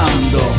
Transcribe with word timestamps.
Ahora, 0.00 0.49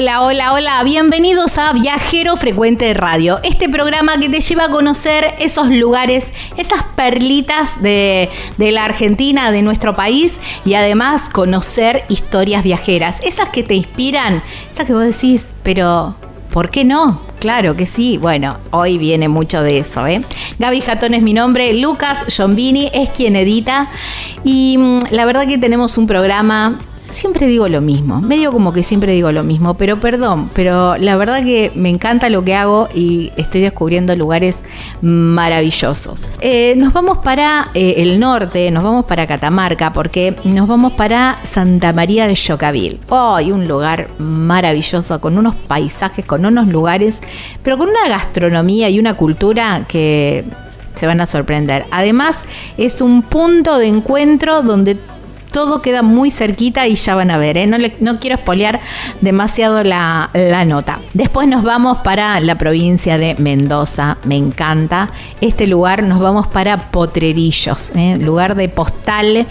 Hola, 0.00 0.22
hola, 0.22 0.54
hola, 0.54 0.82
bienvenidos 0.82 1.58
a 1.58 1.74
Viajero 1.74 2.34
Frecuente 2.38 2.86
de 2.86 2.94
Radio, 2.94 3.38
este 3.42 3.68
programa 3.68 4.18
que 4.18 4.30
te 4.30 4.40
lleva 4.40 4.64
a 4.64 4.70
conocer 4.70 5.34
esos 5.40 5.68
lugares, 5.68 6.26
esas 6.56 6.84
perlitas 6.96 7.82
de, 7.82 8.30
la 8.56 8.86
Argentina, 8.86 9.50
de 9.50 9.60
nuestro 9.60 9.94
país 9.94 10.32
y 10.64 10.72
además 10.72 11.24
conocer 11.30 12.04
historias 12.08 12.62
viajeras, 12.62 13.18
esas 13.22 13.50
que 13.50 13.62
te 13.62 13.74
inspiran, 13.74 14.42
esas 14.72 14.86
que 14.86 14.94
vos 14.94 15.04
decís, 15.04 15.48
pero 15.62 16.16
¿por 16.50 16.70
qué 16.70 16.82
no? 16.86 17.20
Claro 17.38 17.76
que 17.76 17.84
sí. 17.84 18.16
Bueno, 18.16 18.56
hoy 18.70 18.96
viene 18.96 19.28
mucho 19.28 19.62
de 19.62 19.80
eso, 19.80 20.06
¿eh? 20.06 20.24
Gaby 20.58 20.80
Jatón 20.80 21.12
es 21.12 21.20
mi 21.20 21.34
nombre, 21.34 21.74
Lucas 21.74 22.20
Giombini 22.26 22.90
es 22.94 23.10
quien 23.10 23.36
edita 23.36 23.90
y 24.44 24.78
mm, 24.78 25.00
la 25.10 25.26
verdad 25.26 25.46
que 25.46 25.58
tenemos 25.58 25.98
un 25.98 26.06
programa 26.06 26.78
Siempre 27.10 27.46
digo 27.46 27.68
lo 27.68 27.80
mismo, 27.80 28.20
medio 28.20 28.52
como 28.52 28.72
que 28.72 28.82
siempre 28.84 29.12
digo 29.12 29.32
lo 29.32 29.42
mismo, 29.42 29.74
pero 29.74 29.98
perdón, 29.98 30.48
pero 30.54 30.96
la 30.96 31.16
verdad 31.16 31.42
que 31.42 31.72
me 31.74 31.88
encanta 31.88 32.30
lo 32.30 32.44
que 32.44 32.54
hago 32.54 32.88
y 32.94 33.32
estoy 33.36 33.62
descubriendo 33.62 34.14
lugares 34.14 34.60
maravillosos. 35.02 36.22
Eh, 36.40 36.74
nos 36.76 36.92
vamos 36.92 37.18
para 37.18 37.70
eh, 37.74 37.94
el 37.98 38.20
norte, 38.20 38.70
nos 38.70 38.84
vamos 38.84 39.06
para 39.06 39.26
Catamarca, 39.26 39.92
porque 39.92 40.36
nos 40.44 40.68
vamos 40.68 40.92
para 40.92 41.38
Santa 41.44 41.92
María 41.92 42.28
de 42.28 42.34
Yocavil. 42.34 43.00
Hoy 43.08 43.50
un 43.50 43.66
lugar 43.66 44.08
maravilloso, 44.18 45.20
con 45.20 45.36
unos 45.36 45.56
paisajes, 45.56 46.24
con 46.24 46.46
unos 46.46 46.68
lugares, 46.68 47.18
pero 47.62 47.76
con 47.76 47.88
una 47.88 48.08
gastronomía 48.08 48.88
y 48.88 49.00
una 49.00 49.14
cultura 49.14 49.84
que 49.88 50.44
se 50.94 51.06
van 51.06 51.20
a 51.20 51.26
sorprender. 51.26 51.86
Además, 51.90 52.36
es 52.76 53.00
un 53.00 53.22
punto 53.22 53.78
de 53.78 53.86
encuentro 53.86 54.62
donde 54.62 54.96
todo 55.50 55.82
queda 55.82 56.02
muy 56.02 56.30
cerquita 56.30 56.86
y 56.86 56.94
ya 56.94 57.14
van 57.14 57.30
a 57.30 57.38
ver, 57.38 57.56
¿eh? 57.56 57.66
no, 57.66 58.20
quiero 58.20 58.36
espolear 58.36 58.80
demasiado 59.20 59.82
la, 59.84 60.30
nota. 60.66 61.00
Después 61.14 61.48
nos 61.48 61.62
vamos 61.62 61.98
para 61.98 62.40
la 62.40 62.56
provincia 62.56 63.18
de 63.18 63.34
Mendoza, 63.38 64.18
me 64.24 64.36
encanta. 64.36 65.10
Este 65.40 65.66
lugar 65.66 66.02
nos 66.02 66.20
vamos 66.20 66.46
para 66.48 66.90
Potrerillos, 66.90 67.92
¿eh? 67.94 68.16
lugar 68.20 68.54
de 68.54 68.68
postal, 68.68 69.46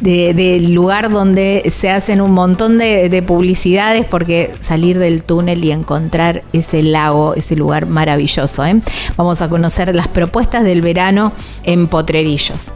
de- 0.00 0.34
del 0.34 0.72
lugar 0.72 1.10
donde 1.10 1.70
se 1.74 1.90
hacen 1.90 2.20
un 2.20 2.32
montón 2.32 2.78
de, 2.78 3.08
de 3.08 3.22
publicidades 3.22 4.06
porque 4.06 4.52
salir 4.60 4.98
del 4.98 5.22
túnel 5.22 5.64
y 5.64 5.72
encontrar 5.72 6.42
ese 6.52 6.82
lago, 6.82 7.34
ese 7.34 7.56
lugar 7.56 7.86
maravilloso. 7.86 8.64
¿eh? 8.64 8.80
Vamos 9.16 9.40
a 9.42 9.48
conocer 9.48 9.94
las 9.94 10.08
propuestas 10.08 10.64
del 10.64 10.82
verano 10.82 11.32
en 11.64 11.86
Potrerillos. 11.86 12.66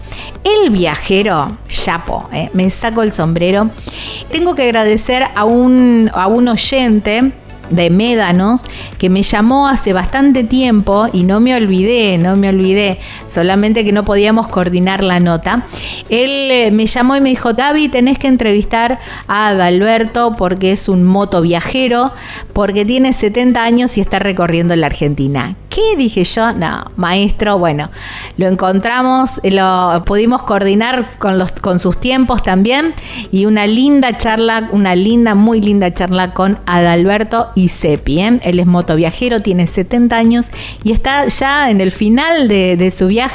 El 0.45 0.71
viajero, 0.71 1.59
Chapo, 1.69 2.29
¿eh? 2.33 2.51
me 2.53 2.71
saco 2.71 3.03
el 3.03 3.13
sombrero. 3.13 3.71
Tengo 4.31 4.55
que 4.55 4.63
agradecer 4.63 5.25
a 5.35 5.45
un, 5.45 6.11
a 6.15 6.27
un 6.27 6.49
oyente 6.49 7.33
de 7.71 7.91
Médanos 7.91 8.63
que 8.99 9.11
me 9.11 9.23
llamó 9.23 9.69
hace 9.69 9.93
bastante 9.93 10.45
tiempo 10.45 11.09
y 11.13 11.25
no 11.25 11.41
me 11.41 11.55
olvidé, 11.55 12.19
no 12.19 12.37
me 12.37 12.49
olvidé, 12.49 12.99
solamente 13.39 13.85
que 13.85 13.93
no 13.93 14.05
podíamos 14.05 14.49
coordinar 14.49 15.05
la 15.05 15.21
nota. 15.21 15.63
Él 16.09 16.51
eh, 16.51 16.71
me 16.73 16.87
llamó 16.87 17.15
y 17.15 17.21
me 17.21 17.31
dijo, 17.31 17.55
Gaby, 17.55 17.89
tenés 17.89 18.19
que 18.19 18.27
entrevistar 18.27 18.99
a 19.29 19.51
Adalberto 19.51 20.35
porque 20.37 20.73
es 20.73 20.89
un 20.89 21.05
moto 21.05 21.41
viajero, 21.41 22.11
porque 22.53 22.85
tiene 22.85 23.13
70 23.13 23.63
años 23.63 23.97
y 23.97 24.01
está 24.01 24.19
recorriendo 24.19 24.75
la 24.75 24.87
Argentina. 24.87 25.55
¿Qué 25.69 25.97
dije 25.97 26.25
yo? 26.25 26.53
No, 26.53 26.91
maestro, 26.97 27.59
bueno, 27.59 27.91
lo 28.39 28.49
encontramos, 28.49 29.35
lo 29.45 30.03
pudimos 30.05 30.43
coordinar 30.43 31.17
con, 31.19 31.39
los, 31.39 31.53
con 31.53 31.79
sus 31.79 32.01
tiempos 32.01 32.43
también 32.43 32.95
y 33.31 33.45
una 33.45 33.69
linda 33.69 34.17
charla, 34.17 34.69
una 34.73 34.97
linda, 34.97 35.37
muy 35.37 35.61
linda 35.61 35.95
charla 35.95 36.35
con 36.35 36.59
Adalberto 36.67 37.51
Isepi. 37.55 38.21
¿eh? 38.21 38.41
Él 38.43 38.59
es 38.59 38.67
motoviajero, 38.67 39.41
tiene 39.41 39.69
70 39.69 40.17
años 40.17 40.47
y 40.83 40.91
está 40.91 41.29
ya 41.29 41.71
en 41.71 41.81
el 41.81 41.93
final 41.93 42.49
de 42.49 42.93
su 42.97 43.07
viaje 43.07 43.28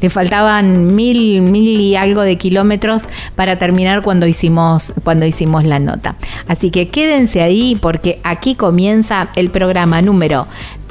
Le 0.00 0.10
faltaban 0.10 0.94
mil, 0.94 1.40
mil 1.42 1.80
y 1.80 1.96
algo 1.96 2.22
de 2.22 2.36
kilómetros 2.36 3.02
para 3.34 3.58
terminar 3.58 4.02
cuando 4.02 4.26
hicimos, 4.26 4.92
cuando 5.04 5.26
hicimos 5.26 5.64
la 5.64 5.78
nota. 5.78 6.16
Así 6.48 6.70
que 6.70 6.88
quédense 6.88 7.42
ahí 7.42 7.76
porque 7.80 8.20
aquí 8.24 8.54
comienza 8.54 9.28
el 9.36 9.50
programa 9.50 10.02
número 10.02 10.46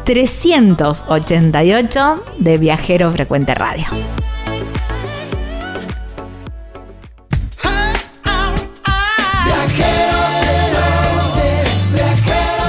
388 0.05 2.23
de 2.37 2.57
Viajero 2.57 3.11
Frecuente 3.11 3.53
Radio. 3.55 3.85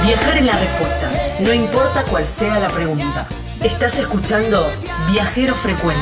Viajar 0.03 0.37
es 0.37 0.45
la 0.45 0.57
respuesta, 0.57 1.09
no 1.41 1.53
importa 1.53 2.03
cuál 2.09 2.25
sea 2.25 2.59
la 2.59 2.69
pregunta. 2.69 3.27
Estás 3.63 3.97
escuchando 3.97 4.69
Viajero 5.11 5.55
Frecuente. 5.55 6.01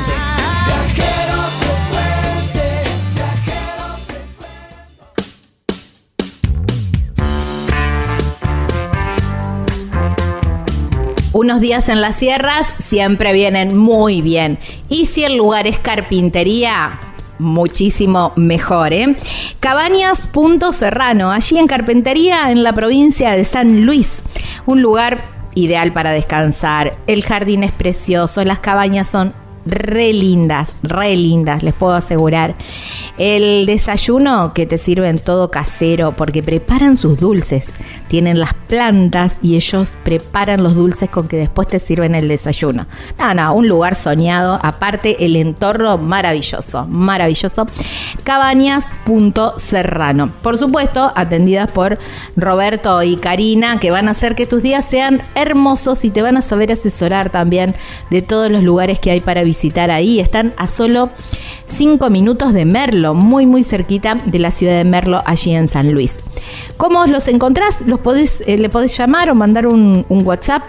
Unos 11.32 11.62
días 11.62 11.88
en 11.90 12.02
las 12.02 12.16
sierras 12.16 12.68
siempre 12.88 13.32
vienen 13.32 13.76
muy 13.76 14.22
bien. 14.22 14.60
Y 14.90 15.06
si 15.06 15.24
el 15.24 15.38
lugar 15.38 15.66
es 15.66 15.80
carpintería, 15.80 17.00
muchísimo 17.40 18.34
mejor. 18.36 18.94
¿eh? 18.94 19.16
Cabañas 19.62 20.20
Punto 20.32 20.74
Serrano, 20.74 21.32
allí 21.32 21.58
en 21.58 21.68
Carpintería, 21.68 22.52
en 22.52 22.64
la 22.64 22.74
provincia 22.74 23.32
de 23.32 23.46
San 23.46 23.86
Luis. 23.86 24.14
Un 24.66 24.82
lugar 24.82 25.36
ideal 25.56 25.92
para 25.92 26.12
descansar. 26.12 26.98
El 27.08 27.24
jardín 27.24 27.64
es 27.64 27.72
precioso, 27.72 28.44
las 28.44 28.60
cabañas 28.60 29.08
son 29.08 29.34
re 29.66 30.14
lindas, 30.14 30.76
re 30.84 31.16
lindas, 31.16 31.64
les 31.64 31.74
puedo 31.74 31.94
asegurar. 31.94 32.56
El 33.18 33.66
desayuno 33.66 34.54
que 34.54 34.66
te 34.66 34.78
sirven 34.78 35.20
todo 35.20 35.50
casero 35.50 36.18
porque 36.18 36.44
preparan 36.44 36.98
sus 36.98 37.22
dulces. 37.22 37.74
Tienen 38.10 38.40
las 38.40 38.54
plantas 38.54 39.38
y 39.42 39.56
ellos 39.56 39.94
preparan 40.04 40.62
los 40.62 40.76
dulces 40.76 41.08
con 41.08 41.30
que 41.30 41.38
después 41.38 41.70
te 41.70 41.80
sirven 41.80 42.14
el 42.14 42.28
desayuno. 42.28 42.88
No, 43.18 43.34
no, 43.34 43.54
un 43.54 43.70
lugar 43.70 43.96
soñado. 43.96 44.60
Aparte, 44.62 45.26
el 45.26 45.38
entorno 45.38 45.98
maravilloso, 45.98 46.86
maravilloso. 46.88 47.68
Cabañas.serrano. 48.26 50.34
Por 50.42 50.58
supuesto, 50.58 51.14
atendidas 51.16 51.72
por 51.72 51.98
Roberto 52.36 53.02
y 53.02 53.16
Karina, 53.16 53.80
que 53.80 53.92
van 53.92 54.10
a 54.10 54.12
hacer 54.12 54.36
que 54.36 54.46
tus 54.46 54.62
días 54.62 54.84
sean 54.84 55.22
hermosos 55.36 56.04
y 56.04 56.10
te 56.10 56.22
van 56.22 56.36
a 56.36 56.42
saber 56.42 56.70
asesorar 56.72 57.30
también 57.30 57.76
de 58.10 58.22
todos 58.22 58.52
los 58.52 58.62
lugares 58.62 59.00
que 59.00 59.12
hay 59.12 59.22
para 59.22 59.44
visitar 59.44 59.90
ahí. 59.90 60.20
Están 60.20 60.54
a 60.58 60.68
solo 60.68 61.10
5 61.68 62.10
minutos 62.10 62.54
de 62.54 62.66
Merlo, 62.66 63.05
muy 63.14 63.46
muy 63.46 63.64
cerquita 63.64 64.16
de 64.26 64.40
la 64.40 64.52
ciudad 64.52 64.78
de 64.78 64.84
Merlo, 64.84 65.22
allí 65.26 65.54
en 65.54 65.68
San 65.68 65.92
Luis. 65.92 66.20
¿Cómo 66.78 67.06
los 67.06 67.28
encontrás? 67.28 67.82
Los 67.86 68.00
podés, 68.00 68.42
eh, 68.48 68.58
le 68.58 68.70
podés 68.70 68.98
llamar 68.98 69.30
o 69.30 69.36
mandar 69.36 69.68
un, 69.68 70.06
WhatsApp 70.10 70.64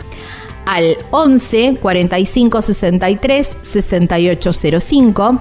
al 0.66 0.98
11 1.10 1.78
45 1.80 2.62
63 2.62 3.50
6805. 3.62 5.40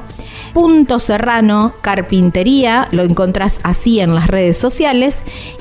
Punto 0.54 1.00
Serrano 1.00 1.74
Carpintería, 1.82 2.88
lo 2.92 3.04
encontrás 3.04 3.60
así 3.64 4.00
en 4.00 4.16
las 4.16 4.28
redes 4.28 4.58
sociales 4.58 5.18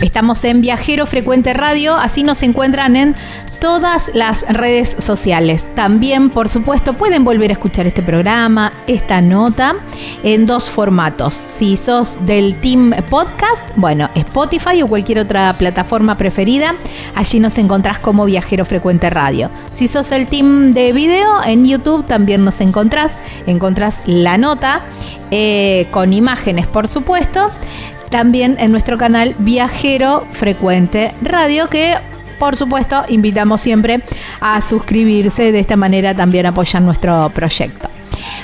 Estamos 0.00 0.42
en 0.44 0.62
Viajero 0.62 1.06
Frecuente 1.06 1.52
Radio, 1.52 1.96
así 1.96 2.22
nos 2.22 2.42
encuentran 2.42 2.96
en 2.96 3.14
todas 3.62 4.10
las 4.12 4.42
redes 4.48 4.96
sociales. 4.98 5.72
También, 5.76 6.30
por 6.30 6.48
supuesto, 6.48 6.94
pueden 6.94 7.22
volver 7.22 7.50
a 7.50 7.52
escuchar 7.52 7.86
este 7.86 8.02
programa, 8.02 8.72
esta 8.88 9.22
nota, 9.22 9.76
en 10.24 10.46
dos 10.46 10.68
formatos. 10.68 11.32
Si 11.34 11.76
sos 11.76 12.18
del 12.26 12.60
Team 12.60 12.90
Podcast, 13.08 13.62
bueno, 13.76 14.10
Spotify 14.16 14.82
o 14.82 14.88
cualquier 14.88 15.20
otra 15.20 15.52
plataforma 15.52 16.18
preferida, 16.18 16.74
allí 17.14 17.38
nos 17.38 17.56
encontrás 17.56 18.00
como 18.00 18.24
Viajero 18.24 18.64
Frecuente 18.64 19.08
Radio. 19.10 19.48
Si 19.74 19.86
sos 19.86 20.10
el 20.10 20.26
Team 20.26 20.72
de 20.72 20.92
video, 20.92 21.40
en 21.44 21.64
YouTube 21.64 22.04
también 22.04 22.44
nos 22.44 22.60
encontrás, 22.60 23.12
encontrás 23.46 24.02
la 24.06 24.38
nota. 24.38 24.80
eh, 25.34 25.86
con 25.92 26.12
imágenes, 26.12 26.66
por 26.66 26.88
supuesto, 26.88 27.50
también 28.10 28.56
en 28.58 28.70
nuestro 28.70 28.98
canal 28.98 29.34
Viajero 29.38 30.26
Frecuente 30.32 31.10
Radio, 31.22 31.70
que 31.70 31.96
por 32.42 32.56
supuesto 32.56 33.04
invitamos 33.08 33.60
siempre 33.60 34.00
a 34.40 34.60
suscribirse, 34.60 35.52
de 35.52 35.60
esta 35.60 35.76
manera 35.76 36.12
también 36.12 36.44
apoyan 36.46 36.84
nuestro 36.84 37.30
proyecto. 37.32 37.88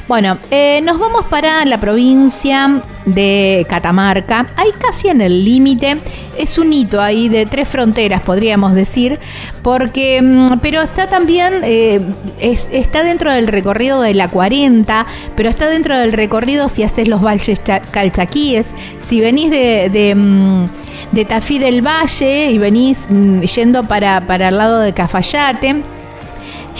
Bueno, 0.06 0.38
eh, 0.52 0.80
nos 0.84 1.00
vamos 1.00 1.26
para 1.26 1.64
la 1.64 1.80
provincia 1.80 2.80
de 3.06 3.66
Catamarca, 3.68 4.46
ahí 4.54 4.68
casi 4.78 5.08
en 5.08 5.20
el 5.20 5.44
límite, 5.44 5.96
es 6.38 6.58
un 6.58 6.72
hito 6.72 7.00
ahí 7.00 7.28
de 7.28 7.44
tres 7.46 7.66
fronteras, 7.66 8.22
podríamos 8.22 8.72
decir, 8.74 9.18
porque, 9.64 10.22
mm, 10.22 10.58
pero 10.62 10.80
está 10.80 11.08
también, 11.08 11.54
eh, 11.64 12.00
es- 12.38 12.68
está 12.70 13.02
dentro 13.02 13.32
del 13.32 13.48
recorrido 13.48 14.00
de 14.00 14.14
la 14.14 14.28
40, 14.28 15.06
pero 15.34 15.50
está 15.50 15.68
dentro 15.68 15.98
del 15.98 16.12
recorrido 16.12 16.68
si 16.68 16.84
haces 16.84 17.08
los 17.08 17.20
valles 17.20 17.62
cha- 17.64 17.80
calchaquíes, 17.80 18.66
si 19.04 19.20
venís 19.20 19.50
de... 19.50 19.90
de, 19.92 20.14
mm, 20.14 20.64
de 21.12 21.24
Tafí 21.24 21.58
del 21.58 21.86
Valle 21.86 22.50
y 22.50 22.58
venís 22.58 23.06
mm, 23.08 23.40
yendo 23.40 23.84
para, 23.84 24.26
para 24.26 24.48
el 24.48 24.58
lado 24.58 24.80
de 24.80 24.92
Cafayate, 24.92 25.82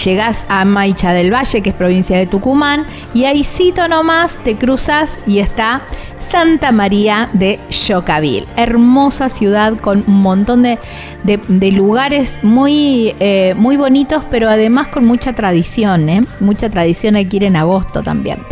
Llegás 0.05 0.45
a 0.49 0.65
Maicha 0.65 1.12
del 1.12 1.33
Valle, 1.33 1.61
que 1.62 1.71
es 1.71 1.75
provincia 1.77 2.17
de 2.17 2.27
Tucumán, 2.27 2.87
y 3.15 3.25
ahí 3.25 3.43
cito 3.43 3.89
nomás 3.89 4.39
te 4.44 4.56
cruzas 4.56 5.11
y 5.27 5.41
está 5.41 5.82
Santa 6.19 6.72
María 6.72 7.31
de 7.32 7.58
Yocavil. 7.70 8.46
Hermosa 8.56 9.29
ciudad 9.29 9.77
con 9.79 10.05
un 10.06 10.20
montón 10.20 10.63
de, 10.63 10.79
de- 11.25 11.72
lugares 11.72 12.41
muy, 12.43 13.15
eh, 13.20 13.55
muy 13.56 13.77
bonitos, 13.77 14.25
pero 14.31 14.49
además 14.49 14.89
con 14.89 15.05
mucha 15.06 15.32
tradición, 15.32 16.08
¿eh? 16.08 16.22
Mucha 16.41 16.69
tradición 16.70 17.17
hay 17.17 17.27
que 17.27 17.37
ir 17.37 17.44
en 17.44 17.56
agosto 17.56 18.03
también. 18.03 18.43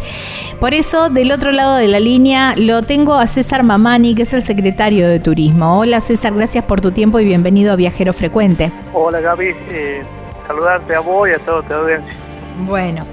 Por 0.60 0.74
eso, 0.74 1.10
del 1.10 1.32
otro 1.32 1.52
lado 1.52 1.76
de 1.76 1.86
la 1.88 2.00
línea, 2.00 2.54
lo 2.56 2.82
tengo 2.82 3.14
a 3.14 3.26
César 3.26 3.62
Mamani, 3.62 4.14
que 4.14 4.22
es 4.22 4.32
el 4.32 4.42
secretario 4.44 5.06
de 5.08 5.20
Turismo. 5.20 5.78
Hola 5.78 6.00
César, 6.00 6.32
gracias 6.34 6.64
por 6.64 6.80
tu 6.80 6.92
tiempo 6.92 7.20
y 7.20 7.24
bienvenido 7.24 7.72
a 7.72 7.76
Viajero 7.76 8.12
Frecuente. 8.12 8.72
Hola 8.94 9.20
Gaby, 9.20 9.46
eh, 9.70 10.02
saludarte 10.46 10.94
a 10.94 11.00
vos 11.00 11.28
y 11.28 11.32
a 11.32 11.38
toda 11.44 11.62
tu 11.62 11.74
audiencia. 11.74 12.12
Bueno, 12.58 13.04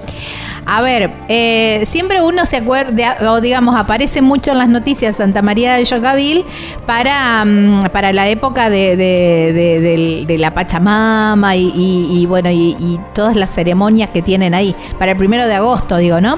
a 0.66 0.82
ver, 0.82 1.12
eh, 1.28 1.84
siempre 1.86 2.22
uno 2.22 2.46
se 2.46 2.56
acuerda, 2.58 3.18
o 3.30 3.42
digamos, 3.42 3.76
aparece 3.76 4.22
mucho 4.22 4.52
en 4.52 4.60
las 4.60 4.70
noticias 4.70 5.18
Santa 5.18 5.42
María 5.42 5.74
de 5.74 5.84
Yocavil 5.84 6.46
para, 6.86 7.44
mm, 7.44 7.90
para 7.92 8.14
la 8.14 8.30
época 8.30 8.70
de, 8.70 8.96
de- 8.96 9.52
de- 9.54 9.82
del- 9.82 10.26
de 10.26 10.38
la 10.38 10.54
Pachamama 10.54 11.58
y, 11.58 11.74
y- 11.76 12.22
y, 12.22 12.26
bueno, 12.26 12.50
y, 12.50 12.78
y 12.80 12.98
todas 13.14 13.36
las 13.36 13.50
ceremonias 13.50 14.12
que 14.12 14.22
tienen 14.22 14.54
ahí, 14.54 14.74
para 14.98 15.12
el 15.12 15.18
primero 15.18 15.46
de 15.46 15.56
agosto, 15.56 15.98
digo, 15.98 16.22
¿no? 16.22 16.38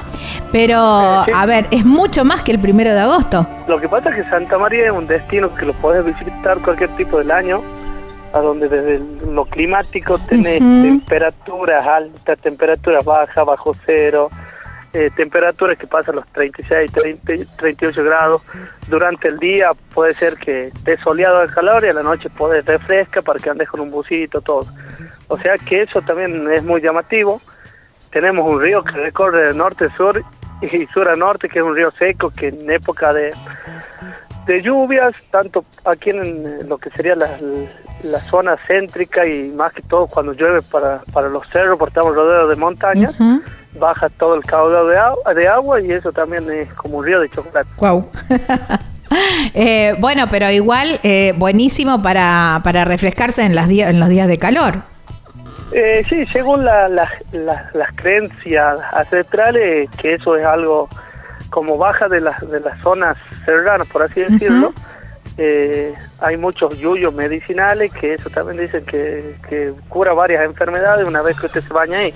Pero, 0.50 1.22
Eh, 1.22 1.26
sí. 1.26 1.30
a 1.32 1.46
ver, 1.46 1.68
es 1.70 1.84
mucho 1.84 2.24
más 2.24 2.42
que 2.42 2.50
el 2.50 2.58
primero 2.58 2.92
de 2.92 3.00
agosto. 3.00 3.46
Lo 3.68 3.78
que 3.78 3.88
pasa 3.88 4.10
es 4.10 4.16
que 4.24 4.30
Santa 4.30 4.58
María 4.58 4.86
es 4.86 4.90
un 4.92 5.06
destino 5.06 5.54
que 5.54 5.64
lo 5.66 5.74
podés 5.74 6.04
visitar 6.04 6.58
cualquier 6.62 6.90
tipo 6.96 7.18
del 7.18 7.30
año, 7.30 7.62
a 8.36 8.40
donde 8.40 8.68
desde 8.68 9.00
lo 9.26 9.46
climático 9.46 10.18
tenés 10.28 10.58
temperaturas 10.58 11.86
altas, 11.86 12.38
temperaturas 12.40 13.04
bajas, 13.04 13.46
bajo 13.46 13.74
cero, 13.86 14.28
eh, 14.92 15.10
temperaturas 15.16 15.78
que 15.78 15.86
pasan 15.86 16.16
los 16.16 16.26
36, 16.32 16.92
30, 16.92 17.32
38 17.56 18.04
grados. 18.04 18.46
Durante 18.88 19.28
el 19.28 19.38
día 19.38 19.72
puede 19.94 20.12
ser 20.14 20.36
que 20.36 20.68
esté 20.68 20.98
soleado 20.98 21.42
el 21.42 21.52
calor 21.52 21.84
y 21.84 21.88
a 21.88 21.94
la 21.94 22.02
noche 22.02 22.28
puede 22.28 22.60
refresca 22.60 23.22
para 23.22 23.38
que 23.38 23.48
andes 23.48 23.68
con 23.70 23.80
un 23.80 23.90
busito, 23.90 24.42
todo. 24.42 24.66
O 25.28 25.38
sea 25.38 25.56
que 25.56 25.82
eso 25.82 26.02
también 26.02 26.50
es 26.52 26.62
muy 26.62 26.82
llamativo. 26.82 27.40
Tenemos 28.10 28.52
un 28.52 28.60
río 28.60 28.84
que 28.84 28.92
recorre 28.92 29.48
de 29.48 29.54
norte 29.54 29.86
a 29.86 29.94
sur 29.94 30.22
y 30.60 30.86
sur 30.88 31.08
a 31.08 31.16
norte, 31.16 31.48
que 31.48 31.58
es 31.58 31.64
un 31.64 31.74
río 31.74 31.90
seco, 31.90 32.30
que 32.30 32.48
en 32.48 32.70
época 32.70 33.12
de, 33.12 33.32
de 34.46 34.62
lluvias, 34.62 35.14
tanto 35.30 35.64
aquí 35.84 36.10
en, 36.10 36.68
lo 36.68 36.78
que 36.78 36.90
sería 36.90 37.16
la, 37.16 37.38
la, 38.02 38.20
zona 38.20 38.56
céntrica 38.66 39.26
y 39.26 39.48
más 39.48 39.72
que 39.72 39.82
todo 39.82 40.06
cuando 40.06 40.32
llueve 40.32 40.60
para, 40.70 41.00
para 41.12 41.28
los 41.28 41.46
cerros, 41.52 41.78
porque 41.78 41.90
estamos 41.90 42.14
rodeados 42.14 42.50
de 42.50 42.56
montañas, 42.56 43.18
baja 43.78 44.08
todo 44.10 44.36
el 44.36 44.44
caudal 44.44 44.88
de, 44.88 44.96
agua, 44.96 45.34
de 45.34 45.48
agua 45.48 45.80
y 45.80 45.90
eso 45.90 46.12
también 46.12 46.50
es 46.50 46.72
como 46.74 46.98
un 46.98 47.04
río 47.04 47.20
de 47.20 47.28
chocolate. 47.30 47.68
Wow. 47.78 48.08
Eh, 49.54 49.94
bueno, 50.00 50.24
pero 50.28 50.50
igual 50.50 50.98
eh, 51.04 51.32
buenísimo 51.36 52.02
para, 52.02 52.60
para 52.64 52.84
refrescarse 52.84 53.44
en, 53.44 53.54
las 53.54 53.68
días 53.68 53.88
en 53.88 54.00
los 54.00 54.08
días 54.08 54.26
de 54.26 54.36
calor. 54.36 54.82
Eh, 55.72 56.04
sí, 56.08 56.26
según 56.26 56.64
la, 56.64 56.88
las 56.88 57.92
creencias 57.94 58.78
ancestrales, 58.92 59.88
que 59.96 60.14
eso 60.14 60.36
es 60.36 60.44
algo 60.44 60.88
como 61.50 61.78
baja 61.78 62.08
de 62.08 62.20
las, 62.20 62.48
de 62.50 62.60
las 62.60 62.80
zonas 62.82 63.16
serranas, 63.44 63.88
por 63.88 64.02
así 64.02 64.20
decirlo, 64.20 64.72
eh, 65.38 65.94
hay 66.20 66.36
muchos 66.36 66.78
yuyos 66.78 67.12
medicinales 67.12 67.92
que 67.92 68.14
eso 68.14 68.30
también 68.30 68.58
dicen 68.58 68.84
que, 68.86 69.36
que 69.48 69.72
cura 69.88 70.12
varias 70.14 70.44
enfermedades 70.44 71.06
una 71.06 71.22
vez 71.22 71.38
que 71.38 71.46
usted 71.46 71.60
se 71.60 71.72
baña 71.72 71.98
ahí. 71.98 72.14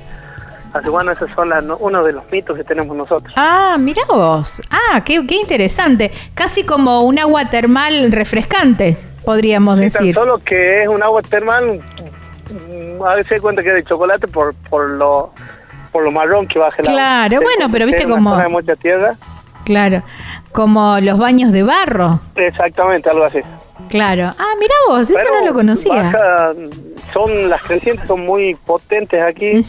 Así 0.72 0.88
bueno, 0.88 1.10
esos 1.10 1.28
son 1.34 1.50
uno 1.80 2.04
de 2.04 2.12
los 2.12 2.30
mitos 2.30 2.56
que 2.56 2.64
tenemos 2.64 2.96
nosotros. 2.96 3.32
Ah, 3.36 3.76
mira 3.78 4.02
vos. 4.08 4.62
Ah, 4.70 5.02
qué, 5.04 5.26
qué 5.26 5.34
interesante. 5.36 6.12
Casi 6.34 6.64
como 6.64 7.02
un 7.02 7.18
agua 7.18 7.46
termal 7.46 8.12
refrescante, 8.12 8.96
podríamos 9.24 9.76
decir. 9.76 10.14
Solo 10.14 10.38
que 10.38 10.82
es 10.82 10.88
un 10.88 11.02
agua 11.02 11.22
termal, 11.22 11.82
mm, 12.50 13.02
a 13.02 13.16
veces 13.16 13.42
cuenta 13.42 13.62
que 13.62 13.70
es 13.70 13.74
de 13.76 13.84
chocolate 13.84 14.28
por, 14.28 14.54
por 14.68 14.88
lo 14.90 15.32
por 15.90 16.04
lo 16.04 16.10
marrón 16.10 16.46
que 16.46 16.58
baja 16.58 16.76
el 16.78 16.86
Claro, 16.86 17.40
bueno, 17.40 17.70
pero 17.70 17.86
viste 17.86 18.06
como... 18.06 18.36
mucha 18.48 18.76
tierra. 18.76 19.16
Claro, 19.64 20.02
como 20.52 20.98
los 21.00 21.18
baños 21.18 21.52
de 21.52 21.62
barro. 21.62 22.20
Exactamente, 22.34 23.08
algo 23.10 23.24
así. 23.24 23.40
Claro. 23.88 24.32
Ah, 24.38 24.54
mira 24.58 24.74
vos, 24.88 25.10
eso 25.10 25.18
no 25.32 25.46
lo 25.46 25.52
conocía. 25.52 26.12
son 27.12 27.48
Las 27.48 27.62
crecientes 27.62 28.06
son 28.06 28.24
muy 28.24 28.54
potentes 28.54 29.20
aquí, 29.22 29.64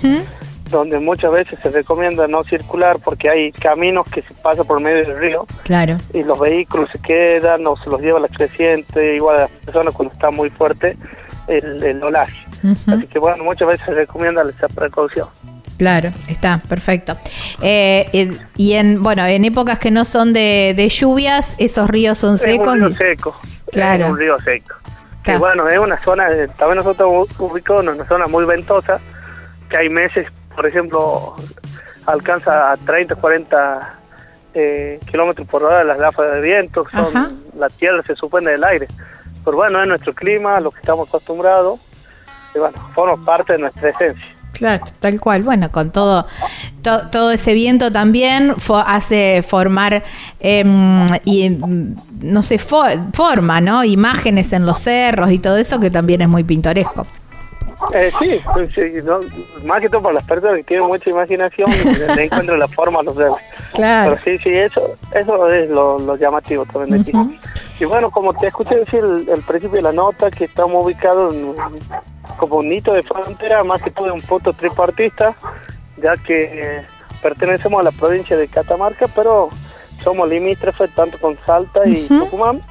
donde 0.69 0.99
muchas 0.99 1.31
veces 1.31 1.59
se 1.61 1.69
recomienda 1.69 2.27
no 2.27 2.43
circular 2.43 2.97
porque 3.03 3.29
hay 3.29 3.51
caminos 3.51 4.05
que 4.09 4.21
se 4.21 4.33
pasan 4.35 4.65
por 4.65 4.79
medio 4.79 5.05
del 5.05 5.17
río. 5.17 5.45
Claro. 5.63 5.97
Y 6.13 6.23
los 6.23 6.39
vehículos 6.39 6.89
se 6.91 6.99
quedan 6.99 7.65
o 7.67 7.75
se 7.77 7.89
los 7.89 7.99
lleva 7.99 8.19
la 8.19 8.27
creciente, 8.27 9.15
igual 9.15 9.37
a 9.37 9.41
las 9.41 9.51
personas 9.51 9.93
cuando 9.93 10.13
está 10.13 10.31
muy 10.31 10.49
fuerte 10.51 10.97
el, 11.47 11.83
el 11.83 12.03
olaje. 12.03 12.45
Así 12.87 13.07
que 13.07 13.19
bueno, 13.19 13.43
muchas 13.43 13.67
veces 13.67 13.85
se 13.85 13.93
recomienda 13.93 14.43
esa 14.43 14.67
precaución. 14.69 15.27
Claro, 15.81 16.11
está, 16.27 16.61
perfecto. 16.69 17.17
Eh, 17.59 18.38
y 18.55 18.73
en, 18.73 19.01
bueno, 19.01 19.25
en 19.25 19.45
épocas 19.45 19.79
que 19.79 19.89
no 19.89 20.05
son 20.05 20.31
de, 20.31 20.88
lluvias, 20.91 21.55
esos 21.57 21.89
ríos 21.89 22.19
son 22.19 22.38
secos. 22.38 22.75
Es 22.75 22.81
un 22.83 22.89
río 22.89 22.97
seco. 22.97 23.35
Claro. 23.71 24.05
Es 24.05 24.11
un 24.11 24.17
río 24.19 24.39
seco. 24.41 24.75
Y 25.25 25.35
bueno, 25.38 25.67
es 25.67 25.79
una 25.79 26.00
zona, 26.03 26.27
también 26.55 26.77
nosotros 26.77 27.27
ubicamos 27.39 27.81
en 27.81 27.89
una 27.89 28.07
zona 28.07 28.27
muy 28.27 28.45
ventosa, 28.45 29.00
que 29.71 29.77
hay 29.77 29.89
meses, 29.89 30.27
por 30.55 30.67
ejemplo, 30.67 31.35
alcanza 32.05 32.73
a 32.73 32.77
30, 32.77 33.15
40 33.15 34.00
eh, 34.53 35.00
kilómetros 35.09 35.47
por 35.47 35.63
hora 35.63 35.83
las 35.83 35.97
gafas 35.97 36.31
de 36.31 36.41
viento, 36.41 36.85
son, 36.91 37.41
la 37.57 37.69
tierra 37.69 38.03
se 38.05 38.15
suspende 38.15 38.51
del 38.51 38.63
aire. 38.63 38.88
Pero 39.43 39.57
bueno, 39.57 39.81
es 39.81 39.88
nuestro 39.88 40.13
clima, 40.13 40.59
lo 40.59 40.69
que 40.69 40.79
estamos 40.79 41.09
acostumbrados, 41.09 41.79
y 42.53 42.59
bueno, 42.59 42.77
forma 42.93 43.25
parte 43.25 43.53
de 43.53 43.59
nuestra 43.59 43.89
esencia. 43.89 44.40
Claro, 44.61 44.85
tal 44.99 45.19
cual. 45.19 45.41
Bueno, 45.41 45.71
con 45.71 45.89
todo, 45.89 46.27
todo 46.83 47.31
ese 47.31 47.55
viento 47.55 47.91
también 47.91 48.53
hace 48.85 49.41
formar 49.41 50.03
em, 50.39 51.07
y 51.25 51.47
em, 51.47 51.95
no 52.19 52.43
sé, 52.43 52.59
forma, 52.59 53.59
¿no? 53.59 53.83
Imágenes 53.83 54.53
en 54.53 54.67
los 54.67 54.77
cerros 54.77 55.31
y 55.31 55.39
todo 55.39 55.57
eso 55.57 55.79
que 55.79 55.89
también 55.89 56.21
es 56.21 56.27
muy 56.27 56.43
pintoresco. 56.43 57.07
Eh, 57.95 58.11
sí, 58.19 58.39
más 59.65 59.81
que 59.81 59.89
todo 59.89 60.03
para 60.03 60.13
las 60.13 60.25
personas 60.25 60.57
que 60.57 60.63
tienen 60.65 60.85
mucha 60.85 61.09
imaginación, 61.09 61.67
le 62.15 62.25
encuentran 62.25 62.59
la 62.59 62.67
forma 62.67 62.99
a 62.99 63.03
los 63.03 63.15
cerros. 63.15 63.39
Claro. 63.73 64.19
Pero 64.23 64.37
sí, 64.37 64.43
sí, 64.43 64.55
eso, 64.55 64.95
eso 65.11 65.49
es 65.49 65.71
lo, 65.71 66.15
llamativo 66.17 66.67
también 66.67 67.01
de 67.03 67.09
aquí. 67.09 67.39
Y 67.79 67.85
bueno, 67.85 68.11
como 68.11 68.31
te 68.35 68.45
escuché 68.45 68.75
decir 68.75 69.03
el, 69.03 69.41
principio 69.41 69.77
de 69.77 69.81
la 69.81 69.91
nota, 69.91 70.29
que 70.29 70.43
estamos 70.43 70.85
ubicados 70.85 71.35
como 72.38 72.57
un 72.57 72.71
hito 72.71 72.93
de 72.93 73.03
frontera, 73.03 73.63
más 73.63 73.81
que 73.81 73.91
todo 73.91 74.05
de 74.05 74.11
un 74.11 74.21
punto 74.21 74.53
tripartista, 74.53 75.35
ya 75.97 76.15
que 76.17 76.43
eh, 76.43 76.85
pertenecemos 77.21 77.79
a 77.79 77.83
la 77.83 77.91
provincia 77.91 78.38
de 78.38 78.47
Catamarca, 78.47 79.07
pero 79.15 79.50
somos 80.03 80.27
limítrofes 80.27 80.93
tanto 80.95 81.19
con 81.19 81.38
Salta 81.45 81.88
y 81.88 82.07
Tucumán, 82.07 82.61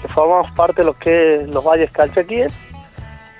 que 0.00 0.08
formamos 0.08 0.50
parte 0.52 0.82
de 0.82 0.86
lo 0.86 0.98
que 0.98 1.42
es 1.42 1.48
los 1.48 1.64
valles 1.64 1.90
calchaquíes 1.90 2.52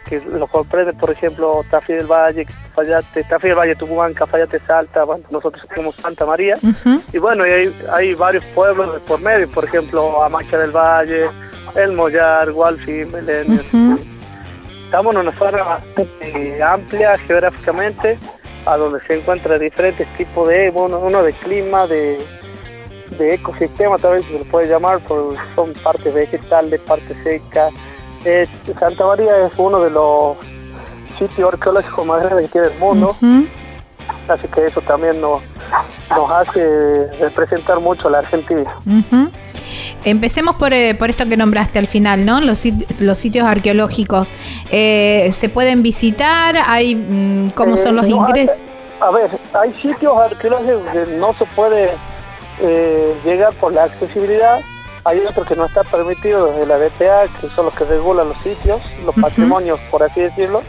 que 0.09 0.21
lo 0.21 0.47
comprende, 0.47 0.95
por 0.95 1.11
ejemplo, 1.11 1.63
Tafí 1.71 1.93
del 1.93 2.07
Valle, 2.07 2.47
Cafayate, 2.47 3.25
Tafí 3.25 3.49
del 3.49 3.59
Valle, 3.59 3.77
Tucumán, 3.77 4.15
Cafayate, 4.15 4.59
Salta, 4.61 5.05
nosotros 5.31 5.63
tenemos 5.69 5.95
Santa 5.97 6.25
María, 6.25 6.57
y 7.13 7.19
bueno, 7.19 7.45
hay, 7.45 7.71
hay 7.93 8.15
varios 8.15 8.45
pueblos 8.55 9.01
por 9.03 9.21
medio, 9.21 9.49
por 9.51 9.67
ejemplo, 9.67 10.23
Amacha 10.23 10.57
del 10.57 10.71
Valle, 10.71 11.29
El 11.75 11.93
Mollar, 11.93 12.51
Gualfi, 12.51 13.05
Belén. 13.05 14.18
Estamos 14.89 15.15
en 15.15 15.21
una 15.21 15.39
zona 15.39 15.63
bastante 15.63 16.63
amplia 16.63 17.19
geográficamente, 17.19 18.19
a 18.65 18.79
donde 18.79 19.01
se 19.07 19.19
encuentran 19.19 19.61
diferentes 19.61 20.09
tipos 20.17 20.49
de, 20.49 20.71
bueno, 20.71 21.01
uno 21.01 21.23
de 21.23 21.35
clima, 21.35 21.87
de, 21.87 22.19
de 23.19 23.35
ecosistema, 23.35 23.99
tal 23.99 24.13
vez 24.15 24.25
se 24.25 24.39
lo 24.39 24.45
puede 24.47 24.67
llamar, 24.67 25.01
porque 25.07 25.39
son 25.55 25.75
partes 25.75 26.15
vegetales, 26.15 26.81
partes 26.81 27.15
secas, 27.23 27.71
eh, 28.25 28.49
Santa 28.81 29.05
María 29.05 29.47
es 29.47 29.53
uno 29.59 29.79
de 29.79 29.91
los 29.91 30.39
sitios 31.19 31.53
arqueológicos 31.53 32.07
más 32.07 32.23
grandes 32.23 32.47
que 32.47 32.53
tiene 32.53 32.69
el 32.69 32.79
mundo, 32.79 33.15
así 34.27 34.49
que 34.49 34.65
eso 34.65 34.81
también 34.81 35.21
nos, 35.21 35.43
nos 36.17 36.31
hace 36.31 37.09
representar 37.21 37.79
mucho 37.79 38.09
a 38.09 38.13
la 38.13 38.19
Argentina. 38.21 38.75
Empecemos 40.05 40.57
por, 40.57 40.73
eh, 40.73 40.95
por, 40.95 41.11
esto 41.11 41.29
que 41.29 41.37
nombraste 41.37 41.79
al 41.79 41.87
final, 41.87 42.25
¿no? 42.25 42.41
Los, 42.41 42.65
los 43.01 43.19
sitios 43.19 43.47
arqueológicos. 43.47 44.33
Eh, 44.71 45.31
¿Se 45.33 45.49
pueden 45.49 45.83
visitar? 45.83 46.57
¿Hay, 46.67 46.95
mm, 46.95 47.51
¿Cómo 47.51 47.77
son 47.77 47.97
los 47.97 48.07
ingresos? 48.07 48.57
a 49.01 49.13
ver, 49.13 49.31
hay 49.55 49.73
sitios 49.75 50.13
arqueológicos 50.17 50.83
que 50.93 51.07
no 51.19 51.33
se 51.35 51.45
puede 51.55 51.91
llegar 53.25 53.55
por 53.55 53.73
la 53.73 53.85
accesibilidad 53.85 54.59
hay 55.09 55.21
otro 55.21 55.45
que 55.45 55.57
no 55.57 55.65
está 55.65 55.85
permitido 55.85 56.53
desde 56.53 56.67
la 56.67 56.79
DPA, 56.79 57.29
que 57.41 57.49
son 57.49 57.67
los 57.67 57.75
que 57.75 57.85
regulan 57.85 58.29
los 58.29 58.37
sitios, 58.39 58.83
los 59.07 59.15
patrimonios, 59.15 59.81
por 59.91 60.03
así 60.03 60.21
decirlo. 60.21 60.63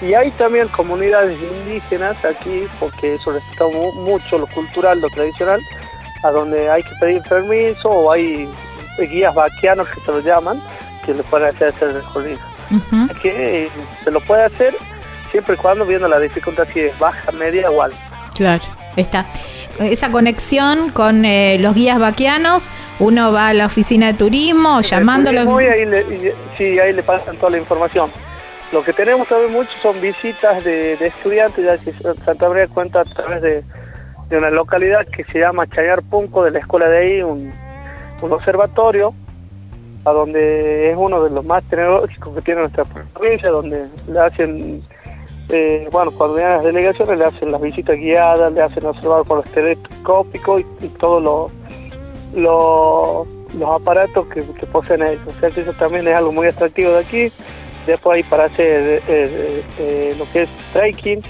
Y 0.00 0.14
hay 0.14 0.30
también 0.32 0.68
comunidades 0.68 1.38
indígenas 1.40 2.16
aquí, 2.24 2.66
porque 2.80 3.14
eso 3.14 3.32
respeta 3.32 3.66
mucho 3.96 4.38
lo 4.38 4.46
cultural, 4.46 5.00
lo 5.00 5.08
tradicional, 5.10 5.60
a 6.22 6.30
donde 6.30 6.70
hay 6.70 6.82
que 6.82 6.94
pedir 7.00 7.22
permiso 7.22 7.90
o 7.90 8.10
hay 8.10 8.48
guías 8.98 9.34
vaquianos 9.34 9.88
que 9.88 10.00
se 10.00 10.12
lo 10.12 10.20
llaman, 10.20 10.60
que 11.04 11.14
le 11.14 11.22
pueden 11.24 11.48
hacer 11.48 11.74
ese 11.76 11.92
recorrido. 11.92 12.38
Que 13.20 13.68
se 14.04 14.10
lo 14.10 14.20
puede 14.20 14.44
hacer 14.44 14.74
siempre 15.30 15.54
y 15.54 15.58
cuando 15.58 15.84
viendo 15.84 16.08
la 16.08 16.18
dificultad 16.18 16.66
si 16.72 16.80
es 16.80 16.98
baja, 16.98 17.30
media 17.32 17.70
o 17.70 17.82
alta. 17.82 17.98
Claro, 18.34 18.64
está 18.96 19.26
esa 19.80 20.10
conexión 20.10 20.90
con 20.90 21.24
eh, 21.24 21.58
los 21.58 21.74
guías 21.74 21.98
vaquianos, 21.98 22.70
uno 22.98 23.32
va 23.32 23.48
a 23.48 23.54
la 23.54 23.66
oficina 23.66 24.08
de 24.08 24.14
turismo 24.14 24.80
llamándolos. 24.80 25.46
Y 25.62 25.66
ahí 25.66 25.86
le, 25.86 26.34
sí, 26.58 26.78
ahí 26.78 26.92
le 26.92 27.02
pasan 27.02 27.36
toda 27.36 27.50
la 27.50 27.58
información. 27.58 28.10
Lo 28.72 28.82
que 28.82 28.92
tenemos 28.92 29.28
también 29.28 29.52
mucho 29.52 29.70
son 29.82 30.00
visitas 30.00 30.62
de, 30.64 30.94
estudiantes, 30.94 31.64
ya 31.64 31.78
que 31.78 31.92
Santa 32.24 32.48
María 32.48 32.68
cuenta 32.68 33.00
a 33.00 33.04
través 33.04 33.42
de, 33.42 33.64
una 34.30 34.50
localidad 34.50 35.06
que 35.14 35.24
se 35.24 35.40
llama 35.40 35.66
Chayar 35.66 36.02
Punco, 36.02 36.42
de 36.42 36.52
la 36.52 36.60
escuela 36.60 36.88
de 36.88 36.98
ahí, 36.98 37.22
un, 37.22 37.52
un 38.22 38.32
observatorio, 38.32 39.14
a 40.04 40.12
donde 40.12 40.90
es 40.90 40.96
uno 40.96 41.22
de 41.22 41.30
los 41.30 41.44
más 41.44 41.62
tecnológicos 41.64 42.34
que 42.34 42.42
tiene 42.42 42.60
nuestra 42.62 42.84
provincia, 42.84 43.50
donde 43.50 43.86
le 44.08 44.18
hacen 44.18 44.82
eh, 45.48 45.88
bueno, 45.92 46.10
cuando 46.12 46.36
vienen 46.36 46.54
las 46.54 46.64
delegaciones 46.64 47.18
le 47.18 47.24
hacen 47.24 47.52
las 47.52 47.60
visitas 47.60 47.96
guiadas, 47.96 48.52
le 48.52 48.62
hacen 48.62 48.86
observar 48.86 49.24
por 49.24 49.38
los 49.38 49.50
telescópicos 49.52 50.62
y, 50.80 50.88
todos 50.88 51.22
los 51.22 51.52
los 53.54 53.70
aparatos 53.70 54.26
que, 54.28 54.42
poseen 54.66 55.02
ellos. 55.02 55.20
O 55.26 55.40
sea 55.40 55.50
que 55.50 55.60
eso 55.60 55.72
también 55.74 56.08
es 56.08 56.14
algo 56.14 56.32
muy 56.32 56.46
atractivo 56.46 56.92
de 56.92 57.00
aquí. 57.00 57.32
Después 57.86 58.16
hay 58.16 58.22
para 58.22 58.44
hacer 58.44 59.02
eh, 59.08 59.62
eh, 59.78 60.14
lo 60.18 60.24
que 60.32 60.42
es 60.42 60.48
trekking, 60.72 61.22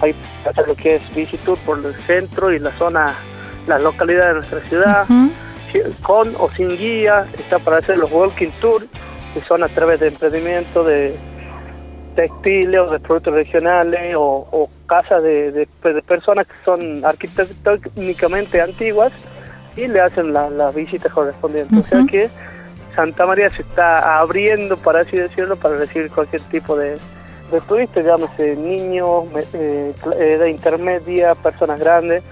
hay 0.00 0.14
para 0.42 0.50
hacer 0.50 0.68
lo 0.68 0.74
que 0.74 0.96
es 0.96 1.14
visitud 1.14 1.56
por 1.64 1.78
el 1.78 1.94
centro 2.02 2.52
y 2.52 2.58
la 2.58 2.72
zona, 2.72 3.14
las 3.66 3.80
localidades 3.80 4.34
de 4.34 4.34
nuestra 4.34 4.68
ciudad, 4.68 5.06
con 6.02 6.34
o 6.36 6.50
sin 6.50 6.76
guía, 6.76 7.26
está 7.38 7.58
para 7.58 7.78
hacer 7.78 7.98
los 7.98 8.10
walking 8.10 8.50
tours, 8.60 8.86
que 9.34 9.40
son 9.42 9.62
a 9.62 9.68
través 9.68 10.00
de 10.00 10.08
emprendimiento, 10.08 10.84
de 10.84 11.14
textiles 12.16 12.80
o 12.80 12.90
de 12.90 13.00
productos 13.00 13.34
regionales 13.34 14.14
o, 14.16 14.68
casas 14.86 15.22
de, 15.22 15.52
de, 15.52 15.66
personas 16.06 16.46
que 16.46 16.54
son 16.64 17.04
arquitectónicamente 17.04 18.60
antiguas, 18.60 19.12
y 19.76 19.86
le 19.86 20.00
hacen 20.00 20.32
las 20.32 20.74
visitas 20.74 21.12
correspondientes. 21.12 21.78
O 21.78 21.82
sea 21.82 22.04
que 22.10 22.28
Santa 22.94 23.26
María 23.26 23.50
se 23.50 23.62
está 23.62 24.18
abriendo, 24.18 24.76
para 24.76 25.00
así 25.00 25.16
decirlo, 25.16 25.56
para 25.56 25.76
recibir 25.76 26.10
cualquier 26.10 26.42
tipo 26.42 26.76
de, 26.76 26.96
de 27.50 27.60
turistas, 27.66 28.04
llámese 28.04 28.56
niños, 28.56 29.24
eh, 29.52 29.94
edad 30.18 30.46
intermedia, 30.46 31.34
personas 31.34 31.78
grandes. 31.80 32.22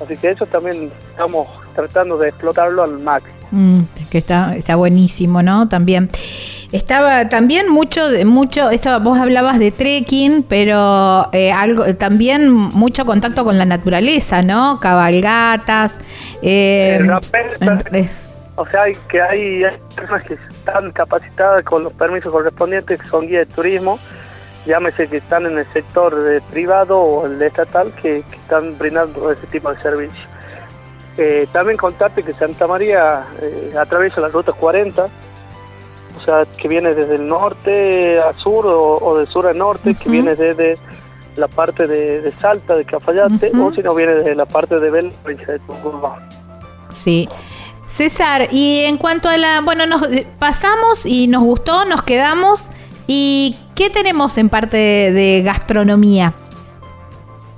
Así 0.00 0.16
que 0.16 0.30
eso 0.30 0.46
también 0.46 0.90
estamos 1.10 1.48
tratando 1.74 2.18
de 2.18 2.28
explotarlo 2.28 2.82
al 2.82 2.98
máximo. 2.98 3.34
Mm, 3.50 3.82
que 4.10 4.18
está, 4.18 4.56
está 4.56 4.76
buenísimo, 4.76 5.42
¿no? 5.42 5.68
También. 5.68 6.10
Estaba 6.72 7.28
también 7.28 7.68
mucho, 7.68 8.00
mucho, 8.26 8.68
esto 8.70 8.98
vos 8.98 9.16
hablabas 9.16 9.60
de 9.60 9.70
trekking, 9.70 10.42
pero 10.42 11.28
eh, 11.32 11.52
algo, 11.52 11.94
también 11.94 12.50
mucho 12.50 13.06
contacto 13.06 13.44
con 13.44 13.58
la 13.58 13.64
naturaleza, 13.64 14.42
¿no? 14.42 14.80
Cabalgatas. 14.80 15.96
Eh, 16.42 16.98
o 18.56 18.66
sea, 18.66 18.82
hay, 18.82 18.96
que 19.08 19.22
hay, 19.22 19.62
personas 19.94 20.24
que 20.24 20.34
están 20.34 20.90
capacitadas 20.90 21.64
con 21.64 21.84
los 21.84 21.92
permisos 21.92 22.32
correspondientes, 22.32 23.00
que 23.00 23.08
son 23.08 23.28
guías 23.28 23.48
de 23.48 23.54
turismo, 23.54 24.00
llámese 24.66 25.08
que 25.08 25.18
están 25.18 25.46
en 25.46 25.58
el 25.58 25.66
sector 25.72 26.22
de 26.22 26.40
privado 26.40 27.00
o 27.00 27.26
el 27.26 27.40
estatal, 27.42 27.92
que, 28.00 28.24
están 28.30 28.76
brindando 28.78 29.30
ese 29.30 29.46
tipo 29.46 29.70
de 29.72 29.80
servicios. 29.80 30.28
Eh, 31.16 31.46
también 31.52 31.76
contarte 31.76 32.22
que 32.22 32.34
Santa 32.34 32.66
María 32.66 33.24
atraviesa 33.78 34.20
la 34.20 34.28
ruta 34.28 34.52
40, 34.52 35.04
o 35.04 36.24
sea, 36.24 36.46
que 36.56 36.68
viene 36.68 36.94
desde 36.94 37.16
el 37.16 37.28
norte 37.28 38.18
a 38.18 38.32
sur 38.34 38.66
o, 38.66 39.18
de 39.18 39.26
sur 39.26 39.46
a 39.46 39.52
norte, 39.52 39.94
que 39.94 40.08
viene 40.08 40.34
desde 40.34 40.76
la 41.36 41.48
parte 41.48 41.86
de, 41.86 42.32
Salta, 42.40 42.76
de 42.76 42.84
Cafayate, 42.84 43.52
o 43.56 43.72
si 43.72 43.82
no 43.82 43.94
viene 43.94 44.14
desde 44.14 44.34
la 44.34 44.46
parte 44.46 44.78
de 44.78 44.90
Bel, 44.90 45.12
de 45.24 45.58
Tucumán. 45.60 46.28
Sí. 46.90 47.28
César, 47.86 48.48
y 48.50 48.80
en 48.86 48.98
cuanto 48.98 49.28
a 49.28 49.36
la, 49.36 49.60
bueno, 49.60 49.86
nos 49.86 50.02
eh, 50.10 50.26
pasamos 50.40 51.06
y 51.06 51.28
nos 51.28 51.44
gustó, 51.44 51.84
nos 51.84 52.02
quedamos. 52.02 52.70
¿Y 53.06 53.56
qué 53.74 53.90
tenemos 53.90 54.38
en 54.38 54.48
parte 54.48 54.76
de, 54.76 55.42
gastronomía? 55.42 56.32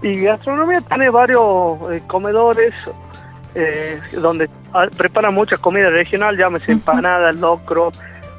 Y 0.02 0.20
gastronomía 0.20 0.80
tiene 0.82 1.10
varios 1.10 1.78
eh, 1.92 2.02
comedores 2.06 2.72
eh, 3.54 4.00
donde 4.20 4.50
ah, 4.72 4.86
preparan 4.96 5.34
mucha 5.34 5.56
comida 5.56 5.88
regional, 5.90 6.36
llámese 6.36 6.72
empanada, 6.72 7.32
locro, 7.32 7.90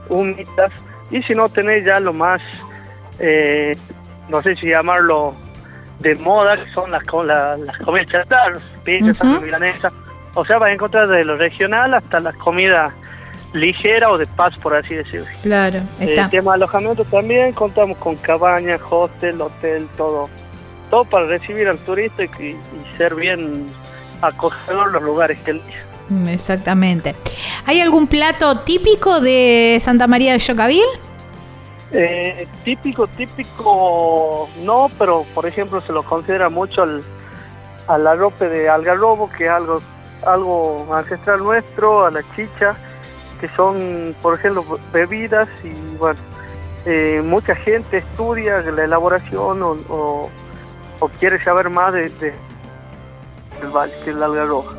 humitas 0.10 0.72
y 1.10 1.22
si 1.24 1.34
no 1.34 1.50
tenéis 1.50 1.86
ya 1.86 2.00
lo 2.00 2.13
más, 2.13 2.41
eh, 3.19 3.75
no 4.29 4.41
sé 4.41 4.55
si 4.55 4.67
llamarlo 4.67 5.36
de 6.00 6.15
moda, 6.15 6.63
que 6.63 6.72
son 6.74 6.91
las, 6.91 7.03
las, 7.25 7.60
las 7.60 7.77
comidas 7.79 8.07
chatarras, 8.07 8.63
pizza, 8.84 9.24
milanesa. 9.39 9.91
O 10.36 10.46
sea, 10.46 10.60
vas 10.60 10.69
a 10.69 10.74
encontrar 10.74 11.07
desde 11.07 11.25
lo 11.25 11.38
regional 11.38 11.93
hasta 11.93 12.19
la 12.19 12.34
comida 12.34 12.93
ligera 13.54 14.12
o 14.12 14.18
de 14.18 14.25
paz, 14.25 14.54
por 14.62 14.75
así 14.75 14.96
decirlo. 14.96 15.27
Claro, 15.42 15.80
eh, 16.00 16.08
está. 16.10 16.25
El 16.25 16.30
tema 16.30 16.51
de 16.51 16.56
alojamiento 16.56 17.06
también, 17.06 17.54
contamos 17.54 17.98
con 17.98 18.16
cabañas, 18.18 18.82
hostel, 18.89 19.42
hotel, 19.42 19.88
todo. 19.96 20.30
Todo 20.89 21.06
para 21.06 21.27
recibir 21.27 21.68
al 21.68 21.77
turista 21.80 22.24
y, 22.24 22.27
y 22.46 22.98
ser 22.98 23.16
bien 23.16 23.68
acogedor 24.22 24.92
los 24.92 25.04
lugares 25.04 25.38
que 25.39 25.51
elige. 25.51 25.88
Mm, 26.10 26.27
exactamente. 26.30 27.16
¿Hay 27.66 27.82
algún 27.82 28.08
plato 28.08 28.62
típico 28.62 29.20
de 29.20 29.77
Santa 29.82 30.08
María 30.08 30.34
de 30.34 30.39
Yocavil? 30.39 30.86
Eh, 31.92 32.48
típico, 32.66 33.08
típico, 33.08 34.50
no, 34.63 34.92
pero 34.98 35.25
por 35.34 35.46
ejemplo 35.46 35.82
se 35.82 35.94
lo 35.94 36.04
considera 36.04 36.50
mucho 36.50 36.84
al, 36.84 37.01
al 37.88 38.08
arrope 38.08 38.50
de 38.50 38.68
algarrobo, 38.68 39.30
que 39.30 39.46
es 39.46 39.50
algo, 39.50 39.82
algo 40.25 40.86
ancestral 40.94 41.42
nuestro, 41.44 42.06
a 42.06 42.12
la 42.12 42.22
chicha, 42.36 42.75
que 43.39 43.48
son, 43.50 44.15
por 44.22 44.36
ejemplo, 44.36 44.63
bebidas 44.91 45.48
y 45.63 45.96
bueno, 45.98 46.20
eh, 46.86 47.22
mucha 47.24 47.56
gente 47.56 47.98
estudia 47.98 48.60
la 48.60 48.84
elaboración 48.86 49.62
o, 49.62 50.29
o, 51.00 51.08
quiere 51.20 51.44
saber 51.44 51.70
más 51.70 51.94
de, 51.94 52.10
de, 52.10 52.34
que 54.03 54.10
el 54.12 54.24
algarrobo. 54.24 54.74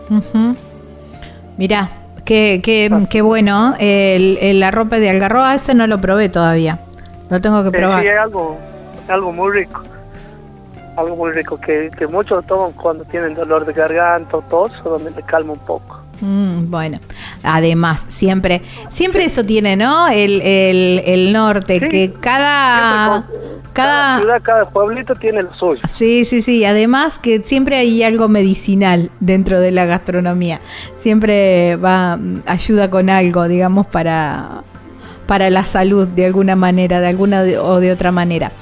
Mirá, 1.57 1.91
qué, 2.25 2.61
qué, 2.63 2.89
ah. 2.93 3.01
qué 3.11 3.23
bueno. 3.23 3.75
El, 3.79 4.39
el 4.41 4.63
arrope 4.63 5.01
de 5.01 5.11
algarroba, 5.11 5.55
ese 5.55 5.75
no 5.75 5.87
lo 5.87 6.01
probé 6.01 6.29
todavía. 6.29 6.81
Lo 7.31 7.41
tengo 7.41 7.63
que 7.65 7.71
probar. 7.71 8.01
Sí, 8.01 8.09
es 8.09 8.21
algo, 8.21 8.57
algo 9.09 9.33
muy 9.33 9.53
rico. 9.53 9.83
Algo 10.97 11.17
muy 11.17 11.33
rico 11.33 11.61
que, 11.61 11.91
que 11.97 12.07
muchos 12.07 12.45
toman 12.47 12.73
cuando 12.73 13.05
tienen 13.05 13.35
dolor 13.35 13.67
de 13.67 13.73
garganta 13.73 14.39
o 14.39 14.43
tos, 14.43 14.73
donde 14.83 15.11
le 15.11 15.23
calma 15.23 15.53
un 15.53 15.59
poco. 15.61 16.01
Mm, 16.21 16.71
bueno, 16.71 16.99
además, 17.43 18.05
siempre, 18.09 18.63
siempre 18.91 19.25
eso 19.25 19.45
tiene, 19.45 19.77
¿no? 19.77 20.09
El, 20.09 20.41
el, 20.43 21.03
el 21.05 21.33
norte, 21.33 21.81
que 21.89 22.13
cada, 22.21 23.25
cada, 23.73 24.19
ciudad, 24.19 24.43
cada 24.43 24.69
pueblito 24.69 25.15
tiene 25.15 25.43
lo 25.43 25.55
suyo. 25.55 25.81
Sí, 25.89 26.25
sí, 26.25 26.43
sí. 26.43 26.65
Además 26.65 27.19
que 27.19 27.43
siempre 27.45 27.77
hay 27.77 28.03
algo 28.03 28.29
medicinal 28.29 29.11
dentro 29.21 29.61
de 29.61 29.71
la 29.71 29.87
gastronomía. 29.87 30.61
Siempre 30.97 31.77
va, 31.77 32.19
ayuda 32.47 32.91
con 32.91 33.11
algo, 33.11 33.47
digamos, 33.47 33.87
para, 33.87 34.65
para 35.27 35.51
la 35.51 35.63
salud 35.63 36.09
de 36.09 36.27
alguna 36.27 36.57
manera, 36.57 37.01
de 37.01 37.07
alguna 37.07 37.43
o 37.63 37.79
de 37.79 37.93
otra 37.93 38.11
manera. 38.11 38.53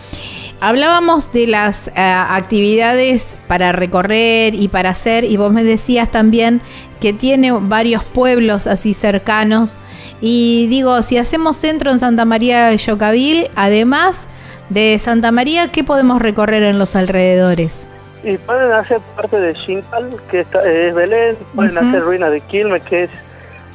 Hablábamos 0.61 1.33
de 1.33 1.47
las 1.47 1.89
eh, 1.89 1.93
actividades 1.97 3.37
para 3.47 3.73
recorrer 3.73 4.55
y 4.55 4.69
para 4.69 4.91
hacer, 4.91 5.25
y 5.25 5.37
vos 5.37 5.53
me 5.53 5.65
decías 5.65 6.11
también 6.11 6.63
que 7.01 7.13
tiene 7.13 7.53
varios 7.53 8.05
pueblos 8.05 8.67
así 8.67 8.95
cercanos. 8.95 9.77
Y 10.23 10.67
digo, 10.69 11.03
si 11.03 11.19
hacemos 11.19 11.59
centro 11.59 11.91
en 11.91 11.99
Santa 11.99 12.25
María 12.25 12.69
de 12.69 12.79
Yocavil, 12.79 13.51
además 13.55 14.23
de 14.71 14.99
Santa 14.99 15.31
María, 15.31 15.71
¿qué 15.71 15.85
podemos 15.85 16.23
recorrer 16.23 16.63
en 16.63 16.79
los 16.79 16.97
alrededores? 16.97 17.87
Y 18.25 18.39
pueden 18.39 18.73
hacer 18.73 19.01
parte 19.15 19.39
de 19.39 19.55
Xincal, 19.55 20.09
que 20.31 20.41
es 20.41 20.95
Belén, 20.95 21.37
pueden 21.55 21.77
hacer 21.77 22.03
ruinas 22.03 22.31
de 22.31 22.41
Quilmes, 22.41 22.83
que 22.83 23.05
es 23.05 23.11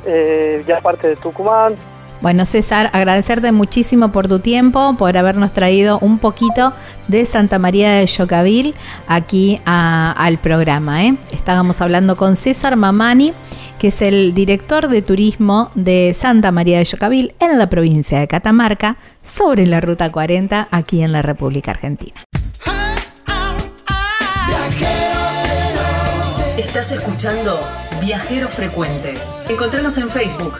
eh, 0.06 0.64
ya 0.68 0.82
parte 0.82 1.10
de 1.10 1.16
Tucumán, 1.16 1.76
bueno, 2.22 2.46
César, 2.46 2.92
agradecerte 2.94 3.52
muchísimo 3.52 4.12
por 4.12 4.28
tu 4.28 4.40
tiempo, 4.40 4.96
por 4.98 5.18
habernos 5.18 5.54
traído 5.54 5.98
un 6.00 6.20
poquito 6.20 6.72
de 7.08 7.26
Santa 7.26 7.58
María 7.58 7.94
de 7.94 8.06
Yocavil 8.06 8.76
aquí 9.08 9.60
al 9.66 10.38
programa. 10.38 11.04
¿eh? 11.04 11.16
Estábamos 11.32 11.82
hablando 11.82 12.16
con 12.18 12.36
César 12.36 12.76
Mamani, 12.76 13.34
que 13.80 13.88
es 13.88 14.04
el 14.04 14.36
director 14.36 14.88
de 14.88 15.02
turismo 15.02 15.72
de 15.74 16.16
Santa 16.18 16.52
María 16.52 16.78
de 16.78 16.86
Yocavil 16.86 17.34
en 17.40 17.58
la 17.58 17.70
provincia 17.70 18.20
de 18.20 18.28
Catamarca, 18.28 18.98
sobre 19.24 19.66
la 19.66 19.82
Ruta 19.82 20.12
40 20.12 20.68
aquí 20.70 21.02
en 21.02 21.12
la 21.12 21.24
República 21.24 21.72
Argentina. 21.72 22.24
Estás 26.58 26.92
escuchando 26.92 27.60
Viajero 28.00 28.48
Frecuente. 28.48 29.16
Encontrarnos 29.50 29.98
en 29.98 30.10
Facebook 30.10 30.60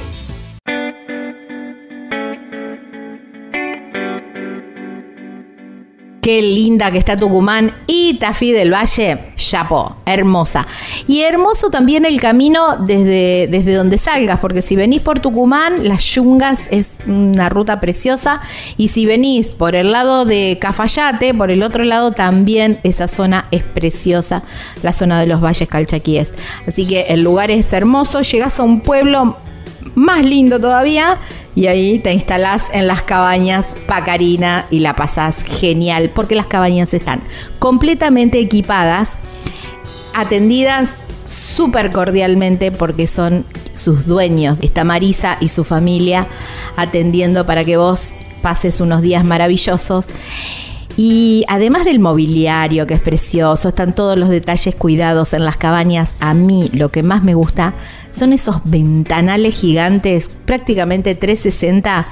Qué 6.21 6.39
linda 6.43 6.91
que 6.91 6.99
está 6.99 7.15
Tucumán 7.15 7.73
y 7.87 8.13
Tafí 8.13 8.51
del 8.51 8.71
Valle, 8.71 9.33
Chapo, 9.37 9.97
hermosa. 10.05 10.67
Y 11.07 11.21
hermoso 11.21 11.71
también 11.71 12.05
el 12.05 12.21
camino 12.21 12.77
desde, 12.77 13.47
desde 13.49 13.73
donde 13.73 13.97
salgas, 13.97 14.39
porque 14.39 14.61
si 14.61 14.75
venís 14.75 15.01
por 15.01 15.19
Tucumán, 15.19 15.87
las 15.87 16.03
Yungas 16.03 16.59
es 16.69 16.99
una 17.07 17.49
ruta 17.49 17.79
preciosa. 17.79 18.39
Y 18.77 18.89
si 18.89 19.07
venís 19.07 19.47
por 19.47 19.73
el 19.73 19.91
lado 19.91 20.25
de 20.25 20.59
Cafayate, 20.61 21.33
por 21.33 21.49
el 21.49 21.63
otro 21.63 21.83
lado 21.83 22.11
también 22.11 22.77
esa 22.83 23.07
zona 23.07 23.47
es 23.49 23.63
preciosa, 23.63 24.43
la 24.83 24.93
zona 24.93 25.19
de 25.19 25.25
los 25.25 25.41
valles 25.41 25.67
calchaquíes. 25.67 26.33
Así 26.67 26.85
que 26.85 27.07
el 27.09 27.23
lugar 27.23 27.49
es 27.49 27.73
hermoso, 27.73 28.21
llegas 28.21 28.59
a 28.59 28.63
un 28.63 28.81
pueblo 28.81 29.37
más 29.95 30.25
lindo 30.25 30.59
todavía 30.59 31.17
y 31.55 31.67
ahí 31.67 31.99
te 31.99 32.13
instalás 32.13 32.65
en 32.73 32.87
las 32.87 33.01
cabañas 33.01 33.75
Pacarina 33.87 34.65
y 34.69 34.79
la 34.79 34.95
pasás 34.95 35.35
genial 35.43 36.11
porque 36.13 36.35
las 36.35 36.47
cabañas 36.47 36.93
están 36.93 37.21
completamente 37.59 38.39
equipadas, 38.39 39.11
atendidas 40.13 40.93
súper 41.25 41.91
cordialmente 41.91 42.71
porque 42.71 43.07
son 43.07 43.45
sus 43.73 44.05
dueños. 44.05 44.59
Está 44.61 44.83
Marisa 44.83 45.37
y 45.39 45.49
su 45.49 45.63
familia 45.63 46.27
atendiendo 46.75 47.45
para 47.45 47.65
que 47.65 47.77
vos 47.77 48.13
pases 48.41 48.81
unos 48.81 49.01
días 49.01 49.23
maravillosos. 49.23 50.07
Y 50.97 51.45
además 51.47 51.85
del 51.85 51.99
mobiliario, 51.99 52.85
que 52.85 52.93
es 52.93 53.01
precioso, 53.01 53.69
están 53.69 53.95
todos 53.95 54.17
los 54.17 54.29
detalles 54.29 54.75
cuidados 54.75 55.33
en 55.33 55.45
las 55.45 55.57
cabañas. 55.57 56.13
A 56.19 56.33
mí 56.33 56.69
lo 56.73 56.89
que 56.89 57.01
más 57.01 57.23
me 57.23 57.33
gusta 57.33 57.73
son 58.11 58.33
esos 58.33 58.57
ventanales 58.65 59.59
gigantes, 59.59 60.29
prácticamente 60.45 61.15
360, 61.15 62.05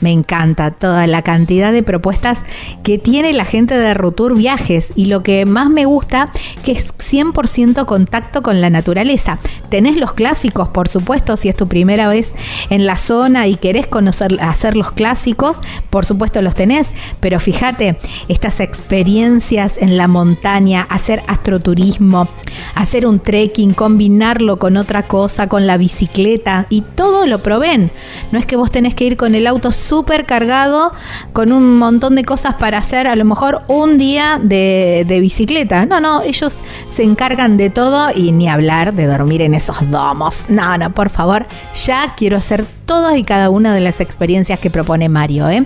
Me 0.00 0.12
encanta 0.12 0.70
toda 0.70 1.06
la 1.06 1.22
cantidad 1.22 1.72
de 1.72 1.82
propuestas 1.82 2.44
que 2.82 2.98
tiene 2.98 3.32
la 3.32 3.44
gente 3.44 3.76
de 3.76 3.94
Rutur 3.94 4.36
Viajes 4.36 4.92
y 4.94 5.06
lo 5.06 5.22
que 5.22 5.46
más 5.46 5.70
me 5.70 5.84
gusta 5.84 6.30
que 6.64 6.72
es 6.72 6.94
100% 6.96 7.84
contacto 7.86 8.42
con 8.42 8.60
la 8.60 8.70
naturaleza. 8.70 9.38
Tenés 9.70 9.96
los 9.96 10.12
clásicos, 10.12 10.68
por 10.68 10.88
supuesto, 10.88 11.36
si 11.36 11.48
es 11.48 11.56
tu 11.56 11.68
primera 11.68 12.08
vez 12.08 12.32
en 12.70 12.86
la 12.86 12.96
zona 12.96 13.46
y 13.46 13.56
querés 13.56 13.86
conocer 13.86 14.38
hacer 14.40 14.76
los 14.76 14.92
clásicos, 14.92 15.60
por 15.90 16.04
supuesto 16.04 16.40
los 16.42 16.54
tenés, 16.54 16.90
pero 17.20 17.40
fíjate, 17.40 17.98
estas 18.28 18.60
experiencias 18.60 19.78
en 19.78 19.96
la 19.96 20.08
montaña, 20.08 20.86
hacer 20.88 21.22
astroturismo, 21.26 22.28
hacer 22.74 23.06
un 23.06 23.20
trekking, 23.20 23.72
combinarlo 23.74 24.58
con 24.58 24.76
otra 24.76 25.06
cosa, 25.06 25.48
con 25.48 25.66
la 25.66 25.76
bicicleta 25.76 26.66
y 26.70 26.82
todo 26.82 27.26
lo 27.26 27.40
proveen. 27.40 27.90
No 28.32 28.38
es 28.38 28.46
que 28.46 28.56
vos 28.56 28.70
tenés 28.70 28.94
que 28.94 29.04
ir 29.04 29.16
con 29.16 29.34
el 29.34 29.47
auto 29.48 29.72
súper 29.72 30.26
cargado, 30.26 30.92
con 31.32 31.52
un 31.52 31.76
montón 31.76 32.14
de 32.14 32.24
cosas 32.24 32.54
para 32.54 32.78
hacer, 32.78 33.06
a 33.06 33.16
lo 33.16 33.24
mejor 33.24 33.62
un 33.68 33.98
día 33.98 34.40
de, 34.42 35.18
bicicleta. 35.20 35.86
No, 35.86 36.00
no, 36.00 36.22
ellos 36.22 36.54
se 36.94 37.02
encargan 37.02 37.56
de 37.56 37.70
todo 37.70 38.10
y 38.14 38.32
ni 38.32 38.48
hablar 38.48 38.94
de 38.94 39.06
dormir 39.06 39.42
en 39.42 39.54
esos 39.54 39.90
domos. 39.90 40.46
No, 40.48 40.76
no, 40.78 40.94
por 40.94 41.10
favor, 41.10 41.46
ya 41.74 42.14
quiero 42.16 42.36
hacer 42.36 42.64
todas 42.88 43.16
y 43.18 43.22
cada 43.22 43.50
una 43.50 43.74
de 43.74 43.80
las 43.80 44.00
experiencias 44.00 44.58
que 44.58 44.70
propone 44.70 45.10
Mario. 45.10 45.48
¿eh? 45.48 45.64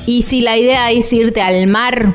Y 0.06 0.22
si 0.22 0.40
la 0.40 0.56
idea 0.56 0.90
es 0.90 1.12
irte 1.12 1.40
al 1.42 1.66
mar 1.66 2.12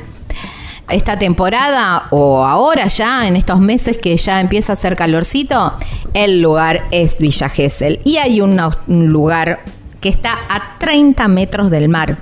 esta 0.88 1.18
temporada 1.18 2.06
o 2.10 2.44
ahora 2.44 2.86
ya, 2.86 3.26
en 3.28 3.36
estos 3.36 3.60
meses 3.60 3.96
que 3.98 4.16
ya 4.16 4.40
empieza 4.40 4.72
a 4.72 4.76
hacer 4.76 4.96
calorcito, 4.96 5.74
el 6.14 6.40
lugar 6.42 6.84
es 6.90 7.20
Villa 7.20 7.48
Gesell. 7.48 8.00
Y 8.04 8.16
hay 8.16 8.40
una- 8.40 8.70
un 8.88 9.06
lugar 9.08 9.60
que 10.00 10.08
está 10.08 10.32
a 10.48 10.78
30 10.78 11.28
metros 11.28 11.70
del 11.70 11.88
mar 11.88 12.18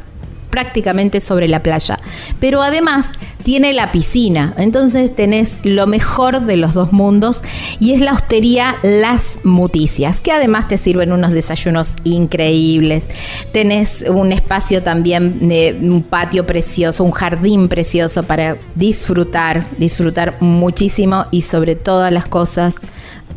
prácticamente 0.50 1.20
sobre 1.20 1.48
la 1.48 1.62
playa. 1.62 1.98
Pero 2.40 2.62
además 2.62 3.10
tiene 3.42 3.72
la 3.72 3.92
piscina, 3.92 4.54
entonces 4.58 5.14
tenés 5.14 5.60
lo 5.64 5.86
mejor 5.86 6.42
de 6.42 6.56
los 6.56 6.74
dos 6.74 6.92
mundos 6.92 7.42
y 7.80 7.92
es 7.92 8.00
la 8.00 8.12
hostería 8.12 8.76
Las 8.82 9.38
Muticias, 9.42 10.20
que 10.20 10.32
además 10.32 10.68
te 10.68 10.76
sirven 10.76 11.12
unos 11.12 11.32
desayunos 11.32 11.92
increíbles. 12.04 13.06
Tenés 13.52 14.04
un 14.08 14.32
espacio 14.32 14.82
también, 14.82 15.48
de 15.48 15.78
un 15.80 16.02
patio 16.02 16.46
precioso, 16.46 17.04
un 17.04 17.12
jardín 17.12 17.68
precioso 17.68 18.22
para 18.22 18.58
disfrutar, 18.74 19.66
disfrutar 19.78 20.36
muchísimo 20.40 21.26
y 21.30 21.42
sobre 21.42 21.74
todas 21.74 22.12
las 22.12 22.26
cosas 22.26 22.74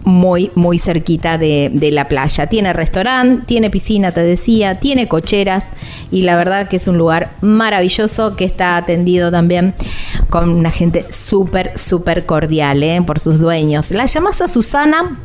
muy, 0.04 0.52
muy 0.56 0.78
cerquita 0.78 1.38
de, 1.38 1.90
la 1.92 2.08
playa. 2.08 2.48
Tiene 2.48 2.74
restaurante, 2.74 3.46
tiene 3.46 3.70
piscina, 3.70 4.12
te 4.12 4.22
decía, 4.22 4.80
tiene 4.80 5.08
cocheras 5.08 5.66
y 6.12 6.24
la 6.24 6.36
verdad 6.36 6.68
que 6.68 6.78
es 6.78 6.88
un 6.88 6.98
lugar 6.98 7.32
maravilloso 7.42 8.36
que 8.36 8.46
está 8.46 8.78
atendido 8.78 9.32
también 9.32 9.74
con 10.30 10.50
una 10.50 10.72
gente 10.72 11.06
súper, 11.12 11.78
súper 11.78 12.26
cordial 12.26 12.84
¿eh? 12.84 13.02
por 13.06 13.20
sus 13.20 13.40
dueños. 13.40 13.92
La 13.92 14.06
llamas 14.06 14.42
a 14.42 14.48
Susana 14.48 15.20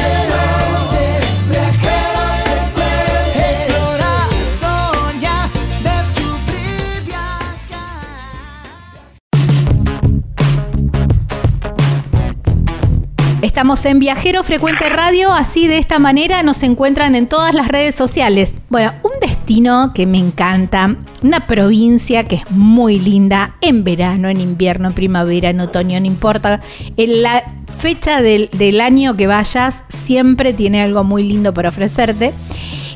Estamos 13.55 13.85
en 13.85 13.99
Viajero 13.99 14.43
Frecuente 14.43 14.89
Radio, 14.89 15.31
así 15.31 15.65
de 15.69 15.77
esta 15.77 15.97
manera 15.97 16.43
nos 16.43 16.61
encuentran 16.61 17.15
en 17.15 17.25
todas 17.25 17.53
las 17.53 17.69
redes 17.69 17.95
sociales. 17.95 18.51
Bueno, 18.67 18.91
un 19.01 19.13
destino 19.21 19.93
que 19.95 20.05
me 20.05 20.17
encanta, 20.17 20.97
una 21.23 21.47
provincia 21.47 22.27
que 22.27 22.35
es 22.35 22.51
muy 22.51 22.99
linda 22.99 23.55
en 23.61 23.85
verano, 23.85 24.27
en 24.27 24.41
invierno, 24.41 24.89
en 24.89 24.93
primavera, 24.93 25.51
en 25.51 25.61
otoño, 25.61 25.97
no 26.01 26.05
importa. 26.05 26.59
En 26.97 27.23
la 27.23 27.45
fecha 27.73 28.21
del, 28.21 28.49
del 28.51 28.81
año 28.81 29.15
que 29.15 29.25
vayas, 29.25 29.83
siempre 29.87 30.51
tiene 30.51 30.81
algo 30.81 31.05
muy 31.05 31.23
lindo 31.23 31.53
para 31.53 31.69
ofrecerte. 31.69 32.33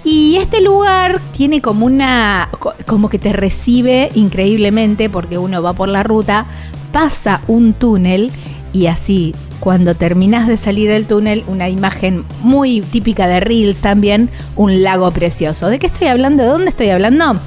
Y 0.03 0.35
este 0.41 0.59
lugar 0.59 1.21
tiene 1.31 1.61
como 1.61 1.85
una, 1.85 2.49
como 2.85 3.07
que 3.07 3.17
te 3.17 3.31
recibe 3.31 4.11
increíblemente 4.13 5.09
porque 5.09 5.37
uno 5.37 5.63
va 5.63 5.71
por 5.71 5.87
la 5.87 6.03
ruta, 6.03 6.47
pasa 6.91 7.39
un 7.47 7.71
túnel 7.71 8.33
y 8.73 8.87
así 8.87 9.33
cuando 9.59 9.95
terminas 9.95 10.47
de 10.47 10.57
salir 10.57 10.89
del 10.89 11.05
túnel, 11.05 11.43
una 11.47 11.69
imagen 11.69 12.25
muy 12.41 12.81
típica 12.81 13.27
de 13.27 13.39
Reels 13.39 13.79
también, 13.79 14.29
un 14.55 14.83
lago 14.83 15.11
precioso. 15.11 15.67
¿De 15.67 15.79
qué 15.79 15.87
estoy 15.87 16.07
hablando? 16.07 16.43
¿De 16.43 16.49
dónde 16.49 16.69
estoy 16.69 16.89
hablando? 16.89 17.39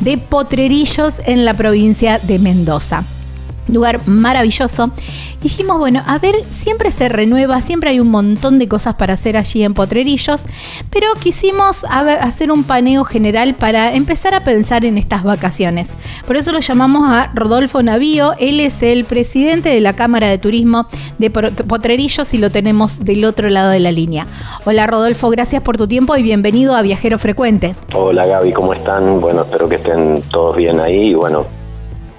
De 0.00 0.18
Potrerillos 0.18 1.14
en 1.26 1.44
la 1.44 1.54
provincia 1.54 2.18
de 2.18 2.38
Mendoza 2.38 3.04
lugar 3.68 4.06
maravilloso. 4.06 4.90
Dijimos, 5.42 5.78
bueno, 5.78 6.02
a 6.04 6.18
ver, 6.18 6.34
siempre 6.50 6.90
se 6.90 7.08
renueva, 7.08 7.60
siempre 7.60 7.90
hay 7.90 8.00
un 8.00 8.08
montón 8.08 8.58
de 8.58 8.66
cosas 8.66 8.96
para 8.96 9.14
hacer 9.14 9.36
allí 9.36 9.62
en 9.62 9.72
Potrerillos, 9.72 10.42
pero 10.90 11.06
quisimos 11.20 11.84
hacer 11.84 12.50
un 12.50 12.64
paneo 12.64 13.04
general 13.04 13.54
para 13.54 13.94
empezar 13.94 14.34
a 14.34 14.42
pensar 14.42 14.84
en 14.84 14.98
estas 14.98 15.22
vacaciones. 15.22 15.90
Por 16.26 16.36
eso 16.36 16.50
lo 16.50 16.58
llamamos 16.58 17.04
a 17.08 17.30
Rodolfo 17.34 17.82
Navío, 17.84 18.32
él 18.40 18.58
es 18.58 18.82
el 18.82 19.04
presidente 19.04 19.68
de 19.68 19.80
la 19.80 19.94
Cámara 19.94 20.28
de 20.28 20.38
Turismo 20.38 20.88
de 21.18 21.30
Potrerillos 21.30 22.34
y 22.34 22.38
lo 22.38 22.50
tenemos 22.50 23.04
del 23.04 23.24
otro 23.24 23.48
lado 23.48 23.70
de 23.70 23.80
la 23.80 23.92
línea. 23.92 24.26
Hola 24.64 24.88
Rodolfo, 24.88 25.30
gracias 25.30 25.62
por 25.62 25.76
tu 25.76 25.86
tiempo 25.86 26.16
y 26.16 26.22
bienvenido 26.24 26.74
a 26.74 26.82
Viajero 26.82 27.18
Frecuente. 27.18 27.76
Hola 27.94 28.26
Gaby, 28.26 28.52
¿cómo 28.52 28.72
están? 28.74 29.20
Bueno, 29.20 29.42
espero 29.42 29.68
que 29.68 29.76
estén 29.76 30.20
todos 30.32 30.56
bien 30.56 30.80
ahí 30.80 31.10
y 31.10 31.14
bueno, 31.14 31.46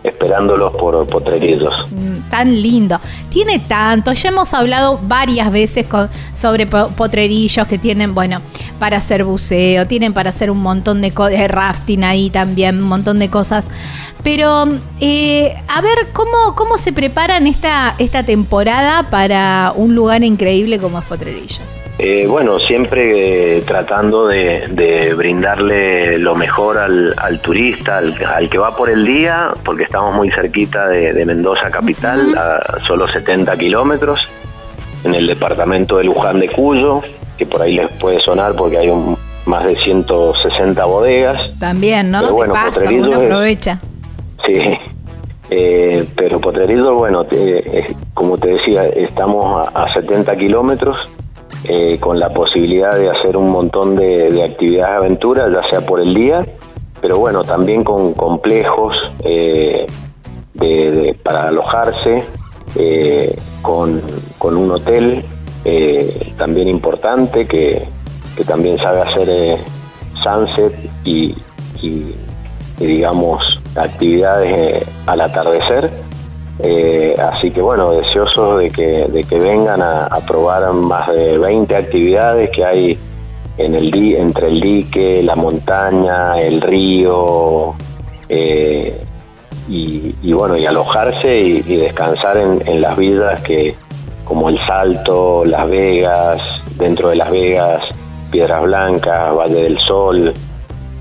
esperándolos 0.10 0.74
por 0.74 1.08
Potrerillos. 1.08 1.74
Mm, 1.92 2.30
tan 2.30 2.62
lindo. 2.62 3.00
Tiene 3.30 3.60
tanto. 3.60 4.14
Ya 4.14 4.30
hemos 4.30 4.54
hablado 4.54 5.00
varias 5.04 5.52
veces 5.52 5.86
con, 5.88 6.10
sobre 6.34 6.68
Potrerillos 6.68 7.68
que 7.68 7.78
tienen, 7.78 8.14
bueno, 8.14 8.42
para 8.80 8.98
hacer 8.98 9.24
buceo, 9.24 9.88
tienen 9.88 10.14
para 10.14 10.30
hacer 10.30 10.52
un 10.52 10.60
montón 10.60 11.02
de, 11.02 11.12
de 11.12 11.48
rafting 11.48 12.04
ahí 12.04 12.30
también, 12.30 12.78
un 12.78 12.90
montón 12.90 13.20
de 13.20 13.30
cosas. 13.30 13.68
Pero, 14.24 14.68
eh, 15.00 15.56
a 15.68 15.82
ver, 15.82 16.10
¿cómo, 16.12 16.56
¿cómo 16.56 16.78
se 16.78 16.92
preparan 16.92 17.48
esta, 17.48 17.96
esta 18.00 18.24
temporada 18.24 19.10
para 19.10 19.72
un 19.76 19.96
lugar 19.96 20.24
increíble 20.24 20.78
como 20.80 21.00
es 21.00 21.06
Potrerillos? 21.06 21.80
Eh, 22.02 22.26
bueno, 22.28 22.60
siempre 22.60 23.58
eh, 23.58 23.62
tratando 23.68 24.26
de, 24.26 25.14
brindarle 25.18 26.18
lo 26.18 26.34
mejor 26.34 26.78
al, 26.78 27.42
turista, 27.42 27.98
al, 27.98 28.50
que 28.50 28.58
va 28.58 28.74
por 28.78 28.90
el 28.90 29.06
día, 29.06 29.52
porque 29.66 29.84
estamos 30.00 30.16
muy 30.16 30.32
cerquita 30.32 30.88
de, 30.88 31.26
Mendoza 31.26 31.70
capital, 31.70 32.34
a 32.38 32.80
solo 32.88 33.06
70 33.06 33.58
kilómetros, 33.58 34.22
en 35.04 35.14
el 35.14 35.28
departamento 35.28 35.98
de 35.98 36.06
Luján 36.06 36.40
de 36.40 36.48
Cuyo, 36.48 37.02
que 37.38 37.46
por 37.46 37.62
ahí 37.62 37.76
les 37.76 37.92
puede 37.98 38.22
sonar 38.22 38.54
porque 38.56 38.78
hay 38.78 38.88
un, 38.88 39.18
más 39.46 39.66
de 39.66 39.76
160 39.76 40.86
bodegas. 40.86 41.60
También, 41.60 42.12
¿no? 42.12 42.32
bueno, 42.32 42.54
pasa? 42.54 42.90
Uno 42.90 43.14
aprovecha. 43.14 43.82
Sí, 44.46 44.54
eh, 45.50 46.08
pero 46.16 46.40
Potrerillo, 46.40 46.96
bueno, 46.96 47.26
como 48.14 48.38
te 48.38 48.52
decía, 48.52 48.86
estamos 48.86 49.68
a, 49.68 49.84
a 49.84 49.94
70 49.96 50.34
kilómetros 50.38 50.96
eh, 51.66 51.98
con 52.00 52.18
la 52.18 52.30
posibilidad 52.30 52.92
de 52.92 53.10
hacer 53.10 53.36
un 53.36 53.52
montón 53.52 53.98
de, 53.98 54.28
actividades 54.46 54.92
de 54.92 54.98
aventura, 54.98 55.50
ya 55.52 55.70
sea 55.70 55.86
por 55.86 56.00
el 56.00 56.14
día, 56.14 56.46
pero 57.02 57.18
bueno, 57.18 57.44
también 57.44 57.84
con 57.84 58.14
complejos 58.14 58.94
eh, 59.24 59.86
para 61.24 61.48
alojarse, 61.48 62.24
eh, 62.76 63.36
con, 63.62 64.02
un 64.42 64.72
hotel 64.72 65.24
también 66.38 66.68
importante 66.68 67.46
que, 67.48 67.86
también 68.48 68.78
sabe 68.78 69.02
hacer 69.02 69.60
sunset 70.24 70.74
y, 71.04 71.36
digamos 72.78 73.62
actividades 73.76 74.88
al 75.06 75.22
atardecer. 75.22 75.90
Eh, 76.62 77.16
así 77.18 77.52
que 77.52 77.62
bueno, 77.62 77.92
deseoso 77.92 78.58
de 78.58 78.70
que, 78.70 79.06
de 79.08 79.24
que 79.24 79.40
vengan 79.40 79.82
a, 79.82 80.10
probar 80.28 80.72
más 80.74 81.08
de 81.08 81.38
20 81.38 81.74
actividades 81.76 82.50
que 82.52 82.66
hay 82.66 83.00
en 83.60 83.76
el 83.76 83.92
di 83.92 84.16
entre 84.16 84.48
el 84.48 84.62
dique, 84.62 85.22
la 85.22 85.36
montaña, 85.36 86.40
el 86.40 86.62
río, 86.62 87.76
eh, 88.30 89.04
y, 89.68 90.34
bueno, 90.34 90.58
y 90.58 90.66
alojarse 90.66 91.40
y, 91.40 91.62
descansar 91.62 92.38
en, 92.38 92.82
las 92.82 92.98
villas 92.98 93.40
que 93.42 93.74
como 94.24 94.50
El 94.50 94.58
Salto, 94.66 95.44
Las 95.46 95.70
Vegas, 95.70 96.42
dentro 96.78 97.10
de 97.10 97.18
Las 97.18 97.30
Vegas, 97.30 97.84
Piedras 98.32 98.64
Blancas, 98.64 99.36
Valle 99.36 99.64
del 99.64 99.78
Sol, 99.80 100.34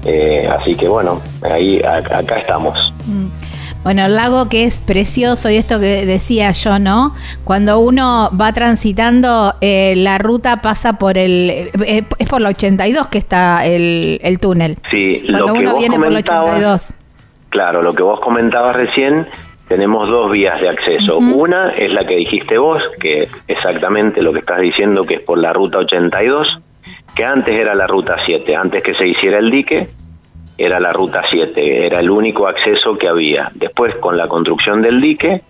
eh, 0.05 0.51
así 0.59 0.75
que 0.75 0.89
bueno, 0.89 1.23
ahí 1.43 1.81
acá 1.83 2.39
estamos. 2.39 2.93
Mm. 3.07 3.48
Bueno, 3.89 4.05
el 4.05 4.17
lago 4.17 4.51
que 4.51 4.65
es 4.65 4.83
precioso 4.83 5.49
y 5.49 5.57
esto 5.57 5.81
que 5.81 6.05
decía 6.05 6.53
yo, 6.53 6.79
¿no? 6.79 7.15
Cuando 7.43 7.79
uno 7.79 8.29
va 8.39 8.53
transitando, 8.53 9.55
eh, 9.63 9.95
la 9.97 10.19
ruta 10.19 10.61
pasa 10.61 10.99
por 10.99 11.17
el... 11.17 11.71
Eh, 11.87 12.05
es 12.19 12.29
por 12.29 12.43
la 12.43 12.51
82 12.51 13.09
que 13.09 13.17
está 13.17 13.65
el, 13.65 14.39
túnel. 14.43 14.77
Sí, 14.91 15.25
Cuando 15.31 15.55
uno 15.55 15.79
viene 15.79 15.97
por 15.97 16.13
la 16.13 16.19
82. 16.19 16.97
Claro, 17.49 17.81
lo 17.81 17.95
que 17.95 18.03
vos 18.03 18.21
comentabas 18.21 18.77
recién, 18.77 19.27
tenemos 19.69 20.07
dos 20.07 20.33
vías 20.33 20.61
de 20.61 20.69
acceso. 20.69 21.17
Una 21.17 21.71
es 21.71 21.91
la 21.91 22.07
que 22.07 22.17
dijiste 22.17 22.59
vos, 22.59 22.83
que 23.01 23.31
exactamente 23.47 24.21
lo 24.21 24.35
que 24.35 24.41
estás 24.41 24.61
diciendo, 24.61 25.07
que 25.07 25.15
es 25.15 25.21
por 25.23 25.39
la 25.39 25.55
ruta 25.55 25.79
82, 25.79 26.47
que 27.17 27.25
antes 27.25 27.59
era 27.59 27.75
la 27.75 27.87
ruta 27.87 28.17
7, 28.27 28.55
antes 28.55 28.83
que 28.83 28.93
se 28.93 29.09
hiciera 29.09 29.39
el 29.39 29.51
dique, 29.51 29.89
era 30.59 30.81
la 30.81 30.93
ruta 30.93 31.23
7, 31.31 31.87
era 31.87 32.01
el 32.01 32.11
único 32.11 32.49
acceso 32.49 32.99
que 32.99 33.09
había. 33.09 33.51
Después, 33.55 33.95
con 33.95 34.17
la 34.17 34.27
construcción 34.27 34.83
del 34.83 35.01
dique, 35.01 35.41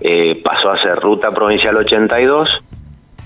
eh, 0.00 0.40
pasó 0.42 0.72
a 0.72 0.82
ser 0.82 0.96
ruta 0.98 1.32
provincial 1.32 1.76
82, 1.76 2.48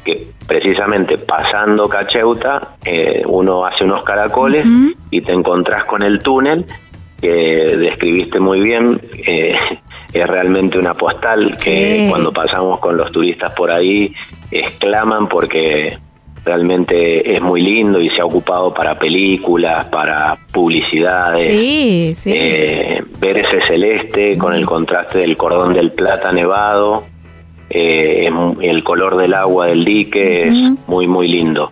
que 0.05 0.29
precisamente 0.47 1.17
pasando 1.17 1.89
Cacheuta, 1.89 2.77
eh, 2.85 3.23
uno 3.27 3.65
hace 3.65 3.85
unos 3.85 4.05
caracoles 4.05 4.67
y 5.11 5.23
te 5.23 5.33
encontrás 5.33 5.85
con 5.85 6.03
el 6.03 6.23
túnel, 6.23 6.67
que 7.19 7.29
describiste 7.29 8.39
muy 8.39 8.61
bien, 8.61 9.01
eh, 9.27 9.55
es 10.13 10.27
realmente 10.27 10.77
una 10.77 10.93
postal 10.93 11.57
que 11.57 12.09
cuando 12.11 12.31
pasamos 12.31 12.79
con 12.79 12.97
los 12.97 13.11
turistas 13.11 13.55
por 13.55 13.71
ahí 13.71 14.13
exclaman 14.51 15.29
porque 15.29 15.97
realmente 16.45 17.35
es 17.35 17.41
muy 17.43 17.63
lindo 17.63 18.01
y 18.01 18.11
se 18.11 18.21
ha 18.21 18.25
ocupado 18.25 18.73
para 18.75 18.99
películas, 18.99 19.87
para 19.89 20.37
publicidades. 20.53 21.47
Sí, 21.47 22.13
sí. 22.15 22.33
Eh, 22.35 23.03
ver 23.21 23.39
ese 23.39 23.65
celeste 23.67 24.37
con 24.37 24.55
el 24.55 24.67
contraste 24.67 25.21
del 25.21 25.37
cordón 25.37 25.75
del 25.75 25.93
plata 25.93 26.33
nevado, 26.33 27.05
eh, 27.71 28.29
el 28.61 28.85
color 28.85 29.17
del 29.17 29.35
agua 29.35 29.67
del 29.67 29.85
dique 29.85 30.49
es 30.49 30.55
muy, 30.87 31.07
muy 31.07 31.29
lindo. 31.29 31.71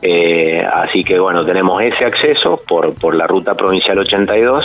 Eh, 0.00 0.64
así 0.72 1.02
que 1.02 1.18
bueno, 1.18 1.44
tenemos 1.44 1.80
ese 1.82 2.04
acceso 2.04 2.60
por, 2.68 2.94
por 2.94 3.14
la 3.14 3.26
ruta 3.26 3.54
provincial 3.54 3.98
82 3.98 4.64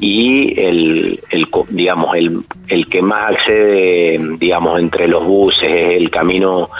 y 0.00 0.60
el, 0.60 1.20
el 1.30 1.48
digamos 1.70 2.16
el, 2.16 2.40
el 2.68 2.88
que 2.88 3.00
más 3.00 3.32
accede 3.32 4.18
digamos 4.38 4.80
entre 4.80 5.06
los 5.06 5.24
buses 5.24 5.62
es 5.62 5.96
el 5.96 6.10
camino 6.10 6.70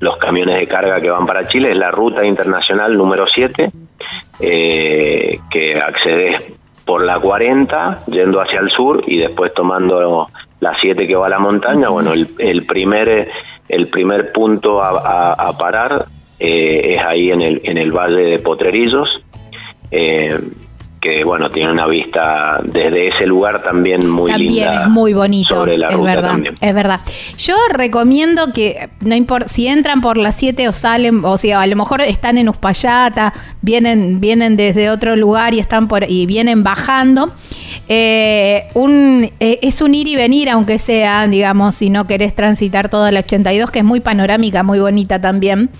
los 0.00 0.16
camiones 0.18 0.56
de 0.56 0.66
carga 0.66 1.00
que 1.00 1.10
van 1.10 1.26
para 1.26 1.46
Chile, 1.46 1.70
es 1.72 1.76
la 1.76 1.90
ruta 1.90 2.24
internacional 2.26 2.96
número 2.96 3.26
7, 3.26 3.70
eh, 4.40 5.38
que 5.50 5.76
accedes 5.76 6.52
por 6.84 7.04
la 7.04 7.20
40 7.20 8.06
yendo 8.06 8.40
hacia 8.40 8.60
el 8.60 8.70
sur 8.70 9.04
y 9.06 9.18
después 9.18 9.52
tomando 9.54 10.28
la 10.60 10.74
7 10.80 11.06
que 11.06 11.14
va 11.14 11.26
a 11.26 11.30
la 11.30 11.38
montaña. 11.38 11.88
Bueno, 11.88 12.12
el, 12.12 12.64
primer, 12.66 13.28
el 13.68 13.88
primer 13.88 14.32
punto 14.32 14.82
a, 14.82 15.56
parar 15.58 16.06
eh, 16.38 16.94
es 16.94 17.04
ahí 17.04 17.30
en 17.30 17.42
el, 17.42 17.60
en 17.64 17.78
el 17.78 17.92
valle 17.92 18.22
de 18.22 18.38
Potrerillos. 18.38 19.08
Que 21.00 21.24
bueno, 21.24 21.48
tiene 21.48 21.72
una 21.72 21.86
vista 21.86 22.60
desde 22.62 23.08
ese 23.08 23.26
lugar 23.26 23.62
también 23.62 24.08
muy 24.08 24.30
también 24.30 24.52
linda. 24.52 24.82
es 24.82 24.88
muy 24.88 25.14
bonito, 25.14 25.66
es 25.66 26.02
verdad, 26.02 26.38
es 26.60 26.74
verdad. 26.74 27.00
Yo 27.38 27.54
recomiendo 27.72 28.52
que 28.52 28.90
no 29.00 29.14
importa 29.14 29.48
si 29.48 29.66
entran 29.66 30.02
por 30.02 30.18
las 30.18 30.36
7 30.36 30.68
o 30.68 30.74
salen, 30.74 31.24
o 31.24 31.38
sea, 31.38 31.62
a 31.62 31.66
lo 31.66 31.76
mejor 31.76 32.02
están 32.02 32.36
en 32.36 32.50
Uspallata, 32.50 33.32
vienen 33.62 34.20
vienen 34.20 34.58
desde 34.58 34.90
otro 34.90 35.16
lugar 35.16 35.54
y 35.54 35.58
están 35.58 35.88
por 35.88 36.04
y 36.06 36.26
vienen 36.26 36.62
bajando. 36.64 37.32
Eh, 37.88 38.68
un, 38.74 39.30
eh, 39.40 39.58
es 39.62 39.80
un 39.80 39.94
ir 39.94 40.06
y 40.06 40.16
venir, 40.16 40.48
aunque 40.50 40.78
sea, 40.78 41.26
digamos, 41.26 41.74
si 41.74 41.90
no 41.90 42.06
querés 42.06 42.34
transitar 42.34 42.88
toda 42.88 43.10
la 43.10 43.20
82, 43.20 43.70
que 43.70 43.80
es 43.80 43.84
muy 43.84 44.00
panorámica, 44.00 44.62
muy 44.62 44.78
bonita 44.78 45.20
también. 45.20 45.70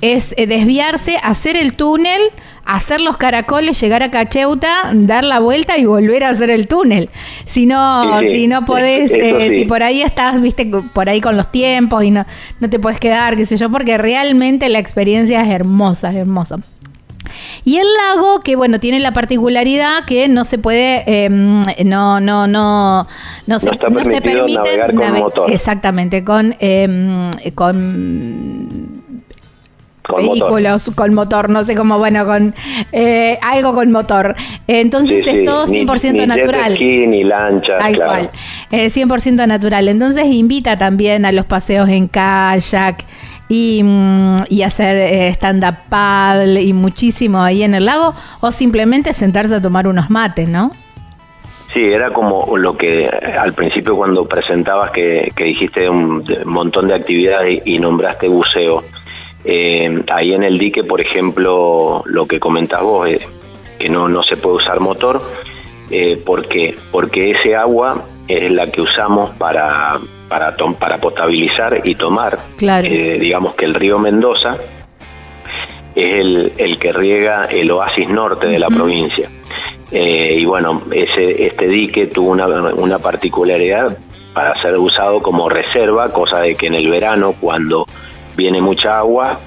Es 0.00 0.32
eh, 0.36 0.46
desviarse, 0.46 1.16
hacer 1.22 1.56
el 1.56 1.74
túnel 1.74 2.20
hacer 2.64 3.00
los 3.00 3.16
caracoles, 3.16 3.80
llegar 3.80 4.02
a 4.02 4.10
Cacheuta, 4.10 4.90
dar 4.94 5.24
la 5.24 5.40
vuelta 5.40 5.78
y 5.78 5.84
volver 5.84 6.24
a 6.24 6.30
hacer 6.30 6.50
el 6.50 6.68
túnel. 6.68 7.10
Si 7.44 7.66
no, 7.66 8.20
si 8.20 8.46
no 8.46 8.64
podés, 8.64 9.10
eh, 9.12 9.58
si 9.58 9.64
por 9.64 9.82
ahí 9.82 10.02
estás, 10.02 10.40
viste, 10.40 10.70
por 10.92 11.08
ahí 11.08 11.20
con 11.20 11.36
los 11.36 11.50
tiempos 11.50 12.04
y 12.04 12.10
no, 12.10 12.26
no 12.60 12.70
te 12.70 12.78
puedes 12.78 13.00
quedar, 13.00 13.36
qué 13.36 13.46
sé 13.46 13.56
yo, 13.56 13.70
porque 13.70 13.98
realmente 13.98 14.68
la 14.68 14.78
experiencia 14.78 15.42
es 15.42 15.50
hermosa, 15.50 16.10
es 16.10 16.16
hermosa. 16.16 16.58
Y 17.64 17.76
el 17.76 17.86
lago, 18.08 18.40
que 18.40 18.56
bueno, 18.56 18.80
tiene 18.80 19.00
la 19.00 19.12
particularidad 19.12 20.04
que 20.06 20.28
no 20.28 20.44
se 20.44 20.58
puede, 20.58 21.24
em, 21.24 21.62
no, 21.84 22.20
no, 22.20 22.46
no, 22.46 23.06
no 23.46 23.58
se, 23.58 23.70
no, 23.70 24.04
se 24.04 24.20
permite 24.20 24.76
navegar 24.76 24.94
con 24.94 25.12
motor. 25.18 25.52
Exactamente, 25.52 26.24
con, 26.24 26.56
em, 26.58 27.30
con 27.54 28.99
vehículos 30.16 30.90
con 30.94 31.14
motor, 31.14 31.48
no 31.50 31.64
sé 31.64 31.74
cómo, 31.74 31.98
bueno, 31.98 32.24
con 32.24 32.54
eh, 32.92 33.38
algo 33.42 33.74
con 33.74 33.90
motor. 33.92 34.34
Entonces 34.66 35.26
es 35.26 35.44
todo 35.44 35.66
100% 35.66 36.12
ni, 36.12 36.26
natural. 36.26 36.74
Ni, 36.78 37.06
ni 37.06 37.24
lancha, 37.24 37.78
Tal 37.78 37.96
cual. 37.96 38.30
100% 38.70 39.46
natural. 39.46 39.88
Entonces 39.88 40.26
invita 40.26 40.78
también 40.78 41.24
a 41.24 41.32
los 41.32 41.46
paseos 41.46 41.88
en 41.88 42.08
kayak 42.08 43.04
y, 43.50 43.82
mm, 43.82 44.36
y 44.48 44.62
hacer 44.62 44.96
eh, 44.96 45.28
stand-up 45.28 45.76
paddle 45.88 46.62
y 46.62 46.72
muchísimo 46.72 47.42
ahí 47.42 47.62
en 47.64 47.74
el 47.74 47.84
lago 47.84 48.14
o 48.40 48.52
simplemente 48.52 49.12
sentarse 49.12 49.56
a 49.56 49.60
tomar 49.60 49.88
unos 49.88 50.08
mates, 50.08 50.48
¿no? 50.48 50.70
Sí, 51.72 51.80
era 51.80 52.12
como 52.12 52.56
lo 52.56 52.76
que 52.76 53.08
al 53.08 53.52
principio 53.52 53.96
cuando 53.96 54.26
presentabas 54.26 54.90
que, 54.90 55.30
que 55.36 55.44
dijiste 55.44 55.88
un, 55.88 56.24
montón 56.44 56.88
de 56.88 56.94
actividades 56.94 57.62
y 57.64 57.78
nombraste 57.78 58.28
buceo. 58.28 58.84
Eh, 59.44 60.04
ahí 60.12 60.34
en 60.34 60.42
el 60.42 60.58
dique, 60.58 60.84
por 60.84 61.00
ejemplo, 61.00 62.02
lo 62.06 62.26
que 62.26 62.38
comentas 62.38 62.82
vos, 62.82 63.08
eh, 63.08 63.20
que 63.78 63.88
no, 63.88 64.08
no 64.08 64.22
se 64.22 64.36
puede 64.36 64.56
usar 64.56 64.80
motor, 64.80 65.22
eh, 65.90 66.16
¿por 66.24 66.46
qué? 66.46 66.74
Porque 66.90 67.30
ese 67.30 67.56
agua 67.56 68.04
es 68.28 68.50
la 68.50 68.70
que 68.70 68.82
usamos 68.82 69.30
para, 69.36 69.98
para, 70.28 70.54
para 70.78 70.98
potabilizar 70.98 71.80
y 71.84 71.94
tomar. 71.94 72.38
Eh, 72.60 73.18
digamos 73.18 73.54
que 73.54 73.64
el 73.64 73.74
río 73.74 73.98
Mendoza 73.98 74.56
es 75.94 76.20
el, 76.20 76.52
el 76.58 76.78
que 76.78 76.92
riega 76.92 77.46
el 77.46 77.70
oasis 77.70 78.08
norte 78.08 78.46
de 78.46 78.58
la 78.58 78.68
provincia. 78.68 79.28
y 79.90 80.44
bueno, 80.44 80.82
ese, 80.92 81.46
este 81.46 81.66
dique 81.66 82.06
tuvo 82.06 82.30
una, 82.30 82.46
una 82.46 82.98
particularidad 83.00 83.98
para 84.32 84.54
ser 84.56 84.76
usado 84.76 85.20
como 85.20 85.48
reserva, 85.48 86.12
cosa 86.12 86.40
de 86.40 86.54
que 86.54 86.68
en 86.68 86.74
el 86.74 86.88
verano, 86.88 87.34
cuando 87.40 87.86
viene 88.36 88.60
mucha 88.60 88.98
agua, 88.98 89.38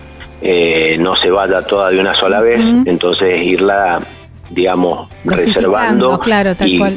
eh, 0.46 0.98
no 1.00 1.16
se 1.16 1.32
vaya 1.32 1.62
toda 1.62 1.90
de 1.90 2.00
una 2.00 2.14
sola 2.16 2.42
vez, 2.42 2.60
entonces 2.86 3.42
irla, 3.42 4.00
digamos, 4.50 5.10
reservando 5.24 6.20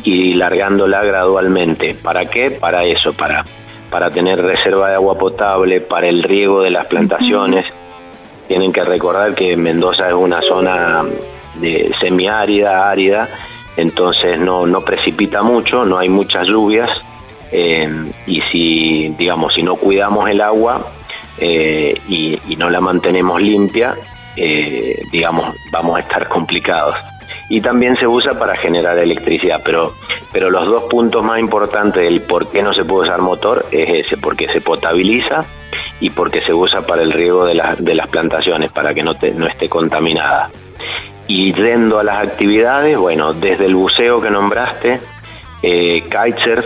y, 0.03 0.35
largándola 0.35 1.05
gradualmente. 1.05 1.94
¿Para 1.94 2.27
qué? 2.27 2.51
Para 2.51 2.85
eso, 2.85 3.12
para, 3.12 3.44
para 3.88 4.11
tener 4.11 4.42
reserva 4.42 4.88
de 4.88 4.96
agua 4.96 5.16
potable, 5.16 5.81
para 5.81 6.09
el 6.09 6.25
riego 6.25 6.61
de 6.62 6.70
las 6.70 6.87
plantaciones. 6.87 7.64
Tienen 8.49 8.72
que 8.72 8.83
recordar 8.83 9.35
que 9.37 9.57
Mendoza 9.57 10.09
es 10.09 10.14
una 10.14 10.40
zona 10.42 11.05
de 11.55 11.92
semiárida, 12.01 12.90
árida, 12.90 13.29
entonces 13.77 14.40
no, 14.40 14.66
no 14.66 14.81
precipita 14.81 15.42
mucho, 15.42 15.85
no 15.85 15.99
hay 15.99 16.09
muchas 16.09 16.49
lluvias. 16.49 16.90
Eh, 17.53 18.11
y 18.27 18.40
si 18.51 19.14
digamos 19.16 19.55
si 19.55 19.62
no 19.62 19.77
cuidamos 19.77 20.29
el 20.29 20.40
agua 20.40 20.85
eh, 21.38 21.94
y, 22.09 22.57
no 22.57 22.70
la 22.70 22.81
mantenemos 22.81 23.40
limpia, 23.40 23.94
eh, 24.37 25.03
digamos, 25.12 25.55
vamos 25.70 25.96
a 25.96 26.01
estar 26.01 26.29
complicados. 26.29 26.96
Y 27.49 27.61
también 27.61 27.96
se 27.96 28.07
usa 28.07 28.38
para 28.38 28.57
generar 28.57 28.99
electricidad, 28.99 29.61
pero, 29.64 29.94
pero 30.33 30.51
los 30.51 30.66
dos 30.66 30.85
puntos 30.85 31.22
más 31.22 31.38
importantes 31.38 32.03
del 32.03 32.22
por 32.22 32.51
qué 32.51 32.62
no 32.62 32.75
se 32.75 32.85
puede 32.85 33.09
usar 33.09 33.20
motor 33.20 33.66
es 33.70 34.07
ese, 34.07 34.16
porque 34.16 34.49
se 34.49 34.61
potabiliza 34.61 35.44
y 36.01 36.11
porque 36.11 36.40
se 36.42 36.53
usa 36.53 36.85
para 36.85 37.03
el 37.03 37.12
riego 37.12 37.44
de, 37.44 37.61
de 37.79 37.94
las 37.94 38.09
plantaciones, 38.09 38.72
para 38.72 38.94
que 38.94 39.03
no, 39.03 39.14
no 39.35 39.46
esté 39.46 39.68
contaminada. 39.68 40.51
Y 41.29 41.53
yendo 41.53 41.99
a 41.99 42.05
las 42.05 42.18
actividades, 42.18 42.96
bueno, 42.96 43.33
desde 43.33 43.66
el 43.66 43.75
buceo 43.75 44.20
que 44.20 44.31
nombraste, 44.31 45.01
eh, 45.62 46.05
kitesurf, 46.05 46.64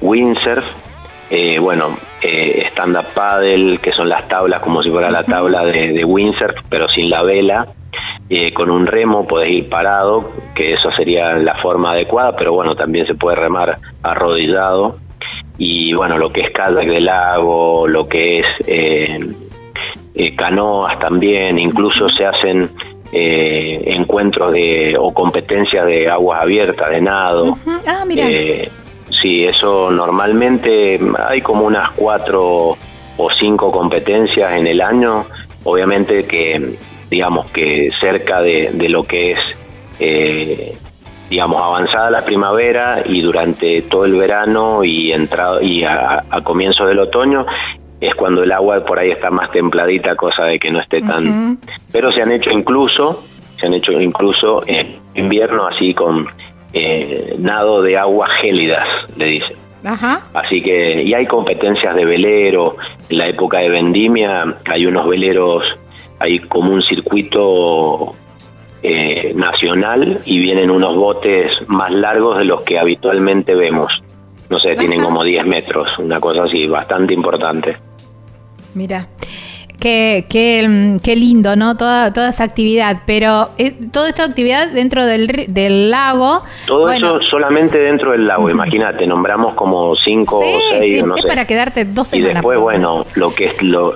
windsurf, 0.00 0.64
eh, 1.30 1.60
bueno, 1.60 1.96
eh, 2.20 2.66
stand-up 2.72 3.06
paddle, 3.14 3.78
que 3.78 3.92
son 3.92 4.08
las 4.08 4.26
tablas 4.26 4.60
como 4.60 4.82
si 4.82 4.90
fuera 4.90 5.10
la 5.10 5.22
tabla 5.22 5.64
de, 5.64 5.92
de 5.92 6.04
windsurf, 6.04 6.56
pero 6.68 6.88
sin 6.88 7.08
la 7.08 7.22
vela. 7.22 7.68
Eh, 8.28 8.52
con 8.52 8.70
un 8.70 8.86
remo 8.86 9.26
podés 9.26 9.50
ir 9.50 9.68
parado, 9.68 10.32
que 10.54 10.74
eso 10.74 10.88
sería 10.96 11.32
la 11.32 11.56
forma 11.62 11.92
adecuada, 11.92 12.34
pero 12.36 12.52
bueno, 12.52 12.74
también 12.74 13.06
se 13.06 13.14
puede 13.14 13.36
remar 13.36 13.78
arrodillado. 14.02 14.98
Y 15.56 15.92
bueno, 15.94 16.18
lo 16.18 16.32
que 16.32 16.42
es 16.42 16.50
kayak 16.50 16.86
de 16.86 17.00
lago, 17.00 17.86
lo 17.86 18.08
que 18.08 18.40
es 18.40 18.46
eh, 18.66 19.20
eh 20.14 20.36
canoas 20.36 20.98
también, 20.98 21.58
incluso 21.58 22.08
se 22.10 22.26
hacen 22.26 22.70
encuentros 23.12 24.52
de 24.52 24.96
o 24.96 25.12
competencias 25.12 25.84
de 25.84 26.08
aguas 26.08 26.42
abiertas, 26.42 26.90
de 26.90 27.00
nado. 27.00 27.58
Ah, 27.84 28.04
mira. 28.06 28.24
Sí, 29.20 29.44
eso 29.44 29.90
normalmente 29.90 30.98
hay 31.28 31.42
como 31.42 31.66
unas 31.66 31.90
cuatro 31.90 32.76
o 33.16 33.30
cinco 33.38 33.70
competencias 33.70 34.52
en 34.52 34.66
el 34.66 34.80
año. 34.80 35.26
Obviamente 35.64 36.24
que, 36.24 36.76
digamos 37.10 37.50
que 37.50 37.90
cerca 38.00 38.40
de, 38.40 38.72
lo 38.88 39.04
que 39.04 39.32
es, 39.32 39.38
eh, 39.98 40.74
digamos, 41.28 41.60
avanzada 41.60 42.10
la 42.10 42.22
primavera 42.22 43.02
y 43.04 43.20
durante 43.20 43.82
todo 43.82 44.06
el 44.06 44.14
verano 44.14 44.84
y, 44.84 45.12
entrado, 45.12 45.60
y 45.60 45.84
a, 45.84 46.24
comienzo 46.42 46.86
del 46.86 47.00
otoño 47.00 47.44
es 48.00 48.14
cuando 48.14 48.42
el 48.42 48.52
agua 48.52 48.82
por 48.86 48.98
ahí 48.98 49.10
está 49.10 49.30
más 49.30 49.50
templadita, 49.50 50.16
cosa 50.16 50.44
de 50.44 50.58
que 50.58 50.70
no 50.70 50.80
esté 50.80 51.02
tan... 51.02 51.58
Pero 51.92 52.10
se 52.10 52.22
han 52.22 52.32
hecho 52.32 52.50
incluso, 52.50 53.22
se 53.58 53.66
han 53.66 53.74
hecho 53.74 53.92
incluso 53.92 54.62
en 54.66 54.96
invierno 55.14 55.66
así 55.66 55.92
con 55.92 56.26
eh, 56.72 57.36
nado 57.38 57.82
de 57.82 57.98
aguas 57.98 58.30
gélidas, 58.40 58.86
le 59.16 59.26
dicen. 59.26 59.56
Así 60.34 60.60
que, 60.60 61.02
y 61.02 61.14
hay 61.14 61.26
competencias 61.26 61.94
de 61.94 62.04
velero, 62.04 62.76
en 63.08 63.18
la 63.18 63.28
época 63.28 63.58
de 63.58 63.70
vendimia 63.70 64.56
hay 64.66 64.86
unos 64.86 65.08
veleros, 65.08 65.64
hay 66.18 66.38
como 66.40 66.72
un 66.72 66.82
circuito 66.82 68.14
eh, 68.82 69.32
nacional 69.34 70.20
y 70.24 70.38
vienen 70.38 70.70
unos 70.70 70.94
botes 70.96 71.50
más 71.66 71.90
largos 71.92 72.38
de 72.38 72.44
los 72.44 72.62
que 72.62 72.78
habitualmente 72.78 73.54
vemos. 73.54 73.92
No 74.50 74.58
sé, 74.58 74.74
tienen 74.74 75.00
como 75.00 75.22
10 75.22 75.46
metros, 75.46 75.88
una 75.98 76.18
cosa 76.18 76.42
así, 76.44 76.66
bastante 76.66 77.14
importante. 77.14 77.76
Mira, 78.74 79.06
Qué, 79.80 80.26
qué, 80.28 80.98
qué, 81.02 81.16
lindo, 81.16 81.56
¿no? 81.56 81.76
Toda, 81.76 82.12
toda 82.12 82.28
esa 82.28 82.44
actividad. 82.44 82.98
Pero 83.06 83.48
eh, 83.56 83.74
toda 83.92 84.10
esta 84.10 84.24
actividad 84.24 84.68
dentro 84.68 85.06
del, 85.06 85.46
del 85.48 85.90
lago. 85.90 86.42
Todo 86.66 86.90
eso 86.90 87.18
solamente 87.30 87.78
dentro 87.78 88.12
del 88.12 88.26
lago. 88.26 88.50
Imagínate, 88.50 89.06
nombramos 89.06 89.54
como 89.54 89.96
cinco 89.96 90.40
o 90.40 90.60
seis, 90.70 91.02
no 91.02 91.16
es 91.16 91.24
para 91.24 91.46
quedarte 91.46 91.86
dos 91.86 92.08
semanas. 92.08 92.30
Y 92.30 92.34
después, 92.34 92.58
bueno, 92.58 93.04
lo 93.14 93.34
que 93.34 93.46
es 93.46 93.62
lo, 93.62 93.94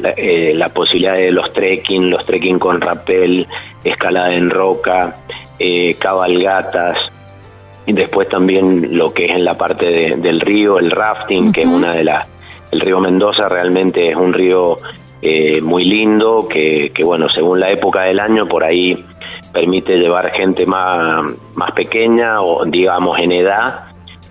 la, 0.00 0.10
eh, 0.10 0.52
la, 0.54 0.68
posibilidad 0.68 1.14
de 1.14 1.32
los 1.32 1.50
trekking, 1.54 2.10
los 2.10 2.24
trekking 2.26 2.58
con 2.58 2.80
rapel, 2.82 3.46
escalada 3.82 4.34
en 4.34 4.50
roca, 4.50 5.16
eh, 5.58 5.96
cabalgatas. 5.98 6.98
Y 7.86 7.94
después 7.94 8.28
también 8.28 8.96
lo 8.96 9.12
que 9.12 9.24
es 9.24 9.30
en 9.30 9.44
la 9.44 9.54
parte 9.54 10.16
del 10.16 10.40
río, 10.40 10.78
el 10.78 10.90
rafting, 10.90 11.50
que 11.50 11.62
es 11.62 11.68
una 11.68 11.94
de 11.94 12.04
las 12.04 12.26
el 12.74 12.80
río 12.80 12.98
Mendoza 12.98 13.48
realmente 13.48 14.10
es 14.10 14.16
un 14.16 14.32
río 14.32 14.78
eh, 15.26 15.62
muy 15.62 15.84
lindo, 15.84 16.46
que, 16.46 16.92
bueno, 17.02 17.30
según 17.30 17.58
la 17.58 17.70
época 17.70 18.02
del 18.02 18.20
año, 18.20 18.46
por 18.46 18.62
ahí 18.62 19.02
permite 19.54 19.96
llevar 19.96 20.30
gente 20.32 20.66
más, 20.66 21.24
más 21.54 21.72
pequeña 21.72 22.42
o 22.42 22.62
digamos 22.66 23.18
en 23.18 23.32
edad, 23.32 23.86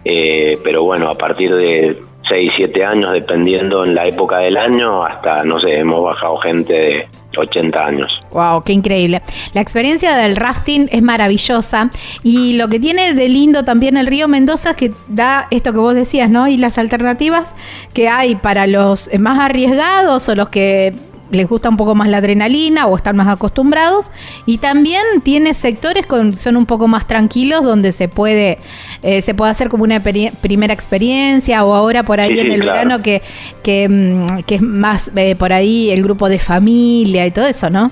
eh, 0.06 0.60
pero 0.64 0.84
bueno, 0.84 1.10
a 1.10 1.16
partir 1.16 1.52
de 1.56 2.00
6, 2.30 2.52
7 2.58 2.86
años, 2.86 3.12
dependiendo 3.12 3.84
en 3.84 3.96
la 3.96 4.06
época 4.06 4.38
del 4.38 4.56
año, 4.56 5.04
hasta, 5.04 5.44
no 5.44 5.60
sé, 5.60 5.80
hemos 5.80 6.04
bajado 6.04 6.38
gente 6.38 6.74
de 6.74 7.08
80 7.38 7.86
años. 7.86 8.12
Wow, 8.32 8.64
qué 8.64 8.74
increíble. 8.74 9.22
La 9.54 9.62
experiencia 9.62 10.16
del 10.16 10.36
rafting 10.36 10.88
es 10.92 11.02
maravillosa 11.02 11.92
y 12.24 12.54
lo 12.54 12.68
que 12.68 12.80
tiene 12.80 13.14
de 13.14 13.30
lindo 13.30 13.64
también 13.64 13.98
el 13.98 14.08
río 14.08 14.28
Mendoza 14.28 14.72
es 14.72 14.76
que 14.76 14.94
da 15.08 15.48
esto 15.52 15.72
que 15.72 15.80
vos 15.80 15.96
decías, 15.96 16.30
¿no? 16.30 16.48
Y 16.48 16.58
las 16.58 16.78
alternativas 16.78 17.50
que 17.94 18.10
hay 18.10 18.36
para 18.36 18.68
los 18.68 19.10
más 19.20 19.40
arriesgados 19.40 20.28
o 20.30 20.36
los 20.36 20.50
que 20.50 20.94
les 21.34 21.48
gusta 21.50 21.70
un 21.70 21.78
poco 21.78 21.96
más 21.96 22.08
la 22.08 22.18
adrenalina 22.18 22.86
o 22.88 22.96
están 22.96 23.16
más 23.16 23.28
acostumbrados. 23.28 24.08
Y 24.46 24.60
también 24.60 25.04
tiene 25.24 25.54
sectores 25.54 26.06
con 26.06 26.38
son 26.38 26.58
un 26.58 26.66
poco 26.66 26.88
más 26.88 27.08
tranquilos 27.08 27.64
donde 27.64 27.92
se 27.92 28.08
puede 28.08 28.60
eh, 29.04 29.22
se 29.22 29.34
puede 29.34 29.52
hacer 29.52 29.70
como 29.70 29.84
una 29.84 30.02
primera 30.02 30.74
experiencia 30.74 31.64
o 31.66 31.74
ahora 31.74 32.04
por 32.04 32.20
ahí 32.20 32.40
en 32.40 32.52
el 32.52 32.62
verano 32.62 33.02
que, 33.02 33.22
que, 33.62 33.88
mm, 33.90 34.44
que, 34.46 34.56
es 34.56 34.62
más 34.62 35.12
eh, 35.16 35.36
por 35.36 35.52
ahí 35.52 35.92
el 35.92 36.02
grupo 36.02 36.30
de 36.30 36.40
familia 36.40 37.26
y 37.26 37.32
todo 37.32 37.46
eso, 37.46 37.70
¿no? 37.70 37.92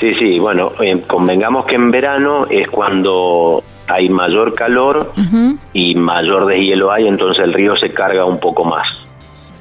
Sí, 0.00 0.12
sí, 0.18 0.38
bueno, 0.40 0.72
eh, 0.80 1.00
convengamos 1.06 1.64
que 1.66 1.76
en 1.76 1.92
verano 1.92 2.46
es 2.50 2.66
cuando 2.68 3.62
hay 3.86 4.08
mayor 4.08 4.52
calor 4.54 5.12
y 5.72 5.94
mayor 5.94 6.46
deshielo 6.46 6.90
hay, 6.90 7.06
entonces 7.06 7.44
el 7.44 7.52
río 7.52 7.76
se 7.76 7.92
carga 7.92 8.24
un 8.24 8.40
poco 8.40 8.64
más. 8.64 9.01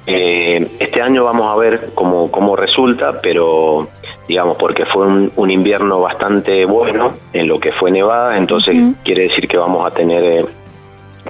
Eh, 0.08 0.68
este 0.80 1.02
año 1.02 1.24
vamos 1.24 1.56
a 1.56 1.60
ver 1.60 1.92
cómo, 1.94 2.32
cómo 2.32 2.56
resulta, 2.56 3.22
pero 3.22 3.88
digamos, 4.28 4.58
porque 4.58 4.86
fue 4.86 5.06
un, 5.06 5.52
invierno 5.52 6.02
bastante 6.02 6.66
bueno 6.66 7.14
en 7.34 7.48
lo 7.48 7.60
que 7.60 7.72
fue 7.74 7.92
nevada, 7.92 8.38
entonces 8.38 8.76
quiere 9.04 9.24
decir 9.24 9.48
que 9.48 9.58
vamos 9.58 9.86
a 9.86 9.92
tener, 9.92 10.24
eh, 10.24 10.46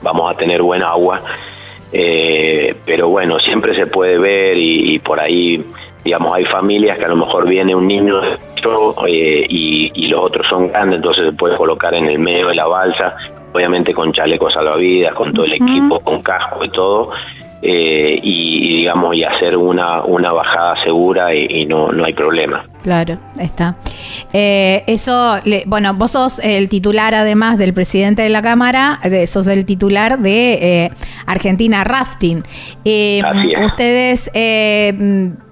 vamos 0.02 0.32
a 0.32 0.36
tener 0.36 0.62
buena 0.62 0.88
agua. 0.88 1.22
Eh, 1.94 2.74
pero 2.86 3.10
bueno, 3.10 3.38
siempre 3.40 3.76
se 3.76 3.86
puede 3.88 4.18
ver 4.18 4.58
y, 4.58 4.98
por 5.00 5.20
ahí, 5.20 5.62
digamos, 6.06 6.34
hay 6.34 6.46
familias 6.46 6.98
que 6.98 7.04
a 7.04 7.10
lo 7.10 7.18
mejor 7.18 7.50
viene 7.50 7.76
un 7.76 7.86
niño 7.86 8.22
y, 9.08 9.92
y 9.94 10.08
los 10.08 10.24
otros 10.24 10.48
son 10.48 10.70
grandes, 10.70 10.98
entonces 10.98 11.26
se 11.26 11.34
puede 11.34 11.58
colocar 11.58 11.94
en 11.94 12.06
el 12.06 12.20
medio 12.20 12.48
de 12.48 12.56
la 12.56 12.68
balsa, 12.68 13.18
obviamente 13.54 13.94
con 13.94 14.14
chalecos 14.14 14.54
salvavidas, 14.54 15.14
con 15.14 15.34
todo 15.34 15.46
el 15.46 15.54
equipo, 15.54 16.00
con 16.00 16.22
casco 16.22 16.64
y 16.64 16.70
todo, 16.70 17.10
eh, 17.64 18.20
y, 18.24 18.78
digamos 18.78 19.16
y 19.16 19.24
hacer 19.24 19.56
una, 19.56 20.02
una 20.02 20.32
bajada 20.32 20.76
segura 20.84 21.36
y, 21.36 21.66
no, 21.66 21.92
no 21.92 22.06
hay 22.06 22.14
problema. 22.14 22.66
Claro, 22.82 23.20
está. 23.40 23.76
Eh, 24.34 24.84
eso, 24.88 25.36
bueno, 25.68 25.94
vos 25.94 26.12
sos 26.12 26.40
el 26.40 26.70
titular 26.70 27.14
además 27.14 27.60
del 27.60 27.74
presidente 27.74 28.24
de 28.24 28.30
la 28.30 28.42
Cámara, 28.42 29.00
de, 29.04 29.28
sos 29.28 29.48
el 29.48 29.66
titular 29.66 30.18
de 30.18 30.54
eh, 30.54 30.92
Argentina 31.28 31.84
Rafting. 31.84 32.44
Ustedes 33.64 34.32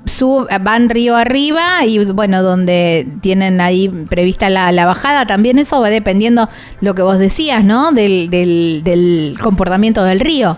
sub, 0.05 0.47
van 0.62 0.89
río 0.89 1.16
arriba 1.16 1.86
y 1.86 2.03
bueno, 2.05 2.41
donde 2.41 3.07
tienen 3.22 3.62
ahí 3.62 3.88
prevista 4.10 4.49
la, 4.49 4.72
la, 4.72 4.88
bajada, 4.88 5.28
también 5.28 5.60
eso 5.60 5.80
va 5.80 5.91
dependiendo 5.91 6.49
lo 6.82 6.95
que 6.95 7.03
vos 7.03 7.20
decías, 7.20 7.64
¿no? 7.64 7.91
Del, 7.91 8.32
del, 8.32 8.82
del 8.84 9.38
comportamiento 9.39 10.03
del 10.03 10.20
río. 10.20 10.57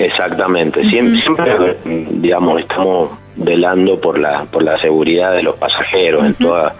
Exactamente, 0.00 0.82
siempre, 0.88 1.76
digamos, 1.84 2.60
estamos 2.60 3.10
velando 3.36 4.00
por 4.00 4.18
la, 4.18 4.46
por 4.46 4.64
la 4.64 4.78
seguridad 4.78 5.32
de 5.32 5.42
los 5.42 5.56
pasajeros 5.56 6.24
en, 6.24 6.34
toda, 6.36 6.74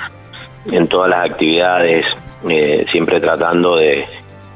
en 0.73 0.89
todas 0.89 1.11
las 1.11 1.31
actividades, 1.31 2.07
eh, 2.49 2.87
siempre 2.91 3.21
tratando 3.21 3.77
de, 3.77 4.07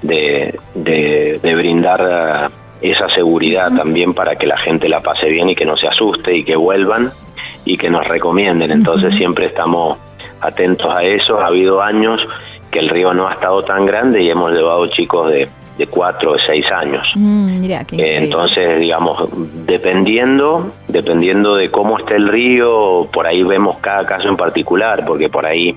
de, 0.00 1.38
brindar 1.42 2.50
esa 2.80 3.06
seguridad 3.14 3.70
también 3.70 4.14
para 4.14 4.34
que 4.34 4.46
la 4.46 4.56
gente 4.56 4.88
la 4.88 5.00
pase 5.00 5.26
bien 5.26 5.50
y 5.50 5.54
que 5.54 5.66
no 5.66 5.76
se 5.76 5.86
asuste 5.86 6.34
y 6.34 6.42
que 6.42 6.56
vuelvan 6.56 7.10
y 7.66 7.76
que 7.76 7.90
nos 7.90 8.08
recomienden. 8.08 8.70
Entonces 8.70 9.14
siempre 9.16 9.44
estamos 9.44 9.98
atentos 10.40 10.90
a 10.90 11.02
eso. 11.02 11.38
Ha 11.38 11.48
habido 11.48 11.82
años 11.82 12.26
que 12.70 12.78
el 12.78 12.88
río 12.88 13.12
no 13.12 13.28
ha 13.28 13.34
estado 13.34 13.62
tan 13.62 13.84
grande 13.84 14.22
y 14.22 14.30
hemos 14.30 14.52
llevado 14.52 14.86
chicos 14.86 15.30
de 15.30 15.50
de 15.78 15.86
cuatro 15.86 16.32
o 16.32 16.38
seis 16.38 16.70
años. 16.70 17.02
Mm, 17.16 17.64
entonces, 17.92 18.80
digamos, 18.80 19.28
dependiendo, 19.66 20.72
dependiendo 20.88 21.56
de 21.56 21.70
cómo 21.70 21.98
esté 21.98 22.16
el 22.16 22.28
río, 22.28 23.08
por 23.12 23.26
ahí 23.26 23.42
vemos 23.42 23.78
cada 23.78 24.04
caso 24.04 24.28
en 24.28 24.36
particular, 24.36 25.04
porque 25.04 25.28
por 25.28 25.44
ahí, 25.46 25.74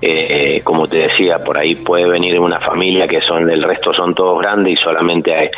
eh, 0.00 0.60
como 0.62 0.86
te 0.86 0.98
decía, 0.98 1.42
por 1.42 1.58
ahí 1.58 1.74
puede 1.74 2.06
venir 2.06 2.38
una 2.38 2.60
familia 2.60 3.08
que 3.08 3.20
son, 3.22 3.50
el 3.50 3.62
resto 3.62 3.92
son 3.92 4.14
todos 4.14 4.38
grandes 4.40 4.74
y 4.74 4.76
solamente 4.76 5.34
hay, 5.34 5.48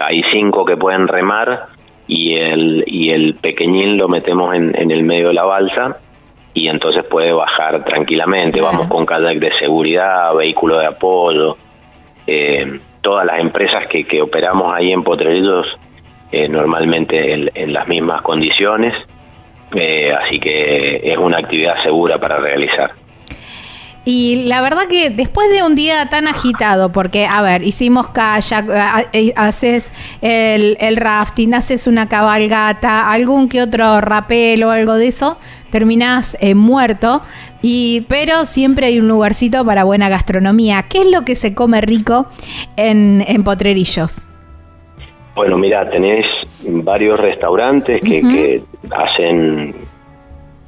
hay 0.00 0.22
cinco 0.32 0.64
que 0.64 0.76
pueden 0.76 1.08
remar 1.08 1.66
y 2.06 2.36
el, 2.36 2.84
y 2.86 3.10
el 3.10 3.34
pequeñín 3.34 3.98
lo 3.98 4.08
metemos 4.08 4.54
en, 4.54 4.72
en 4.76 4.92
el 4.92 5.02
medio 5.02 5.28
de 5.28 5.34
la 5.34 5.44
balsa 5.44 5.98
y 6.56 6.68
entonces 6.68 7.04
puede 7.04 7.32
bajar 7.32 7.84
tranquilamente. 7.84 8.62
Vamos 8.62 8.86
con 8.86 9.04
kayak 9.04 9.38
de 9.38 9.50
seguridad, 9.58 10.32
vehículo 10.34 10.78
de 10.78 10.86
apoyo. 10.86 11.56
Eh, 12.26 12.80
todas 13.06 13.24
las 13.24 13.38
empresas 13.38 13.86
que, 13.88 14.02
que 14.02 14.20
operamos 14.20 14.74
ahí 14.74 14.90
en 14.90 15.04
Potrerillos 15.04 15.64
eh, 16.32 16.48
normalmente 16.48 17.34
en, 17.54 17.72
las 17.72 17.86
mismas 17.86 18.20
condiciones, 18.22 18.92
eh, 19.76 20.12
así 20.12 20.40
que 20.40 20.96
es 21.04 21.16
una 21.16 21.38
actividad 21.38 21.80
segura 21.84 22.18
para 22.18 22.38
realizar. 22.38 22.90
Y 24.04 24.46
la 24.46 24.60
verdad 24.60 24.88
que 24.90 25.10
después 25.10 25.48
de 25.52 25.62
un 25.62 25.76
día 25.76 26.06
tan 26.06 26.26
agitado, 26.26 26.90
porque, 26.90 27.26
a 27.26 27.42
ver, 27.42 27.62
hicimos 27.62 28.08
kayak, 28.08 28.66
eh, 29.12 29.32
haces 29.36 29.92
el, 30.20 30.76
el, 30.80 30.96
rafting, 30.96 31.54
haces 31.54 31.86
una 31.86 32.08
cabalgata, 32.08 33.08
algún 33.08 33.48
que 33.48 33.62
otro 33.62 34.00
rapel 34.00 34.64
o 34.64 34.72
algo 34.72 34.94
de 34.94 35.06
eso, 35.06 35.38
terminás 35.70 36.36
muerto. 36.56 37.22
Y, 37.62 38.02
pero 38.08 38.44
siempre 38.44 38.86
hay 38.86 39.00
un 39.00 39.08
lugarcito 39.08 39.64
para 39.64 39.84
buena 39.84 40.08
gastronomía. 40.08 40.84
¿Qué 40.88 40.98
es 40.98 41.10
lo 41.10 41.24
que 41.24 41.34
se 41.34 41.54
come 41.54 41.80
rico 41.80 42.26
en, 42.76 43.24
Potrerillos? 43.44 44.28
Bueno, 45.34 45.58
mira, 45.58 45.88
tenés 45.90 46.24
varios 46.64 47.18
restaurantes 47.20 48.00
que, 48.00 48.62
hacen 48.90 49.74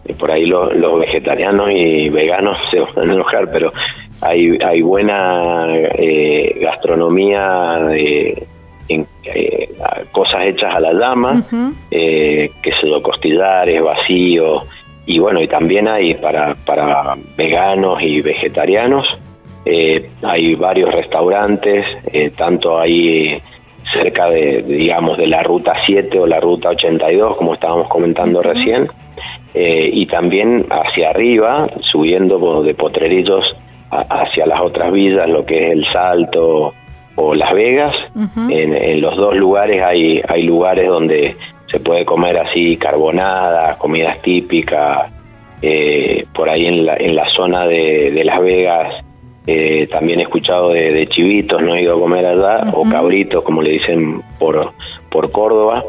eh, 0.05 0.15
por 0.15 0.31
ahí 0.31 0.47
los, 0.47 1.01
vegetarianos 1.01 1.71
y 1.71 2.09
veganos 2.11 2.57
se 2.71 2.81
van 2.81 3.11
a 3.11 3.15
enojar, 3.15 3.51
pero 3.51 3.73
hay, 4.21 4.59
hay 4.65 4.83
buena 4.83 5.67
eh, 5.69 6.59
gastronomía 6.61 7.79
de 7.89 8.47
eh, 8.89 9.69
cosas 10.13 10.47
hechas 10.47 10.75
a 10.75 10.81
la 10.81 10.93
llama, 10.93 11.43
que 11.91 12.73
se 12.81 12.87
lo 12.87 13.03
costillares, 13.03 13.83
vacíos, 13.83 14.65
y 15.09 15.19
bueno, 15.19 15.41
y 15.41 15.49
también 15.49 15.89
hay 15.89 16.15
para, 16.17 16.55
para 16.67 17.17
veganos 17.35 18.03
y 18.03 18.21
vegetarianos, 18.21 19.07
eh, 19.65 20.11
hay 20.23 20.55
varios 20.55 20.95
restaurantes, 20.95 21.87
eh, 22.13 22.31
tanto 22.37 22.79
ahí 22.79 23.41
cerca 23.91 24.29
de, 24.29 24.63
digamos, 24.63 25.17
de 25.17 25.27
la 25.27 25.43
ruta 25.43 25.73
7 25.87 26.21
o 26.21 26.27
la 26.27 26.39
ruta 26.41 26.69
82, 26.69 27.39
como 27.39 27.55
estábamos 27.55 27.89
comentando 27.89 28.43
recién, 28.43 28.87
eh, 29.55 29.89
y 29.91 30.05
también 30.05 30.67
hacia 30.69 31.09
arriba, 31.09 31.71
subiendo 31.91 32.63
de 32.63 32.75
Potrerillos 32.75 33.57
hacia 33.91 34.45
las 34.45 34.61
otras 34.61 34.93
villas, 34.93 35.31
lo 35.31 35.47
que 35.47 35.69
es 35.69 35.73
El 35.73 35.87
Salto 35.91 36.75
o 37.17 37.35
Las 37.35 37.55
Vegas. 37.55 37.95
en, 38.51 38.77
en, 38.77 39.01
los 39.01 39.17
dos 39.17 39.35
lugares 39.35 39.83
hay, 39.83 40.21
hay 40.29 40.43
lugares 40.43 40.87
donde 40.87 41.35
se 41.71 41.81
puede 41.81 42.05
comer 42.05 42.39
así 42.39 42.77
carbonada, 42.77 43.77
comidas 43.77 44.21
típicas, 44.23 45.13
eh, 45.61 46.25
por 46.35 46.49
ahí 46.49 46.67
en 46.67 46.87
la, 46.87 46.97
en 46.97 47.15
la 47.15 47.29
zona 47.31 47.67
de, 47.67 48.23
Las 48.25 48.41
Vegas 48.41 49.05
eh, 49.47 49.89
también 49.91 50.21
he 50.21 50.23
escuchado 50.23 50.71
de, 50.71 51.07
chivitos, 51.09 51.61
no 51.61 51.75
he 51.75 51.83
ido 51.83 51.97
a 51.97 52.01
comer 52.01 52.25
allá, 52.27 52.71
o 52.73 52.85
cabritos, 52.85 53.43
como 53.43 53.63
le 53.63 53.73
dicen 53.73 54.23
por, 54.39 54.73
por 55.11 55.31
Córdoba, 55.33 55.85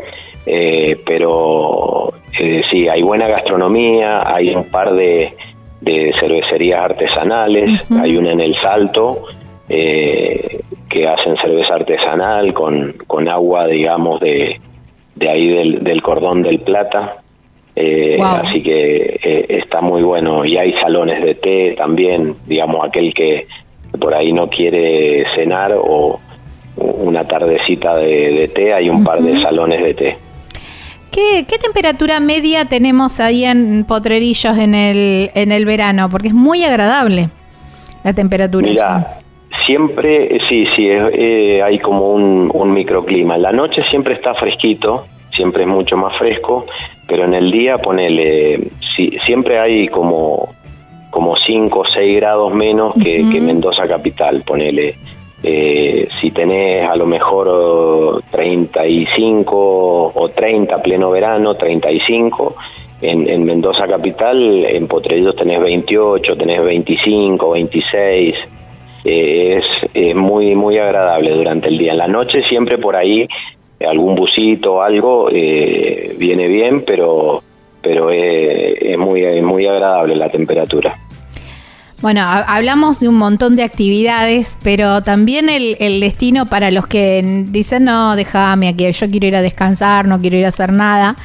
eh, 0.45 0.97
pero 1.05 2.13
sí, 2.71 2.87
hay 2.87 3.01
buena 3.01 3.27
gastronomía, 3.27 4.21
hay 4.25 4.55
un 4.55 4.63
par 4.65 4.93
de, 4.93 5.33
de 5.81 6.13
cervecerías 6.19 6.81
artesanales, 6.81 7.89
hay 7.91 8.17
una 8.17 8.31
en 8.31 8.39
El 8.41 8.55
Salto, 8.55 9.23
que 9.67 11.07
hacen 11.07 11.35
cerveza 11.37 11.75
artesanal 11.75 12.53
con, 12.53 12.93
con 13.05 13.29
agua, 13.29 13.67
digamos, 13.67 14.19
de, 14.19 14.59
de 15.19 15.29
ahí 15.29 15.47
del, 15.49 15.83
del 15.83 16.01
cordón 16.01 16.41
del 16.41 16.59
plata. 16.59 17.17
Eh, 17.75 18.17
así 18.21 18.61
que 18.61 19.19
eh, 19.21 19.45
está 19.49 19.81
muy 19.81 20.01
bueno. 20.01 20.45
Y 20.45 20.57
hay 20.57 20.73
salones 20.81 21.21
de 21.23 21.35
té 21.35 21.75
también, 21.77 22.35
digamos, 22.45 22.85
aquel 22.87 23.13
que 23.13 23.45
por 23.99 24.13
ahí 24.13 24.31
no 24.31 24.49
quiere 24.49 25.25
cenar 25.35 25.73
o 25.75 26.19
una 26.77 27.27
tardecita 27.27 27.95
de, 27.97 28.49
té, 28.53 28.73
hay 28.73 28.89
un 28.89 29.03
par 29.03 29.21
de 29.21 29.41
salones 29.41 29.83
de 29.83 29.93
té. 29.93 30.17
¿Qué, 31.11 31.45
¿Qué, 31.47 31.57
temperatura 31.57 32.19
media 32.19 32.65
tenemos 32.65 33.19
ahí 33.19 33.43
en 33.43 33.83
Potrerillos 33.83 34.57
en 34.57 34.75
el, 34.75 35.31
en 35.33 35.51
el 35.51 35.65
verano? 35.65 36.07
Porque 36.09 36.29
es 36.29 36.33
muy 36.33 36.63
agradable 36.63 37.29
la 38.03 38.13
temperatura. 38.13 38.67
Mira, 38.67 39.19
siempre, 39.69 40.35
eh, 40.35 40.39
sí, 40.49 40.65
sí, 40.75 40.87
eh, 40.89 41.61
hay 41.61 41.77
como 41.77 42.13
un, 42.13 42.73
microclima. 42.73 43.37
La 43.37 43.51
noche 43.51 43.83
siempre 43.91 44.15
está 44.15 44.33
fresquito, 44.33 45.05
siempre 45.35 45.63
es 45.63 45.69
mucho 45.69 45.95
más 45.95 46.17
fresco, 46.17 46.65
pero 47.07 47.25
en 47.25 47.35
el 47.35 47.51
día 47.51 47.77
ponele, 47.77 48.71
si, 48.95 49.11
siempre 49.25 49.59
hay 49.59 49.87
como 49.87 50.55
como 51.11 51.35
5 51.35 51.79
o 51.79 51.85
6 51.85 52.15
grados 52.17 52.53
menos 52.53 52.93
que, 53.01 53.23
Mendoza 53.41 53.87
capital, 53.87 54.43
ponele. 54.43 54.95
Eh, 55.41 56.07
si 56.19 56.31
tenés 56.31 56.87
a 56.87 56.95
lo 56.95 57.05
mejor 57.05 58.23
35 58.31 60.11
o 60.13 60.29
30 60.29 60.81
pleno 60.81 61.11
verano, 61.11 61.55
35, 61.55 62.55
en, 63.01 63.27
en 63.29 63.43
Mendoza 63.43 63.87
capital, 63.87 64.65
en 64.65 64.87
Potrerillos 64.87 65.35
tenés 65.35 65.61
28, 65.61 66.35
tenés 66.37 66.63
25, 66.63 67.51
26, 67.51 68.35
eh, 69.03 69.59
es 69.93 70.15
muy 70.15 70.55
muy 70.55 70.77
agradable 70.77 71.31
durante 71.31 71.67
el 71.67 71.77
día. 71.77 71.91
En 71.91 71.97
la 71.97 72.07
noche 72.07 72.41
siempre 72.49 72.77
por 72.77 72.95
ahí 72.95 73.27
algún 73.87 74.15
busito 74.15 74.75
o 74.75 74.81
algo 74.81 75.29
eh, 75.31 76.15
viene 76.17 76.47
bien, 76.47 76.83
pero 76.85 77.41
pero 77.81 78.11
es, 78.11 78.97
muy 78.97 79.41
muy 79.41 79.65
agradable 79.65 80.15
la 80.15 80.29
temperatura. 80.29 80.97
Bueno, 82.01 82.21
hablamos 82.25 83.01
de 83.01 83.09
un 83.09 83.15
montón 83.15 83.57
de 83.57 83.63
actividades, 83.63 84.57
pero 84.63 85.01
también 85.03 85.49
el, 85.49 85.75
el, 85.81 85.99
destino 85.99 86.45
para 86.45 86.71
los 86.71 86.87
que 86.87 87.21
dicen, 87.49 87.83
no, 87.85 88.15
déjame 88.15 88.69
aquí, 88.69 88.89
yo 88.89 89.11
quiero 89.11 89.27
ir 89.27 89.35
a 89.35 89.41
descansar, 89.41 90.07
no 90.07 90.21
quiero 90.21 90.37
ir 90.37 90.45
a 90.45 90.49
hacer 90.49 90.71
nada, 90.71 91.17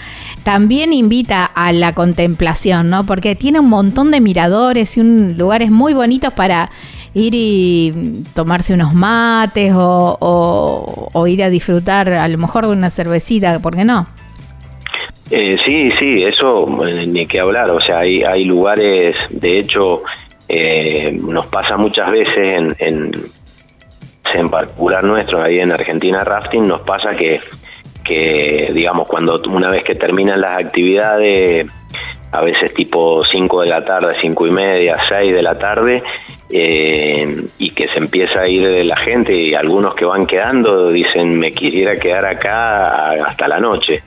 también 0.43 0.93
invita 0.93 1.45
a 1.45 1.73
la 1.73 1.95
contemplación, 1.95 2.91
¿no? 2.91 3.07
Porque 3.07 3.37
tiene 3.37 3.61
un 3.61 3.69
montón 3.69 4.11
de 4.11 4.21
miradores 4.21 4.97
y 4.97 5.01
un, 5.01 5.39
lugares 5.39 5.71
muy 5.71 5.95
bonitos 5.95 6.33
para 6.33 6.71
ir 7.15 7.33
y 7.35 8.25
tomarse 8.35 8.75
unos 8.75 8.93
mates 8.93 9.73
o, 9.75 11.25
ir 11.27 11.43
a 11.43 11.51
disfrutar 11.51 12.13
a 12.13 12.29
lo 12.29 12.39
mejor 12.39 12.67
de 12.67 12.73
una 12.73 12.91
cervecita, 12.91 13.59
¿por 13.61 13.77
qué 13.77 13.85
no? 13.85 14.07
Eh, 15.31 15.57
sí, 15.65 15.91
sí, 15.99 16.25
eso 16.25 16.87
eh, 16.87 17.07
ni 17.07 17.27
que 17.27 17.41
hablar, 17.41 17.71
o 17.71 17.81
sea, 17.81 18.01
hay, 18.01 18.23
hay 18.23 18.45
lugares, 18.45 19.17
de 19.31 19.59
hecho, 19.59 20.03
eh, 20.49 21.13
nos 21.13 21.47
pasa 21.47 21.79
muchas 21.79 22.11
veces 22.11 22.37
en, 22.37 22.77
en, 22.79 23.13
en 24.35 24.51
particular 24.51 25.03
nuestro, 25.03 25.43
ahí 25.43 25.57
en 25.57 25.73
Argentina 25.73 26.21
Rafting, 26.21 26.67
nos 26.69 26.83
pasa 26.83 27.17
que, 27.17 27.41
que, 28.05 28.71
digamos, 28.75 29.09
cuando 29.09 29.41
una 29.49 29.71
vez 29.71 29.83
que 29.83 29.95
terminan 29.95 30.43
las 30.43 30.63
actividades, 30.63 31.67
a 32.31 32.41
veces 32.43 32.75
tipo 32.75 33.23
5 33.25 33.63
de 33.63 33.69
la 33.69 33.85
tarde, 33.85 34.15
5 34.21 34.47
y 34.47 34.51
media, 34.51 34.97
6 35.09 35.33
de 35.33 35.43
la 35.43 35.59
tarde, 35.59 36.03
eh, 36.51 37.47
y 37.59 37.71
que 37.71 37.89
se 37.89 37.99
empieza 37.99 38.43
a 38.43 38.49
ir 38.49 38.71
de 38.71 38.85
la 38.85 38.97
gente 38.97 39.33
y 39.37 39.55
algunos 39.55 39.95
que 39.95 40.05
van 40.05 40.27
quedando 40.27 40.89
dicen 40.89 41.39
me 41.39 41.53
quisiera 41.53 41.97
quedar 41.97 42.27
acá 42.27 43.07
hasta 43.27 43.49
la 43.49 43.59
noche. 43.59 44.03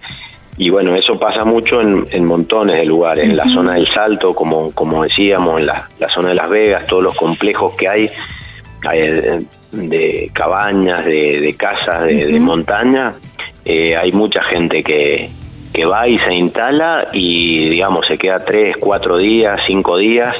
Y 0.59 0.69
bueno, 0.71 0.95
eso 0.95 1.19
pasa 1.19 1.45
mucho 1.45 1.81
en, 1.81 2.25
montones 2.25 2.77
de 2.77 2.85
lugares, 2.85 3.25
en 3.25 3.37
la 3.37 3.47
zona 3.47 3.73
del 3.73 3.87
Salto, 3.93 4.33
como, 4.33 4.71
como 4.73 5.03
decíamos, 5.03 5.59
en 5.59 5.67
la, 5.67 5.87
zona 6.11 6.29
de 6.29 6.35
Las 6.35 6.49
Vegas, 6.49 6.87
todos 6.87 7.03
los 7.03 7.15
complejos 7.15 7.75
que 7.75 7.87
hay, 7.87 8.09
eh, 8.91 9.43
de 9.71 10.31
cabañas, 10.33 11.05
de, 11.05 11.55
casas, 11.55 12.05
de, 12.07 12.39
montaña, 12.39 13.11
eh, 13.65 13.95
hay 13.95 14.11
mucha 14.13 14.43
gente 14.45 14.81
que, 14.81 15.29
que 15.71 15.85
va 15.85 16.07
y 16.07 16.17
se 16.19 16.33
instala 16.33 17.09
y 17.13 17.69
digamos 17.69 18.07
se 18.07 18.17
queda 18.17 18.37
tres, 18.37 18.77
cuatro 18.79 19.19
días, 19.19 19.61
cinco 19.67 19.97
días 19.97 20.35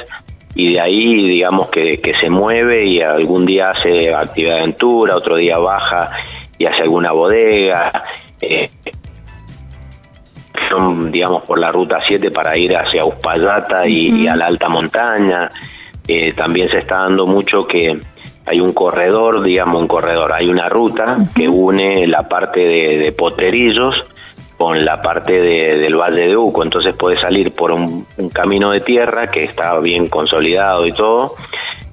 y 0.60 0.72
de 0.72 0.80
ahí 0.80 1.22
digamos 1.22 1.70
que, 1.70 2.00
que 2.00 2.12
se 2.20 2.28
mueve 2.28 2.84
y 2.84 3.00
algún 3.00 3.46
día 3.46 3.70
hace 3.70 4.12
actividad 4.12 4.54
de 4.54 4.60
aventura, 4.60 5.14
otro 5.14 5.36
día 5.36 5.56
baja 5.56 6.10
y 6.58 6.66
hace 6.66 6.82
alguna 6.82 7.12
bodega. 7.12 8.02
Eh, 8.40 8.68
son, 10.68 11.12
digamos, 11.12 11.44
por 11.44 11.60
la 11.60 11.70
ruta 11.70 12.00
7 12.04 12.32
para 12.32 12.58
ir 12.58 12.76
hacia 12.76 13.04
Uspallata 13.04 13.86
y, 13.86 14.26
a 14.26 14.34
la 14.34 14.46
alta 14.46 14.68
montaña. 14.68 15.48
Eh, 16.08 16.32
también 16.32 16.68
se 16.72 16.78
está 16.78 17.02
dando 17.02 17.24
mucho 17.24 17.64
que 17.64 17.96
hay 18.44 18.60
un 18.60 18.72
corredor, 18.72 19.44
digamos, 19.44 19.80
un 19.80 19.86
corredor, 19.86 20.32
hay 20.34 20.48
una 20.48 20.68
ruta 20.68 21.18
que 21.36 21.48
une 21.48 22.04
la 22.08 22.28
parte 22.28 22.58
de, 22.58 22.98
de 22.98 23.12
Potrerillos 23.12 24.04
con 24.58 24.84
la 24.84 25.00
parte 25.00 25.40
del 25.40 25.94
Valle 25.96 26.26
de 26.26 26.36
Uco, 26.36 26.64
entonces 26.64 26.92
puedes 26.94 27.20
salir 27.20 27.54
por 27.54 27.70
un, 27.70 28.06
camino 28.32 28.72
de 28.72 28.80
tierra 28.80 29.30
que 29.30 29.44
está 29.44 29.78
bien 29.78 30.08
consolidado 30.08 30.84
y 30.84 30.92
todo, 30.92 31.36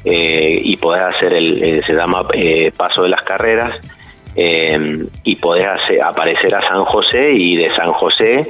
eh, 0.03 0.59
y 0.63 0.75
podés 0.77 1.03
hacer 1.03 1.33
el, 1.33 1.63
eh, 1.63 1.81
se 1.85 1.93
llama 1.93 2.25
eh, 2.33 2.71
Paso 2.75 3.03
de 3.03 3.09
las 3.09 3.21
Carreras, 3.21 3.77
y 4.37 5.35
podés 5.37 5.65
hacer, 5.65 6.03
aparecer 6.03 6.53
a 6.55 6.67
San 6.67 6.83
José 6.83 7.31
y 7.31 7.55
de 7.55 7.73
San 7.73 7.93
José 7.93 8.41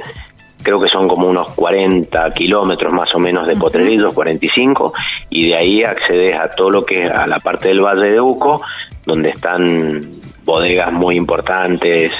creo 0.66 0.80
que 0.80 0.88
son 0.88 1.06
como 1.06 1.28
unos 1.28 1.50
40 1.50 2.32
kilómetros 2.32 2.92
más 2.92 3.14
o 3.14 3.20
menos 3.20 3.46
de 3.46 3.54
Potrerillos, 3.54 4.12
45, 4.12 4.92
y 5.30 5.50
de 5.50 5.56
ahí 5.56 5.84
accedes 5.84 6.34
a 6.34 6.50
todo 6.50 6.70
lo 6.70 6.84
que 6.84 7.04
es 7.04 7.10
a 7.12 7.24
la 7.28 7.38
parte 7.38 7.68
del 7.68 7.80
Valle 7.80 8.10
de 8.10 8.20
Uco, 8.20 8.62
donde 9.04 9.30
están 9.30 10.00
bodegas 10.44 10.92
muy 10.92 11.14
importantes, 11.14 12.10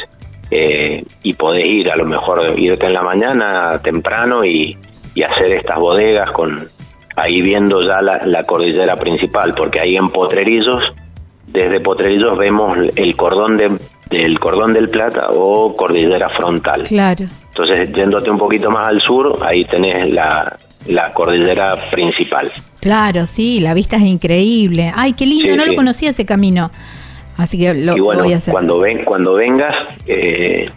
eh, 0.51 1.05
y 1.23 1.33
podés 1.35 1.65
ir, 1.65 1.91
a 1.91 1.97
lo 1.97 2.05
mejor 2.05 2.55
irte 2.57 2.87
en 2.87 2.93
la 2.93 3.03
mañana 3.03 3.81
temprano 3.83 4.45
y, 4.45 4.77
hacer 5.27 5.51
estas 5.55 5.79
bodegas 5.79 6.31
con 6.33 6.69
ahí 7.17 7.41
viendo 7.41 7.81
ya 7.89 8.03
la, 8.03 8.43
cordillera 8.45 8.97
principal, 8.97 9.55
porque 9.57 9.81
ahí 9.81 9.97
en 9.97 10.09
Potrerillos, 10.09 10.83
desde 11.47 11.81
Potrerillos 11.81 12.37
vemos 12.37 12.77
el 12.97 13.17
cordón 13.17 13.57
de, 13.57 13.79
del 14.11 14.39
cordón 14.39 14.75
del 14.75 14.91
Plata 14.91 15.31
o 15.33 15.75
cordillera 15.75 16.29
frontal. 16.29 16.83
Claro. 16.83 17.25
Entonces, 17.49 17.91
yéndote 17.95 18.31
un 18.31 18.37
poquito 18.37 18.71
más 18.71 18.89
al 18.89 19.01
sur, 19.01 19.39
ahí 19.43 19.65
tenés 19.65 20.11
la, 20.11 20.55
la 20.89 21.13
cordillera 21.15 21.89
principal. 21.89 22.53
Claro, 22.81 23.27
sí, 23.27 23.61
la 23.61 23.75
vista 23.75 23.97
es 23.97 24.03
increíble. 24.03 24.93
Ay, 24.95 25.15
qué 25.15 25.27
lindo, 25.27 25.57
no 25.57 25.65
lo 25.65 25.75
conocía 25.75 26.11
ese 26.11 26.27
camino. 26.27 26.71
Así 27.37 27.59
que 27.59 27.75
lo, 27.75 27.97
voy 27.97 28.33
a 28.33 28.37
hacer. 28.37 28.53
Cuando, 28.53 28.81
ven, 28.81 29.05
cuando 29.05 29.35
vengas, 29.35 29.75
eh, 30.07 30.71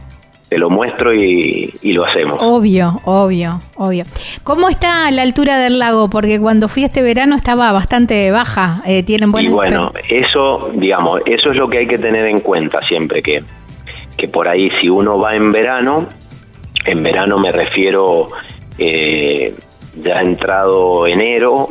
te 0.50 0.58
lo 0.58 0.70
muestro 0.70 1.14
y, 1.14 1.72
lo 1.84 2.06
hacemos. 2.06 2.40
Obvio, 2.42 3.02
obvio, 3.06 3.60
obvio. 3.76 4.06
¿Cómo 4.44 4.68
está 4.70 5.10
la 5.12 5.22
altura 5.22 5.58
del 5.58 5.80
lago? 5.80 6.10
Porque 6.10 6.40
cuando 6.40 6.68
fui 6.68 6.84
este 6.84 7.02
verano 7.02 7.36
estaba 7.36 7.72
bastante 7.72 8.32
baja. 8.32 8.82
Eh, 8.86 9.04
¿Tienen 9.04 9.32
buenas 9.32 9.52
Y 9.52 9.54
bueno, 9.54 9.94
eso, 10.10 10.72
digamos, 10.76 11.22
eso 11.26 11.50
es 11.50 11.56
lo 11.56 11.70
que 11.70 11.80
hay 11.80 11.88
que 11.88 11.98
tener 11.98 12.26
en 12.26 12.40
cuenta 12.40 12.82
siempre, 12.82 13.22
que, 13.22 13.44
que 14.18 14.28
por 14.28 14.48
ahí 14.48 14.72
si 14.82 14.90
uno 14.90 15.20
va 15.20 15.36
en 15.36 15.52
verano, 15.52 16.08
en 16.86 17.04
verano 17.04 17.38
me 17.38 17.52
refiero... 17.52 18.30
Eh, 18.78 19.54
ya 19.96 20.20
ha 20.20 20.22
entrado 20.22 21.08
enero, 21.08 21.68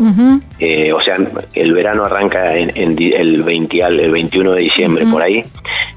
eh, 0.59 0.93
o 0.93 1.01
sea, 1.01 1.17
el 1.55 1.73
verano 1.73 2.05
arranca 2.05 2.57
en, 2.57 2.73
el, 2.77 3.43
20, 3.43 3.79
el 3.79 4.11
21 4.11 4.53
de 4.53 4.61
diciembre, 4.61 5.07
por 5.07 5.23
ahí. 5.23 5.45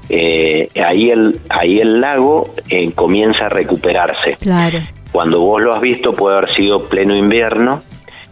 Eh, 0.08 0.68
ahí, 0.84 1.10
el, 1.10 1.40
ahí 1.48 1.78
el 1.78 2.00
lago 2.00 2.44
eh, 2.68 2.92
comienza 2.92 3.46
a 3.46 3.48
recuperarse. 3.48 4.36
Claro. 4.40 4.80
Cuando 5.10 5.40
vos 5.40 5.62
lo 5.62 5.74
has 5.74 5.80
visto 5.80 6.14
puede 6.14 6.38
haber 6.38 6.54
sido 6.54 6.80
pleno 6.80 7.14
invierno, 7.14 7.80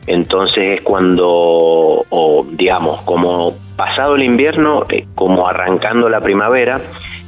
entonces 0.06 0.74
es 0.74 0.80
cuando, 0.82 1.26
o 1.28 2.46
digamos, 2.52 3.02
como 3.02 3.54
pasado 3.76 4.14
el 4.14 4.22
invierno, 4.22 4.84
como 5.14 5.46
arrancando 5.46 6.08
la 6.08 6.20
primavera, 6.20 6.80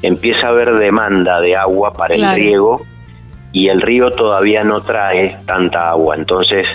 empieza 0.03 0.47
a 0.47 0.51
haber 0.51 0.75
demanda 0.75 1.41
de 1.41 1.57
agua 1.57 1.93
para 1.93 2.15
el 2.15 2.35
riego 2.35 2.83
y 3.53 3.69
el 3.69 3.81
río 3.81 4.11
todavía 4.11 4.65
no 4.65 4.83
trae 4.83 5.37
tanta 5.47 5.91
agua, 5.91 6.17
entonces 6.17 6.67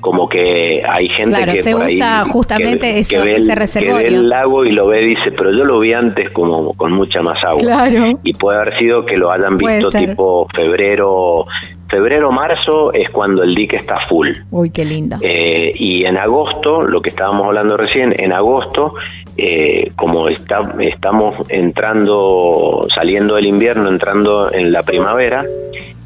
como 0.00 0.28
que 0.28 0.82
hay 0.88 1.08
gente 1.08 1.44
que 1.44 1.62
se 1.62 1.74
usa 1.74 2.24
justamente 2.24 2.98
ese, 2.98 3.54
reservorio. 3.54 3.96
ve 3.96 4.06
el 4.06 4.28
lago 4.28 4.64
y 4.64 4.70
lo 4.70 4.86
ve 4.86 5.02
y 5.02 5.06
dice, 5.06 5.32
pero 5.36 5.50
yo 5.50 5.64
lo 5.64 5.80
vi 5.80 5.92
antes 5.92 6.30
como 6.30 6.72
con 6.74 6.92
mucha 6.92 7.20
más 7.20 7.36
agua. 7.44 7.60
Claro. 7.60 8.18
Y 8.22 8.32
puede 8.34 8.60
haber 8.60 8.78
sido 8.78 9.04
que 9.04 9.16
lo 9.16 9.32
hayan 9.32 9.56
visto 9.56 9.90
tipo 9.90 10.46
febrero, 10.54 11.46
febrero, 11.88 12.30
marzo 12.30 12.92
es 12.92 13.10
cuando 13.10 13.42
el 13.42 13.54
dique 13.54 13.76
está 13.76 14.06
full. 14.08 14.30
Uy, 14.50 14.70
qué 14.70 14.84
lindo. 14.84 15.16
Eh, 15.20 15.72
y 15.74 16.04
en 16.04 16.16
agosto, 16.16 16.82
lo 16.82 17.00
que 17.02 17.10
estábamos 17.10 17.46
hablando 17.46 17.76
recién, 17.76 18.14
en 18.18 18.32
agosto, 18.32 18.94
eh, 19.36 19.90
como 19.96 20.28
está, 20.28 20.74
estamos 20.80 21.34
entrando, 21.48 22.86
saliendo 22.94 23.34
del 23.34 23.46
invierno, 23.46 23.88
entrando 23.88 24.52
en 24.52 24.72
la 24.72 24.82
primavera, 24.84 25.44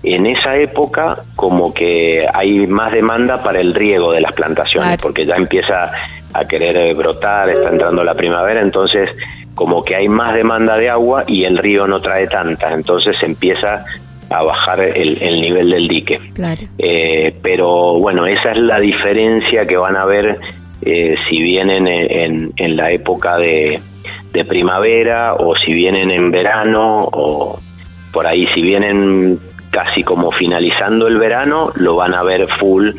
en 0.03 0.27
esa 0.27 0.57
época 0.57 1.25
como 1.37 1.73
que 1.73 2.27
hay 2.33 2.67
más 2.67 2.93
demanda 2.93 3.43
para 3.43 3.61
el 3.61 3.75
riego 3.75 4.13
de 4.13 4.21
las 4.21 4.33
plantaciones, 4.33 4.97
porque 5.01 5.25
ya 5.25 5.37
empieza 5.37 5.93
a 6.35 6.45
querer 6.47 6.77
eh, 6.77 6.95
brotar, 6.95 7.49
está 7.51 7.69
entrando 7.71 8.03
la 8.03 8.15
primavera, 8.15 8.61
entonces 8.61 9.09
como 9.55 9.85
que 9.85 9.95
hay 9.95 10.09
más 10.09 10.35
demanda 10.35 10.77
de 10.77 10.89
agua 10.89 11.25
y 11.27 11.45
el 11.45 11.59
río 11.59 11.87
no 11.87 12.01
trae 12.01 12.27
tanta, 12.27 12.73
entonces 12.73 13.17
empieza 13.23 13.85
a 14.31 14.43
bajar 14.43 14.81
el, 14.81 15.41
nivel 15.41 15.71
del 15.71 15.89
dique. 15.89 16.19
Eh, 16.79 17.35
pero 17.43 17.99
bueno, 17.99 18.27
esa 18.27 18.53
es 18.53 18.59
la 18.59 18.81
diferencia 18.81 19.67
que 19.67 19.77
van 19.77 19.97
a 19.97 20.07
ver 20.07 20.39
eh, 20.81 21.15
si 21.29 21.43
vienen 21.43 21.87
en, 21.87 22.53
en, 22.57 22.77
la 22.77 22.91
época 22.91 23.37
de, 23.37 23.79
de 24.33 24.45
primavera 24.47 25.35
o 25.35 25.55
si 25.57 25.75
vienen 25.75 26.11
en 26.11 26.31
verano 26.31 27.01
o 27.13 27.61
por 28.13 28.27
ahí 28.27 28.47
si 28.55 28.63
vienen 28.63 29.39
casi 29.73 30.05
como 30.05 30.31
finalizando 30.31 31.09
el 31.09 31.17
verano 31.17 31.73
lo 31.75 31.97
van 31.97 32.15
a 32.15 32.23
ver 32.23 32.47
full 32.47 32.91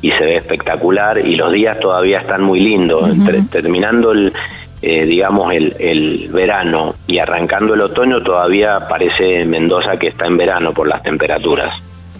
y 0.00 0.12
se 0.12 0.24
ve 0.24 0.36
espectacular 0.36 1.18
y 1.26 1.34
los 1.34 1.52
días 1.52 1.78
todavía 1.78 2.20
están 2.20 2.42
muy 2.42 2.60
lindos. 2.60 3.10
terminando 3.50 4.12
el, 4.12 4.32
eh, 4.80 5.04
digamos, 5.04 5.52
el, 5.52 5.76
el, 5.78 6.30
verano 6.32 6.94
y 7.06 7.18
arrancando 7.18 7.74
el 7.74 7.82
otoño 7.82 8.22
todavía 8.22 8.86
parece 8.88 9.44
Mendoza 9.44 9.96
que 9.96 10.06
está 10.08 10.26
en 10.26 10.38
verano 10.38 10.72
por 10.72 10.88
las 10.88 11.02
temperaturas. 11.02 11.74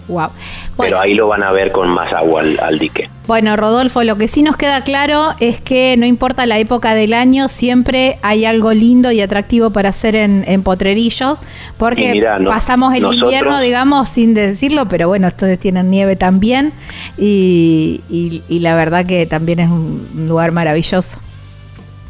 Wow. 0.07 0.29
Pero 0.77 0.99
ahí 0.99 1.13
lo 1.13 1.27
van 1.27 1.43
a 1.43 1.51
ver 1.51 1.71
con 1.71 1.89
más 1.89 2.11
agua 2.11 2.41
al, 2.41 2.79
dique. 2.79 3.09
Bueno, 3.27 3.55
Rodolfo, 3.55 4.03
lo 4.03 4.17
que 4.17 4.27
sí 4.27 4.41
nos 4.41 4.57
queda 4.57 4.83
claro 4.83 5.29
es 5.39 5.61
que 5.61 5.95
no 5.97 6.05
importa 6.05 6.45
la 6.45 6.57
época 6.59 6.93
del 6.95 7.13
año, 7.13 7.47
siempre 7.47 8.17
hay 8.21 8.45
algo 8.45 8.73
lindo 8.73 9.11
y 9.11 9.21
atractivo 9.21 9.69
para 9.71 9.89
hacer 9.89 10.15
en, 10.15 10.63
Potrerillos, 10.63 11.41
porque 11.77 12.23
pasamos 12.47 12.93
el 12.93 13.05
invierno, 13.05 13.59
digamos, 13.59 14.09
sin 14.09 14.33
decirlo, 14.33 14.87
pero 14.87 15.07
bueno, 15.07 15.27
ustedes 15.27 15.59
tienen 15.59 15.89
nieve 15.89 16.15
también 16.15 16.73
y, 17.17 18.01
y 18.09 18.59
la 18.59 18.75
verdad 18.75 19.05
que 19.05 19.25
también 19.25 19.59
es 19.59 19.69
un 19.69 20.27
lugar 20.27 20.51
maravilloso 20.51 21.19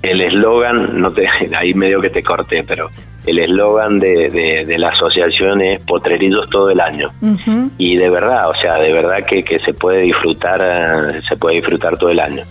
el 0.01 0.21
eslogan, 0.21 0.99
no 0.99 1.11
te, 1.11 1.27
ahí 1.55 1.73
medio 1.73 2.01
que 2.01 2.09
te 2.09 2.23
corté, 2.23 2.63
pero 2.63 2.89
el 3.25 3.39
eslogan 3.39 3.99
de, 3.99 4.29
de, 4.65 4.77
la 4.77 4.89
asociación 4.89 5.61
es 5.61 5.79
potrerillos 5.81 6.49
todo 6.49 6.69
el 6.69 6.79
año. 6.79 7.09
Y 7.77 7.95
de 7.95 8.09
verdad, 8.09 8.49
o 8.49 8.55
sea, 8.55 8.75
de 8.75 8.91
verdad 8.91 9.25
que, 9.27 9.43
que 9.43 9.59
se 9.59 9.73
puede 9.73 10.01
disfrutar, 10.01 11.21
se 11.27 11.35
puede 11.37 11.57
disfrutar 11.57 11.97
todo 11.97 12.09
el 12.09 12.19
año. 12.19 12.43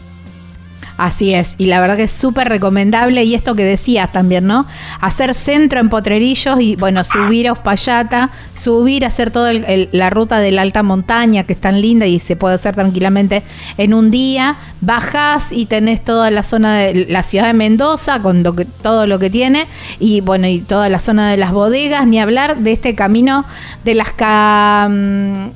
Así 1.01 1.33
es, 1.33 1.55
y 1.57 1.65
la 1.65 1.81
verdad 1.81 1.97
que 1.97 2.03
es 2.03 2.13
súper 2.13 2.51
recomendable, 2.51 3.25
y 3.25 3.35
esto 3.35 3.55
que 3.55 3.65
decías 3.65 4.13
también, 4.13 4.47
¿no? 4.47 4.67
Hacer 5.01 5.33
centro 5.33 5.81
en 5.81 5.89
Potrerillos 5.89 6.61
y, 6.61 6.77
bueno, 6.77 7.05
subir 7.05 7.49
a 7.49 7.53
Uspallata, 7.53 8.31
subir, 8.55 9.07
hacer 9.07 9.31
toda 9.31 9.51
la 9.55 10.11
ruta 10.11 10.41
de 10.41 10.53
la 10.53 10.61
alta 10.61 10.83
montaña, 10.83 11.45
que 11.45 11.55
es 11.55 11.61
tan 11.61 11.81
linda 11.81 12.05
y 12.05 12.19
se 12.19 12.37
puede 12.37 12.57
hacer 12.57 12.75
tranquilamente 12.75 13.43
en 13.79 13.95
un 13.95 14.11
día. 14.11 14.57
Bajás 14.83 15.53
y 15.53 15.65
tenés 15.65 16.05
toda 16.05 16.31
la 16.31 16.43
zona 16.43 16.77
de 16.77 17.07
la 17.09 17.23
ciudad 17.23 17.47
de 17.47 17.55
Mendoza, 17.55 18.21
con 18.21 18.43
lo 18.43 18.55
que, 18.55 18.67
todo 18.67 19.07
lo 19.07 19.19
que 19.19 19.31
tiene, 19.31 19.69
y 20.01 20.21
bueno, 20.21 20.49
y 20.49 20.61
toda 20.61 20.91
la 20.91 20.99
zona 20.99 21.31
de 21.31 21.39
las 21.39 21.53
bodegas, 21.53 22.07
ni 22.07 22.21
hablar 22.21 22.59
de 22.59 22.73
este 22.73 22.95
camino 22.95 23.47
de 23.85 23.95
las, 23.95 24.13
mm, 24.13 25.51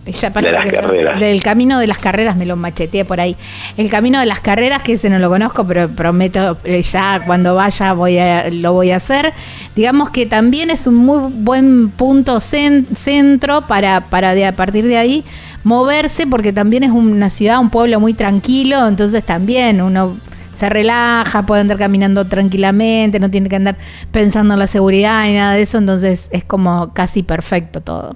carreras. 0.70 1.20
Del 1.20 1.42
camino 1.42 1.78
de 1.78 1.86
las 1.86 1.98
carreras, 1.98 2.34
me 2.34 2.46
lo 2.46 2.56
macheteé 2.56 3.04
por 3.04 3.20
ahí. 3.20 3.36
El 3.76 3.90
camino 3.90 4.20
de 4.20 4.26
las 4.26 4.40
carreras 4.40 4.82
que 4.82 4.96
se 4.96 5.10
nos 5.10 5.20
lo 5.20 5.33
conozco, 5.34 5.66
pero 5.66 5.88
prometo 5.88 6.56
eh, 6.62 6.80
ya 6.82 7.24
cuando 7.26 7.56
vaya 7.56 7.92
voy 7.92 8.18
a, 8.18 8.50
lo 8.50 8.72
voy 8.72 8.92
a 8.92 8.98
hacer. 8.98 9.32
Digamos 9.74 10.10
que 10.10 10.26
también 10.26 10.70
es 10.70 10.86
un 10.86 10.94
muy 10.94 11.32
buen 11.32 11.90
punto 11.90 12.38
centro 12.38 13.66
para, 13.66 14.02
para 14.02 14.32
de, 14.36 14.46
a 14.46 14.54
partir 14.54 14.86
de 14.86 14.96
ahí 14.96 15.24
moverse, 15.64 16.28
porque 16.28 16.52
también 16.52 16.84
es 16.84 16.92
una 16.92 17.30
ciudad, 17.30 17.58
un 17.58 17.70
pueblo 17.70 17.98
muy 17.98 18.14
tranquilo, 18.14 18.86
entonces 18.86 19.24
también 19.24 19.82
uno 19.82 20.16
se 20.56 20.68
relaja, 20.68 21.44
puede 21.46 21.62
andar 21.62 21.78
caminando 21.78 22.24
tranquilamente, 22.26 23.18
no 23.18 23.28
tiene 23.28 23.48
que 23.48 23.56
andar 23.56 23.76
pensando 24.12 24.54
en 24.54 24.60
la 24.60 24.68
seguridad 24.68 25.26
ni 25.26 25.34
nada 25.34 25.54
de 25.54 25.62
eso, 25.62 25.78
entonces 25.78 26.28
es 26.30 26.44
como 26.44 26.92
casi 26.94 27.24
perfecto 27.24 27.80
todo. 27.80 28.12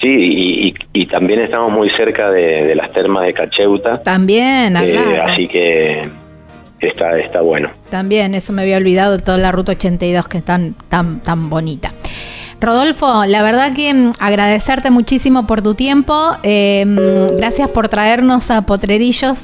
Sí, 0.00 0.08
y, 0.08 0.74
y, 0.94 1.06
también 1.08 1.40
estamos 1.40 1.70
muy 1.70 1.90
cerca 1.90 2.30
de, 2.30 2.74
las 2.74 2.90
termas 2.92 3.26
de 3.26 3.34
Cacheuta. 3.34 4.02
También, 4.02 4.74
eh, 4.76 5.20
Así 5.22 5.46
que 5.46 6.08
está, 6.80 7.18
está 7.18 7.42
bueno. 7.42 7.70
También, 7.90 8.34
eso 8.34 8.54
me 8.54 8.62
había 8.62 8.78
olvidado, 8.78 9.18
toda 9.18 9.36
la 9.36 9.52
ruta 9.52 9.72
82 9.72 10.26
que 10.26 10.38
es 10.38 10.44
tan, 10.44 10.74
tan, 10.88 11.20
tan 11.20 11.50
bonita. 11.50 11.92
Rodolfo, 12.60 13.24
la 13.26 13.42
verdad 13.42 13.72
que 13.74 13.92
mm, 13.92 14.12
agradecerte 14.20 14.90
muchísimo 14.90 15.46
por 15.46 15.62
tu 15.62 15.74
tiempo. 15.74 16.14
Eh, 16.42 16.84
mm, 16.86 17.36
gracias 17.36 17.70
por 17.70 17.88
traernos 17.88 18.50
a 18.50 18.62
Potrerillos, 18.62 19.40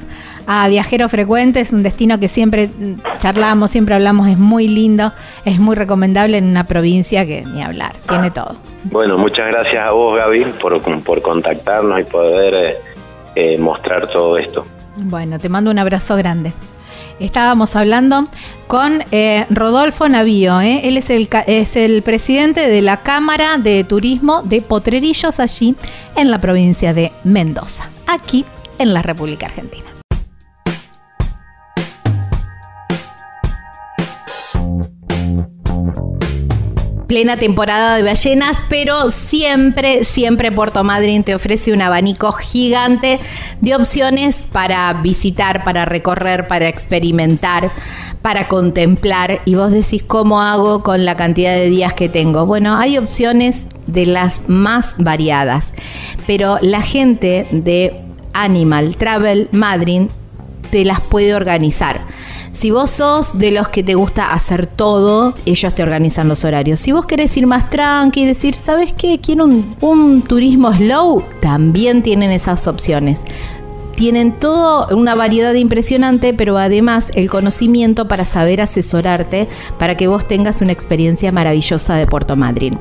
a 0.46 0.68
Viajero 0.68 1.08
Frecuente. 1.08 1.60
Es 1.60 1.72
un 1.72 1.82
destino 1.82 2.18
que 2.18 2.28
siempre 2.28 2.68
mm, 2.68 3.18
charlamos, 3.18 3.70
siempre 3.70 3.94
hablamos. 3.94 4.28
Es 4.28 4.38
muy 4.38 4.68
lindo, 4.68 5.12
es 5.44 5.58
muy 5.58 5.76
recomendable 5.76 6.38
en 6.38 6.44
una 6.48 6.64
provincia 6.64 7.26
que 7.26 7.44
ni 7.44 7.62
hablar, 7.62 7.96
tiene 8.08 8.30
todo. 8.30 8.56
Bueno, 8.84 9.18
muchas 9.18 9.48
gracias 9.48 9.86
a 9.86 9.92
vos, 9.92 10.16
Gaby, 10.18 10.44
por, 10.60 10.80
por 11.02 11.22
contactarnos 11.22 12.00
y 12.00 12.04
poder 12.04 12.54
eh, 12.54 12.76
eh, 13.34 13.58
mostrar 13.58 14.08
todo 14.08 14.38
esto. 14.38 14.64
Bueno, 14.96 15.38
te 15.38 15.48
mando 15.48 15.70
un 15.70 15.78
abrazo 15.78 16.16
grande. 16.16 16.52
Estábamos 17.18 17.74
hablando 17.76 18.28
con 18.66 19.02
eh, 19.10 19.46
Rodolfo 19.48 20.06
Navío, 20.08 20.60
él 20.60 20.98
es 20.98 21.08
el, 21.08 21.28
es 21.46 21.76
el 21.76 22.02
presidente 22.02 22.68
de 22.68 22.82
la 22.82 23.02
Cámara 23.02 23.56
de 23.56 23.84
Turismo 23.84 24.42
de 24.42 24.60
Potrerillos 24.60 25.40
allí 25.40 25.76
en 26.14 26.30
la 26.30 26.40
provincia 26.40 26.92
de 26.92 27.12
Mendoza, 27.24 27.90
aquí 28.06 28.44
en 28.78 28.92
la 28.92 29.00
República 29.00 29.46
Argentina. 29.46 29.95
Plena 37.06 37.36
temporada 37.36 37.96
de 37.96 38.02
ballenas, 38.02 38.60
pero 38.68 39.10
siempre, 39.10 40.04
siempre 40.04 40.50
Puerto 40.50 40.82
Madryn 40.82 41.22
te 41.22 41.34
ofrece 41.34 41.72
un 41.72 41.82
abanico 41.82 42.32
gigante 42.32 43.20
de 43.60 43.74
opciones 43.74 44.46
para 44.50 44.92
visitar, 44.94 45.62
para 45.64 45.84
recorrer, 45.84 46.46
para 46.46 46.68
experimentar, 46.68 47.70
para 48.22 48.48
contemplar. 48.48 49.40
Y 49.44 49.54
vos 49.54 49.70
decís, 49.70 50.02
¿cómo 50.02 50.40
hago 50.40 50.82
con 50.82 51.04
la 51.04 51.16
cantidad 51.16 51.54
de 51.54 51.70
días 51.70 51.94
que 51.94 52.08
tengo? 52.08 52.46
Bueno, 52.46 52.76
hay 52.76 52.98
opciones 52.98 53.68
de 53.86 54.06
las 54.06 54.44
más 54.48 54.94
variadas, 54.98 55.68
pero 56.26 56.58
la 56.60 56.82
gente 56.82 57.46
de 57.52 58.02
Animal 58.32 58.96
Travel 58.96 59.48
Madryn 59.52 60.10
te 60.70 60.84
las 60.84 61.00
puede 61.00 61.34
organizar. 61.34 62.02
Si 62.56 62.70
vos 62.70 62.90
sos 62.90 63.38
de 63.38 63.50
los 63.50 63.68
que 63.68 63.82
te 63.82 63.94
gusta 63.94 64.32
hacer 64.32 64.66
todo, 64.66 65.34
ellos 65.44 65.74
te 65.74 65.82
organizan 65.82 66.26
los 66.26 66.42
horarios. 66.42 66.80
Si 66.80 66.90
vos 66.90 67.04
querés 67.04 67.36
ir 67.36 67.46
más 67.46 67.68
tranqui 67.68 68.22
y 68.22 68.24
decir, 68.24 68.54
¿sabes 68.54 68.94
qué? 68.94 69.20
Quiero 69.20 69.44
un, 69.44 70.22
turismo 70.22 70.72
slow, 70.72 71.22
también 71.42 72.02
tienen 72.02 72.32
esas 72.32 72.66
opciones 72.66 73.22
tienen 73.94 74.32
toda 74.32 74.94
una 74.94 75.14
variedad 75.14 75.54
impresionante, 75.54 76.34
pero 76.34 76.58
además 76.58 77.10
el 77.14 77.30
conocimiento 77.30 78.06
para 78.08 78.26
saber 78.26 78.60
asesorarte 78.60 79.48
para 79.78 79.96
que 79.96 80.06
vos 80.06 80.28
tengas 80.28 80.60
una 80.60 80.72
experiencia 80.72 81.32
maravillosa 81.32 81.94
de 81.94 82.06
Puerto 82.06 82.36
Madryn. 82.36 82.78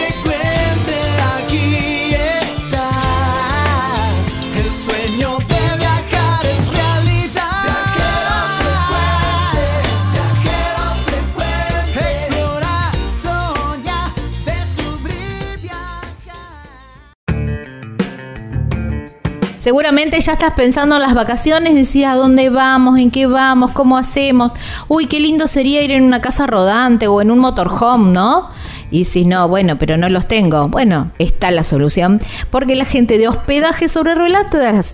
Seguramente 19.61 20.19
ya 20.19 20.33
estás 20.33 20.53
pensando 20.53 20.95
en 20.95 21.03
las 21.03 21.13
vacaciones, 21.13 21.75
decir 21.75 22.07
a 22.07 22.15
dónde 22.15 22.49
vamos, 22.49 22.97
en 22.97 23.11
qué 23.11 23.27
vamos, 23.27 23.69
cómo 23.69 23.95
hacemos. 23.95 24.53
Uy, 24.87 25.05
qué 25.05 25.19
lindo 25.19 25.45
sería 25.45 25.83
ir 25.83 25.91
en 25.91 26.01
una 26.03 26.19
casa 26.19 26.47
rodante 26.47 27.07
o 27.07 27.21
en 27.21 27.29
un 27.29 27.37
motorhome, 27.37 28.11
¿no? 28.11 28.49
Y 28.91 29.05
si 29.05 29.25
no, 29.25 29.47
bueno, 29.47 29.79
pero 29.79 29.97
no 29.97 30.09
los 30.09 30.27
tengo. 30.27 30.67
Bueno, 30.67 31.11
está 31.17 31.49
la 31.49 31.63
solución. 31.63 32.21
Porque 32.49 32.75
la 32.75 32.85
gente 32.85 33.17
de 33.17 33.27
hospedaje 33.27 33.87
sobre 33.87 34.15
ruedas 34.15 34.21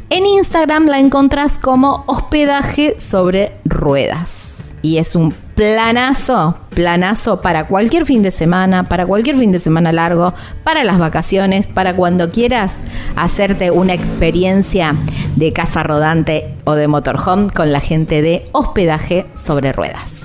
En 0.09 0.25
Instagram 0.25 0.87
la 0.87 0.97
encontrás 0.99 1.59
como 1.59 2.03
hospedaje 2.07 2.97
sobre 2.99 3.51
ruedas. 3.63 4.75
Y 4.81 4.97
es 4.97 5.15
un 5.15 5.31
planazo, 5.55 6.57
planazo 6.69 7.41
para 7.41 7.67
cualquier 7.67 8.05
fin 8.05 8.23
de 8.23 8.31
semana, 8.31 8.89
para 8.89 9.05
cualquier 9.05 9.37
fin 9.37 9.51
de 9.51 9.59
semana 9.59 9.91
largo, 9.91 10.33
para 10.63 10.83
las 10.83 10.97
vacaciones, 10.99 11.67
para 11.67 11.95
cuando 11.95 12.31
quieras 12.31 12.77
hacerte 13.15 13.69
una 13.71 13.93
experiencia 13.93 14.95
de 15.35 15.53
casa 15.53 15.83
rodante 15.83 16.55
o 16.65 16.73
de 16.73 16.87
motorhome 16.87 17.51
con 17.51 17.71
la 17.71 17.81
gente 17.81 18.21
de 18.21 18.47
hospedaje 18.51 19.25
sobre 19.43 19.71
ruedas. 19.71 20.24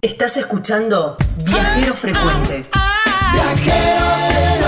Estás 0.00 0.36
escuchando 0.36 1.16
Viajero 1.44 1.92
Frecuente. 1.92 2.62
Viajero 3.32 4.67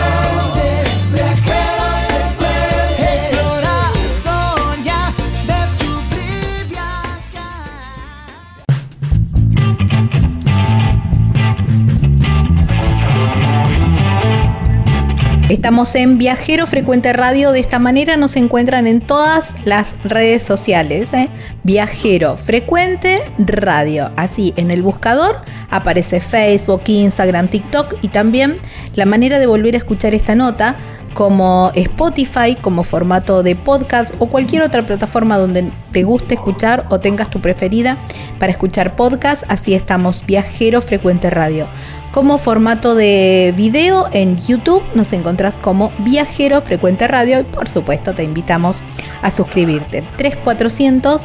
Estamos 15.51 15.97
en 15.97 16.17
Viajero 16.17 16.65
Frecuente 16.69 17.13
Radio. 17.13 17.51
De 17.51 17.59
esta 17.59 17.81
manera 17.81 18.17
nos 18.17 18.37
encuentran 18.37 18.87
en 18.87 19.01
todas 19.01 19.57
las 19.65 19.97
redes 20.05 20.45
sociales. 20.45 21.13
¿eh? 21.13 21.29
Viajero 21.65 22.37
Frecuente 22.37 23.25
Radio. 23.37 24.13
Así 24.15 24.55
en 24.55 24.71
el 24.71 24.83
buscador 24.83 25.39
aparece 25.69 26.21
Facebook, 26.21 26.83
Instagram, 26.87 27.49
TikTok 27.49 27.97
y 28.01 28.09
también 28.11 28.59
la 28.95 29.07
manera 29.07 29.41
de 29.41 29.49
volver 29.49 29.75
a 29.75 29.79
escuchar 29.79 30.15
esta 30.15 30.37
nota 30.37 30.77
como 31.15 31.73
Spotify, 31.75 32.55
como 32.61 32.85
formato 32.85 33.43
de 33.43 33.57
podcast 33.57 34.15
o 34.21 34.29
cualquier 34.29 34.63
otra 34.63 34.87
plataforma 34.87 35.37
donde 35.37 35.69
te 35.91 36.05
guste 36.05 36.35
escuchar 36.35 36.87
o 36.91 37.01
tengas 37.01 37.29
tu 37.29 37.41
preferida 37.41 37.97
para 38.39 38.53
escuchar 38.53 38.95
podcast. 38.95 39.43
Así 39.49 39.75
estamos, 39.75 40.25
Viajero 40.25 40.81
Frecuente 40.81 41.29
Radio. 41.29 41.69
Como 42.13 42.39
formato 42.39 42.97
de 42.97 43.55
video 43.57 44.09
en 44.13 44.37
YouTube 44.37 44.83
nos 44.97 45.13
encontrás 45.13 45.57
como 45.57 45.93
Viajero 46.01 46.61
Frecuente 46.61 47.07
Radio 47.07 47.39
y 47.39 47.45
por 47.45 47.69
supuesto 47.69 48.15
te 48.15 48.25
invitamos 48.25 48.83
a 49.23 49.31
suscribirte. 49.31 50.03
3400 50.17 51.23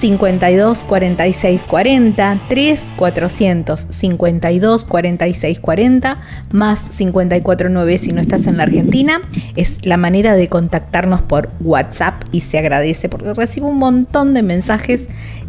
52 0.00 0.84
46 0.84 1.62
40 1.64 2.40
3 2.48 2.82
400 2.96 3.80
52 3.90 4.84
46 4.86 5.60
40 5.60 6.18
más 6.50 6.80
549 6.96 7.98
si 7.98 8.12
no 8.12 8.20
estás 8.20 8.46
en 8.46 8.56
la 8.56 8.64
Argentina 8.64 9.20
es 9.54 9.84
la 9.84 9.98
manera 9.98 10.34
de 10.34 10.48
contactarnos 10.48 11.20
por 11.22 11.50
WhatsApp 11.60 12.24
y 12.32 12.40
se 12.40 12.58
agradece 12.58 13.08
porque 13.10 13.34
recibo 13.34 13.68
un 13.68 13.78
montón 13.78 14.32
de 14.32 14.42
mensajes 14.42 15.02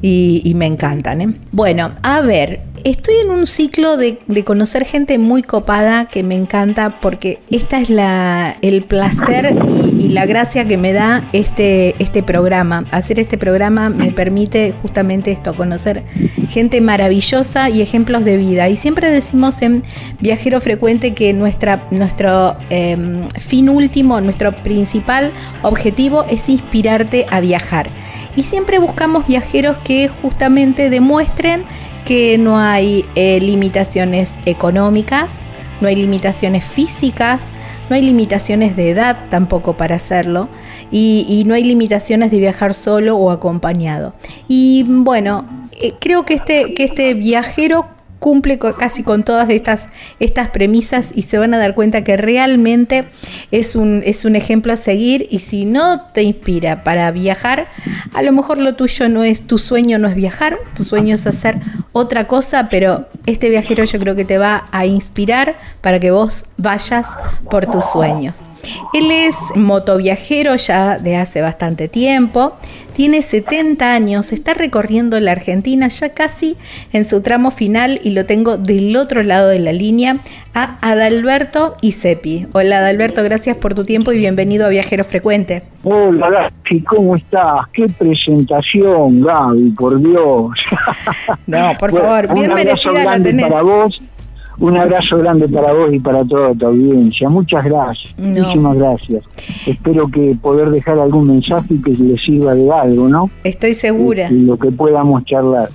y, 0.04 0.52
me 0.58 0.66
encantan. 0.66 1.22
¿eh? 1.22 1.34
Bueno, 1.54 1.92
a 2.04 2.20
ver, 2.20 2.60
Estoy 2.84 3.16
en 3.24 3.32
un 3.32 3.48
ciclo 3.48 3.96
de, 3.96 4.18
conocer 4.44 4.84
gente 4.84 5.18
muy 5.18 5.42
copada 5.42 6.10
que 6.10 6.22
me 6.22 6.36
encanta 6.36 7.00
porque 7.00 7.40
esta 7.50 7.80
es 7.80 7.90
el 8.62 8.84
placer 8.84 9.56
y, 9.98 10.10
la 10.10 10.26
gracia 10.26 10.68
que 10.68 10.78
me 10.78 10.92
da 10.92 11.30
este, 11.32 11.96
este 12.04 12.24
programa. 12.24 12.84
Hacer 12.92 13.22
este 13.22 13.38
programa 13.38 13.90
me 13.90 14.12
permite 14.12 14.74
justamente 14.82 15.32
esto, 15.32 15.54
conocer 15.54 16.04
gente 16.50 16.82
maravillosa 16.82 17.70
y 17.70 17.82
ejemplos 17.82 18.26
de 18.26 18.36
vida. 18.36 18.68
Y 18.68 18.76
siempre 18.76 19.10
decimos 19.10 19.62
en 19.62 19.82
Viajero 20.20 20.60
Frecuente 20.60 21.14
que 21.14 21.32
nuestra, 21.32 21.88
nuestro 21.90 22.58
em, 22.70 23.30
fin 23.30 23.70
último, 23.70 24.20
nuestro 24.20 24.54
principal 24.62 25.32
objetivo 25.62 26.26
es 26.28 26.50
inspirarte 26.50 27.28
a 27.32 27.40
viajar. 27.40 27.90
Y 28.36 28.44
siempre 28.44 28.78
buscamos 28.78 29.26
viajeros 29.26 29.78
que 29.86 30.10
justamente 30.10 30.90
demuestren 30.90 31.64
que 32.06 32.38
no 32.38 32.60
hay 32.60 33.06
eh, 33.16 33.40
limitaciones 33.40 34.34
económicas, 34.46 35.40
no 35.82 35.88
hay 35.88 35.96
limitaciones 35.96 36.64
físicas, 36.64 37.44
no 37.90 37.96
hay 37.96 38.02
limitaciones 38.02 38.76
de 38.76 38.90
edad 38.90 39.26
tampoco 39.30 39.78
para 39.78 39.96
hacerlo 39.96 40.50
y, 40.92 41.44
no 41.46 41.56
hay 41.56 41.64
limitaciones 41.64 42.32
de 42.32 42.40
viajar 42.40 42.74
solo 42.74 43.16
o 43.16 43.32
acompañado. 43.32 44.14
Y 44.48 44.86
bueno, 44.88 45.70
eh, 45.82 45.94
creo 46.00 46.26
que 46.26 46.36
este, 46.36 46.74
que 46.74 46.86
este 46.86 47.14
viajero 47.14 47.88
cumple 48.24 48.58
casi 48.58 49.04
con 49.04 49.24
todas 49.24 49.50
estas, 49.50 49.90
estas 50.22 50.48
premisas 50.48 51.10
y 51.14 51.24
se 51.24 51.38
van 51.38 51.54
a 51.54 51.58
dar 51.58 51.76
cuenta 51.76 52.06
que 52.06 52.16
realmente 52.16 53.04
es 53.52 53.76
un, 53.76 54.02
es 54.06 54.24
un 54.24 54.38
ejemplo 54.38 54.72
a 54.72 54.78
seguir 54.78 55.28
y 55.30 55.40
si 55.40 55.66
no 55.66 56.00
te 56.14 56.24
inspira 56.24 56.86
para 56.86 57.12
viajar, 57.12 57.68
a 58.14 58.22
lo 58.22 58.32
mejor 58.32 58.60
lo 58.60 58.76
tuyo 58.76 59.10
no 59.10 59.26
es, 59.26 59.46
tu 59.46 59.58
sueño 59.58 60.00
no 60.00 60.08
es 60.08 60.16
viajar, 60.16 60.58
tu 60.74 60.86
sueño 60.86 61.16
es 61.16 61.28
hacer 61.28 61.60
otra 61.94 62.28
cosa, 62.28 62.68
pero 62.70 63.06
este 63.26 63.50
viajero 63.50 63.84
yo 63.86 64.00
creo 64.00 64.16
que 64.16 64.26
te 64.26 64.38
va 64.38 64.66
a 64.72 64.86
inspirar 64.86 65.56
para 65.82 66.00
que 66.00 66.12
vos 66.12 66.46
vayas 66.58 67.08
por 67.50 67.66
tus 67.66 67.86
sueños. 67.86 68.44
Él 68.94 69.12
es 69.12 69.36
motoviajero 69.56 70.56
ya 70.56 70.98
de 70.98 71.18
hace 71.18 71.42
bastante 71.42 71.88
tiempo, 71.88 72.54
tiene 72.96 73.22
70 73.22 73.94
años, 73.94 74.32
está 74.32 74.54
recorriendo 74.54 75.20
la 75.20 75.32
Argentina 75.32 75.88
ya 75.88 76.14
casi 76.14 76.56
en 76.92 77.06
su 77.06 77.22
tramo 77.22 77.52
final 77.52 78.00
y 78.04 78.12
lo 78.12 78.26
tengo 78.26 78.58
del 78.58 78.96
otro 78.96 79.24
lado 79.24 79.50
de 79.50 79.60
la 79.60 79.74
línea 79.74 80.18
a 80.54 80.78
Adalberto 80.82 81.76
Isepi. 81.82 82.48
Hola 82.54 82.78
Adalberto, 82.78 83.24
gracias 83.24 83.58
por 83.58 83.74
tu 83.74 83.84
tiempo 83.84 84.12
y 84.12 84.18
bienvenido 84.18 84.68
a 84.68 84.70
Viajero 84.70 85.04
Frecuente. 85.04 85.64
Hola 85.82 86.30
Gaby, 86.30 86.84
¿cómo 86.84 87.16
estás? 87.16 87.68
Qué 87.74 87.88
presentación 87.98 89.22
Gaby, 89.22 89.72
por 89.72 90.00
Dios. 90.00 90.52
No, 91.48 91.74
por 91.80 91.92
favor, 91.92 92.34
bien 92.34 92.54
merecida 92.54 93.04
la 93.04 93.13
tenés. 93.22 93.48
Para 93.48 93.62
vos 93.62 94.02
un 94.60 94.78
abrazo 94.78 95.18
grande 95.18 95.48
para 95.50 95.74
vos 95.74 95.94
y 95.94 96.00
para 96.00 96.24
toda 96.24 96.54
tu 96.54 96.68
audiencia. 96.68 97.28
Muchas 97.30 97.64
gracias. 97.66 98.18
Muchísimas 98.18 98.78
gracias. 98.78 99.24
Espero 99.66 100.08
que 100.08 100.38
poder 100.42 100.70
dejar 100.70 101.00
algún 101.00 101.28
mensaje 101.28 101.74
y 101.74 101.82
que 101.82 101.92
le 101.92 102.18
sirva 102.20 102.54
de 102.54 102.72
algo, 102.72 103.10
¿no? 103.10 103.30
Estoy 103.44 103.74
segura. 103.74 104.30
Y, 104.32 104.42
lo 104.42 104.58
que 104.58 104.72
podamos 104.72 105.26
charlar. 105.26 105.70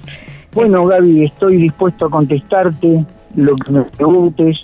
Bueno, 0.55 0.87
Gaby, 0.87 1.25
estoy 1.25 1.57
dispuesto 1.57 2.07
a 2.07 2.11
contestarte 2.11 3.05
lo 3.35 3.57
que 3.57 3.73
me 3.73 3.83
preguntes 3.83 4.57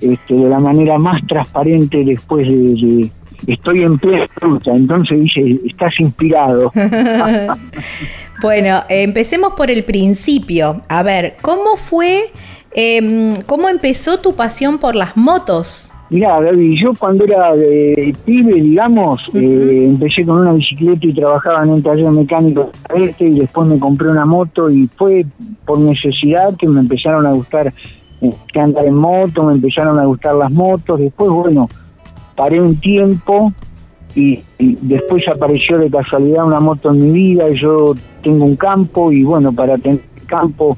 este, 0.00 0.34
de 0.34 0.48
la 0.48 0.58
manera 0.58 0.98
más 0.98 1.20
transparente 1.26 2.04
después 2.04 2.46
de, 2.46 3.10
estoy 3.46 3.82
en 3.82 3.98
plena 3.98 4.26
ruta, 4.36 4.72
entonces 4.72 5.20
dice, 5.20 5.60
estás 5.66 5.92
inspirado. 5.98 6.70
bueno, 8.40 8.84
empecemos 8.88 9.54
por 9.54 9.70
el 9.70 9.84
principio. 9.84 10.82
A 10.88 11.02
ver, 11.02 11.36
¿cómo 11.42 11.76
fue 11.76 12.30
Em, 12.78 13.32
¿Cómo 13.46 13.70
empezó 13.70 14.18
tu 14.18 14.34
pasión 14.34 14.76
por 14.76 14.94
las 14.94 15.16
motos? 15.16 15.94
Mira, 16.10 16.38
Gaby, 16.38 16.76
yo 16.76 16.92
cuando 16.98 17.24
era 17.24 17.56
de 17.56 18.14
pibe, 18.26 18.52
digamos, 18.60 19.18
eh, 19.32 19.86
empecé 19.86 20.26
con 20.26 20.40
una 20.40 20.52
bicicleta 20.52 21.06
y 21.06 21.14
trabajaba 21.14 21.62
en 21.62 21.70
un 21.70 21.82
taller 21.82 22.10
mecánico 22.10 22.70
este 22.94 23.28
y 23.28 23.40
después 23.40 23.66
me 23.66 23.78
compré 23.78 24.10
una 24.10 24.26
moto 24.26 24.70
y 24.70 24.88
fue 24.94 25.24
por 25.64 25.78
necesidad 25.78 26.54
que 26.58 26.68
me 26.68 26.80
empezaron 26.80 27.26
a 27.26 27.32
gustar 27.32 27.72
eh, 28.20 28.34
andar 28.60 28.84
en 28.84 28.94
moto, 28.94 29.44
me 29.44 29.54
empezaron 29.54 29.98
a 29.98 30.04
gustar 30.04 30.34
las 30.34 30.52
motos, 30.52 31.00
después, 31.00 31.30
bueno, 31.30 31.68
paré 32.36 32.60
un 32.60 32.76
tiempo 32.76 33.54
y, 34.16 34.42
y, 34.58 34.78
después 34.80 35.22
apareció 35.28 35.78
de 35.78 35.90
casualidad 35.90 36.44
una 36.44 36.58
moto 36.58 36.90
en 36.90 37.00
mi 37.00 37.10
vida, 37.10 37.48
yo 37.50 37.94
tengo 38.22 38.44
un 38.44 38.56
campo 38.56 39.12
y 39.12 39.22
bueno, 39.22 39.52
para 39.52 39.78
tener 39.78 40.00
campo 40.26 40.76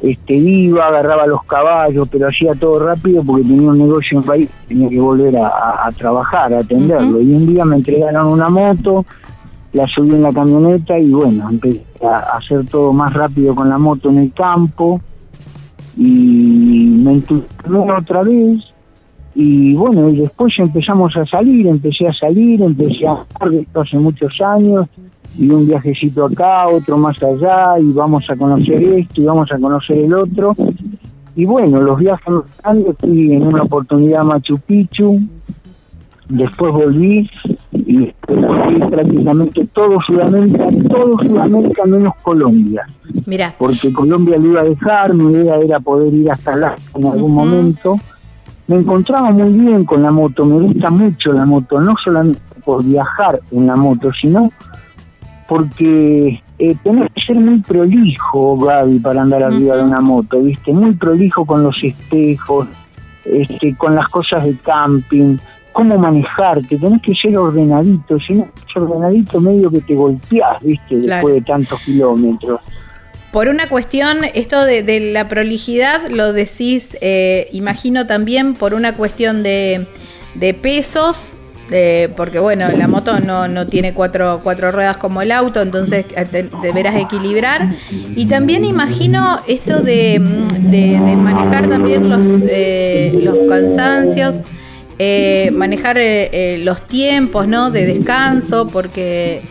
este, 0.00 0.34
iba, 0.34 0.86
agarraba 0.86 1.26
los 1.26 1.42
caballos, 1.44 2.08
pero 2.10 2.28
hacía 2.28 2.54
todo 2.54 2.78
rápido 2.78 3.24
porque 3.24 3.42
tenía 3.42 3.70
un 3.70 3.78
negocio 3.78 4.18
en 4.18 4.24
país, 4.24 4.50
tenía 4.68 4.88
que 4.88 5.00
volver 5.00 5.36
a, 5.36 5.88
trabajar, 5.96 6.52
a 6.52 6.60
atenderlo. 6.60 7.20
Y 7.20 7.34
un 7.34 7.46
día 7.46 7.64
me 7.64 7.76
entregaron 7.76 8.26
una 8.28 8.48
moto, 8.48 9.04
la 9.72 9.86
subí 9.86 10.14
en 10.14 10.22
la 10.22 10.32
camioneta 10.32 10.98
y 10.98 11.10
bueno, 11.10 11.48
empecé 11.50 11.82
a 12.02 12.36
hacer 12.36 12.66
todo 12.66 12.92
más 12.92 13.12
rápido 13.14 13.54
con 13.54 13.68
la 13.68 13.78
moto 13.78 14.10
en 14.10 14.18
el 14.18 14.32
campo 14.32 15.00
y 15.96 17.00
me 17.02 17.12
entusiasmé 17.12 17.92
otra 17.92 18.22
vez 18.22 18.62
y 19.38 19.74
bueno, 19.74 20.08
y 20.08 20.16
después 20.16 20.54
empezamos 20.56 21.14
a 21.14 21.26
salir, 21.26 21.66
empecé 21.66 22.08
a 22.08 22.12
salir, 22.12 22.62
empecé 22.62 23.06
a 23.06 23.26
esto 23.52 23.80
hace 23.82 23.98
muchos 23.98 24.32
años 24.40 24.88
y 25.38 25.50
un 25.50 25.66
viajecito 25.66 26.24
acá, 26.24 26.66
otro 26.66 26.96
más 26.96 27.22
allá 27.22 27.78
y 27.78 27.92
vamos 27.92 28.24
a 28.30 28.34
conocer 28.34 28.82
esto 28.82 29.20
y 29.20 29.24
vamos 29.24 29.52
a 29.52 29.58
conocer 29.58 29.98
el 29.98 30.14
otro 30.14 30.54
y 31.36 31.44
bueno, 31.44 31.82
los 31.82 31.98
viajes 31.98 32.34
grandes 32.62 32.96
fui 32.98 33.34
en 33.34 33.46
una 33.46 33.64
oportunidad 33.64 34.22
a 34.22 34.24
Machu 34.24 34.58
Picchu, 34.58 35.20
después 36.30 36.72
volví 36.72 37.28
y 37.72 38.10
volví 38.26 38.78
prácticamente 38.90 39.66
todo 39.74 40.00
Sudamérica, 40.06 40.66
todo 40.88 41.18
Sudamérica 41.18 41.84
menos 41.84 42.14
Colombia. 42.22 42.86
Mira. 43.26 43.54
Porque 43.58 43.92
Colombia 43.92 44.38
lo 44.38 44.46
iba 44.46 44.62
a 44.62 44.64
dejar, 44.64 45.12
mi 45.12 45.30
idea 45.30 45.56
era 45.56 45.78
poder 45.78 46.14
ir 46.14 46.30
hasta 46.30 46.54
allá 46.54 46.74
en 46.94 47.04
algún 47.04 47.34
momento. 47.34 48.00
Me 48.68 48.76
encontraba 48.76 49.30
muy 49.30 49.52
bien 49.52 49.84
con 49.84 50.02
la 50.02 50.10
moto, 50.10 50.44
me 50.44 50.60
gusta 50.60 50.90
mucho 50.90 51.32
la 51.32 51.44
moto, 51.44 51.80
no 51.80 51.94
solamente 52.02 52.40
por 52.64 52.84
viajar 52.84 53.38
en 53.52 53.66
la 53.66 53.76
moto, 53.76 54.10
sino 54.20 54.50
porque 55.48 56.42
eh, 56.58 56.76
tenés 56.82 57.12
que 57.12 57.20
ser 57.20 57.36
muy 57.36 57.60
prolijo, 57.60 58.58
Gaby, 58.58 58.98
para 58.98 59.22
andar 59.22 59.44
arriba 59.44 59.76
de 59.76 59.84
una 59.84 60.00
moto, 60.00 60.42
¿viste? 60.42 60.72
Muy 60.72 60.92
prolijo 60.94 61.46
con 61.46 61.62
los 61.62 61.76
espejos, 61.82 62.66
este, 63.24 63.76
con 63.76 63.94
las 63.94 64.08
cosas 64.08 64.44
de 64.44 64.56
camping, 64.56 65.36
cómo 65.72 65.98
manejarte, 65.98 66.78
tenés 66.78 67.02
que 67.02 67.14
ser 67.14 67.36
ordenadito, 67.36 68.18
si 68.18 68.34
no 68.34 68.44
es 68.44 68.76
ordenadito 68.76 69.40
medio 69.40 69.70
que 69.70 69.80
te 69.82 69.94
golpeás, 69.94 70.62
¿viste? 70.62 70.96
Después 70.96 71.34
de 71.34 71.40
tantos 71.42 71.78
kilómetros. 71.84 72.60
Por 73.32 73.48
una 73.48 73.68
cuestión, 73.68 74.18
esto 74.34 74.64
de, 74.64 75.10
la 75.12 75.28
prolijidad 75.28 76.08
lo 76.08 76.32
decís, 76.32 76.96
eh, 77.00 77.48
imagino 77.52 78.06
también 78.06 78.54
por 78.54 78.72
una 78.72 78.94
cuestión 78.94 79.42
de, 79.42 79.86
de 80.34 80.54
pesos, 80.54 81.36
porque 82.16 82.38
bueno, 82.38 82.68
la 82.70 82.86
moto 82.86 83.18
no, 83.18 83.48
no 83.48 83.66
tiene 83.66 83.92
cuatro, 83.92 84.40
cuatro, 84.44 84.70
ruedas 84.70 84.96
como 84.98 85.20
el 85.20 85.32
auto, 85.32 85.60
entonces 85.60 86.06
eh, 86.16 86.48
deberás 86.62 86.94
equilibrar. 86.94 87.74
Y 87.90 88.26
también 88.26 88.64
imagino 88.64 89.40
esto 89.48 89.80
de, 89.80 90.20
de, 90.20 91.16
manejar 91.16 91.68
también 91.68 92.08
los, 92.08 92.26
eh, 92.48 93.18
los 93.22 93.36
cansancios 93.48 94.42
manejar 95.52 95.98
los 96.60 96.88
tiempos 96.88 97.46
¿no? 97.48 97.70
de 97.70 97.84
descanso, 97.84 98.68
porque 98.68 99.42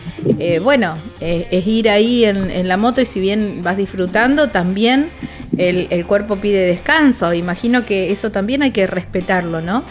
bueno, 0.62 0.94
es 1.20 1.66
ir 1.66 1.88
ahí 1.88 2.24
en, 2.24 2.68
la 2.68 2.76
moto 2.76 3.00
y 3.00 3.06
si 3.06 3.20
bien 3.20 3.60
vas 3.62 3.76
disfrutando, 3.76 4.48
también 4.50 5.10
el, 5.58 5.86
el 5.90 6.06
cuerpo 6.06 6.36
pide 6.36 6.66
descanso. 6.66 7.32
Imagino 7.34 7.84
que 7.84 8.10
eso 8.10 8.30
también 8.30 8.62
hay 8.62 8.70
que 8.70 8.86
respetarlo, 8.86 9.60
¿no? 9.60 9.84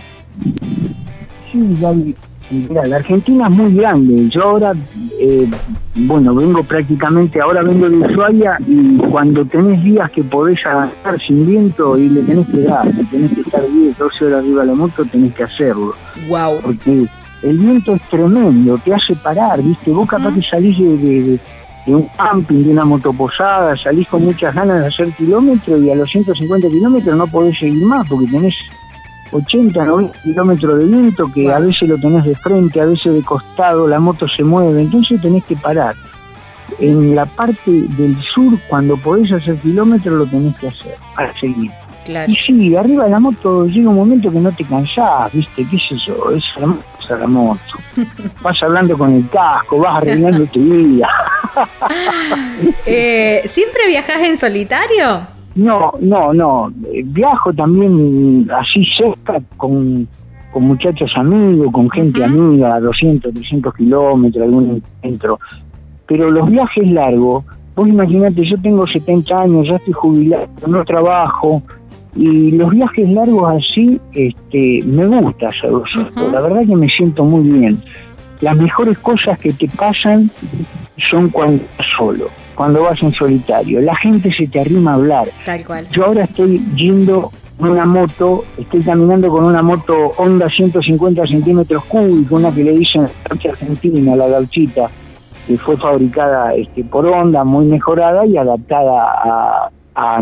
Sí, 1.51 2.15
Mira, 2.51 2.85
la 2.85 2.97
Argentina 2.97 3.47
es 3.47 3.55
muy 3.55 3.73
grande. 3.73 4.29
Yo 4.29 4.43
ahora, 4.43 4.73
eh, 5.19 5.47
bueno, 5.95 6.35
vengo 6.35 6.61
prácticamente, 6.63 7.41
ahora 7.41 7.63
vengo 7.63 7.89
de 7.89 7.97
Ushuaia 7.97 8.59
y 8.67 8.97
cuando 8.97 9.43
tenés 9.45 9.83
días 9.83 10.11
que 10.11 10.23
podés 10.23 10.63
avanzar 10.65 11.19
sin 11.19 11.45
viento 11.45 11.97
y 11.97 12.09
le 12.09 12.21
tenés 12.21 12.47
que 12.47 12.59
dar, 12.59 12.93
si 12.95 13.03
tenés 13.05 13.31
que 13.31 13.41
estar 13.41 13.63
10, 13.67 13.97
12 13.97 14.25
horas 14.25 14.39
arriba 14.39 14.61
de 14.61 14.67
la 14.67 14.75
moto, 14.75 15.03
tenés 15.05 15.33
que 15.33 15.43
hacerlo. 15.43 15.95
Wow. 16.27 16.59
Porque 16.61 17.07
el 17.45 17.59
viento 17.59 17.93
es 17.93 18.01
tremendo, 18.09 18.77
te 18.79 18.93
hace 18.93 19.15
parar, 19.15 19.61
¿viste? 19.61 19.91
Vos 19.91 20.07
capaz 20.09 20.33
que 20.33 20.41
salís 20.41 20.77
de, 20.77 21.39
un 21.87 22.07
camping, 22.17 22.63
de 22.63 22.71
una 22.71 22.85
motoposada, 22.85 23.77
salís 23.77 24.07
con 24.07 24.25
muchas 24.25 24.53
ganas 24.55 24.81
de 24.81 24.87
hacer 24.87 25.13
kilómetros 25.13 25.79
y 25.83 25.91
a 25.91 25.95
los 25.95 26.09
150 26.09 26.67
kilómetros 26.69 27.15
no 27.15 27.27
podés 27.27 27.57
seguir 27.59 27.85
más 27.85 28.07
porque 28.09 28.25
tenés 28.25 28.55
80, 29.31 29.85
90 29.85 30.21
kilómetros 30.23 30.79
de 30.79 30.85
viento 30.85 31.31
que 31.31 31.51
a 31.53 31.59
veces 31.59 31.87
lo 31.87 31.97
tenés 31.99 32.25
de 32.25 32.35
frente, 32.35 32.81
a 32.81 32.85
veces 32.85 33.13
de 33.13 33.21
costado, 33.21 33.87
la 33.87 33.99
moto 33.99 34.27
se 34.27 34.43
mueve, 34.43 34.81
entonces 34.81 35.21
tenés 35.21 35.43
que 35.45 35.55
parar. 35.55 35.95
En 36.79 37.13
la 37.15 37.27
parte 37.27 37.71
del 37.71 38.17
sur, 38.33 38.59
cuando 38.67 38.97
podés 38.97 39.31
hacer 39.31 39.55
kilómetros, 39.57 40.17
lo 40.17 40.25
tenés 40.25 40.57
que 40.57 40.69
hacer 40.69 40.95
para 41.15 41.31
seguir. 41.39 41.71
Y 42.27 42.35
sí, 42.35 42.75
arriba 42.75 43.05
de 43.05 43.11
la 43.11 43.19
moto 43.19 43.67
llega 43.67 43.89
un 43.89 43.95
momento 43.95 44.31
que 44.31 44.39
no 44.39 44.51
te 44.51 44.63
cansás, 44.63 45.31
¿viste? 45.31 45.65
¿Qué 45.69 45.75
es 45.75 45.91
eso? 45.91 46.31
Es 46.31 46.43
hermosa 46.57 46.94
la 47.09 47.27
moto. 47.27 47.59
vas 48.41 48.61
hablando 48.63 48.97
con 48.97 49.13
el 49.13 49.29
casco, 49.29 49.79
vas 49.79 49.97
arreglando 49.97 50.45
tu 50.53 50.59
vida. 50.59 51.07
eh, 52.85 53.41
¿Siempre 53.45 53.87
viajas 53.87 54.21
en 54.23 54.37
solitario? 54.37 55.35
No, 55.55 55.93
no, 55.99 56.33
no. 56.33 56.71
Viajo 57.05 57.53
también 57.53 58.49
así 58.51 58.85
cerca 58.97 59.41
con, 59.55 60.07
muchachos 60.53 61.11
amigos, 61.15 61.71
con 61.71 61.89
gente 61.89 62.23
amiga, 62.23 62.79
200, 62.79 63.33
300 63.33 63.73
kilómetros, 63.73 64.43
algún 64.43 64.81
encuentro. 65.01 65.39
Pero 66.07 66.29
los 66.29 66.49
viajes 66.49 66.89
largos, 66.91 67.45
vos 67.75 67.87
imaginate, 67.87 68.45
yo 68.45 68.57
tengo 68.61 68.85
70 68.85 69.41
años, 69.41 69.67
ya 69.67 69.75
estoy 69.77 69.93
jubilado, 69.93 70.47
no 70.67 70.83
trabajo, 70.85 71.61
y 72.15 72.51
los 72.51 72.71
viajes 72.71 73.09
largos 73.09 73.61
así, 73.61 73.99
este, 74.13 74.81
me 74.85 75.05
gusta 75.05 75.47
hacerlos. 75.47 75.89
La 76.15 76.41
verdad 76.41 76.65
que 76.65 76.75
me 76.75 76.87
siento 76.87 77.23
muy 77.23 77.49
bien. 77.49 77.81
Las 78.41 78.55
mejores 78.55 78.97
cosas 78.99 79.39
que 79.39 79.53
te 79.53 79.67
pasan 79.67 80.29
son 80.97 81.29
cuando 81.29 81.63
estás 81.63 81.87
solo 81.97 82.29
cuando 82.55 82.83
vas 82.83 83.01
en 83.03 83.11
solitario. 83.11 83.81
La 83.81 83.95
gente 83.95 84.33
se 84.33 84.47
te 84.47 84.61
arrima 84.61 84.91
a 84.91 84.95
hablar. 84.95 85.27
Tal 85.43 85.63
cual. 85.65 85.87
Yo 85.91 86.05
ahora 86.05 86.23
estoy 86.23 86.59
yendo 86.75 87.31
en 87.59 87.67
una 87.67 87.85
moto, 87.85 88.43
estoy 88.57 88.81
caminando 88.81 89.29
con 89.29 89.43
una 89.43 89.61
moto 89.61 89.93
Honda 90.17 90.49
150 90.49 91.25
centímetros 91.27 91.85
cúbicos, 91.85 92.39
una 92.39 92.53
que 92.53 92.63
le 92.63 92.71
dicen 92.71 93.07
argentina, 93.29 94.15
la 94.15 94.27
gauchita, 94.27 94.89
que 95.47 95.57
fue 95.57 95.77
fabricada 95.77 96.53
este, 96.55 96.83
por 96.83 97.05
Honda, 97.05 97.43
muy 97.43 97.65
mejorada 97.65 98.25
y 98.25 98.35
adaptada 98.35 99.03
a, 99.03 99.69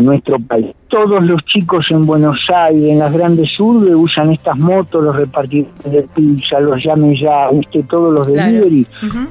nuestro 0.00 0.38
país. 0.38 0.74
Todos 0.88 1.22
los 1.24 1.44
chicos 1.46 1.86
en 1.90 2.06
Buenos 2.06 2.38
Aires, 2.54 2.92
en 2.92 2.98
las 3.00 3.12
grandes 3.12 3.48
urbes, 3.58 3.94
usan 3.96 4.32
estas 4.32 4.58
motos, 4.58 5.02
los 5.02 5.16
repartidores 5.16 5.90
de 5.90 6.02
pizza, 6.14 6.60
los 6.60 6.82
llamen 6.84 7.16
ya, 7.16 7.48
todos 7.88 8.14
los 8.14 8.26
delivery, 8.26 8.86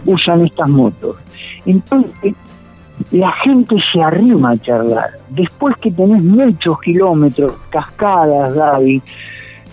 usan 0.06 0.46
estas 0.46 0.70
motos. 0.70 1.16
Entonces, 1.66 2.36
la 3.12 3.32
gente 3.44 3.78
se 3.92 4.02
arrima 4.02 4.52
a 4.52 4.58
charlar. 4.58 5.12
Después 5.30 5.76
que 5.78 5.92
tenés 5.92 6.22
muchos 6.22 6.80
kilómetros, 6.82 7.54
cascadas, 7.70 8.54
Gaby, 8.54 9.02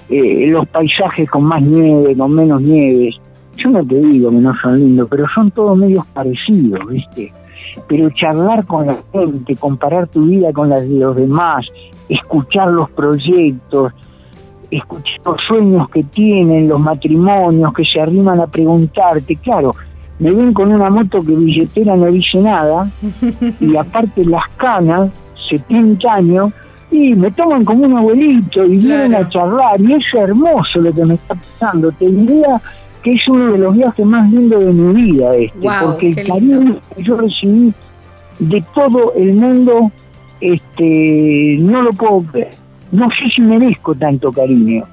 eh, 0.08 0.46
los 0.48 0.66
paisajes 0.68 1.28
con 1.28 1.44
más 1.44 1.62
nieve, 1.62 2.16
con 2.16 2.32
menos 2.32 2.62
nieve, 2.62 3.10
yo 3.56 3.70
no 3.70 3.84
te 3.84 3.96
digo 3.96 4.30
que 4.30 4.36
no 4.36 4.54
son 4.62 4.78
lindos, 4.78 5.08
pero 5.10 5.26
son 5.34 5.50
todos 5.50 5.76
medios 5.76 6.06
parecidos, 6.06 6.80
¿viste? 6.88 7.32
Pero 7.88 8.10
charlar 8.10 8.64
con 8.66 8.86
la 8.86 8.96
gente, 9.12 9.56
comparar 9.56 10.08
tu 10.08 10.26
vida 10.26 10.52
con 10.52 10.68
la 10.68 10.80
de 10.80 10.88
los 10.88 11.16
demás, 11.16 11.66
escuchar 12.08 12.68
los 12.68 12.90
proyectos, 12.90 13.92
escuchar 14.70 15.20
los 15.24 15.40
sueños 15.48 15.88
que 15.90 16.04
tienen, 16.04 16.68
los 16.68 16.80
matrimonios 16.80 17.72
que 17.72 17.84
se 17.84 18.00
arriman 18.00 18.40
a 18.40 18.46
preguntarte, 18.46 19.36
claro, 19.36 19.74
me 20.18 20.32
ven 20.32 20.52
con 20.52 20.72
una 20.72 20.90
moto 20.90 21.22
que 21.22 21.34
billetera 21.34 21.96
no 21.96 22.06
dice 22.06 22.38
nada, 22.38 22.90
y 23.60 23.76
aparte 23.76 24.24
las 24.24 24.46
canas, 24.56 25.10
70 25.48 26.12
años, 26.12 26.52
y 26.90 27.14
me 27.14 27.30
toman 27.30 27.64
como 27.64 27.84
un 27.84 27.96
abuelito 27.96 28.64
y 28.64 28.78
vienen 28.78 29.14
a 29.14 29.28
charlar, 29.28 29.80
y 29.80 29.94
es 29.94 30.04
hermoso 30.14 30.80
lo 30.80 30.92
que 30.92 31.04
me 31.04 31.14
está 31.14 31.34
pasando. 31.34 31.90
Te 31.92 32.08
diría 32.08 32.60
que 33.02 33.14
es 33.14 33.28
uno 33.28 33.52
de 33.52 33.58
los 33.58 33.74
viajes 33.74 34.06
más 34.06 34.30
lindos 34.30 34.60
de 34.60 34.72
mi 34.72 35.02
vida 35.02 35.34
este, 35.36 35.68
porque 35.82 36.08
el 36.10 36.26
cariño 36.26 36.78
que 36.96 37.02
yo 37.02 37.16
recibí 37.16 37.72
de 38.38 38.64
todo 38.74 39.12
el 39.14 39.34
mundo, 39.34 39.90
este, 40.40 41.56
no 41.60 41.82
lo 41.82 41.92
puedo 41.92 42.24
ver. 42.32 42.50
No 42.92 43.08
sé 43.10 43.28
si 43.34 43.42
merezco 43.42 43.94
tanto 43.94 44.32
cariño 44.32 44.84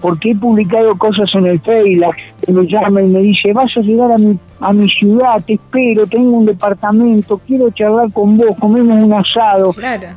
porque 0.00 0.30
he 0.30 0.36
publicado 0.36 0.96
cosas 0.96 1.28
en 1.34 1.46
el 1.46 1.60
Facebook, 1.60 1.98
la 1.98 2.12
gente 2.12 2.52
me 2.52 2.66
llama 2.66 3.02
y 3.02 3.06
me 3.06 3.20
dice, 3.20 3.52
vas 3.52 3.76
a 3.76 3.80
llegar 3.80 4.12
a 4.12 4.18
mi, 4.18 4.38
a 4.60 4.72
mi 4.72 4.88
ciudad, 4.88 5.42
te 5.44 5.54
espero, 5.54 6.06
tengo 6.06 6.36
un 6.36 6.46
departamento, 6.46 7.40
quiero 7.46 7.70
charlar 7.70 8.12
con 8.12 8.36
vos, 8.36 8.56
comemos 8.60 9.02
un 9.02 9.12
asado, 9.14 9.74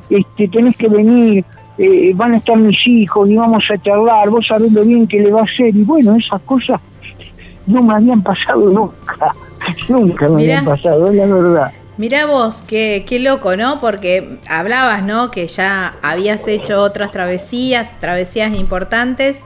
este, 0.10 0.48
tenés 0.48 0.76
que 0.78 0.88
venir, 0.88 1.46
eh, 1.78 2.12
van 2.14 2.34
a 2.34 2.38
estar 2.38 2.58
mis 2.58 2.78
hijos 2.86 3.30
y 3.30 3.36
vamos 3.36 3.66
a 3.72 3.82
charlar, 3.82 4.30
vos 4.30 4.46
sabés 4.48 4.72
lo 4.74 4.84
bien 4.84 5.08
que 5.08 5.22
le 5.22 5.32
va 5.32 5.42
a 5.42 5.44
hacer, 5.44 5.76
y 5.76 5.84
bueno, 5.84 6.16
esas 6.16 6.42
cosas 6.42 6.80
no 7.70 7.82
me 7.84 7.94
habían 7.94 8.22
pasado 8.22 8.70
nunca, 8.70 9.36
nunca 9.88 10.28
me 10.28 10.44
habían 10.44 10.66
pasado, 10.66 11.10
es 11.10 11.16
la 11.16 11.26
verdad. 11.26 11.72
Mirá 11.98 12.26
vos, 12.26 12.64
qué, 12.64 13.04
qué 13.06 13.20
loco, 13.20 13.58
¿no? 13.58 13.82
Porque 13.82 14.40
hablabas, 14.48 15.04
¿no? 15.04 15.32
Que 15.32 15.48
ya 15.48 15.96
habías 16.02 16.48
hecho 16.48 16.82
otras 16.82 17.12
travesías, 17.12 18.00
travesías 18.00 18.54
importantes, 18.54 19.40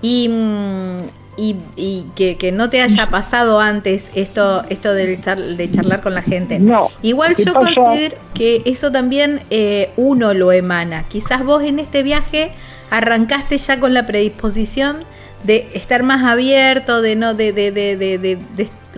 y 0.00 0.28
mm, 0.28 0.98
y, 1.38 2.06
que, 2.16 2.52
no 2.52 2.68
te 2.68 2.82
haya 2.82 3.10
pasado 3.10 3.60
antes 3.60 4.10
esto 4.14 4.64
esto 4.68 4.92
de, 4.92 5.16
de 5.16 5.70
charlar 5.70 6.00
con 6.00 6.14
la 6.14 6.22
gente. 6.22 6.58
No. 6.58 6.90
Igual 7.02 7.36
yo 7.36 7.54
considero 7.54 8.16
que 8.34 8.62
eso 8.66 8.90
también 8.90 9.40
eh, 9.50 9.92
uno 9.96 10.34
lo 10.34 10.50
emana. 10.50 11.04
Quizás 11.08 11.44
vos 11.44 11.62
en 11.62 11.78
este 11.78 12.02
viaje 12.02 12.50
arrancaste 12.90 13.56
ya 13.58 13.78
con 13.78 13.94
la 13.94 14.06
predisposición 14.06 15.04
de 15.44 15.68
estar 15.74 16.02
más 16.02 16.24
abierto, 16.24 17.00
de 17.00 17.16
no, 17.16 17.34
de, 17.34 17.52
de, 17.52 17.70
de, 17.70 17.96
de 17.96 18.38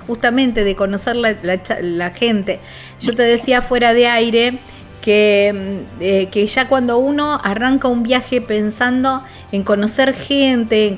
justamente 0.06 0.64
de 0.64 0.74
conocer 0.74 1.16
la, 1.16 1.36
la, 1.82 2.10
gente. 2.10 2.58
Yo 3.00 3.14
te 3.14 3.22
decía 3.22 3.62
fuera 3.62 3.94
de 3.94 4.06
aire 4.06 4.58
que, 5.00 5.52
mm, 5.54 6.02
eh, 6.02 6.28
que, 6.30 6.46
ya 6.46 6.68
cuando 6.68 6.98
uno 6.98 7.40
arranca 7.44 7.88
un 7.88 8.02
viaje 8.02 8.40
pensando 8.40 9.22
en 9.52 9.62
conocer 9.62 10.14
gente, 10.14 10.96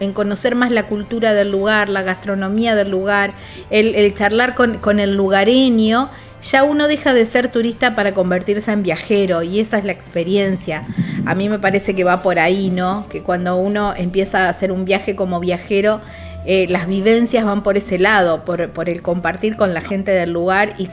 en, 0.00 0.12
conocer 0.12 0.54
más 0.54 0.70
la 0.70 0.86
cultura 0.86 1.34
del 1.34 1.50
lugar, 1.50 1.88
la 1.88 2.02
gastronomía 2.02 2.74
del 2.74 2.90
lugar, 2.90 3.32
el, 3.70 4.14
charlar 4.14 4.54
con, 4.54 4.78
con, 4.78 5.00
el 5.00 5.16
lugareño, 5.16 6.10
ya 6.44 6.62
uno 6.62 6.88
deja 6.88 7.14
de 7.14 7.24
ser 7.24 7.50
turista 7.50 7.96
para 7.96 8.12
convertirse 8.12 8.70
en 8.70 8.82
viajero 8.82 9.42
y 9.42 9.60
esa 9.60 9.78
es 9.78 9.84
la 9.84 9.92
experiencia. 9.92 10.86
A 11.24 11.34
mí 11.34 11.48
me 11.48 11.58
parece 11.58 11.96
que 11.96 12.04
va 12.04 12.22
por 12.22 12.38
ahí, 12.38 12.70
¿no? 12.70 13.06
Que 13.08 13.22
cuando 13.22 13.56
uno 13.56 13.94
empieza 13.96 14.46
a 14.46 14.50
hacer 14.50 14.70
un 14.70 14.84
viaje 14.84 15.16
como 15.16 15.40
viajero, 15.40 16.00
eh, 16.44 16.66
las 16.68 16.86
vivencias 16.86 17.46
van 17.46 17.62
por 17.62 17.78
ese 17.78 17.98
lado, 17.98 18.44
por, 18.44 18.68
por, 18.70 18.90
el 18.90 19.00
compartir 19.00 19.56
con 19.56 19.72
la 19.72 19.80
gente 19.80 20.10
del 20.10 20.32
lugar 20.32 20.74
y, 20.78 20.88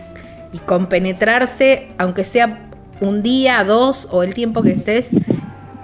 y 0.53 0.59
compenetrarse, 0.59 1.89
aunque 1.97 2.23
sea 2.23 2.69
un 3.01 3.21
día, 3.21 3.63
dos 3.65 4.07
o 4.11 4.23
el 4.23 4.33
tiempo 4.33 4.63
que 4.63 4.71
estés 4.71 5.09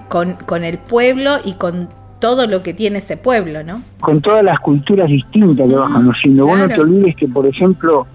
con, 0.08 0.34
con 0.34 0.64
el 0.64 0.78
pueblo 0.78 1.32
y 1.44 1.54
con 1.54 1.90
todo 2.20 2.46
lo 2.46 2.62
que 2.62 2.72
tiene 2.72 2.98
ese 2.98 3.18
pueblo, 3.18 3.62
¿no? 3.62 3.82
Con 4.00 4.22
todas 4.22 4.42
las 4.42 4.58
culturas 4.60 5.08
distintas 5.08 5.68
que 5.68 5.74
vas 5.74 5.92
conociendo. 5.92 6.46
Vos 6.46 6.58
no 6.58 6.68
te 6.68 6.80
olvides 6.80 7.16
que, 7.16 7.28
por 7.28 7.46
ejemplo, 7.46 8.06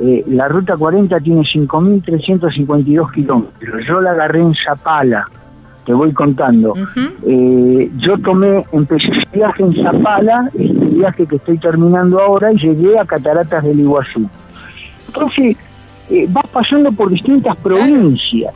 eh, 0.00 0.24
la 0.26 0.48
ruta 0.48 0.76
40 0.76 1.20
tiene 1.20 1.42
5.352 1.42 3.12
kilómetros. 3.12 3.86
Yo 3.86 4.00
la 4.00 4.12
agarré 4.12 4.40
en 4.40 4.54
Zapala, 4.54 5.28
te 5.84 5.92
voy 5.92 6.12
contando. 6.12 6.74
Eh, 7.26 7.90
yo 7.98 8.18
tomé, 8.18 8.62
empecé 8.72 9.04
ese 9.08 9.36
viaje 9.36 9.62
en 9.62 9.74
Zapala, 9.82 10.50
este 10.54 10.86
viaje 10.86 11.26
que 11.26 11.36
estoy 11.36 11.58
terminando 11.58 12.20
ahora, 12.20 12.52
y 12.52 12.58
llegué 12.58 12.98
a 12.98 13.04
Cataratas 13.04 13.64
del 13.64 13.80
Iguazú. 13.80 14.28
Entonces, 15.08 15.56
eh, 16.10 16.26
vas 16.30 16.48
pasando 16.50 16.90
por 16.92 17.10
distintas 17.10 17.56
provincias. 17.56 18.54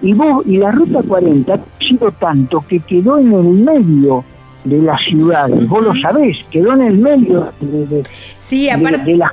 Y 0.00 0.14
vos, 0.14 0.46
y 0.46 0.56
la 0.58 0.70
ruta 0.70 1.00
40 1.06 1.54
ha 1.54 1.58
sido 1.78 2.12
tanto 2.12 2.64
que 2.68 2.78
quedó 2.80 3.18
en 3.18 3.32
el 3.32 3.44
medio 3.44 4.24
de 4.68 4.82
las 4.82 5.00
ciudades, 5.02 5.66
vos 5.66 5.84
lo 5.84 5.94
sabés, 6.00 6.36
quedó 6.50 6.72
en 6.74 6.82
el 6.82 6.98
medio 6.98 7.52
de, 7.60 8.02
sí, 8.40 8.68
aparte, 8.68 8.98
de, 9.04 9.16
las, 9.16 9.30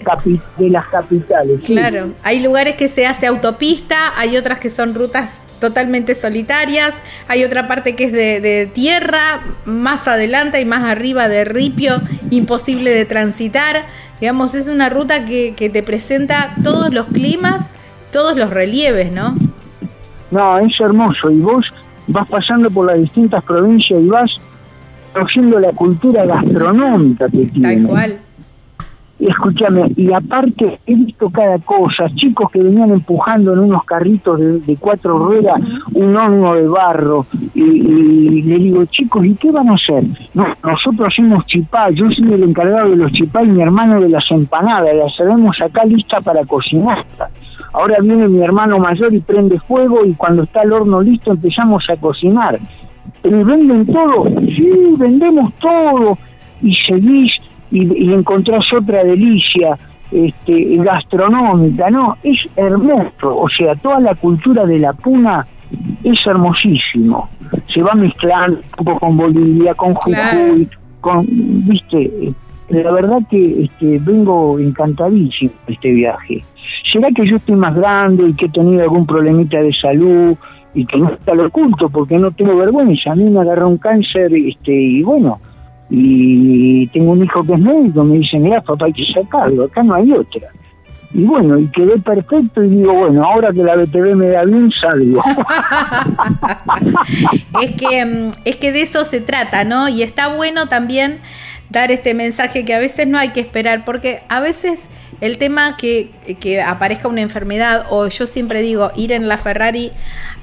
de 0.57 0.69
las 0.69 0.85
capitales. 0.87 1.61
Claro, 1.65 2.11
hay 2.23 2.41
lugares 2.41 2.75
que 2.75 2.87
se 2.87 3.05
hace 3.05 3.27
autopista, 3.27 4.17
hay 4.17 4.37
otras 4.37 4.59
que 4.59 4.69
son 4.69 4.93
rutas 4.93 5.45
totalmente 5.59 6.15
solitarias, 6.15 6.93
hay 7.27 7.43
otra 7.43 7.67
parte 7.67 7.95
que 7.95 8.05
es 8.05 8.11
de, 8.11 8.69
tierra, 8.73 9.41
más 9.65 10.07
adelante 10.07 10.61
y 10.61 10.65
más 10.65 10.83
arriba 10.83 11.27
de 11.27 11.45
ripio, 11.45 12.01
imposible 12.29 12.91
de 12.91 13.05
transitar. 13.05 13.85
Digamos, 14.19 14.55
es 14.55 14.67
una 14.67 14.89
ruta 14.89 15.25
que, 15.25 15.53
que 15.55 15.69
te 15.69 15.83
presenta 15.83 16.55
todos 16.63 16.93
los 16.93 17.07
climas, 17.07 17.69
todos 18.11 18.37
los 18.37 18.49
relieves, 18.49 19.11
¿no? 19.11 19.35
No, 20.31 20.59
es 20.59 20.79
hermoso 20.79 21.31
y 21.31 21.37
vos 21.37 21.65
vas 22.07 22.27
pasando 22.29 22.69
por 22.69 22.87
las 22.87 22.99
distintas 22.99 23.43
provincias 23.43 24.01
y 24.01 24.07
vas 24.07 24.31
conociendo 25.15 25.59
la 25.59 25.71
cultura 25.71 26.25
gastronómica 26.25 27.29
que 27.29 27.45
tiene. 27.45 27.75
Tal 27.75 27.87
cual. 27.87 28.17
Escúchame, 29.17 29.89
y 29.95 30.11
aparte 30.11 30.77
he 30.85 30.93
visto 30.93 31.29
cada 31.29 31.57
cosa, 31.59 32.09
chicos 32.15 32.51
que 32.51 32.61
venían 32.61 32.91
empujando 32.91 33.53
en 33.53 33.59
unos 33.59 33.85
carritos 33.85 34.37
de, 34.37 34.77
cuatro 34.77 35.17
ruedas 35.17 35.61
un 35.93 36.17
horno 36.17 36.55
de 36.55 36.67
barro, 36.67 37.25
y, 37.53 38.41
le 38.41 38.57
digo, 38.57 38.83
chicos, 38.87 39.25
¿y 39.25 39.35
qué 39.35 39.51
van 39.51 39.69
a 39.69 39.75
hacer? 39.75 40.03
No, 40.33 40.47
nosotros 40.61 41.07
hacemos 41.07 41.45
chipá, 41.45 41.91
yo 41.91 42.11
soy 42.11 42.33
el 42.33 42.43
encargado 42.43 42.89
de 42.89 42.97
los 42.97 43.11
chipá 43.13 43.41
y 43.41 43.47
mi 43.47 43.61
hermano 43.61 44.01
de 44.01 44.09
las 44.09 44.29
empanadas, 44.31 44.93
las 44.93 45.15
tenemos 45.15 45.55
acá 45.61 45.85
lista 45.85 46.19
para 46.19 46.43
cocinar. 46.43 47.05
Ahora 47.71 47.95
viene 48.01 48.27
mi 48.27 48.43
hermano 48.43 48.79
mayor 48.79 49.13
y 49.13 49.21
prende 49.21 49.59
fuego 49.61 50.05
y 50.05 50.13
cuando 50.15 50.43
está 50.43 50.63
el 50.63 50.73
horno 50.73 51.01
listo 51.01 51.31
empezamos 51.31 51.89
a 51.89 51.95
cocinar. 51.95 52.59
¿Pero 53.21 53.45
venden 53.45 53.85
todo? 53.87 54.25
Sí, 54.41 54.71
vendemos 54.97 55.53
todo. 55.55 56.17
Y 56.61 56.75
seguís 56.87 57.31
y, 57.71 58.13
encontrás 58.13 58.63
otra 58.73 59.03
delicia 59.03 59.77
este, 60.11 60.77
gastronómica, 60.77 61.89
¿no? 61.89 62.17
Es 62.23 62.37
hermoso, 62.55 63.37
o 63.37 63.47
sea, 63.49 63.75
toda 63.75 63.99
la 63.99 64.15
cultura 64.15 64.65
de 64.65 64.79
la 64.79 64.93
puna 64.93 65.45
es 66.03 66.25
hermosísimo. 66.25 67.29
Se 67.73 67.81
va 67.81 67.93
mezclando 67.95 68.59
un 68.79 68.85
poco 68.85 68.99
con 68.99 69.17
Bolivia, 69.17 69.73
con 69.73 69.93
Jujuy, 69.95 70.69
con, 71.01 71.25
viste, 71.29 72.33
la 72.69 72.91
verdad 72.91 73.19
que 73.29 73.63
este, 73.63 73.99
vengo 73.99 74.59
encantadísimo 74.59 75.51
de 75.67 75.73
este 75.73 75.91
viaje. 75.91 76.43
¿Será 76.91 77.09
que 77.11 77.27
yo 77.27 77.37
estoy 77.37 77.55
más 77.55 77.75
grande 77.75 78.29
y 78.29 78.33
que 78.33 78.45
he 78.45 78.49
tenido 78.49 78.83
algún 78.83 79.05
problemita 79.05 79.59
de 79.59 79.73
salud 79.73 80.37
y 80.75 80.85
que 80.85 80.97
no 80.97 81.13
está 81.13 81.33
lo 81.33 81.47
oculto 81.47 81.89
porque 81.89 82.17
no 82.17 82.31
tengo 82.31 82.57
vergüenza? 82.57 83.11
A 83.11 83.15
mí 83.15 83.23
me 83.23 83.39
agarró 83.39 83.69
un 83.69 83.77
cáncer 83.77 84.31
este, 84.33 84.71
y 84.71 85.01
bueno, 85.01 85.39
y 85.89 86.85
tengo 86.87 87.13
un 87.13 87.23
hijo 87.23 87.43
que 87.43 87.53
es 87.53 87.59
médico, 87.59 88.03
me 88.03 88.17
dicen, 88.17 88.43
mira, 88.43 88.61
papá, 88.61 88.85
hay 88.85 88.93
que 88.93 89.05
sacarlo, 89.13 89.63
acá 89.63 89.81
no 89.81 89.95
hay 89.95 90.11
otra. 90.11 90.49
Y 91.13 91.23
bueno, 91.23 91.57
y 91.57 91.67
quedé 91.67 91.97
perfecto 91.99 92.61
y 92.61 92.69
digo, 92.69 92.93
bueno, 92.93 93.23
ahora 93.23 93.53
que 93.53 93.63
la 93.63 93.77
BTV 93.77 94.15
me 94.15 94.27
da 94.27 94.43
bien, 94.43 94.69
salgo. 94.81 95.23
es, 97.61 97.71
que, 97.75 98.05
mm, 98.05 98.31
es 98.43 98.55
que 98.57 98.71
de 98.73 98.81
eso 98.81 99.05
se 99.05 99.21
trata, 99.21 99.63
¿no? 99.63 99.87
Y 99.87 100.03
está 100.03 100.35
bueno 100.35 100.67
también 100.67 101.19
dar 101.69 101.91
este 101.91 102.13
mensaje 102.13 102.65
que 102.65 102.73
a 102.73 102.79
veces 102.79 103.07
no 103.07 103.17
hay 103.17 103.29
que 103.29 103.39
esperar, 103.39 103.85
porque 103.85 104.23
a 104.27 104.41
veces 104.41 104.83
el 105.21 105.37
tema 105.37 105.77
que, 105.77 106.11
que 106.39 106.61
aparezca 106.61 107.07
una 107.07 107.21
enfermedad, 107.21 107.85
o 107.89 108.07
yo 108.07 108.27
siempre 108.27 108.61
digo, 108.61 108.91
ir 108.95 109.11
en 109.11 109.27
la 109.27 109.37
Ferrari 109.37 109.91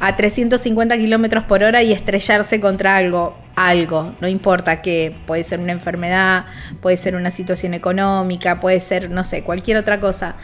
a 0.01 0.17
350 0.17 0.97
kilómetros 0.99 1.45
por 1.45 1.63
hora 1.63 1.83
y 1.83 1.93
estrellarse 1.93 2.61
contra 2.61 2.97
algo, 2.97 3.37
algo, 3.55 4.13
no 4.21 4.29
importa 4.29 4.83
qué, 4.83 5.15
puede 5.27 5.45
ser 5.45 5.61
una 5.61 5.73
enfermedad, 5.73 6.47
puede 6.81 6.97
ser 6.97 7.15
una 7.15 7.31
situación 7.31 7.75
económica, 7.75 8.61
puede 8.61 8.81
ser, 8.81 9.11
no 9.11 9.25
sé, 9.25 9.43
cualquier 9.43 9.77
otra 9.77 10.01
cosa, 10.01 10.37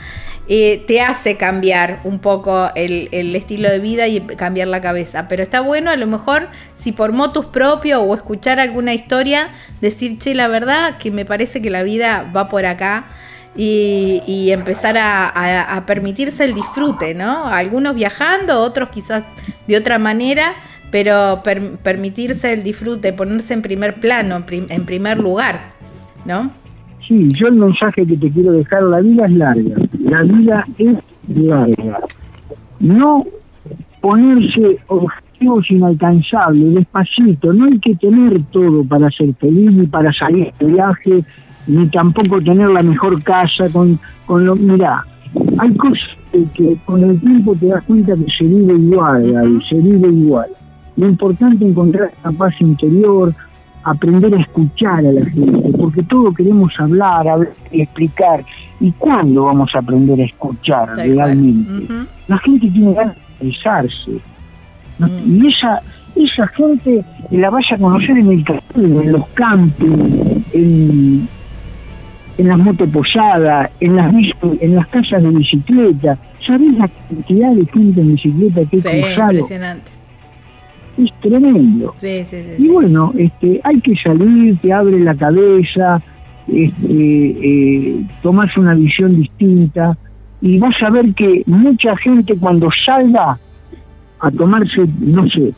eh, 0.51 0.83
te 0.87 1.03
hace 1.03 1.37
cambiar 1.37 2.01
un 2.05 2.21
poco 2.21 2.71
el, 2.75 3.37
estilo 3.37 3.69
de 3.71 3.79
vida 3.81 4.09
y 4.09 4.21
cambiar 4.21 4.69
la 4.69 4.81
cabeza. 4.81 5.29
Pero 5.29 5.43
está 5.43 5.61
bueno 5.61 5.91
a 5.91 5.97
lo 5.97 6.07
mejor 6.07 6.49
si 6.79 6.93
por 6.93 7.13
motus 7.13 7.47
propio 7.47 8.03
o 8.03 8.15
escuchar 8.15 8.59
alguna 8.59 8.95
historia, 8.95 9.51
decir, 9.83 10.19
che, 10.19 10.35
la 10.35 10.49
verdad 10.49 10.97
que 10.97 11.11
me 11.11 11.27
parece 11.27 11.61
que 11.61 11.69
la 11.69 11.83
vida 11.83 12.31
va 12.35 12.49
por 12.49 12.65
acá. 12.65 13.09
Y, 13.61 14.51
empezar 14.53 14.97
a, 14.99 15.83
permitirse 15.85 16.45
el 16.45 16.55
disfrute, 16.55 17.13
¿no? 17.15 17.47
Algunos 17.47 17.95
viajando, 17.95 18.61
otros 18.61 18.89
quizás 18.91 19.25
de 19.67 19.77
otra 19.77 19.99
manera, 19.99 20.53
pero 20.93 21.43
permitirse 21.83 22.53
el 22.53 22.63
disfrute, 22.63 23.13
ponerse 23.13 23.55
en 23.55 23.63
primer 23.63 23.99
plano, 23.99 24.45
en 24.49 24.87
primer 24.87 25.19
lugar, 25.19 25.73
¿no? 26.25 26.53
Sí, 27.09 27.27
yo 27.31 27.49
el 27.49 27.55
mensaje 27.55 28.07
que 28.07 28.17
te 28.19 28.31
quiero 28.31 28.53
dejar, 28.53 28.83
la 28.83 29.01
vida 29.01 29.25
es 29.25 29.33
larga, 29.33 29.77
la 29.99 30.23
vida 30.23 30.67
es 30.77 30.97
larga. 31.39 32.01
No 32.81 33.25
ponerse 34.03 34.79
objetivos 34.89 35.71
inalcanzables, 35.71 36.75
despacito, 36.75 37.53
no 37.55 37.65
hay 37.65 37.79
que 37.79 37.95
tener 37.95 38.43
todo 38.53 38.85
para 38.85 39.11
ser 39.11 39.35
feliz 39.37 39.73
ni 39.73 39.87
para 39.87 40.13
salir 40.13 40.53
de 40.61 40.67
viaje, 40.67 41.25
ni 41.69 41.87
tampoco 41.89 42.41
tener 42.41 42.71
la 42.71 42.83
mejor 42.83 43.23
casa 43.23 43.69
con, 43.71 44.01
con 44.27 44.45
lo... 44.45 44.57
Mirá, 44.57 45.05
hay 45.59 45.75
cosas 45.77 46.09
que, 46.55 46.77
con 46.85 47.05
el 47.05 47.21
tiempo 47.21 47.55
te 47.55 47.67
das 47.67 47.85
cuenta 47.85 48.15
que 48.17 48.27
se 48.37 48.45
vive 48.45 48.75
igual, 48.75 49.63
se 49.69 49.77
vive 49.77 50.09
igual. 50.09 50.49
Lo 50.97 51.09
importante 51.09 51.65
es 51.65 51.71
encontrar 51.71 52.11
esa 52.19 52.33
paz 52.33 52.61
interior, 52.61 53.33
aprender 53.85 54.35
a 54.35 54.41
escuchar 54.41 54.99
a 54.99 55.13
la 55.13 55.25
gente, 55.27 55.71
porque 55.79 56.03
todo 56.03 56.33
queremos 56.33 56.73
hablar, 56.79 57.29
hablar 57.29 57.53
y 57.71 57.83
explicar. 57.83 58.45
¿Y 58.81 58.91
cuándo 58.93 59.45
vamos 59.45 59.71
a 59.75 59.79
aprender 59.79 60.21
a 60.21 60.25
escuchar 60.25 60.97
realmente? 60.97 61.95
La 62.27 62.39
gente 62.39 62.69
tiene 62.71 62.95
ganas 62.95 63.15
de 63.15 63.49
expresarse. 63.49 64.21
Mm. 64.99 65.37
Y 65.37 65.49
esa, 65.49 65.81
esa 66.17 66.47
gente 66.49 67.05
la 67.31 67.51
vaya 67.51 67.77
a 67.77 67.79
conocer 67.79 68.19
en 68.19 68.29
el 68.29 68.45
en 68.75 69.13
los 69.13 69.27
campos, 69.29 69.89
en, 70.53 71.29
en 72.39 72.49
las 72.49 72.59
motoposadas, 72.59 73.71
en 73.81 73.97
las, 73.97 74.15
en 74.61 74.75
las 74.75 74.89
casas 74.89 75.23
de 75.23 75.29
bicicleta. 75.31 76.19
¿Sabés 76.47 76.79
la 76.79 76.89
cantidad 76.89 77.53
de 77.53 77.67
gente 77.67 78.01
en 78.01 78.15
bicicleta 78.15 78.65
que 78.65 78.77
he 78.77 78.99
Impresionante 78.99 79.99
es 80.99 81.13
tremendo. 81.21 81.95
Y 82.59 82.69
bueno, 82.69 83.13
este, 83.17 83.61
hay 83.63 83.81
que 83.81 83.95
salir, 84.03 84.59
te 84.59 84.73
abre 84.73 84.99
la 84.99 85.15
cabeza, 85.15 86.03
este, 86.49 88.05
tomás 88.23 88.57
una 88.57 88.75
visión 88.75 89.17
distinta 89.17 89.97
y 90.41 90.59
vas 90.59 90.75
a 90.83 90.91
ver 90.91 91.15
que 91.15 91.43
mucha 91.47 91.97
gente 91.99 92.37
cuando 92.37 92.69
salga 92.85 93.39
a 94.21 94.31
tomarse, 94.31 94.87
no 95.01 95.29
sé, 95.29 95.53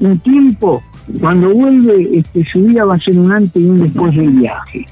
un 0.00 0.18
tiempo, 0.18 0.82
cuando 1.20 1.52
vuelve, 1.52 2.18
este, 2.18 2.44
su 2.44 2.64
vida 2.64 2.84
va 2.84 2.96
a 2.96 3.00
ser 3.00 3.18
un 3.18 3.32
antes 3.32 3.56
y 3.56 3.66
un 3.66 3.78
después 3.78 4.14
del 4.14 4.30
viaje. 4.30 4.86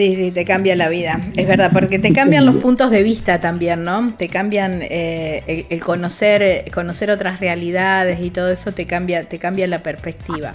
Sí, 0.00 0.16
sí, 0.16 0.30
te 0.30 0.46
cambia 0.46 0.76
la 0.76 0.88
vida, 0.88 1.20
es 1.36 1.46
verdad, 1.46 1.72
porque 1.74 1.98
te 1.98 2.14
cambian 2.14 2.46
los 2.46 2.56
puntos 2.56 2.90
de 2.90 3.02
vista 3.02 3.38
también, 3.38 3.84
¿no? 3.84 4.14
Te 4.14 4.30
cambian 4.30 4.78
eh, 4.80 5.66
el, 5.68 5.80
conocer, 5.80 6.64
conocer 6.72 7.10
otras 7.10 7.38
realidades 7.38 8.18
y 8.22 8.30
todo 8.30 8.50
eso 8.50 8.72
te 8.72 8.86
cambia, 8.86 9.28
te 9.28 9.38
cambia 9.38 9.66
la 9.66 9.80
perspectiva. 9.80 10.54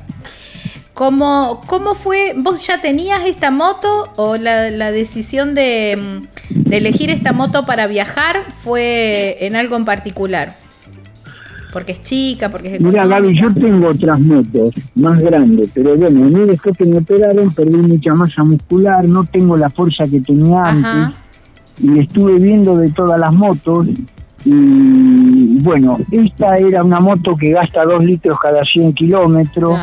¿Cómo, 0.96 1.62
¿Cómo 1.68 1.94
fue? 1.94 2.34
¿Vos 2.36 2.66
ya 2.66 2.82
tenías 2.82 3.24
esta 3.28 3.52
moto 3.52 4.12
o 4.16 4.36
la, 4.38 4.92
decisión 4.92 5.54
de, 5.54 6.24
de 6.50 6.78
elegir 6.78 7.12
esta 7.12 7.32
moto 7.32 7.68
para 7.68 7.86
viajar 7.86 8.38
fue 8.64 9.38
en 9.42 9.56
algo 9.56 9.76
en 9.76 9.86
particular? 9.86 10.56
Porque 11.76 11.92
es 11.92 12.02
chica, 12.04 12.50
porque 12.50 12.76
es 12.76 12.82
Mira, 12.82 13.06
Gaby, 13.06 13.38
yo 13.38 13.54
tengo 13.54 13.88
otras 13.88 14.18
motos 14.22 14.70
más 14.96 15.20
grandes, 15.20 15.70
pero 15.74 15.98
bueno, 15.98 16.24
a 16.24 16.28
mí 16.30 16.46
después 16.46 16.78
que 16.78 16.86
me 16.86 17.00
operaron 17.00 17.54
perdí 17.54 17.76
mucha 17.76 18.14
masa 18.14 18.46
muscular, 18.46 19.06
no 19.06 19.26
tengo 19.26 19.58
la 19.58 19.70
fuerza 19.70 20.08
que 20.08 20.22
tenía 20.22 20.64
antes, 20.64 21.18
y 21.82 22.00
estuve 22.00 22.40
viendo 22.40 22.78
de 22.78 22.88
todas 22.92 23.20
las 23.20 23.36
motos, 23.36 23.90
y 24.46 25.58
bueno, 25.64 26.00
esta 26.12 26.56
era 26.56 26.82
una 26.82 27.02
moto 27.02 27.36
que 27.36 27.52
gasta 27.52 27.84
2 27.84 28.06
litros 28.06 28.40
cada 28.40 28.64
100 28.64 28.94
kilómetros, 28.94 29.78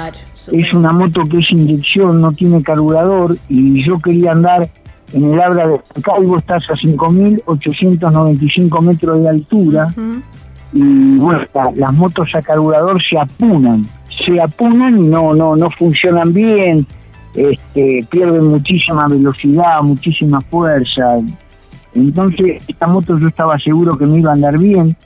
es 0.51 0.72
una 0.72 0.93
moto 0.93 1.24
que 1.24 1.40
es 1.40 1.51
inyección, 1.51 2.22
no 2.22 2.32
tiene 2.32 2.62
carburador, 2.62 3.36
y 3.51 3.86
yo 3.86 3.99
quería 3.99 4.32
andar 4.32 4.66
en 5.12 5.30
el 5.30 5.38
Abra 5.38 5.68
de 5.68 5.78
Calvo, 6.01 6.38
estás 6.38 6.64
a 6.70 6.72
5.895 6.72 8.82
metros 8.82 9.22
de 9.22 9.28
altura, 9.28 9.95
y 10.72 11.16
bueno, 11.16 11.40
las 11.74 11.92
motos 11.92 12.34
a 12.34 12.42
carburador 12.42 13.02
se 13.02 13.18
apunan, 13.18 13.84
se 14.24 14.40
apunan 14.40 14.96
y 14.96 15.08
no, 15.08 15.34
no, 15.34 15.54
no 15.56 15.70
funcionan 15.70 16.32
bien, 16.32 16.86
este, 17.34 18.06
pierden 18.10 18.44
muchísima 18.44 19.06
velocidad, 19.08 19.82
muchísima 19.82 20.40
fuerza. 20.40 21.18
Entonces, 21.94 22.62
esta 22.66 22.86
moto 22.86 23.18
yo 23.18 23.28
estaba 23.28 23.58
seguro 23.58 23.96
que 23.98 24.06
me 24.06 24.18
iba 24.18 24.30
a 24.30 24.34
andar 24.34 24.58
bien. 24.58 24.96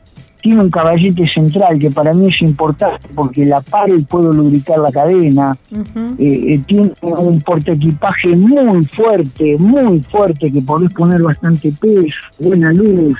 Tiene 0.41 0.63
un 0.63 0.71
caballete 0.71 1.27
central 1.27 1.79
que 1.81 1.91
para 1.91 2.13
mí 2.13 2.29
es 2.29 2.41
importante 2.41 3.09
porque 3.17 3.45
la 3.45 3.61
paro 3.61 3.97
y 3.97 4.03
puedo 4.05 4.33
lubricar 4.33 4.79
la 4.79 4.93
cadena. 4.93 5.57
Eh, 6.19 6.55
eh, 6.55 6.61
tiene 6.67 6.93
un 7.03 7.41
portaequipaje 7.41 8.37
muy 8.37 8.85
fuerte, 8.85 9.57
muy 9.59 10.01
fuerte, 10.03 10.53
que 10.53 10.63
podés 10.63 10.93
poner 10.93 11.23
bastante 11.23 11.73
peso, 11.81 12.17
buena 12.39 12.73
luz, 12.73 13.17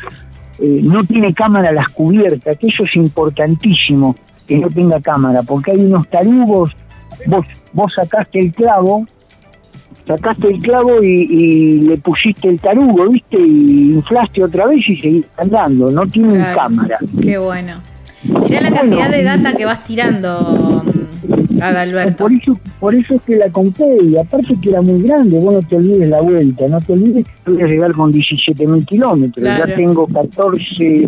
eh, 0.59 0.81
no 0.83 1.05
tiene 1.05 1.35
cámara 1.35 1.73
las 1.73 1.89
cubiertas, 1.91 2.57
que 2.57 2.69
eso 2.69 2.85
es 2.85 2.97
importantísimo, 2.97 4.15
que 4.47 4.59
no 4.59 4.69
tenga 4.69 5.01
cámara, 5.01 5.43
porque 5.43 5.73
hay 5.73 5.79
unos 5.79 6.09
tarugos, 6.09 6.75
vos, 7.27 7.47
vos 7.73 7.93
sacaste 7.95 8.39
el 8.39 8.53
clavo, 8.53 9.07
sacaste 10.07 10.49
el 10.49 10.59
clavo 10.61 11.03
y, 11.03 11.81
le 11.83 11.99
pusiste 11.99 12.49
el 12.49 12.61
tarugo, 12.61 13.09
¿viste? 13.11 13.39
Y 13.39 13.93
inflaste 13.93 14.45
otra 14.45 14.67
vez 14.67 14.89
y 14.89 14.97
seguís 14.97 15.27
andando, 15.37 15.91
no 15.91 16.07
tiene 16.07 16.45
cámara. 16.55 16.99
Qué 17.21 17.39
bueno. 17.39 17.75
Mirá 18.23 18.61
la 18.61 18.71
cantidad 18.71 19.11
de 19.11 19.23
data 19.23 19.55
que 19.57 19.65
vas 19.65 19.85
tirando, 19.85 20.83
por 22.17 22.33
eso, 22.33 22.59
por 22.79 22.95
eso 22.95 23.15
es 23.15 23.23
que 23.23 23.37
la 23.37 23.51
compré 23.51 23.87
y 24.09 24.17
aparte 24.17 24.55
que 24.61 24.71
era 24.71 24.83
muy 24.83 25.03
grande, 25.03 25.39
vos 25.39 25.55
no 25.55 25.63
te 25.63 25.77
olvides 25.77 26.09
la 26.09 26.21
vuelta, 26.21 26.69
no 26.69 26.81
te 26.81 26.93
olvides 26.93 27.27
que 27.45 27.51
voy 27.51 27.63
a 27.63 27.67
llegar 27.67 27.93
con 27.93 28.13
17 28.13 28.67
mil 28.67 28.85
kilómetros, 28.85 29.45
ya 29.45 29.65
tengo 29.65 30.07
14, 30.07 31.07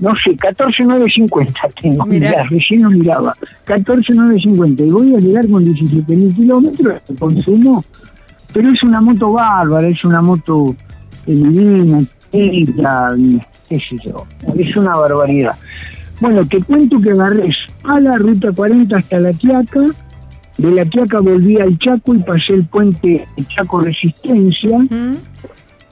no 0.00 0.14
sé, 0.24 0.36
14,950 0.36 1.60
tengo, 1.80 2.06
Mira. 2.06 2.44
recién 2.44 2.82
no 2.82 2.90
miraba, 2.90 3.36
14,950 3.64 4.82
y 4.82 4.90
voy 4.90 5.14
a 5.14 5.18
llegar 5.18 5.48
con 5.48 5.64
17 5.64 6.16
mil 6.16 6.34
kilómetros 6.34 7.00
de 7.08 7.14
consumo, 7.16 7.84
pero 8.52 8.70
es 8.70 8.82
una 8.82 9.00
moto 9.00 9.32
bárbara, 9.32 9.88
es 9.88 10.04
una 10.04 10.22
moto 10.22 10.74
divina, 11.26 12.00
qué 13.68 13.78
sé 13.78 13.96
yo, 14.04 14.26
es 14.56 14.76
una 14.76 14.94
barbaridad. 14.96 15.56
Bueno, 16.20 16.44
te 16.46 16.60
cuento 16.62 17.00
que 17.00 17.10
agarré 17.10 17.48
a 17.84 18.00
la 18.00 18.18
ruta 18.18 18.52
40 18.52 18.96
hasta 18.96 19.20
La 19.20 19.32
Quiaca, 19.32 19.86
de 20.58 20.70
La 20.72 20.84
Quiaca 20.84 21.18
volví 21.20 21.56
al 21.60 21.78
Chaco 21.78 22.14
y 22.14 22.18
pasé 22.18 22.54
el 22.54 22.64
puente 22.66 23.26
Chaco 23.54 23.80
Resistencia, 23.80 24.78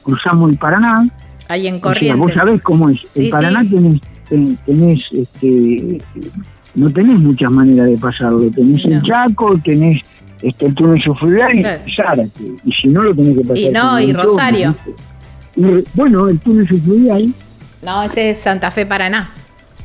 cruzamos 0.03 0.51
el 0.51 0.59
Paraná. 0.59 1.09
Ahí 1.49 1.69
en 1.69 1.79
Corrientes. 1.79 2.19
vos 2.19 2.33
sabés 2.33 2.61
cómo 2.63 2.91
es. 2.91 2.99
el 3.15 3.31
Paraná 3.31 3.63
tenés, 3.69 5.01
este, 5.13 5.99
no 6.75 6.91
tenés 6.91 7.19
muchas 7.21 7.51
maneras 7.53 7.89
de 7.89 7.97
pasarlo. 7.97 8.51
Tenés 8.51 8.85
el 8.85 9.01
Chaco, 9.03 9.57
tenés 9.63 10.03
este, 10.43 10.67
el 10.67 10.75
túnel 10.75 11.01
subfluvial 11.01 11.55
y 11.87 11.93
Zárate. 11.93 12.29
Y 12.65 12.73
si 12.73 12.89
no, 12.89 13.03
lo 13.03 13.15
tenés 13.15 13.39
que 13.39 13.43
pasar. 13.43 13.59
Y 13.59 13.71
no, 13.71 14.01
y 14.01 14.13
Rosario. 14.13 14.75
bueno, 15.95 16.29
el 16.29 16.41
túnel 16.41 16.67
subfluvial. 16.67 17.33
No, 17.87 18.03
ese 18.03 18.31
es 18.31 18.39
Santa 18.39 18.73
Fe 18.73 18.85
Paraná. 18.85 19.31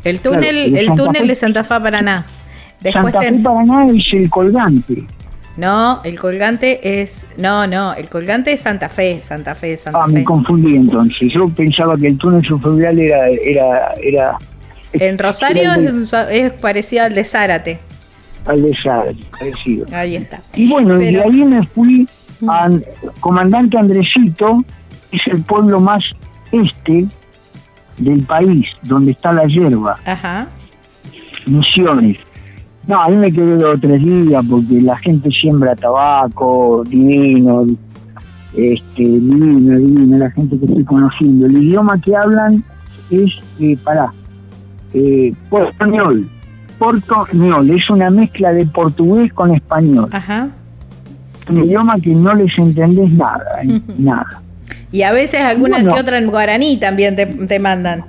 El 0.03 0.21
túnel, 0.21 0.75
el 0.75 0.95
túnel 0.95 1.27
de 1.27 1.35
Santa 1.35 1.63
Fe 1.63 1.79
Paraná. 1.79 2.25
Después 2.79 3.13
Santa 3.13 3.21
Fe 3.21 3.39
Paraná 3.43 3.85
es 3.93 4.11
el 4.13 4.27
colgante. 4.27 5.03
No, 5.55 6.01
el 6.03 6.19
colgante 6.19 7.01
es. 7.03 7.27
No, 7.37 7.67
no, 7.67 7.93
el 7.93 8.09
colgante 8.09 8.53
es 8.53 8.61
Santa 8.61 8.89
Fe, 8.89 9.21
Santa 9.21 9.53
Fe, 9.53 9.77
Santa 9.77 9.99
ah, 10.01 10.07
me 10.07 10.23
confundí 10.23 10.75
entonces. 10.75 11.31
Yo 11.31 11.47
pensaba 11.49 11.95
que 11.95 12.07
el 12.07 12.17
túnel 12.17 12.43
subfluvial 12.43 12.97
era. 12.97 13.29
era, 13.29 13.93
era 14.01 14.37
en 14.93 15.19
Rosario 15.19 15.69
es, 16.31 16.53
parecido 16.53 17.03
al 17.03 17.13
de 17.13 17.23
Zárate. 17.23 17.79
Al 18.47 18.63
de 18.63 18.75
Zárate, 18.81 19.19
parecido. 19.29 19.85
Ahí 19.91 20.15
está. 20.15 20.41
Y 20.55 20.71
bueno, 20.71 20.97
de 20.97 21.21
ahí 21.21 21.43
me 21.43 21.63
fui 21.67 22.09
a 22.49 22.67
Comandante 23.19 23.77
Andresito, 23.77 24.65
es 25.11 25.21
el 25.27 25.43
pueblo 25.43 25.79
más 25.79 26.03
este 26.51 27.05
del 28.01 28.25
país, 28.25 28.67
donde 28.83 29.11
está 29.11 29.31
la 29.33 29.45
hierba. 29.45 29.95
Ajá. 30.05 30.47
Misiones. 31.45 32.17
No, 32.87 33.01
a 33.01 33.09
mí 33.09 33.15
me 33.15 33.31
quedé 33.31 33.57
dos 33.57 33.79
tres 33.79 34.03
días 34.03 34.43
porque 34.49 34.81
la 34.81 34.97
gente 34.97 35.29
siembra 35.29 35.75
tabaco, 35.75 36.83
divino, 36.87 37.65
este, 38.53 39.03
divino, 39.03 39.77
divino, 39.77 40.17
la 40.17 40.31
gente 40.31 40.57
que 40.57 40.65
estoy 40.65 40.83
conociendo. 40.83 41.45
El 41.45 41.63
idioma 41.63 41.99
que 42.01 42.15
hablan 42.15 42.63
es, 43.11 43.31
eh, 43.59 43.77
pará, 43.83 44.11
eh, 44.93 45.33
español, 45.51 46.27
portuñol, 46.79 47.69
es 47.69 47.89
una 47.89 48.09
mezcla 48.09 48.51
de 48.51 48.65
portugués 48.65 49.31
con 49.33 49.53
español. 49.53 50.09
Ajá. 50.11 50.49
Un 51.49 51.63
idioma 51.63 51.99
que 51.99 52.15
no 52.15 52.33
les 52.33 52.57
entendés 52.57 53.11
nada, 53.11 53.61
nada. 53.97 54.41
Y 54.91 55.03
a 55.03 55.11
veces 55.11 55.41
alguna 55.41 55.81
que 55.81 55.89
otra 55.89 56.17
en 56.17 56.27
guaraní 56.27 56.77
también 56.77 57.15
te, 57.15 57.59
mandan. 57.59 58.03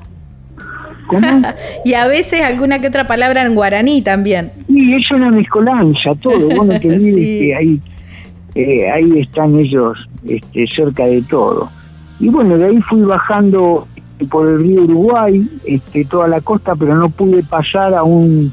¿Cómo? 1.07 1.27
y 1.85 1.95
a 1.95 2.07
veces 2.09 2.41
alguna 2.41 2.81
que 2.81 2.89
otra 2.89 3.07
palabra 3.07 3.43
en 3.43 3.55
guaraní 3.55 4.03
también. 4.03 4.51
Sí, 4.67 4.95
es 4.95 5.11
una 5.13 5.31
mezcolanza, 5.31 6.15
todo. 6.21 6.49
Bueno, 6.49 6.81
te 6.81 6.89
que 6.89 7.55
ahí, 7.57 7.81
eh, 8.55 8.91
ahí 8.91 9.21
están 9.21 9.59
ellos 9.59 9.97
este, 10.27 10.67
cerca 10.67 11.07
de 11.07 11.23
todo. 11.23 11.71
Y 12.19 12.29
bueno, 12.29 12.59
de 12.59 12.67
ahí 12.67 12.81
fui 12.83 13.03
bajando 13.03 13.87
por 14.31 14.49
el 14.49 14.59
río 14.59 14.83
Uruguay, 14.83 15.49
este, 15.65 16.05
toda 16.05 16.29
la 16.29 16.41
costa, 16.41 16.75
pero 16.77 16.97
no 16.97 17.09
pude 17.09 17.43
pasar 17.43 17.95
a 17.95 18.03
un 18.03 18.53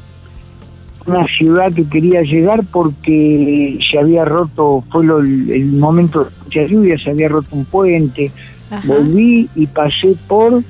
una 1.06 1.26
ciudad 1.26 1.72
que 1.72 1.88
quería 1.88 2.22
llegar 2.22 2.62
porque 2.70 3.78
se 3.90 3.98
había 3.98 4.24
roto, 4.24 4.84
fue 4.90 5.04
el 5.04 5.72
momento 5.72 6.24
de 6.24 6.30
mucha 6.44 6.62
lluvia, 6.66 6.96
se 7.02 7.10
había 7.10 7.28
roto 7.28 7.48
un 7.52 7.64
puente, 7.64 8.30
volví 8.84 9.48
y 9.54 9.66
pasé 9.66 10.14
por 10.28 10.62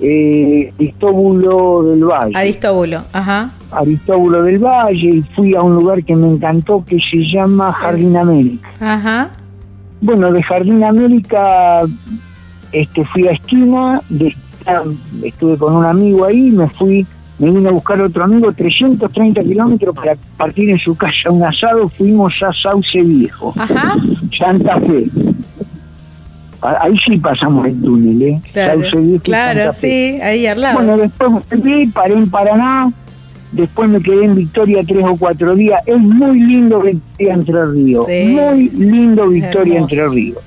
eh, 0.00 0.72
Aristóbulo 0.78 1.82
del 1.82 2.04
Valle. 2.04 2.32
Aristóbulo, 2.34 3.02
ajá. 3.12 3.50
Aristóbulo 3.70 4.42
del 4.42 4.58
Valle 4.58 5.16
y 5.16 5.22
fui 5.34 5.54
a 5.54 5.62
un 5.62 5.74
lugar 5.74 6.02
que 6.04 6.16
me 6.16 6.28
encantó 6.28 6.84
que 6.84 6.98
se 7.10 7.18
llama 7.18 7.72
Jardín 7.72 8.16
América. 8.16 8.68
Ajá. 8.80 9.30
Bueno, 10.00 10.32
de 10.32 10.42
Jardín 10.42 10.82
América 10.82 11.82
este, 12.72 13.04
fui 13.06 13.28
a 13.28 13.32
esquina, 13.32 14.00
de, 14.08 14.34
estuve 15.22 15.56
con 15.58 15.76
un 15.76 15.84
amigo 15.84 16.24
ahí, 16.24 16.50
me 16.50 16.68
fui 16.68 17.06
me 17.40 17.50
vine 17.50 17.68
a 17.70 17.72
buscar 17.72 18.00
otro 18.02 18.22
amigo 18.22 18.52
330 18.52 19.42
kilómetros 19.42 19.96
para 19.96 20.14
partir 20.36 20.68
en 20.68 20.78
su 20.78 20.94
casa 20.94 21.30
un 21.30 21.42
asado, 21.42 21.88
fuimos 21.88 22.34
a 22.42 22.52
Sauce 22.52 23.02
Viejo, 23.02 23.54
Ajá. 23.56 23.96
Santa 24.38 24.78
Fe. 24.80 25.06
Ahí 26.60 26.94
sí 27.06 27.16
pasamos 27.16 27.64
el 27.64 27.80
túnel, 27.80 28.22
¿eh? 28.22 28.40
Claro, 28.52 28.82
Sauce 28.82 28.98
Viejo 28.98 29.22
claro 29.22 29.72
sí, 29.72 30.18
ahí 30.22 30.46
al 30.46 30.60
lado. 30.60 30.76
Bueno, 30.76 30.98
después 30.98 31.30
volví, 31.48 31.86
paré 31.86 32.14
en 32.14 32.28
Paraná, 32.28 32.92
después 33.52 33.88
me 33.88 34.02
quedé 34.02 34.26
en 34.26 34.34
Victoria 34.34 34.82
tres 34.86 35.06
o 35.06 35.16
cuatro 35.16 35.54
días. 35.54 35.80
Es 35.86 35.98
muy 35.98 36.40
lindo 36.40 36.82
Victoria 36.82 37.34
Entre 37.34 37.66
Ríos, 37.68 38.06
muy 38.06 38.68
lindo 38.68 39.28
Victoria 39.28 39.80
Entre 39.80 40.08
Ríos. 40.10 40.38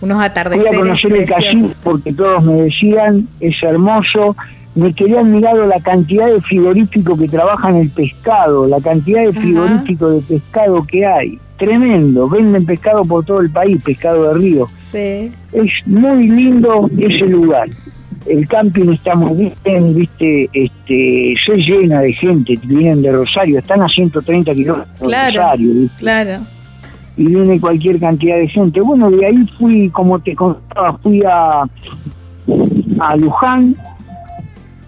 Unos 0.00 0.20
atardeceres 0.20 0.72
Voy 0.72 0.76
a 0.76 0.80
conocer 0.80 1.16
el 1.16 1.28
casino 1.28 1.68
porque 1.84 2.12
todos 2.12 2.42
me 2.42 2.54
decían, 2.62 3.28
es 3.38 3.54
hermoso. 3.62 4.36
Me 4.74 4.92
quedé 4.92 5.18
admirado 5.18 5.66
la 5.66 5.80
cantidad 5.80 6.26
de 6.26 6.40
frigoríficos 6.40 7.18
que 7.18 7.28
trabajan 7.28 7.76
el 7.76 7.90
pescado, 7.90 8.66
la 8.66 8.80
cantidad 8.80 9.22
de 9.22 9.32
frigoríficos 9.32 10.14
de 10.14 10.34
pescado 10.34 10.82
que 10.82 11.06
hay. 11.06 11.38
Tremendo, 11.58 12.28
venden 12.28 12.66
pescado 12.66 13.04
por 13.04 13.24
todo 13.24 13.40
el 13.40 13.50
país, 13.50 13.82
pescado 13.84 14.28
de 14.28 14.34
río. 14.34 14.68
Sí. 14.90 15.30
Es 15.52 15.86
muy 15.86 16.28
lindo 16.28 16.90
ese 16.98 17.26
lugar 17.26 17.68
el 18.26 18.48
camping 18.48 18.90
está 18.90 19.14
muy 19.14 19.52
bien, 19.64 19.94
viste, 19.94 20.48
este, 20.52 21.34
se 21.44 21.56
llena 21.56 22.00
de 22.00 22.12
gente, 22.14 22.54
vienen 22.64 23.02
de 23.02 23.12
Rosario, 23.12 23.58
están 23.58 23.82
a 23.82 23.88
130 23.88 24.52
kilómetros 24.54 25.00
de 25.00 25.30
Rosario, 25.30 25.74
¿viste? 25.74 25.98
Claro. 25.98 26.40
Y 27.16 27.26
viene 27.26 27.60
cualquier 27.60 28.00
cantidad 28.00 28.36
de 28.36 28.48
gente. 28.48 28.80
Bueno, 28.80 29.10
de 29.10 29.26
ahí 29.26 29.46
fui, 29.58 29.88
como 29.90 30.18
te 30.18 30.34
contaba, 30.34 30.98
fui 30.98 31.22
a, 31.22 31.62
a 33.00 33.16
Luján, 33.16 33.76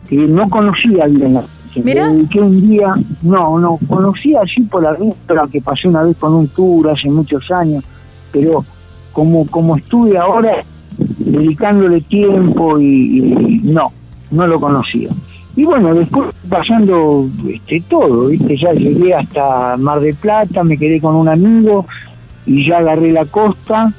que 0.09 0.17
no 0.17 0.49
conocía 0.49 1.07
bien 1.07 1.39
¿Mira? 1.85 2.11
que 2.31 2.41
un 2.41 2.67
día, 2.67 2.95
no, 3.23 3.59
no, 3.59 3.79
conocía 3.87 4.41
así 4.43 4.63
por 4.63 4.83
la 4.83 4.95
ruta 4.95 5.47
que 5.51 5.61
pasé 5.61 5.89
una 5.89 6.03
vez 6.03 6.17
con 6.17 6.35
un 6.35 6.49
tour 6.49 6.89
hace 6.89 7.11
muchos 7.11 7.51
años, 7.51 7.85
pero 8.33 8.65
como, 9.13 9.47
como 9.47 9.77
estuve 9.77 10.17
ahora, 10.17 10.65
dedicándole 10.97 12.01
tiempo 12.03 12.79
y, 12.79 13.61
no, 13.63 13.93
no 14.31 14.47
lo 14.47 14.61
conocía. 14.61 15.11
Y 15.55 15.65
bueno, 15.65 15.95
después 15.95 16.35
pasando 16.49 17.29
este, 17.49 17.83
todo, 17.89 18.29
¿viste? 18.29 18.57
ya 18.59 18.73
llegué 18.73 19.15
hasta 19.15 19.77
Mar 19.77 20.01
del 20.01 20.15
Plata, 20.15 20.63
me 20.65 20.77
quedé 20.77 21.01
con 21.01 21.15
un 21.15 21.29
amigo 21.29 21.87
y 22.45 22.67
ya 22.69 22.79
agarré 22.79 23.13
la 23.13 23.25
costa, 23.25 23.93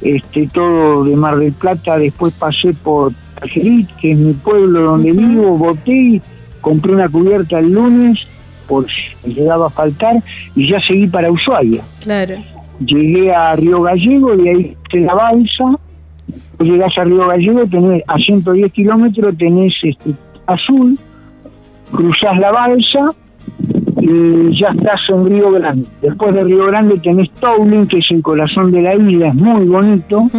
este, 0.00 0.48
todo 0.48 1.04
de 1.04 1.16
Mar 1.16 1.36
del 1.36 1.52
Plata, 1.52 1.98
después 1.98 2.34
pasé 2.34 2.72
por 2.72 3.12
Que 3.42 4.12
es 4.12 4.18
mi 4.18 4.32
pueblo 4.32 4.82
donde 4.82 5.12
vivo, 5.12 5.58
boté 5.58 5.92
y 5.92 6.22
compré 6.60 6.92
una 6.92 7.08
cubierta 7.08 7.58
el 7.58 7.72
lunes 7.72 8.26
por 8.66 8.86
si 8.86 9.02
me 9.26 9.34
llegaba 9.34 9.66
a 9.66 9.70
faltar 9.70 10.16
y 10.54 10.68
ya 10.68 10.80
seguí 10.80 11.06
para 11.06 11.30
Ushuaia. 11.30 11.82
Claro. 12.02 12.36
Llegué 12.80 13.32
a 13.32 13.54
Río 13.54 13.82
Gallego, 13.82 14.36
de 14.36 14.50
ahí 14.50 14.76
la 14.92 15.14
balsa, 15.14 15.78
llegás 16.60 16.96
a 16.98 17.04
Río 17.04 17.26
Gallego, 17.26 17.66
tenés 17.66 18.02
a 18.06 18.16
110 18.16 18.72
kilómetros, 18.72 19.36
tenés 19.36 19.72
este, 19.82 20.14
azul, 20.46 20.98
cruzás 21.92 22.38
la 22.38 22.52
balsa 22.52 23.10
y 24.00 24.60
ya 24.60 24.68
estás 24.68 25.00
en 25.08 25.26
Río 25.26 25.50
Grande. 25.52 25.86
Después 26.02 26.34
de 26.34 26.44
Río 26.44 26.66
Grande 26.66 26.98
tenés 26.98 27.30
Towling, 27.40 27.86
que 27.86 27.98
es 27.98 28.06
el 28.10 28.22
corazón 28.22 28.72
de 28.72 28.82
la 28.82 28.94
isla, 28.94 29.28
es 29.28 29.34
muy 29.34 29.66
bonito. 29.66 30.30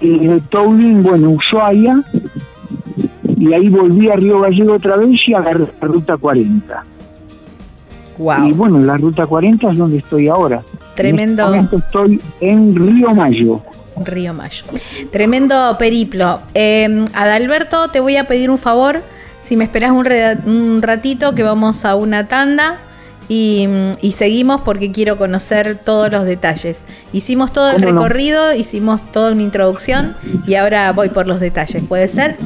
Y 0.00 0.26
de 0.26 0.40
Towling, 0.50 1.02
bueno, 1.02 1.30
Ushuaia, 1.30 2.02
y 3.42 3.52
ahí 3.52 3.68
volví 3.68 4.08
a 4.08 4.16
Río 4.16 4.40
Gallego 4.40 4.74
otra 4.74 4.96
vez 4.96 5.18
y 5.26 5.34
agarré 5.34 5.66
la 5.80 5.88
ruta 5.88 6.16
40. 6.16 6.84
Wow. 8.18 8.46
Y 8.46 8.52
bueno, 8.52 8.78
la 8.80 8.96
ruta 8.96 9.26
40 9.26 9.70
es 9.70 9.76
donde 9.76 9.98
estoy 9.98 10.28
ahora. 10.28 10.62
Tremendo. 10.94 11.52
En 11.52 11.64
este 11.64 11.76
estoy 11.76 12.20
en 12.40 12.74
Río 12.76 13.10
Mayo. 13.10 13.60
Río 13.96 14.34
Mayo. 14.34 14.64
Tremendo 15.10 15.76
periplo. 15.78 16.40
Eh, 16.54 17.04
Adalberto, 17.14 17.88
te 17.88 18.00
voy 18.00 18.16
a 18.16 18.28
pedir 18.28 18.50
un 18.50 18.58
favor. 18.58 19.02
Si 19.40 19.56
me 19.56 19.64
esperas 19.64 19.90
un, 19.90 20.80
ratito, 20.82 21.34
que 21.34 21.42
vamos 21.42 21.84
a 21.84 21.96
una 21.96 22.28
tanda 22.28 22.78
y, 23.32 24.12
seguimos 24.12 24.60
porque 24.60 24.92
quiero 24.92 25.16
conocer 25.16 25.78
todos 25.82 26.12
los 26.12 26.24
detalles. 26.24 26.82
Hicimos 27.14 27.52
todo 27.52 27.70
el 27.70 27.80
recorrido, 27.80 28.54
hicimos 28.54 29.10
toda 29.10 29.32
una 29.32 29.42
introducción 29.42 30.16
y 30.46 30.56
ahora 30.56 30.92
voy 30.92 31.08
por 31.08 31.26
los 31.26 31.40
detalles. 31.40 31.82
¿Puede 31.88 32.08
ser? 32.08 32.36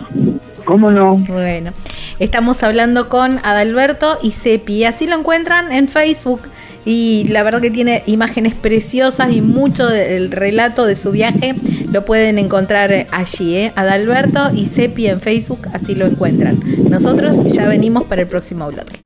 ¿Cómo 0.65 0.93
no? 0.93 1.17
Bueno, 1.17 1.73
estamos 2.21 2.63
hablando 2.63 3.09
con 3.09 3.41
Adalberto 3.43 4.19
y 4.23 4.31
Sepi. 4.31 4.85
Así 4.85 5.09
lo 5.09 5.19
encuentran 5.19 5.73
en 5.73 5.89
Facebook 5.89 6.43
y 6.85 7.27
la 7.31 7.43
verdad 7.43 7.61
que 7.61 7.71
tiene 7.71 8.05
imágenes 8.07 8.55
preciosas 8.55 9.33
y 9.33 9.41
mucho 9.41 9.89
del 9.89 10.31
relato 10.31 10.87
de 10.87 10.95
su 10.95 11.11
viaje 11.11 11.57
lo 11.91 12.05
pueden 12.05 12.39
encontrar 12.39 13.09
allí, 13.11 13.57
¿eh? 13.57 13.73
Adalberto 13.75 14.51
y 14.55 14.67
Sepi 14.67 15.09
en 15.09 15.21
Facebook, 15.21 15.69
así 15.73 15.97
lo 15.97 16.07
encuentran. 16.07 16.61
Nosotros 16.89 17.43
ya 17.47 17.67
venimos 17.67 18.05
para 18.05 18.23
el 18.23 18.29
próximo 18.29 18.69
bloque. 18.69 19.06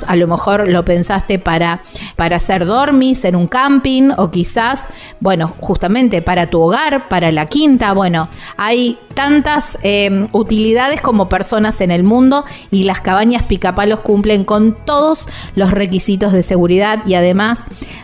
a 0.07 0.15
lo 0.15 0.27
mejor 0.27 0.67
lo 0.67 0.85
pensaste 0.85 1.39
para, 1.39 1.81
para 2.15 2.37
hacer 2.37 2.65
dormis 2.65 3.25
en 3.25 3.35
un 3.35 3.47
campo 3.47 3.81
o 4.17 4.29
quizás, 4.29 4.87
bueno, 5.19 5.51
justamente 5.59 6.21
para 6.21 6.47
tu 6.47 6.61
hogar, 6.61 7.07
para 7.09 7.31
la 7.31 7.47
quinta. 7.47 7.93
Bueno, 7.93 8.27
hay 8.57 8.99
tantas 9.15 9.77
em, 9.81 10.27
utilidades 10.31 11.01
como 11.01 11.29
personas 11.29 11.81
en 11.81 11.91
el 11.91 12.03
mundo 12.03 12.45
y 12.69 12.83
las 12.83 13.01
cabañas 13.01 13.43
picapalos 13.43 14.01
cumplen 14.01 14.43
con 14.43 14.75
todos 14.85 15.27
los 15.55 15.71
requisitos 15.71 16.33
de 16.33 16.43
seguridad 16.43 16.99
y 17.05 17.15
además 17.15 17.59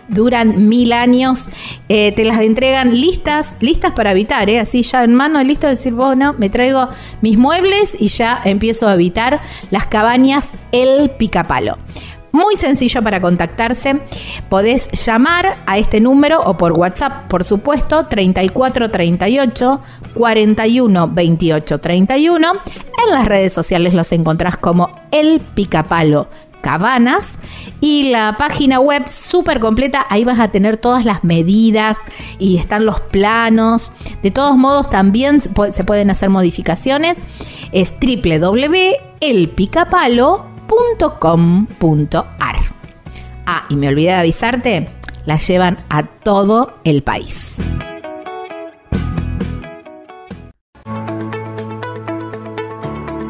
duran 0.07 0.67
mil 0.69 0.93
años. 0.93 1.47
Eh, 1.89 2.11
te 2.13 2.25
las 2.25 2.41
entregan 2.41 2.93
listas, 2.99 3.55
listas 3.59 3.93
para 3.93 4.11
habitar, 4.11 4.49
¿eh? 4.49 4.59
así 4.59 4.83
ya 4.83 5.03
en 5.03 5.15
mano, 5.15 5.43
listo 5.43 5.67
de 5.67 5.75
decir, 5.75 5.93
bueno, 5.93 6.35
me 6.37 6.49
traigo 6.49 6.89
mis 7.21 7.37
muebles 7.37 7.95
y 7.99 8.07
ya 8.07 8.41
empiezo 8.43 8.87
a 8.87 8.93
habitar 8.93 9.41
las 9.71 9.85
cabañas 9.87 10.49
El 10.71 11.09
Picapalo. 11.11 11.77
Muy 12.31 12.55
sencillo 12.55 13.01
para 13.01 13.19
contactarse. 13.19 13.99
Podés 14.49 14.91
llamar 14.91 15.55
a 15.65 15.77
este 15.79 15.99
número 15.99 16.41
o 16.41 16.55
por 16.57 16.73
WhatsApp, 16.73 17.27
por 17.27 17.43
supuesto, 17.43 18.05
3438 18.05 19.81
41 20.13 21.07
28 21.07 21.77
31. 21.79 22.51
En 23.05 23.13
las 23.13 23.25
redes 23.25 23.53
sociales 23.53 23.93
los 23.93 24.11
encontrás 24.11 24.57
como 24.57 24.99
El 25.09 25.39
Picapalo 25.39 26.27
Y 27.79 28.09
la 28.09 28.37
página 28.37 28.79
web 28.79 29.07
súper 29.07 29.59
completa, 29.59 30.03
ahí 30.09 30.23
vas 30.23 30.39
a 30.39 30.47
tener 30.47 30.77
todas 30.77 31.05
las 31.05 31.23
medidas 31.23 31.95
y 32.39 32.57
están 32.57 32.85
los 32.85 32.99
planos. 33.01 33.91
De 34.23 34.31
todos 34.31 34.57
modos 34.57 34.89
también 34.89 35.41
se 35.41 35.83
pueden 35.83 36.09
hacer 36.09 36.29
modificaciones. 36.29 37.19
Es 37.71 37.93
www.elpicapalo.com 37.99 40.57
.com.ar. 41.19 42.57
Ah, 43.45 43.63
y 43.69 43.75
me 43.75 43.87
olvidé 43.87 44.09
de 44.09 44.15
avisarte, 44.15 44.89
la 45.25 45.37
llevan 45.37 45.77
a 45.89 46.03
todo 46.03 46.73
el 46.83 47.03
país. 47.03 47.59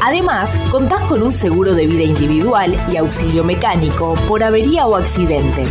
Además, 0.00 0.56
contás 0.70 1.02
con 1.02 1.22
un 1.22 1.32
seguro 1.32 1.74
de 1.74 1.86
vida 1.86 2.04
individual 2.04 2.82
y 2.90 2.96
auxilio 2.96 3.44
mecánico 3.44 4.14
por 4.26 4.42
avería 4.42 4.86
o 4.86 4.96
accidente. 4.96 5.64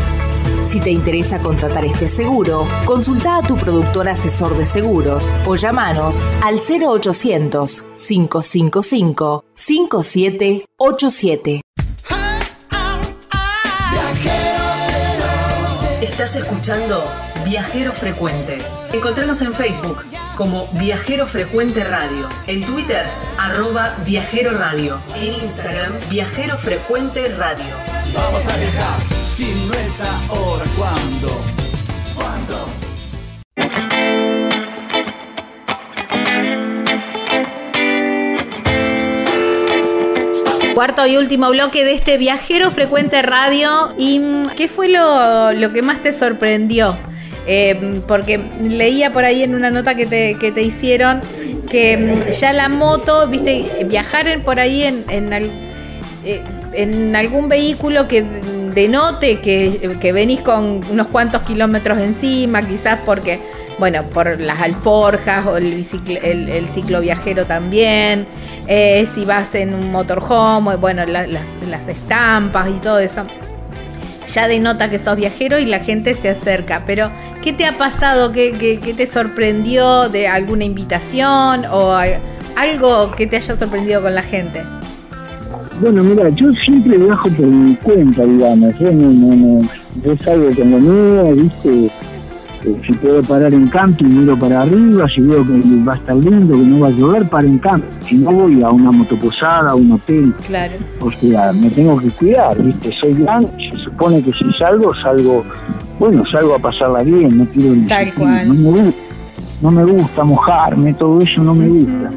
Si 0.64 0.80
te 0.80 0.92
interesa 0.92 1.42
contratar 1.42 1.84
este 1.84 2.08
seguro, 2.08 2.68
consulta 2.86 3.38
a 3.38 3.42
tu 3.42 3.56
productor 3.56 4.08
asesor 4.08 4.56
de 4.56 4.68
seguros 4.68 5.24
o 5.48 5.56
llamanos 5.56 6.18
al 6.44 6.60
0800 6.60 7.88
555 7.96 9.46
5787. 9.56 11.62
Estás 16.02 16.36
escuchando 16.36 17.04
Viajero 17.50 17.94
Frecuente. 17.94 18.60
Encontranos 18.94 19.42
en 19.42 19.52
Facebook 19.56 20.06
como 20.36 20.68
Viajero 20.74 21.26
Frecuente 21.26 21.84
Radio, 21.84 22.30
en 22.46 22.64
Twitter 22.64 23.04
arroba 23.40 23.96
Viajero 24.06 24.52
Radio, 24.52 25.00
en 25.16 25.34
Instagram 25.34 25.94
Viajero 26.12 26.60
Frecuente 26.60 27.28
Radio. 27.30 27.74
Vamos 28.14 28.48
a 28.48 28.56
viajar, 28.56 29.00
si 29.24 29.52
no 29.66 29.74
es 29.74 30.00
ahora, 30.30 30.64
¿cuándo? 30.78 31.42
¿Cuándo? 32.14 32.70
Cuarto 40.76 41.08
y 41.08 41.18
último 41.18 41.50
bloque 41.50 41.84
de 41.84 41.96
este 41.96 42.20
viajero 42.20 42.70
frecuente 42.70 43.24
radio. 43.24 43.96
¿Y 43.98 44.22
qué 44.56 44.68
fue 44.68 44.88
lo, 44.88 45.52
lo 45.54 45.74
que 45.74 45.82
más 45.82 46.04
te 46.04 46.14
sorprendió? 46.14 47.00
Eh, 47.52 48.04
porque 48.08 48.40
leía 48.62 49.12
por 49.12 49.26
ahí 49.26 49.42
en 49.42 49.56
una 49.56 49.72
nota 49.72 49.96
que 49.96 50.06
te, 50.06 50.36
que 50.36 50.52
te 50.52 50.62
hicieron 50.62 51.20
que 51.68 51.98
mm, 51.98 52.30
ya 52.30 52.54
la 52.54 52.70
moto, 52.70 53.28
viste, 53.28 53.86
viajar 53.86 54.44
por 54.44 54.60
ahí 54.60 54.84
en, 54.84 55.04
en, 55.10 55.34
eh, 55.34 56.44
en 56.74 57.16
algún 57.16 57.50
vehículo 57.50 58.08
que 58.08 58.24
denote 58.76 59.40
que, 59.40 59.98
que, 60.00 60.12
venís 60.12 60.42
con 60.42 60.82
unos 60.92 61.08
cuantos 61.08 61.42
kilómetros 61.42 61.98
encima, 61.98 62.62
quizás 62.62 63.00
porque, 63.04 63.40
bueno, 63.80 64.04
por 64.04 64.40
las 64.40 64.60
alforjas 64.60 65.48
o 65.48 65.58
el, 65.58 65.84
el, 66.22 66.50
el 66.50 66.70
ciclo 66.70 67.02
viajero 67.02 67.46
también, 67.46 68.28
eh, 68.68 69.08
si 69.12 69.26
vas 69.26 69.56
en 69.56 69.74
un 69.74 69.92
motorhome, 69.92 70.76
bueno, 70.76 71.04
las, 71.08 71.28
las 71.28 71.88
estampas 71.88 72.70
y 72.70 72.80
todo 72.80 73.00
eso 73.00 73.26
ya 74.30 74.48
denota 74.48 74.90
que 74.90 75.00
sos 75.00 75.16
viajero 75.16 75.60
y 75.60 75.66
la 75.66 75.80
gente 75.80 76.16
se 76.16 76.30
acerca. 76.30 76.84
Pero, 76.86 77.10
¿qué 77.42 77.54
te 77.54 77.66
ha 77.66 77.78
pasado? 77.78 78.32
¿Qué, 78.32 78.80
te 78.96 79.08
sorprendió 79.08 80.10
de 80.10 80.28
alguna 80.28 80.64
invitación 80.64 81.66
o 81.72 81.96
algo 82.56 83.12
que 83.16 83.28
te 83.28 83.38
haya 83.38 83.58
sorprendido 83.58 84.02
con 84.02 84.16
la 84.16 84.24
gente? 84.24 84.64
Bueno, 85.82 86.04
mira, 86.04 86.30
yo 86.30 86.52
siempre 86.52 86.98
viajo 86.98 87.30
por 87.30 87.48
mi 87.48 87.76
cuenta, 87.78 88.26
digamos. 88.26 88.78
Yo 88.80 88.92
no, 88.92 89.10
no, 89.12 89.36
no, 89.36 89.70
yo 90.04 90.18
salgo 90.24 90.54
con 90.56 90.72
lo 90.72 90.80
mío, 90.80 91.36
¿viste? 91.36 91.90
Eh, 92.66 92.82
si 92.86 92.92
puedo 92.94 93.22
parar 93.24 93.54
en 93.54 93.70
camping, 93.70 94.06
miro 94.06 94.38
para 94.38 94.64
arriba, 94.64 95.08
si 95.08 95.22
veo 95.22 95.46
que 95.46 95.54
va 95.88 95.94
a 95.94 95.96
estar 95.96 96.16
lindo, 96.18 96.58
que 96.58 96.64
no 96.64 96.80
va 96.80 96.88
a 96.88 96.92
llover, 96.92 97.30
paro 97.30 97.48
en 97.48 97.58
camping. 97.60 97.88
Si 98.06 98.18
no 98.18 98.32
voy 98.32 98.62
a 98.62 98.70
una 98.70 98.92
motoposada, 98.92 99.72
a 99.72 99.76
un 99.76 99.94
hotel. 99.94 100.34
Claro. 100.46 100.74
O 101.00 101.12
sea, 101.12 101.54
me 101.54 101.70
tengo 101.70 101.98
que 102.00 102.10
cuidar, 102.10 102.62
¿viste? 102.62 102.92
Soy 102.92 103.14
grande, 103.14 103.50
supone 104.00 104.24
que 104.24 104.32
si 104.32 104.52
salgo, 104.54 104.94
salgo, 104.96 105.44
bueno, 106.00 106.24
salgo 106.32 106.56
a 106.56 106.60
pasarla 106.60 107.04
bien, 107.04 107.38
no 107.38 107.46
quiero... 107.46 107.76
Tal 107.88 108.14
cual. 108.14 108.48
No 108.48 108.72
me, 108.72 108.82
gusta, 108.84 109.02
no 109.62 109.72
me 109.72 109.84
gusta 109.84 110.24
mojarme, 110.24 110.94
todo 110.94 111.20
eso 111.20 111.44
no 111.44 111.54
me 111.54 111.68
gusta. 111.68 112.10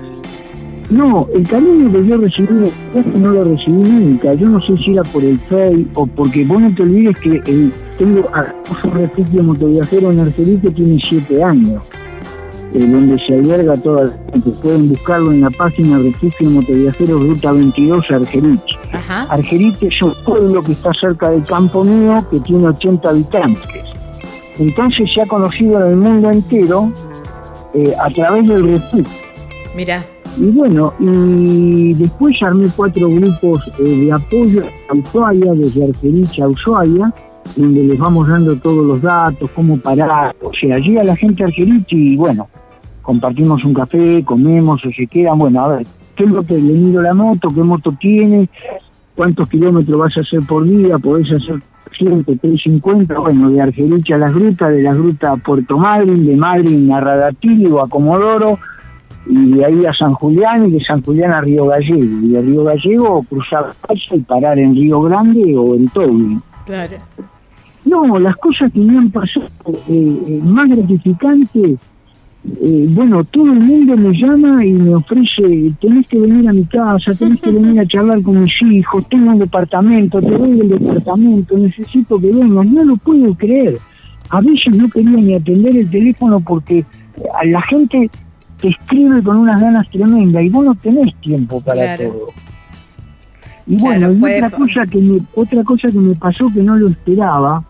No, 0.90 1.26
el 1.34 1.48
cariño 1.48 1.90
que 1.90 2.04
yo 2.04 2.18
recibí 2.18 2.70
no 3.14 3.32
lo 3.32 3.44
recibí 3.44 3.82
nunca. 3.82 4.34
Yo 4.34 4.48
no 4.48 4.60
sé 4.60 4.76
si 4.76 4.92
era 4.92 5.02
por 5.02 5.24
el 5.24 5.38
FEI 5.38 5.88
o 5.94 6.06
porque 6.06 6.44
vos 6.44 6.60
no 6.60 6.72
te 6.74 6.82
olvides 6.82 7.18
que 7.18 7.42
el, 7.46 7.72
tengo 7.98 8.30
un 8.84 8.90
refugio 8.92 9.42
motoviajero 9.42 10.12
en 10.12 10.20
Argerí 10.20 10.58
que 10.58 10.70
tiene 10.70 11.00
siete 11.08 11.42
años, 11.42 11.82
eh, 12.74 12.78
donde 12.78 13.18
se 13.18 13.34
alberga 13.34 13.76
toda 13.76 14.04
la 14.04 14.32
gente. 14.32 14.50
Pueden 14.62 14.88
buscarlo 14.88 15.32
en 15.32 15.42
la 15.42 15.50
página 15.50 15.98
Refugio 15.98 16.50
Motoviajero 16.50 17.18
Ruta 17.18 17.52
22 17.52 18.10
Argerich. 18.10 18.60
Argerich 19.28 19.82
es 19.82 20.02
un 20.02 20.14
pueblo 20.24 20.62
que 20.62 20.72
está 20.72 20.92
cerca 20.94 21.30
del 21.30 21.44
campo 21.44 21.84
mío 21.84 22.24
que 22.30 22.40
tiene 22.40 22.68
80 22.68 23.08
habitantes. 23.08 23.84
Entonces 24.58 25.10
se 25.14 25.22
ha 25.22 25.26
conocido 25.26 25.84
en 25.84 25.90
el 25.90 25.96
mundo 25.96 26.30
entero 26.30 26.92
eh, 27.74 27.94
a 27.98 28.10
través 28.10 28.48
del 28.48 28.66
refugio. 28.66 29.04
Mira. 29.74 30.04
Y 30.38 30.46
bueno, 30.46 30.94
y 30.98 31.92
después 31.94 32.42
armé 32.42 32.68
cuatro 32.74 33.08
grupos 33.08 33.60
eh, 33.78 33.82
de 33.82 34.12
apoyo 34.12 34.62
a 34.88 34.94
Ushuaia, 34.94 35.52
desde 35.52 35.84
Argerich 35.84 36.40
a 36.40 36.48
Ushuaia, 36.48 37.12
donde 37.56 37.84
les 37.84 37.98
vamos 37.98 38.28
dando 38.28 38.56
todos 38.56 38.86
los 38.86 39.02
datos, 39.02 39.50
cómo 39.54 39.76
parar. 39.78 40.34
O 40.40 40.50
sea, 40.58 40.78
llega 40.78 41.04
la 41.04 41.16
gente 41.16 41.42
a 41.42 41.46
Argerich 41.46 41.86
y 41.90 42.16
bueno, 42.16 42.48
compartimos 43.02 43.64
un 43.64 43.74
café, 43.74 44.22
comemos 44.24 44.84
o 44.84 44.90
se 44.90 45.06
quedan. 45.06 45.38
Bueno, 45.38 45.64
a 45.64 45.68
ver, 45.76 45.86
¿qué 46.16 46.24
es 46.24 46.30
lo 46.30 46.42
que 46.42 46.54
le 46.54 46.72
miro 46.72 47.02
la 47.02 47.14
moto? 47.14 47.48
¿Qué 47.48 47.62
moto 47.62 47.94
tiene? 47.98 48.48
¿Cuántos 49.14 49.48
kilómetros 49.48 49.98
vas 49.98 50.16
a 50.16 50.20
hacer 50.20 50.40
por 50.48 50.64
día? 50.64 50.98
¿Podés 50.98 51.30
hacer 51.32 51.60
100, 51.98 52.24
350? 52.24 53.18
Bueno, 53.18 53.50
de 53.50 53.60
Argerich 53.60 54.10
a 54.12 54.18
las 54.18 54.34
grutas, 54.34 54.70
de 54.70 54.82
las 54.82 54.96
grutas 54.96 55.32
a 55.32 55.36
Puerto 55.36 55.76
Madryn, 55.76 56.26
de 56.26 56.36
Madryn 56.36 56.90
a 56.92 57.00
Radatillo 57.00 57.76
o 57.76 57.80
a 57.80 57.88
Comodoro 57.88 58.58
y 59.26 59.52
de 59.52 59.64
ahí 59.64 59.86
a 59.86 59.92
San 59.92 60.14
Julián 60.14 60.66
y 60.68 60.72
de 60.72 60.84
San 60.84 61.02
Julián 61.02 61.32
a 61.32 61.40
Río 61.40 61.66
Gallego 61.66 62.02
y 62.02 62.28
de 62.28 62.42
Río 62.42 62.64
Gallego 62.64 63.22
cruzar 63.28 63.72
y 64.10 64.20
parar 64.20 64.58
en 64.58 64.74
Río 64.74 65.02
Grande 65.02 65.56
o 65.56 65.74
en 65.74 65.88
Tobin. 65.90 66.42
Claro. 66.66 66.96
No, 67.84 68.18
las 68.18 68.36
cosas 68.36 68.72
que 68.72 68.80
me 68.80 68.96
han 68.96 69.10
pasado 69.10 69.46
eh, 69.66 70.22
eh, 70.26 70.40
más 70.42 70.68
gratificantes, 70.68 71.80
eh, 72.44 72.86
bueno, 72.90 73.22
todo 73.24 73.52
el 73.52 73.60
mundo 73.60 73.96
me 73.96 74.12
llama 74.12 74.64
y 74.64 74.72
me 74.72 74.96
ofrece, 74.96 75.72
tenés 75.80 76.08
que 76.08 76.18
venir 76.18 76.48
a 76.48 76.52
mi 76.52 76.64
casa, 76.64 77.14
tenés 77.14 77.40
que 77.40 77.52
venir 77.52 77.78
a 77.78 77.86
charlar 77.86 78.20
con 78.22 78.42
mis 78.42 78.52
hijos, 78.62 79.08
tengo 79.08 79.30
un 79.30 79.38
departamento, 79.38 80.20
te 80.20 80.30
doy 80.30 80.60
el 80.60 80.68
departamento, 80.68 81.56
necesito 81.56 82.18
que 82.18 82.32
vengas, 82.32 82.66
no 82.66 82.84
lo 82.84 82.96
puedo 82.96 83.32
creer. 83.34 83.78
A 84.30 84.40
veces 84.40 84.74
no 84.74 84.88
quería 84.88 85.18
ni 85.18 85.34
atender 85.34 85.76
el 85.76 85.88
teléfono 85.88 86.40
porque 86.40 86.84
a 87.40 87.44
la 87.44 87.62
gente 87.62 88.10
te 88.60 88.68
escribe 88.68 89.22
con 89.22 89.36
unas 89.36 89.60
ganas 89.60 89.88
tremendas 89.90 90.42
y 90.42 90.48
vos 90.48 90.64
no 90.64 90.74
tenés 90.74 91.14
tiempo 91.20 91.60
para 91.60 91.96
todo. 91.96 92.28
Y 93.66 93.76
bueno, 93.76 94.12
y 94.12 94.18
otra 94.18 94.50
cosa 94.50 94.86
que 94.86 94.98
me, 94.98 95.20
otra 95.34 95.62
cosa 95.62 95.88
que 95.88 95.98
me 95.98 96.14
pasó 96.16 96.50
que 96.52 96.62
no 96.62 96.76
lo 96.76 96.88
esperaba, 96.88 97.62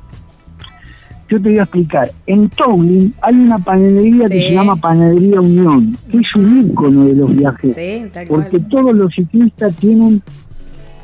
yo 1.32 1.40
te 1.40 1.48
voy 1.48 1.59
a 1.59 1.62
explicar. 1.62 2.10
En 2.26 2.48
Towling 2.50 3.14
hay 3.22 3.34
una 3.34 3.59
panadería 3.59 4.28
que 4.28 4.40
se 4.40 4.52
llama 4.52 4.76
Panadería 4.76 5.40
Unión, 5.40 5.96
que 6.10 6.18
es 6.18 6.34
un 6.36 6.66
ícono 6.70 7.06
de 7.06 7.14
los 7.14 7.34
viajes, 7.34 8.10
porque 8.28 8.60
todos 8.60 8.94
los 8.94 9.14
ciclistas 9.14 9.74
tienen 9.76 10.22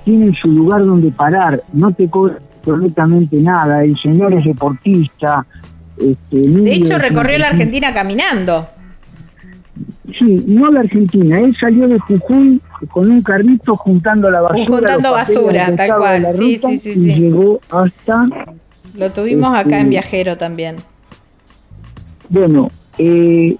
tienen 0.05 0.34
su 0.34 0.48
lugar 0.48 0.84
donde 0.86 1.10
parar, 1.10 1.60
no 1.72 1.92
te 1.92 2.09
cobran 2.09 2.38
absolutamente 2.59 3.36
nada, 3.40 3.84
el 3.84 3.96
señor 3.98 4.32
es 4.34 4.44
deportista. 4.44 5.46
Este, 5.98 6.48
de 6.48 6.74
hecho, 6.74 6.98
recorrió 6.98 7.38
la 7.38 7.48
Argentina 7.48 7.92
caminando. 7.92 8.68
Sí, 10.18 10.44
no 10.46 10.70
la 10.70 10.80
Argentina. 10.80 11.38
Él 11.38 11.55
salió 11.60 11.88
de 11.88 11.98
Jujuy 11.98 12.60
con 12.90 13.10
un 13.10 13.22
carrito 13.22 13.76
juntando 13.76 14.30
la 14.30 14.40
basura. 14.40 14.66
Juntando 14.66 15.12
basura, 15.12 15.76
tal 15.76 15.96
cual. 15.96 16.26
Sí, 16.36 16.59
sí, 16.59 16.78
sí, 16.78 16.92
y 16.96 17.14
llegó 17.20 17.60
hasta. 17.70 18.26
Lo 18.98 19.10
tuvimos 19.10 19.54
acá 19.54 19.76
en 19.76 19.82
este, 19.82 19.90
Viajero 19.90 20.36
también. 20.36 20.76
Bueno, 22.28 22.68
eh, 22.98 23.56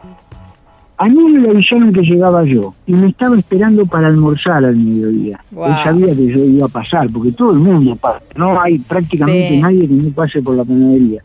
a 0.97 1.09
mí 1.09 1.32
me 1.32 1.48
avisaron 1.48 1.93
que 1.93 2.01
llegaba 2.02 2.44
yo 2.44 2.74
y 2.86 2.93
me 2.93 3.09
estaba 3.09 3.39
esperando 3.39 3.86
para 3.86 4.09
almorzar 4.09 4.65
al 4.65 4.77
mediodía. 4.77 5.40
Él 5.52 5.74
sabía 5.85 6.09
que 6.09 6.27
yo 6.27 6.44
iba 6.44 6.66
a 6.66 6.69
pasar, 6.69 7.09
porque 7.10 7.31
todo 7.32 7.52
el 7.52 7.60
mundo 7.60 7.94
pasa. 7.97 8.20
No 8.35 8.60
hay 8.60 8.78
prácticamente 8.81 9.60
nadie 9.60 9.86
que 9.86 9.94
no 9.94 10.10
pase 10.10 10.43
por 10.43 10.56
la 10.56 10.65
panadería. 10.65 11.23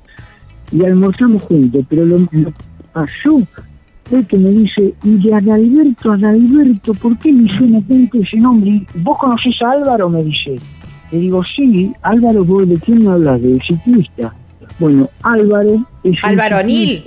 Y 0.71 0.85
almorzamos 0.85 1.41
juntos, 1.43 1.83
pero 1.89 2.05
lo, 2.05 2.19
lo 2.19 2.53
pasó 2.93 3.41
el 4.11 4.27
que 4.27 4.37
me 4.37 4.49
dice, 4.49 4.93
y 5.03 5.17
de 5.17 5.33
Adalberto, 5.33 6.11
Adalberto, 6.11 6.93
¿por 6.93 7.17
qué 7.17 7.31
me 7.31 7.47
suena 7.57 7.81
tanto 7.87 8.19
ese 8.19 8.37
nombre? 8.37 8.85
¿Vos 8.95 9.17
conocés 9.17 9.55
a 9.61 9.71
Álvaro? 9.71 10.09
Me 10.09 10.23
dice. 10.23 10.55
Le 11.13 11.19
digo, 11.19 11.43
sí, 11.55 11.93
Álvaro, 12.01 12.43
¿de 12.65 12.75
quién 12.79 13.07
hablas? 13.07 13.39
Del 13.39 13.61
ciclista. 13.61 14.33
Bueno, 14.79 15.07
Álvaro 15.21 15.85
es 16.03 16.17
Álvaro 16.23 16.63
Nil, 16.63 17.03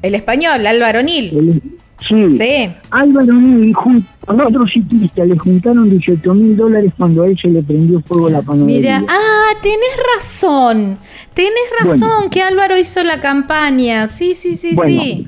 el 0.00 0.14
español, 0.14 0.64
Álvaro 0.64 1.02
Nil. 1.02 1.60
sí. 2.08 2.34
sí. 2.34 2.68
Álvaro 2.90 3.32
Nil 3.32 3.74
con 3.74 4.06
otro 4.28 4.64
ciclista 4.68 5.24
le 5.24 5.36
juntaron 5.36 5.90
18 5.90 6.34
mil 6.34 6.56
dólares 6.56 6.92
cuando 6.96 7.24
a 7.24 7.26
él 7.26 7.36
se 7.42 7.48
le 7.48 7.60
prendió 7.64 8.00
fuego 8.02 8.28
la 8.28 8.42
panadería. 8.42 9.00
Mira, 9.00 9.12
ah, 9.12 9.50
tenés 9.60 9.96
razón, 10.14 10.98
tenés 11.34 11.68
razón 11.82 12.30
que 12.30 12.40
Álvaro 12.40 12.78
hizo 12.78 13.02
la 13.02 13.18
campaña, 13.20 14.06
sí, 14.06 14.36
sí, 14.36 14.56
sí, 14.56 14.76
sí. 14.76 15.26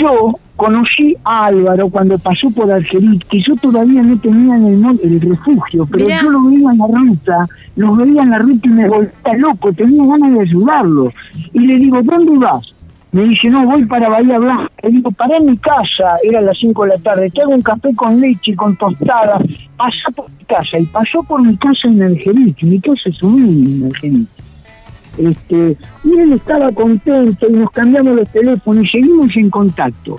Yo 0.00 0.38
conocí 0.56 1.16
a 1.24 1.46
Álvaro 1.46 1.88
cuando 1.88 2.18
pasó 2.18 2.50
por 2.50 2.70
Argelit, 2.70 3.24
que 3.24 3.40
yo 3.40 3.54
todavía 3.56 4.02
no 4.02 4.18
tenía 4.18 4.56
en 4.56 4.84
el, 4.84 5.00
el 5.02 5.20
refugio, 5.20 5.86
pero 5.90 6.08
yo 6.08 6.30
lo 6.30 6.44
veía 6.44 6.70
en 6.70 6.78
la 6.78 6.86
ruta, 6.86 7.46
los 7.76 7.96
veía 7.96 8.22
en 8.22 8.30
la 8.30 8.38
ruta 8.38 8.68
y 8.68 8.70
me 8.70 8.88
volvía 8.88 9.36
loco, 9.38 9.72
tenía 9.72 10.06
ganas 10.06 10.32
de 10.32 10.40
ayudarlo. 10.40 11.12
Y 11.52 11.60
le 11.60 11.76
digo, 11.76 12.02
¿dónde 12.02 12.38
vas? 12.38 12.74
Me 13.12 13.22
dice, 13.22 13.48
no, 13.48 13.64
voy 13.64 13.84
para 13.84 14.08
Bahía 14.08 14.38
Blanca. 14.38 14.72
Le 14.82 14.90
digo, 14.90 15.10
para 15.12 15.38
mi 15.38 15.56
casa, 15.58 16.14
era 16.24 16.40
las 16.40 16.58
5 16.58 16.82
de 16.82 16.88
la 16.88 16.98
tarde, 16.98 17.30
te 17.30 17.42
hago 17.42 17.54
un 17.54 17.62
café 17.62 17.94
con 17.94 18.20
leche 18.20 18.50
y 18.50 18.54
con 18.56 18.76
tostada, 18.76 19.38
pasa 19.76 20.10
por 20.16 20.28
mi 20.30 20.44
casa. 20.44 20.78
Y 20.78 20.86
pasó 20.86 21.22
por 21.22 21.40
mi 21.40 21.56
casa 21.56 21.86
en 21.86 22.02
Argelit, 22.02 22.60
mi 22.62 22.80
casa 22.80 23.08
es 23.08 23.22
humilde 23.22 23.70
en 23.70 23.86
Argelit. 23.86 24.28
Este, 25.16 25.76
y 26.02 26.18
él 26.18 26.32
estaba 26.32 26.72
contento 26.72 27.48
y 27.48 27.52
nos 27.52 27.70
cambiamos 27.70 28.16
los 28.16 28.28
teléfonos 28.30 28.84
y 28.84 28.88
seguimos 28.88 29.36
en 29.36 29.48
contacto. 29.48 30.16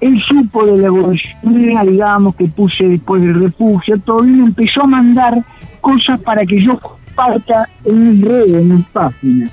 Él 0.00 0.20
supo 0.26 0.64
de 0.64 0.76
la 0.76 0.86
evolución, 0.86 1.86
digamos, 1.86 2.36
que 2.36 2.46
puse 2.46 2.84
después 2.84 3.22
del 3.22 3.40
refugio, 3.40 3.98
todo, 3.98 4.24
y 4.24 4.30
me 4.30 4.46
empezó 4.46 4.82
a 4.82 4.86
mandar 4.86 5.44
cosas 5.80 6.20
para 6.20 6.44
que 6.46 6.62
yo 6.62 6.78
comparta 6.78 7.68
en 7.84 8.10
mis 8.10 8.28
redes, 8.28 8.54
en 8.54 8.74
mis 8.74 8.86
páginas. 8.86 9.52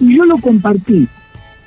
Y 0.00 0.16
yo 0.16 0.24
lo 0.24 0.38
compartí. 0.38 1.06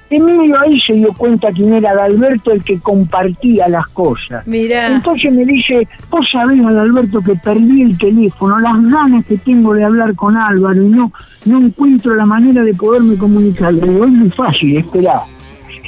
En 0.09 0.23
medio 0.23 0.59
ahí 0.59 0.79
se 0.81 0.93
dio 0.93 1.11
cuenta 1.13 1.51
quién 1.51 1.73
era 1.73 1.91
Adalberto 1.91 2.51
el 2.51 2.63
que 2.63 2.79
compartía 2.79 3.67
las 3.67 3.87
cosas. 3.87 4.45
Mira. 4.45 4.87
Entonces 4.87 5.33
me 5.33 5.45
dice, 5.45 5.87
vos 6.09 6.25
sabés, 6.31 6.63
Adalberto, 6.63 7.19
que 7.21 7.35
perdí 7.35 7.81
el 7.81 7.97
teléfono, 7.97 8.59
las 8.59 8.83
ganas 8.83 9.25
que 9.25 9.37
tengo 9.37 9.73
de 9.73 9.83
hablar 9.83 10.15
con 10.15 10.37
Álvaro 10.37 10.81
y 10.81 10.89
no, 10.89 11.11
no 11.45 11.59
encuentro 11.59 12.15
la 12.15 12.25
manera 12.25 12.63
de 12.63 12.73
poderme 12.73 13.17
comunicar. 13.17 13.73
Le 13.73 13.87
digo, 13.87 14.05
es 14.05 14.11
muy 14.11 14.29
fácil, 14.29 14.77
esperá 14.77 15.23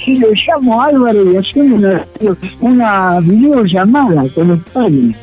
si 0.08 0.18
lo 0.20 0.30
llamo 0.32 0.82
Álvaro 0.82 1.32
y 1.34 1.36
hacemos 1.36 1.80
una, 1.82 2.06
una 2.62 3.20
videollamada 3.20 4.24
con 4.34 4.64
padres. 4.74 5.18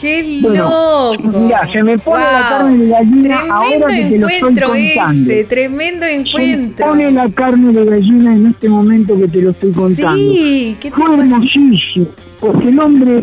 ¡Qué 0.00 0.40
loco! 0.40 1.14
Mira, 1.22 1.72
se 1.72 1.82
me 1.82 1.98
pone 1.98 2.22
la 2.24 2.48
carne 2.48 2.78
de 2.78 2.88
gallina 2.88 3.22
tremendo 3.22 3.54
ahora 3.54 3.86
que 3.86 4.04
te 4.04 4.18
lo 4.18 4.28
estoy 4.28 4.54
contando. 4.54 5.30
Ese, 5.30 5.44
tremendo 5.44 6.06
encuentro. 6.06 6.36
Se 6.40 6.56
me 6.56 6.68
pone 6.68 7.10
la 7.12 7.28
carne 7.30 7.72
de 7.72 7.84
gallina 7.84 8.34
en 8.34 8.46
este 8.46 8.68
momento 8.68 9.18
que 9.18 9.28
te 9.28 9.42
lo 9.42 9.50
estoy 9.50 9.72
contando. 9.72 10.16
Sí, 10.16 10.76
¿qué 10.80 10.90
Fue 10.90 11.14
hermosísimo, 11.14 12.06
porque 12.40 12.68
el 12.68 12.78
hombre 12.80 13.20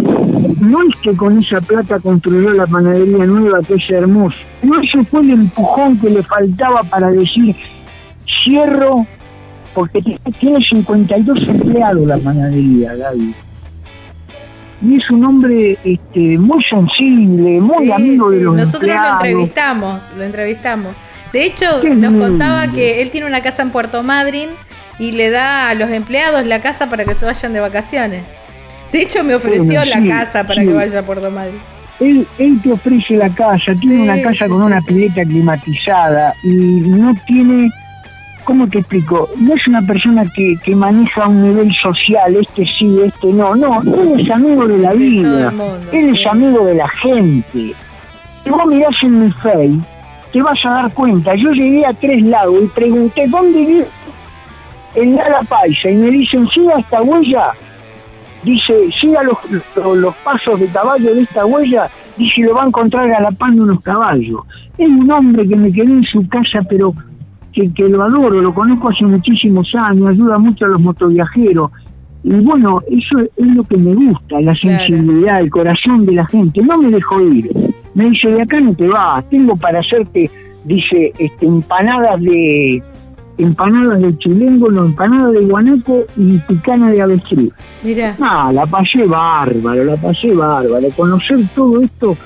no 0.60 0.82
es 0.82 0.96
que 1.02 1.16
con 1.16 1.40
esa 1.40 1.60
plata 1.60 2.00
construyó 2.00 2.52
la 2.52 2.68
panadería 2.68 3.26
nueva, 3.26 3.62
que 3.64 3.76
es 3.76 3.90
hermoso. 3.90 4.38
No, 4.64 4.82
ese 4.82 5.04
fue 5.06 5.22
el 5.22 5.32
empujón 5.32 5.98
que 6.00 6.10
le 6.10 6.24
faltaba 6.24 6.84
para 6.84 7.10
decir, 7.12 7.56
cierro 8.44 9.08
porque 9.76 10.02
tiene 10.40 10.60
52 10.70 11.48
empleados 11.50 12.08
la 12.08 12.18
panadería, 12.18 12.96
Gaby. 12.96 13.36
Y 14.82 14.98
es 14.98 15.10
un 15.10 15.24
hombre 15.26 15.78
este, 15.84 16.38
muy 16.38 16.64
sensible, 16.64 17.60
muy 17.60 17.92
amigo 17.92 18.32
de 18.32 18.42
los 18.42 18.56
Nosotros 18.56 18.96
lo 18.96 19.14
entrevistamos, 19.14 20.10
lo 20.18 20.24
entrevistamos. 20.24 20.96
De 21.34 21.46
hecho, 21.46 21.84
nos 21.84 22.14
contaba 22.14 22.72
que 22.72 23.02
él 23.02 23.12
tiene 23.12 23.28
una 23.28 23.42
casa 23.42 23.62
en 23.62 23.72
Puerto 23.72 24.04
Madryn 24.04 24.50
y 24.98 25.12
le 25.12 25.30
da 25.30 25.70
a 25.70 25.74
los 25.76 25.90
empleados 25.90 26.46
la 26.46 26.62
casa 26.62 26.90
para 26.90 27.04
que 27.04 27.14
se 27.14 27.26
vayan 27.26 27.52
de 27.52 27.60
vacaciones. 27.60 28.24
De 28.92 29.02
hecho, 29.02 29.24
me 29.24 29.36
ofreció 29.36 29.84
la 29.84 30.02
casa 30.08 30.48
para 30.48 30.64
que 30.64 30.74
vaya 30.74 31.00
a 31.00 31.04
Puerto 31.04 31.30
Madryn. 31.30 31.60
Él, 32.00 32.28
él 32.38 32.62
te 32.62 32.72
ofrece 32.72 33.18
la 33.18 33.30
casa, 33.30 33.74
tiene 33.76 34.04
una 34.04 34.22
casa 34.22 34.48
con 34.48 34.62
una 34.62 34.80
pileta 34.82 35.24
climatizada 35.24 36.34
y 36.44 36.48
no 36.48 37.14
tiene 37.26 37.70
¿cómo 38.46 38.68
te 38.70 38.80
explico? 38.80 39.30
No 39.38 39.54
es 39.54 39.68
una 39.68 39.82
persona 39.82 40.24
que, 40.34 40.56
que 40.64 40.76
maneja 40.76 41.28
un 41.28 41.42
nivel 41.42 41.74
social, 41.82 42.36
este 42.36 42.66
sí, 42.78 42.98
este 43.04 43.28
no, 43.28 43.56
no, 43.56 43.82
él 43.82 44.22
es 44.22 44.32
amigo 44.32 44.66
de 44.68 44.78
la 44.78 44.94
vida, 44.94 45.52
él 45.92 46.16
es 46.16 46.26
amigo 46.26 46.66
de 46.66 46.76
la 46.76 46.88
gente. 46.88 47.76
Si 48.44 48.50
vos 48.50 48.66
mirás 48.68 48.96
en 49.02 49.26
mi 49.26 49.32
face, 49.32 49.80
te 50.32 50.42
vas 50.42 50.64
a 50.66 50.70
dar 50.70 50.94
cuenta, 50.94 51.36
yo 51.36 51.52
llegué 51.52 51.86
a 51.86 51.94
Tres 51.94 52.24
Lagos 52.24 52.64
y 52.64 52.68
pregunté, 52.68 53.28
¿dónde 53.28 53.66
vive? 53.66 53.88
En 54.96 55.16
La 55.16 55.42
Paisa, 55.50 55.90
y 55.90 55.96
me 55.96 56.10
dicen, 56.10 56.48
siga 56.50 56.80
esta 56.80 57.02
huella, 57.02 57.52
dice, 58.44 58.74
siga 59.02 59.24
los, 59.24 59.38
los, 59.76 60.16
pasos 60.18 60.58
de 60.60 60.68
caballo 60.68 61.14
de 61.14 61.24
esta 61.24 61.46
huella, 61.46 61.90
dice, 62.16 62.42
lo 62.42 62.56
va 62.56 62.64
a 62.64 62.68
encontrar 62.68 63.10
galapando 63.10 63.64
unos 63.64 63.82
caballos. 63.82 64.42
Es 64.78 64.88
un 64.88 65.12
hombre 65.12 65.48
que 65.48 65.56
me 65.56 65.72
quedé 65.72 65.92
en 65.92 66.04
su 66.06 66.26
casa, 66.30 66.60
pero 66.70 66.94
que, 67.56 67.90
lo 67.90 68.04
adoro, 68.04 68.42
lo 68.42 68.54
conozco 68.54 68.90
hace 68.90 69.06
muchísimos 69.06 69.68
años, 69.76 70.10
ayuda 70.10 70.38
mucho 70.38 70.66
a 70.66 70.70
los 70.70 70.82
motoviajeros. 70.82 71.72
Y 72.24 72.34
bueno, 72.38 72.82
eso 72.90 73.20
es 73.20 73.48
lo 73.48 73.64
que 73.64 73.78
me 73.78 73.94
gusta, 73.94 74.42
la 74.42 74.56
sensibilidad, 74.56 75.40
el 75.40 75.50
corazón 75.50 76.06
de 76.06 76.14
la 76.14 76.26
gente. 76.26 76.62
No 76.62 76.78
me 76.78 76.90
dejo 76.90 77.22
ir. 77.22 77.50
Me 77.94 78.10
dice, 78.10 78.30
de 78.30 78.42
acá 78.42 78.60
no 78.60 78.74
te 78.74 78.88
vas, 78.88 79.30
tengo 79.30 79.56
para 79.56 79.80
hacerte, 79.80 80.30
dice, 80.66 81.14
este, 81.18 81.46
empanadas 81.46 82.20
de 82.22 82.84
empanadas 83.38 84.00
de 84.00 84.18
chilengo, 84.18 84.72
no, 84.72 84.86
empanadas 84.86 85.34
de 85.34 85.42
guanaco 85.42 86.06
y 86.18 86.38
picana 86.40 86.90
de 86.90 87.02
avestruz. 87.02 87.52
Mira. 87.84 88.16
Ah, 88.20 88.50
la 88.54 88.66
pasé 88.66 89.06
bárbaro, 89.06 89.84
la 89.84 89.98
pasé 89.98 90.34
bárbaro. 90.34 90.90
Conocer 90.96 91.40
todo 91.54 91.82
esto, 91.82 92.18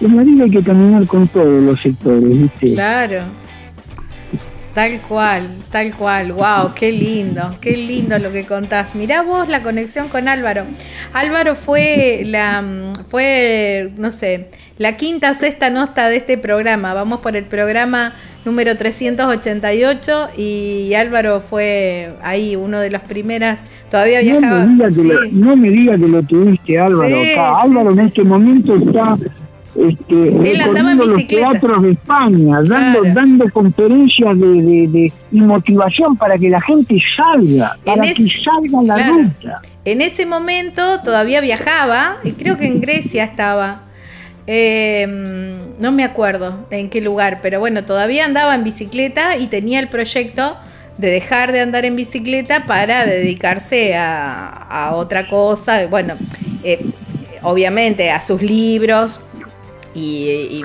en 0.00 0.16
la 0.16 0.22
vida 0.22 0.44
hay 0.44 0.50
que 0.50 0.62
caminar 0.62 1.06
con 1.06 1.26
todos 1.28 1.62
los 1.62 1.80
sectores, 1.80 2.28
¿viste? 2.28 2.74
Claro. 2.74 3.41
Tal 4.74 5.00
cual, 5.00 5.48
tal 5.70 5.94
cual. 5.94 6.32
Wow, 6.32 6.72
qué 6.74 6.92
lindo, 6.92 7.56
qué 7.60 7.76
lindo 7.76 8.18
lo 8.18 8.32
que 8.32 8.44
contás. 8.44 8.94
Mirá 8.94 9.22
vos 9.22 9.48
la 9.48 9.62
conexión 9.62 10.08
con 10.08 10.28
Álvaro. 10.28 10.64
Álvaro 11.12 11.54
fue 11.56 12.22
la 12.24 12.92
fue 13.08 13.92
no 13.98 14.12
sé, 14.12 14.48
la 14.78 14.96
quinta 14.96 15.34
sexta 15.34 15.68
nota 15.68 16.08
de 16.08 16.16
este 16.16 16.38
programa. 16.38 16.94
Vamos 16.94 17.20
por 17.20 17.36
el 17.36 17.44
programa 17.44 18.14
número 18.46 18.74
388 18.74 20.28
y 20.38 20.94
Álvaro 20.94 21.40
fue 21.40 22.14
ahí 22.22 22.56
uno 22.56 22.80
de 22.80 22.90
las 22.90 23.02
primeras. 23.02 23.60
Todavía 23.90 24.20
viajaba. 24.20 24.64
No 24.64 25.54
me 25.54 25.68
digas 25.68 26.00
que, 26.00 26.06
lo 26.08 26.22
tuviste 26.22 26.78
Álvaro 26.78 27.14
acá. 27.14 27.60
Álvaro 27.60 27.90
en 27.90 28.00
este 28.00 28.24
momento 28.24 28.74
está 28.74 29.18
este, 29.74 30.50
Él 30.50 30.60
andaba 30.60 30.92
en 30.92 30.98
los 30.98 31.26
teatros 31.26 31.82
de 31.82 31.92
España, 31.92 32.60
dando, 32.64 33.02
dando 33.14 33.50
conferencias 33.52 34.38
de, 34.38 35.12
y 35.30 35.40
motivación 35.40 36.16
para 36.16 36.36
que 36.36 36.50
la 36.50 36.60
gente 36.60 36.96
salga, 37.16 37.76
para 37.84 38.02
que 38.02 38.26
salga 38.44 38.82
la 38.84 39.08
ruta. 39.08 39.62
En 39.84 40.02
ese 40.02 40.26
momento 40.26 41.00
todavía 41.02 41.40
viajaba, 41.40 42.18
y 42.22 42.32
creo 42.32 42.58
que 42.58 42.66
en 42.66 42.80
Grecia 42.80 43.24
estaba. 43.24 43.82
Em, 44.46 45.78
no 45.78 45.92
me 45.92 46.04
acuerdo 46.04 46.66
en 46.70 46.90
qué 46.90 47.00
lugar, 47.00 47.38
pero 47.42 47.60
bueno, 47.60 47.84
todavía 47.84 48.24
andaba 48.24 48.54
en 48.54 48.64
bicicleta 48.64 49.36
y 49.36 49.46
tenía 49.46 49.78
el 49.78 49.88
proyecto 49.88 50.56
de 50.98 51.10
dejar 51.10 51.52
de 51.52 51.60
andar 51.60 51.84
en 51.84 51.96
bicicleta 51.96 52.64
para 52.66 53.06
dedicarse 53.06 53.94
a, 53.96 54.90
otra 54.94 55.28
cosa. 55.28 55.86
Bueno, 55.86 56.14
eh, 56.62 56.84
obviamente 57.42 58.10
a 58.10 58.20
sus 58.20 58.42
libros, 58.42 59.20
y, 59.94 60.64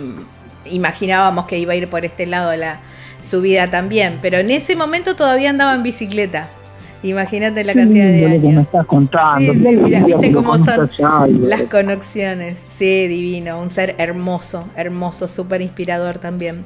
imaginábamos 0.69 1.45
que 1.45 1.57
iba 1.57 1.73
a 1.73 1.75
ir 1.75 1.89
por 1.89 2.03
este 2.03 2.25
lado 2.25 2.51
de 2.51 2.57
la 2.57 2.81
subida 3.25 3.69
también, 3.69 4.19
pero 4.21 4.37
en 4.37 4.51
ese 4.51 4.75
momento 4.75 5.15
todavía 5.15 5.49
andaba 5.49 5.73
en 5.73 5.83
bicicleta. 5.83 6.49
Imagínate 7.03 7.63
la 7.63 7.73
cantidad 7.73 8.05
de 8.05 8.25
años. 8.25 8.53
me 8.53 8.61
estás 8.61 8.85
contando. 8.85 9.53
viste 9.53 10.31
cómo 10.31 10.57
son 10.57 10.89
las 11.47 11.63
conexiones. 11.63 12.59
Sí, 12.77 13.07
divino, 13.07 13.61
un 13.61 13.69
ser 13.69 13.95
hermoso, 13.97 14.67
hermoso, 14.75 15.27
súper 15.27 15.61
inspirador 15.61 16.17
también. 16.17 16.65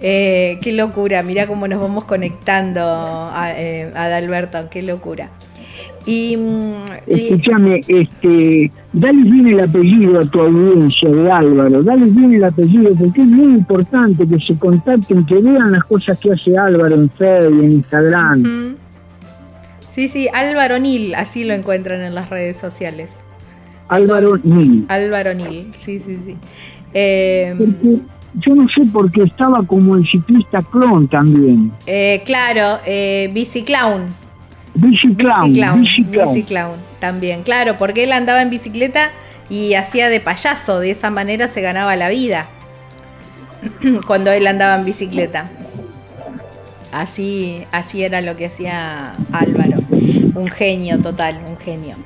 Eh, 0.00 0.58
qué 0.60 0.72
locura, 0.72 1.22
mira 1.22 1.46
cómo 1.46 1.68
nos 1.68 1.80
vamos 1.80 2.04
conectando 2.04 2.80
a, 2.82 3.52
eh, 3.56 3.92
a 3.94 4.04
Adalberto, 4.04 4.68
qué 4.70 4.82
locura. 4.82 5.30
Y, 6.08 6.38
mm, 6.38 6.84
Escúchame, 7.06 7.80
este, 7.86 8.72
dale 8.94 9.22
bien 9.24 9.48
el 9.48 9.60
apellido 9.60 10.18
a 10.18 10.22
tu 10.22 10.40
audiencia 10.40 11.10
de 11.10 11.30
Álvaro, 11.30 11.82
dale 11.82 12.06
bien 12.06 12.32
el 12.32 12.44
apellido, 12.44 12.94
porque 12.94 13.20
es 13.20 13.26
muy 13.26 13.58
importante 13.58 14.26
que 14.26 14.40
se 14.40 14.58
contacten, 14.58 15.26
que 15.26 15.34
vean 15.34 15.70
las 15.70 15.84
cosas 15.84 16.18
que 16.18 16.32
hace 16.32 16.56
Álvaro 16.56 16.94
en 16.94 17.10
Facebook, 17.10 17.62
en 17.62 17.72
Instagram. 17.72 18.76
Sí, 19.90 20.08
sí, 20.08 20.28
Álvaro 20.32 20.78
Nil, 20.78 21.14
así 21.14 21.44
lo 21.44 21.52
encuentran 21.52 22.00
en 22.00 22.14
las 22.14 22.30
redes 22.30 22.56
sociales. 22.56 23.12
Álvaro 23.88 24.38
Nil. 24.42 24.86
Álvaro 24.88 25.34
Nil, 25.34 25.72
sí, 25.74 26.00
sí, 26.00 26.16
sí. 26.24 26.36
Eh, 26.94 27.54
porque 27.58 27.98
yo 28.40 28.54
no 28.54 28.66
sé 28.70 28.80
por 28.90 29.10
qué 29.12 29.24
estaba 29.24 29.62
como 29.66 29.94
el 29.94 30.06
ciclista 30.06 30.60
clon 30.72 31.06
también. 31.06 31.70
Eh, 31.86 32.22
claro, 32.24 32.80
eh, 32.86 33.30
bici 33.34 33.62
clown. 35.16 35.52
Bici 35.52 36.04
clown, 36.04 36.32
bici 36.32 36.42
clown. 36.44 36.76
también, 37.00 37.42
claro, 37.42 37.78
porque 37.78 38.04
él 38.04 38.12
andaba 38.12 38.42
en 38.42 38.50
bicicleta 38.50 39.10
y 39.50 39.74
hacía 39.74 40.08
de 40.08 40.20
payaso, 40.20 40.80
de 40.80 40.90
esa 40.90 41.10
manera 41.10 41.48
se 41.48 41.60
ganaba 41.60 41.96
la 41.96 42.08
vida 42.08 42.46
cuando 44.06 44.30
él 44.30 44.46
andaba 44.46 44.76
en 44.76 44.84
bicicleta. 44.84 45.50
Así, 46.92 47.66
así 47.70 48.02
era 48.02 48.20
lo 48.22 48.36
que 48.36 48.46
hacía 48.46 49.14
Álvaro. 49.32 49.78
Un 50.34 50.48
genio 50.48 51.00
total, 51.00 51.38
un 51.46 51.58
genio. 51.58 51.96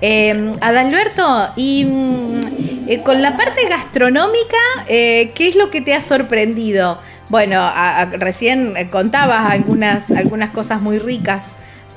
Eh, 0.00 0.52
Adalberto, 0.60 1.50
y 1.56 1.84
mm, 1.84 2.40
eh, 2.88 3.02
con 3.02 3.22
la 3.22 3.36
parte 3.36 3.66
gastronómica, 3.68 4.58
eh, 4.88 5.32
¿qué 5.34 5.48
es 5.48 5.56
lo 5.56 5.70
que 5.70 5.80
te 5.80 5.94
ha 5.94 6.00
sorprendido? 6.00 7.00
Bueno, 7.28 7.70
recién 8.18 8.74
contabas 8.90 9.50
algunas, 9.50 10.10
algunas 10.10 10.50
cosas 10.50 10.80
muy 10.80 10.98
ricas, 10.98 11.44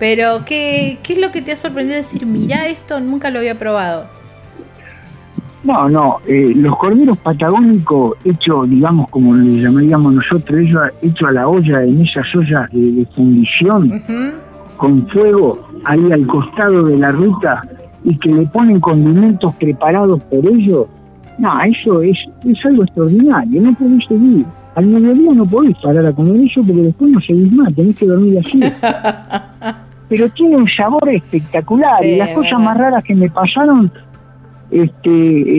pero 0.01 0.43
¿qué, 0.47 0.97
¿qué 1.03 1.13
es 1.13 1.21
lo 1.21 1.31
que 1.31 1.43
te 1.43 1.51
ha 1.51 1.55
sorprendido 1.55 1.97
decir, 1.97 2.25
mira 2.25 2.65
esto, 2.65 2.99
nunca 2.99 3.29
lo 3.29 3.37
había 3.37 3.53
probado? 3.53 4.07
No, 5.63 5.87
no, 5.87 6.17
eh, 6.25 6.53
los 6.55 6.75
corderos 6.75 7.19
patagónicos 7.19 8.17
hechos, 8.25 8.67
digamos, 8.67 9.07
como 9.11 9.35
le 9.35 9.61
llamaríamos 9.61 10.15
nosotros, 10.15 10.59
hechos 11.03 11.29
a 11.29 11.31
la 11.33 11.47
olla, 11.47 11.83
en 11.83 12.01
esas 12.01 12.35
ollas 12.35 12.67
de, 12.71 13.07
fundición, 13.15 14.01
con 14.77 15.07
fuego, 15.09 15.69
ahí 15.85 16.11
al 16.11 16.25
costado 16.25 16.85
de 16.85 16.97
la 16.97 17.11
ruta, 17.11 17.61
y 18.03 18.17
que 18.17 18.33
le 18.33 18.47
ponen 18.47 18.79
condimentos 18.79 19.53
preparados 19.57 20.19
por 20.23 20.43
ellos, 20.47 20.87
no, 21.37 21.61
eso 21.61 22.01
es, 22.01 22.17
es 22.43 22.65
algo 22.65 22.85
extraordinario, 22.85 23.61
no 23.61 23.75
podés 23.75 24.03
seguir. 24.07 24.47
Al 24.73 24.87
mediodía 24.87 25.33
no 25.35 25.45
podés 25.45 25.77
parar 25.77 26.07
a 26.07 26.11
comer 26.11 26.41
eso 26.41 26.63
porque 26.63 26.81
después 26.81 27.11
no 27.11 27.21
seguís 27.21 27.53
más, 27.53 27.75
tenés 27.75 27.95
que 27.95 28.07
dormir 28.07 28.39
así. 28.39 28.61
Pero 30.11 30.27
tiene 30.27 30.57
un 30.57 30.67
sabor 30.67 31.07
espectacular 31.07 32.03
y 32.03 32.17
las 32.17 32.31
cosas 32.31 32.59
más 32.59 32.77
raras 32.77 33.01
que 33.01 33.15
me 33.15 33.29
pasaron 33.29 33.89
este, 34.69 35.09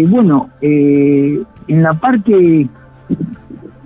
eh, 0.01 0.05
bueno, 0.07 0.51
eh, 0.61 1.43
en 1.69 1.83
la 1.83 1.95
parte 1.95 2.33
eh, 2.35 2.69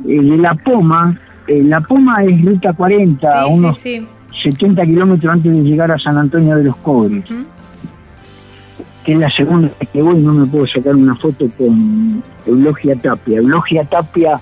de 0.05 0.37
La 0.39 0.57
Poma, 0.57 1.17
La 1.47 1.81
Poma 1.83 2.25
es 2.25 2.45
ruta 2.45 2.73
40, 2.73 3.47
unos 3.47 3.79
70 3.79 4.85
kilómetros 4.87 5.35
antes 5.35 5.53
de 5.53 5.63
llegar 5.63 5.93
a 5.93 5.99
San 6.01 6.19
Antonio 6.19 6.57
de 6.57 6.65
los 6.65 6.77
Cobres. 6.79 7.25
Que 9.05 9.13
es 9.13 9.19
la 9.21 9.31
segunda 9.31 9.69
vez 9.79 9.89
que 9.89 10.03
voy, 10.03 10.19
no 10.19 10.35
me 10.35 10.47
puedo 10.47 10.67
sacar 10.67 10.97
una 10.97 11.15
foto 11.15 11.47
con 11.57 12.25
Eulogia 12.45 12.97
Tapia. 12.97 13.39
Eulogia 13.39 13.85
Tapia 13.85 14.41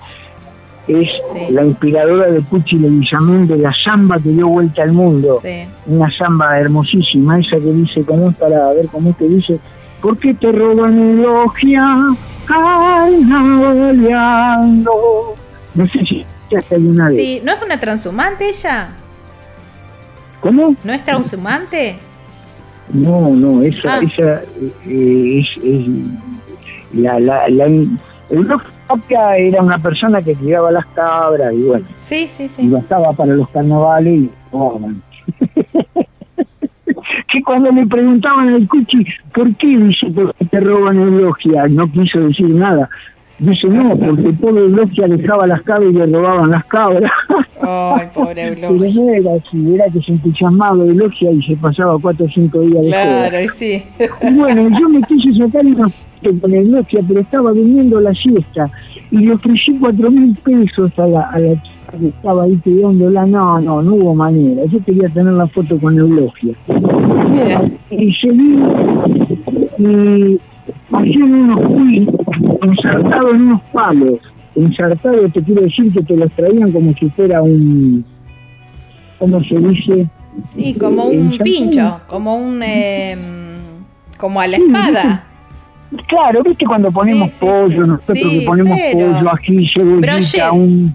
es 0.87 1.09
la 1.51 1.65
inspiradora 1.65 2.31
de 2.31 2.41
Pucci 2.41 2.77
Leguizamón 2.77 3.47
de 3.47 3.57
la 3.57 3.73
samba 3.83 4.19
que 4.19 4.29
dio 4.29 4.47
vuelta 4.47 4.83
al 4.83 4.93
mundo. 4.93 5.41
Una 5.87 6.09
samba 6.17 6.57
hermosísima, 6.59 7.39
esa 7.39 7.57
que 7.57 7.71
dice, 7.71 8.03
¿cómo 8.03 8.29
es 8.29 8.37
para 8.37 8.71
ver 8.73 8.85
cómo 8.87 9.09
es 9.09 9.17
que 9.17 9.27
dice? 9.27 9.59
¿Por 10.01 10.17
qué 10.19 10.33
te 10.33 10.51
roban 10.51 10.99
elogia 10.99 11.85
carnavaleando? 12.45 15.35
No 15.73 15.87
sé 15.87 16.05
si 16.05 16.25
hasta 16.55 16.75
alguna 16.75 17.09
vez. 17.09 17.17
Sí, 17.17 17.41
¿no 17.43 17.53
es 17.53 17.63
una 17.63 17.79
transhumante 17.79 18.49
ella? 18.49 18.89
¿Cómo? 20.41 20.75
¿No 20.83 20.93
es 20.93 21.03
transhumante? 21.03 21.97
No, 22.93 23.31
no, 23.31 23.63
esa, 23.63 23.95
ah. 23.95 24.01
esa 24.03 24.43
eh, 24.85 25.39
es, 25.39 25.47
es, 25.63 25.87
la, 26.93 27.19
la, 27.19 27.49
la 27.49 27.65
era 29.37 29.61
una 29.61 29.79
persona 29.79 30.21
que 30.21 30.35
criaba 30.35 30.71
las 30.71 30.85
cabras 30.87 31.53
y 31.53 31.63
bueno. 31.63 31.85
Sí, 31.97 32.27
sí, 32.27 32.47
sí. 32.47 32.63
Y 32.63 32.69
bastaba 32.69 33.13
para 33.13 33.33
los 33.33 33.49
carnavales 33.49 34.13
y 34.13 34.29
oh, 34.51 34.79
que 37.31 37.43
cuando 37.43 37.71
le 37.71 37.85
preguntaban 37.85 38.49
al 38.49 38.67
Cuchi, 38.67 39.05
¿por 39.33 39.53
qué 39.55 39.67
dice 39.67 40.11
que 40.37 40.45
te 40.45 40.59
roban 40.59 40.99
elogia? 40.99 41.67
No 41.67 41.91
quiso 41.91 42.19
decir 42.19 42.49
nada. 42.49 42.89
Dice, 43.37 43.67
no, 43.67 43.97
porque 43.97 44.31
todo 44.39 44.57
Eulogia 44.57 45.07
dejaba 45.07 45.45
las 45.45 45.61
cabras 45.63 45.89
y 45.89 45.93
le 45.93 46.05
robaban 46.05 46.51
las 46.51 46.63
cabras. 46.65 47.11
Ay, 47.61 48.07
pobre 48.13 48.43
Eulogia. 48.47 48.91
Pero 48.95 49.13
era 49.13 49.31
así, 49.35 49.75
era 49.75 49.85
que 49.91 50.01
se 50.01 50.11
entusiasmaba 50.13 50.77
Eulogia 50.77 51.31
y 51.31 51.43
se 51.43 51.55
pasaba 51.57 51.97
cuatro 51.99 52.25
o 52.25 52.29
cinco 52.29 52.61
días 52.61 52.83
de 52.83 52.87
Claro, 52.87 53.37
sí. 53.53 53.83
Y 54.21 54.33
bueno, 54.33 54.69
yo 54.79 54.87
me 54.87 55.01
quise 55.01 55.37
sacar 55.37 55.65
una 55.65 55.89
foto 55.89 56.41
con 56.41 56.53
Eulogia, 56.53 57.01
pero 57.05 57.19
estaba 57.19 57.51
durmiendo 57.51 57.99
la 57.99 58.13
siesta 58.13 58.69
y 59.11 59.17
le 59.17 59.33
ofrecí 59.33 59.77
cuatro 59.79 60.09
mil 60.09 60.33
pesos 60.43 60.97
a 60.97 61.05
la, 61.05 61.21
a 61.23 61.39
la 61.39 61.61
chica 61.61 61.97
que 61.99 62.07
estaba 62.07 62.43
ahí 62.43 62.55
pidiéndola. 62.55 63.25
No, 63.25 63.59
no, 63.59 63.81
no 63.81 63.95
hubo 63.95 64.15
manera. 64.15 64.63
Yo 64.65 64.79
quería 64.83 65.09
tener 65.09 65.33
la 65.33 65.47
foto 65.47 65.77
con 65.77 65.97
Eulogia. 65.97 66.53
Y 67.89 68.13
seguí 68.13 68.59
y 69.77 70.39
hacían 70.91 71.33
unos 71.33 71.59
quiz 71.73 72.07
ensartados 72.65 73.35
en 73.35 73.41
unos 73.41 73.61
palos. 73.73 74.19
Ensartados 74.55 75.31
te 75.31 75.41
quiero 75.41 75.61
decir 75.61 75.91
que 75.91 76.01
te 76.01 76.15
los 76.15 76.31
traían 76.31 76.71
como 76.71 76.93
si 76.93 77.09
fuera 77.09 77.41
un... 77.41 78.05
¿Cómo 79.19 79.43
se 79.43 79.55
dice? 79.55 80.07
Sí, 80.43 80.75
como 80.75 81.05
un 81.05 81.37
pincho, 81.37 82.01
como 82.07 82.35
un... 82.35 82.61
Eh, 82.63 83.17
como 84.17 84.39
a 84.41 84.47
la 84.47 84.57
espada. 84.57 85.23
Claro, 86.07 86.43
viste 86.43 86.65
cuando 86.65 86.91
ponemos 86.91 87.31
pollo, 87.33 87.85
nosotros 87.85 88.17
que 88.31 88.41
ponemos 88.45 88.77
pollo, 88.91 89.29
ají, 89.31 89.69
cebollita, 89.73 90.51
un, 90.51 90.93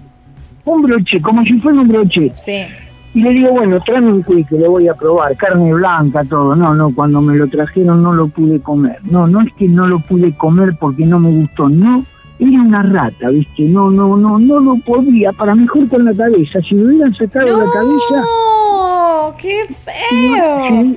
un 0.65 0.81
broche, 0.81 1.21
como 1.21 1.43
si 1.43 1.53
fuera 1.53 1.81
un 1.81 1.87
broche. 1.87 2.31
Sí. 2.35 2.65
Y 3.13 3.21
le 3.21 3.31
digo, 3.31 3.51
bueno, 3.51 3.79
tráeme 3.81 4.13
un 4.13 4.23
quick 4.23 4.47
que 4.47 4.57
lo 4.57 4.71
voy 4.71 4.87
a 4.87 4.93
probar, 4.93 5.35
carne 5.35 5.73
blanca, 5.73 6.23
todo. 6.23 6.55
No, 6.55 6.73
no, 6.73 6.93
cuando 6.95 7.21
me 7.21 7.35
lo 7.35 7.47
trajeron 7.47 8.01
no 8.01 8.13
lo 8.13 8.27
pude 8.27 8.61
comer. 8.61 8.99
No, 9.03 9.27
no 9.27 9.41
es 9.41 9.53
que 9.57 9.67
no 9.67 9.85
lo 9.85 9.99
pude 9.99 10.33
comer 10.37 10.75
porque 10.79 11.05
no 11.05 11.19
me 11.19 11.29
gustó, 11.29 11.67
no, 11.67 12.05
era 12.39 12.61
una 12.61 12.83
rata, 12.83 13.29
¿viste? 13.29 13.63
No, 13.63 13.91
no, 13.91 14.15
no, 14.15 14.39
no 14.39 14.59
lo 14.59 14.75
podía, 14.77 15.31
para 15.33 15.55
mejor 15.55 15.87
con 15.89 16.05
la 16.05 16.13
cabeza. 16.13 16.59
Si 16.61 16.73
me 16.73 16.85
hubieran 16.85 17.13
sacado 17.13 17.47
la 17.47 17.65
cabeza... 17.71 18.21
¡No! 18.21 19.35
¡Qué 19.37 19.65
feo! 19.83 20.95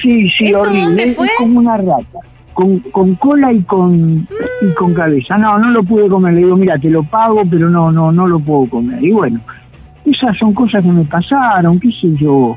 Sí, 0.00 0.30
sí, 0.30 0.54
horrible. 0.54 1.02
Es 1.02 1.18
como 1.36 1.58
una 1.58 1.76
rata. 1.76 2.20
Con, 2.54 2.78
con 2.78 3.14
cola 3.16 3.52
y 3.52 3.62
con, 3.62 4.26
y 4.62 4.74
con 4.74 4.94
cabeza. 4.94 5.36
No, 5.36 5.58
no 5.58 5.70
lo 5.70 5.82
pude 5.82 6.08
comer. 6.08 6.34
Le 6.34 6.40
digo, 6.40 6.56
mira, 6.56 6.78
te 6.78 6.90
lo 6.90 7.02
pago, 7.02 7.42
pero 7.50 7.68
no, 7.68 7.90
no, 7.90 8.12
no 8.12 8.26
lo 8.26 8.38
puedo 8.38 8.70
comer. 8.70 9.02
Y 9.02 9.12
bueno, 9.12 9.40
esas 10.04 10.36
son 10.38 10.54
cosas 10.54 10.82
que 10.82 10.90
me 10.90 11.04
pasaron, 11.04 11.78
qué 11.78 11.90
sé 12.00 12.14
yo. 12.16 12.56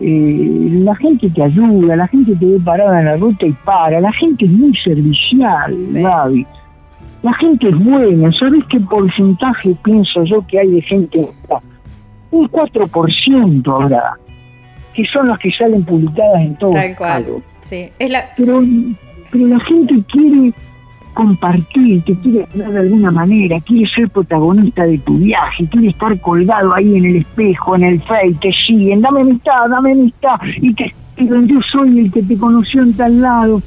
Eh, 0.00 0.68
la 0.82 0.94
gente 0.96 1.30
te 1.30 1.42
ayuda, 1.42 1.96
la 1.96 2.08
gente 2.08 2.34
te 2.34 2.46
ve 2.46 2.58
parada 2.64 2.98
en 2.98 3.06
la 3.06 3.16
ruta 3.16 3.46
y 3.46 3.52
para, 3.64 4.00
la 4.00 4.12
gente 4.12 4.44
es 4.44 4.50
muy 4.50 4.76
servicial, 4.82 5.74
Gaby. 5.92 6.46
La 7.22 7.32
gente 7.34 7.68
es 7.68 7.78
buena, 7.78 8.30
¿sabes 8.38 8.62
qué 8.70 8.80
porcentaje 8.80 9.74
pienso 9.82 10.24
yo 10.24 10.44
que 10.46 10.58
hay 10.58 10.68
de 10.68 10.82
gente? 10.82 11.28
Un 12.30 12.50
4% 12.50 13.66
ahora, 13.68 14.18
que 14.92 15.06
son 15.06 15.28
las 15.28 15.38
que 15.38 15.50
salen 15.52 15.84
publicadas 15.84 16.40
en 16.40 16.56
todos 16.56 16.74
Tal 16.74 16.96
Sí. 17.60 17.88
Es 17.98 18.10
la... 18.10 18.24
pero, 18.36 18.62
pero 19.30 19.46
la 19.46 19.60
gente 19.60 20.02
quiere 20.10 20.52
compartir, 21.14 22.02
te 22.02 22.14
quiere 22.16 22.46
de 22.52 22.78
alguna 22.78 23.10
manera, 23.10 23.60
quiere 23.60 23.88
ser 23.88 24.10
protagonista 24.10 24.84
de 24.84 24.98
tu 24.98 25.16
viaje, 25.16 25.66
quiere 25.68 25.88
estar 25.88 26.20
colgado 26.20 26.74
ahí 26.74 26.96
en 26.96 27.04
el 27.06 27.16
espejo, 27.16 27.76
en 27.76 27.84
el 27.84 28.00
face, 28.02 28.36
te 28.40 28.50
siguen, 28.66 29.00
dame 29.00 29.22
amistad, 29.22 29.68
dame 29.70 29.92
amistad, 29.92 30.36
y 30.60 30.74
que 30.74 30.92
yo 31.16 31.60
soy 31.72 32.00
el 32.00 32.12
que 32.12 32.22
te 32.22 32.36
conoció 32.36 32.82
en 32.82 32.92
tal 32.94 33.20
lado. 33.20 33.62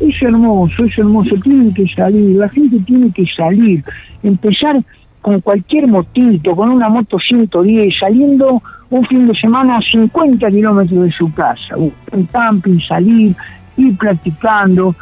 Es 0.00 0.20
hermoso, 0.20 0.84
es 0.84 0.98
hermoso, 0.98 1.36
tienen 1.36 1.72
que 1.72 1.86
salir, 1.88 2.36
la 2.36 2.48
gente 2.48 2.78
tiene 2.80 3.10
que 3.12 3.24
salir, 3.36 3.82
empezar 4.22 4.82
con 5.22 5.40
cualquier 5.40 5.86
motito, 5.86 6.54
con 6.54 6.68
una 6.70 6.88
moto 6.88 7.18
110, 7.18 7.96
saliendo 7.98 8.60
un 8.90 9.06
fin 9.06 9.26
de 9.28 9.34
semana 9.34 9.78
a 9.78 9.80
50 9.80 10.50
kilómetros 10.50 11.04
de 11.04 11.12
su 11.12 11.32
casa, 11.32 11.76
un 11.76 12.26
camping, 12.26 12.80
salir, 12.80 13.34
ir 13.76 13.96
practicando, 13.96 14.94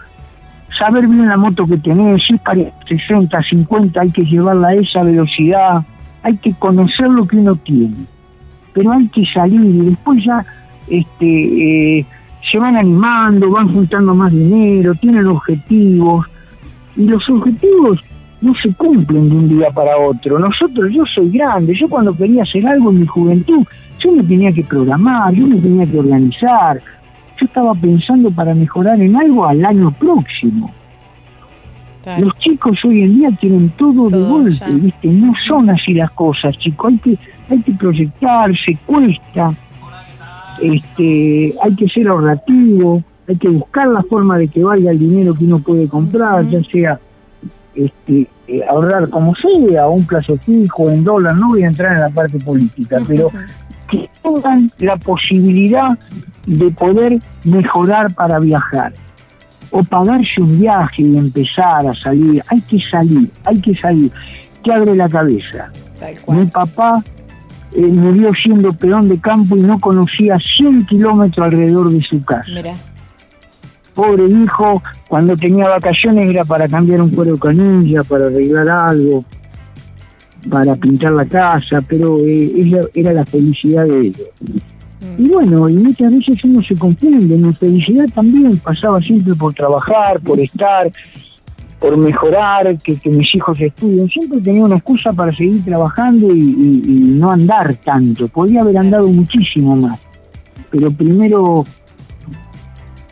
saber 0.82 1.06
bien 1.06 1.28
la 1.28 1.36
moto 1.36 1.64
que 1.64 1.78
tenés, 1.78 2.22
si 2.26 2.34
es 2.34 2.40
para 2.40 2.60
60, 2.88 3.40
50, 3.40 4.00
hay 4.00 4.10
que 4.10 4.24
llevarla 4.24 4.68
a 4.68 4.74
esa 4.74 5.04
velocidad, 5.04 5.84
hay 6.24 6.36
que 6.38 6.52
conocer 6.54 7.08
lo 7.08 7.24
que 7.24 7.36
uno 7.36 7.54
tiene, 7.54 8.04
pero 8.72 8.90
hay 8.90 9.06
que 9.08 9.24
salir 9.32 9.60
y 9.60 9.90
después 9.90 10.24
ya 10.24 10.44
este, 10.88 11.98
eh, 11.98 12.06
se 12.50 12.58
van 12.58 12.76
animando, 12.76 13.48
van 13.50 13.72
juntando 13.72 14.12
más 14.12 14.32
dinero, 14.32 14.92
tienen 14.96 15.26
objetivos, 15.28 16.26
y 16.96 17.06
los 17.06 17.30
objetivos 17.30 18.00
no 18.40 18.52
se 18.56 18.74
cumplen 18.74 19.30
de 19.30 19.36
un 19.36 19.48
día 19.48 19.70
para 19.70 19.96
otro. 19.96 20.36
Nosotros, 20.36 20.90
yo 20.92 21.04
soy 21.14 21.30
grande, 21.30 21.74
yo 21.78 21.88
cuando 21.88 22.12
quería 22.16 22.42
hacer 22.42 22.66
algo 22.66 22.90
en 22.90 23.00
mi 23.00 23.06
juventud, 23.06 23.64
yo 24.00 24.10
me 24.10 24.24
tenía 24.24 24.50
que 24.50 24.64
programar, 24.64 25.32
yo 25.32 25.46
me 25.46 25.56
tenía 25.58 25.86
que 25.86 26.00
organizar, 26.00 26.80
yo 27.42 27.46
estaba 27.46 27.74
pensando 27.74 28.30
para 28.30 28.54
mejorar 28.54 29.00
en 29.00 29.16
algo 29.16 29.46
al 29.46 29.64
año 29.64 29.90
próximo. 29.92 30.72
Los 32.18 32.36
chicos 32.38 32.78
hoy 32.84 33.02
en 33.02 33.16
día 33.16 33.30
tienen 33.40 33.70
todo, 33.70 34.08
de 34.08 34.20
golpe, 34.20 34.72
¿viste? 34.72 35.08
No 35.08 35.32
son 35.46 35.70
así 35.70 35.94
las 35.94 36.10
cosas, 36.10 36.56
chicos. 36.58 36.92
Hay 36.92 36.98
que, 36.98 37.18
hay 37.48 37.62
que 37.62 37.72
proyectarse, 37.72 38.76
cuesta. 38.86 39.54
Este, 40.60 41.54
hay 41.62 41.76
que 41.76 41.88
ser 41.88 42.08
ahorrativo, 42.08 43.02
hay 43.28 43.36
que 43.36 43.48
buscar 43.48 43.88
la 43.88 44.02
forma 44.02 44.36
de 44.38 44.48
que 44.48 44.64
valga 44.64 44.90
el 44.90 44.98
dinero 44.98 45.34
que 45.34 45.44
uno 45.44 45.60
puede 45.60 45.88
comprar, 45.88 46.46
ya 46.48 46.62
sea 46.64 46.98
este, 47.74 48.26
eh, 48.48 48.62
ahorrar 48.68 49.08
como 49.08 49.34
sea, 49.34 49.88
un 49.88 50.04
plazo 50.06 50.36
fijo, 50.36 50.90
en 50.90 51.04
dólar, 51.04 51.36
no 51.36 51.50
voy 51.50 51.62
a 51.62 51.68
entrar 51.68 51.94
en 51.94 52.00
la 52.00 52.10
parte 52.10 52.38
política, 52.38 53.00
pero 53.06 53.30
que 53.92 54.08
tengan 54.22 54.70
la 54.78 54.96
posibilidad 54.96 55.98
de 56.46 56.70
poder 56.70 57.18
mejorar 57.44 58.12
para 58.14 58.38
viajar 58.38 58.92
o 59.70 59.82
pagarse 59.82 60.40
un 60.40 60.58
viaje 60.58 61.02
y 61.02 61.16
empezar 61.16 61.86
a 61.86 61.92
salir. 61.94 62.42
Hay 62.48 62.60
que 62.62 62.78
salir, 62.90 63.30
hay 63.44 63.60
que 63.60 63.74
salir. 63.76 64.10
Te 64.64 64.72
abre 64.72 64.94
la 64.94 65.08
cabeza. 65.08 65.70
Mi 66.28 66.46
papá 66.46 67.02
eh, 67.72 67.80
murió 67.80 68.32
siendo 68.34 68.72
peón 68.72 69.08
de 69.08 69.18
campo 69.20 69.56
y 69.56 69.60
no 69.60 69.78
conocía 69.78 70.36
100 70.56 70.86
kilómetros 70.86 71.46
alrededor 71.46 71.90
de 71.90 72.02
su 72.02 72.24
casa. 72.24 72.50
Pobre 73.94 74.26
hijo, 74.26 74.82
cuando 75.06 75.36
tenía 75.36 75.68
vacaciones 75.68 76.30
era 76.30 76.46
para 76.46 76.66
cambiar 76.66 77.02
un 77.02 77.10
cuero 77.10 77.36
canilla, 77.36 78.02
para 78.02 78.26
arreglar 78.26 78.70
algo, 78.70 79.24
para 80.50 80.74
pintar 80.76 81.12
la 81.12 81.24
casa, 81.26 81.80
pero 81.86 82.16
eh, 82.18 82.70
era 82.94 83.12
la 83.12 83.24
felicidad 83.24 83.86
de 83.86 84.00
ellos. 84.00 84.30
Y 85.18 85.28
bueno, 85.28 85.68
y 85.68 85.74
muchas 85.74 86.14
veces 86.14 86.36
uno 86.44 86.62
se 86.62 86.74
confunde, 86.74 87.36
mi 87.36 87.54
felicidad 87.54 88.06
también 88.14 88.56
pasaba 88.58 89.00
siempre 89.00 89.34
por 89.34 89.52
trabajar, 89.52 90.20
por 90.20 90.38
estar, 90.40 90.90
por 91.78 91.96
mejorar, 91.96 92.78
que, 92.78 92.96
mis 93.10 93.34
hijos 93.34 93.60
estudien. 93.60 94.08
Siempre 94.08 94.40
tenía 94.40 94.64
una 94.64 94.76
excusa 94.76 95.12
para 95.12 95.32
seguir 95.32 95.64
trabajando 95.64 96.32
y, 96.34 96.40
no 96.40 97.30
andar 97.30 97.74
tanto. 97.76 98.28
Podría 98.28 98.60
haber 98.62 98.78
andado 98.78 99.08
muchísimo 99.08 99.76
más. 99.76 100.00
Pero 100.70 100.90
primero, 100.90 101.64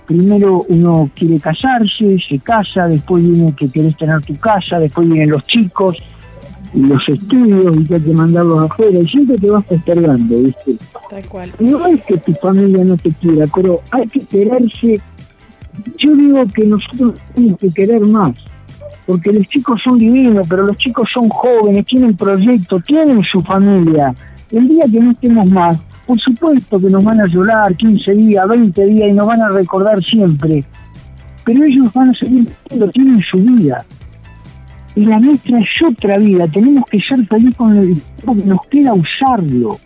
primero 0.07 0.63
uno 0.69 1.11
quiere 1.15 1.39
casarse, 1.39 2.17
se 2.27 2.39
casa, 2.39 2.87
después 2.87 3.23
viene 3.23 3.53
que 3.55 3.69
querés 3.69 3.97
tener 3.97 4.21
tu 4.23 4.37
casa, 4.37 4.79
después 4.79 5.07
vienen 5.09 5.31
los 5.31 5.43
chicos, 5.43 5.97
los 6.75 7.01
estudios 7.09 7.77
y 7.77 7.85
que 7.85 7.95
hay 7.95 8.01
que 8.01 8.13
mandarlos 8.13 8.71
afuera 8.71 8.99
y 8.99 9.07
siempre 9.07 9.37
te 9.37 9.51
vas 9.51 9.65
postergando, 9.65 10.37
¿viste? 10.37 10.77
Tal 11.09 11.27
cual. 11.29 11.53
No 11.59 11.87
es 11.87 12.05
que 12.05 12.17
tu 12.19 12.33
familia 12.35 12.85
no 12.85 12.97
te 12.97 13.11
quiera, 13.13 13.47
pero 13.55 13.81
hay 13.91 14.07
que 14.07 14.21
quererse. 14.21 15.01
Yo 15.99 16.15
digo 16.15 16.45
que 16.55 16.65
nosotros 16.67 17.21
tenemos 17.35 17.59
que 17.59 17.69
querer 17.71 18.01
más, 18.01 18.33
porque 19.07 19.33
los 19.33 19.47
chicos 19.49 19.81
son 19.83 19.99
divinos, 19.99 20.47
pero 20.49 20.67
los 20.67 20.77
chicos 20.77 21.09
son 21.13 21.29
jóvenes, 21.29 21.85
tienen 21.87 22.17
proyectos, 22.17 22.83
tienen 22.85 23.23
su 23.25 23.41
familia. 23.41 24.15
El 24.51 24.69
día 24.69 24.85
que 24.91 25.01
no 25.01 25.13
estemos 25.13 25.51
más, 25.51 25.79
por 26.07 26.19
supuesto 26.21 26.77
que 26.79 26.89
nos 26.89 27.03
van 27.03 27.21
a 27.21 27.27
llorar 27.27 27.75
15 27.75 28.15
días, 28.15 28.49
20 28.49 28.87
días 28.87 29.11
y 29.11 29.13
nos 29.13 29.27
van 29.27 29.43
a 29.43 29.49
recordar 29.49 30.03
siempre. 30.03 30.65
Pero 31.45 31.65
ellos 31.65 31.93
van 31.93 32.11
a 32.11 32.15
seguir, 32.15 32.53
tienen 32.93 33.23
su 33.23 33.39
vida 33.39 33.85
y 35.01 35.07
la 35.07 35.19
nuestra 35.19 35.59
es 35.59 35.69
otra 35.83 36.19
vida. 36.19 36.47
Tenemos 36.47 36.85
que 36.91 36.99
ser 36.99 37.27
felices 37.27 37.55
con 37.57 37.73
tiempo 37.73 38.37
que 38.37 38.45
nos 38.45 38.61
queda 38.67 38.93
usarlo. 38.93 39.79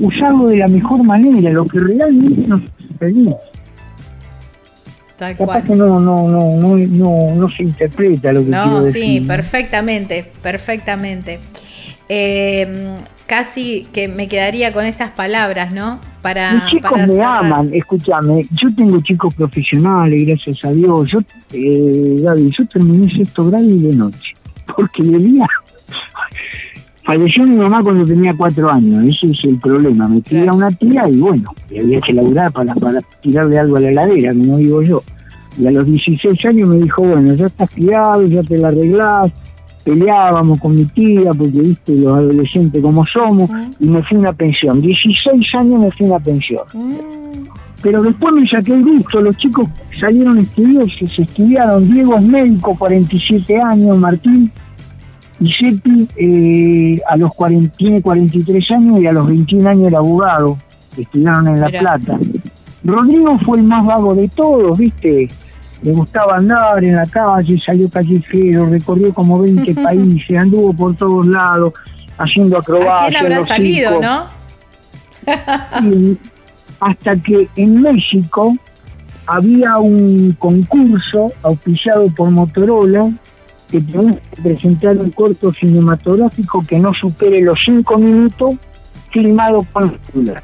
Usarlo 0.00 0.48
de 0.48 0.56
la 0.56 0.66
mejor 0.66 1.04
manera, 1.04 1.50
lo 1.50 1.64
que 1.64 1.78
realmente 1.78 2.48
nos 2.48 2.62
hace 2.62 2.94
feliz. 2.98 3.34
Tal 5.16 5.36
Capaz 5.36 5.62
que 5.62 5.76
no, 5.76 6.00
no, 6.00 6.28
no, 6.28 6.56
no, 6.56 6.76
no, 6.76 7.34
no 7.36 7.48
se 7.48 7.62
interpreta 7.62 8.32
lo 8.32 8.44
que 8.44 8.50
no, 8.50 8.62
quiero 8.64 8.82
decir. 8.82 9.02
sí, 9.02 9.20
perfectamente, 9.20 10.24
perfectamente. 10.42 11.38
Eh, 12.08 12.96
casi 13.32 13.86
que 13.94 14.08
me 14.08 14.28
quedaría 14.28 14.74
con 14.74 14.84
estas 14.84 15.10
palabras, 15.12 15.72
¿no? 15.72 15.98
Para, 16.20 16.52
Los 16.52 16.66
chicos 16.66 17.06
me 17.08 17.22
aman, 17.22 17.70
escúchame, 17.72 18.42
yo 18.42 18.74
tengo 18.76 19.00
chicos 19.00 19.34
profesionales, 19.34 20.26
gracias 20.26 20.62
a 20.66 20.70
Dios. 20.70 21.08
Yo, 21.10 21.20
eh, 21.54 22.16
Gaby, 22.18 22.50
yo 22.50 22.66
terminé 22.66 23.10
sexto 23.16 23.46
grado 23.46 23.64
y 23.64 23.78
de 23.78 23.96
noche, 23.96 24.34
porque 24.76 25.02
de 25.02 25.18
día 25.18 25.46
falleció 27.06 27.46
mi 27.46 27.56
mamá 27.56 27.82
cuando 27.82 28.04
tenía 28.04 28.34
cuatro 28.36 28.70
años, 28.70 29.02
ese 29.08 29.28
es 29.28 29.44
el 29.44 29.58
problema. 29.58 30.06
Me 30.08 30.20
tiraba 30.20 30.52
una 30.52 30.70
tía 30.70 31.08
y 31.08 31.16
bueno, 31.16 31.54
y 31.70 31.80
había 31.80 32.00
que 32.00 32.12
laburar 32.12 32.52
para, 32.52 32.74
para 32.74 33.00
tirarle 33.22 33.58
algo 33.58 33.78
a 33.78 33.80
la 33.80 33.88
heladera, 33.88 34.32
como 34.32 34.58
digo 34.58 34.82
yo. 34.82 35.02
Y 35.56 35.66
a 35.66 35.70
los 35.70 35.86
16 35.86 36.44
años 36.44 36.68
me 36.68 36.76
dijo, 36.76 37.00
bueno, 37.00 37.32
ya 37.32 37.46
estás 37.46 37.70
criado, 37.70 38.26
ya 38.26 38.42
te 38.42 38.58
la 38.58 38.68
arreglás, 38.68 39.32
peleábamos 39.84 40.60
con 40.60 40.74
mi 40.74 40.84
tía, 40.86 41.32
porque 41.32 41.60
viste 41.60 41.96
los 41.96 42.12
adolescentes 42.12 42.82
como 42.82 43.04
somos, 43.06 43.50
y 43.80 43.86
me 43.86 44.02
fui 44.04 44.16
a 44.16 44.20
una 44.20 44.32
pensión. 44.32 44.80
16 44.80 45.46
años 45.58 45.84
me 45.84 45.90
fui 45.90 46.06
a 46.06 46.10
una 46.10 46.20
pensión. 46.20 46.62
Pero 47.82 48.00
después 48.00 48.32
me 48.34 48.46
saqué 48.46 48.74
el 48.74 48.84
gusto, 48.84 49.20
los 49.20 49.36
chicos 49.36 49.68
salieron 49.98 50.38
estudios, 50.38 50.88
se 50.98 51.22
estudiaron, 51.22 51.92
Diego 51.92 52.14
es 52.14 52.22
médico, 52.22 52.76
47 52.78 53.60
años, 53.60 53.98
Martín, 53.98 54.50
y 55.40 55.52
Sepi 55.52 56.08
eh, 56.16 57.00
a 57.08 57.16
los 57.16 57.34
40, 57.34 57.76
tiene 57.76 58.00
43 58.00 58.70
años 58.70 59.00
y 59.00 59.06
a 59.06 59.12
los 59.12 59.26
21 59.26 59.68
años 59.68 59.86
era 59.86 59.98
abogado, 59.98 60.58
estudiaron 60.96 61.48
en 61.48 61.60
La 61.60 61.68
Plata. 61.68 62.18
Rodrigo 62.84 63.38
fue 63.40 63.58
el 63.58 63.64
más 63.64 63.84
vago 63.84 64.14
de 64.14 64.28
todos, 64.28 64.78
viste, 64.78 65.28
le 65.82 65.92
gustaba 65.92 66.36
andar 66.36 66.82
en 66.84 66.96
la 66.96 67.06
calle, 67.06 67.60
salió 67.64 67.88
callejero, 67.90 68.66
recorrió 68.66 69.12
como 69.12 69.40
20 69.40 69.74
países, 69.74 70.36
anduvo 70.36 70.72
por 70.72 70.94
todos 70.94 71.26
lados, 71.26 71.72
haciendo 72.18 72.58
acrobacias. 72.58 73.20
¿A 73.20 73.24
habrá 73.24 73.44
salido, 73.44 74.00
no? 74.00 74.26
hasta 76.80 77.16
que 77.16 77.48
en 77.56 77.80
México 77.80 78.56
había 79.26 79.78
un 79.78 80.32
concurso 80.38 81.32
auspiciado 81.42 82.08
por 82.08 82.30
Motorola 82.30 83.12
que 83.70 83.80
tenía 83.80 84.12
que 84.12 84.42
presentar 84.42 84.96
un 84.98 85.10
corto 85.10 85.52
cinematográfico 85.52 86.62
que 86.66 86.78
no 86.78 86.92
supere 86.92 87.40
los 87.40 87.58
5 87.64 87.98
minutos 87.98 88.54
filmado 89.10 89.64
con 89.72 89.96
celular. 90.10 90.42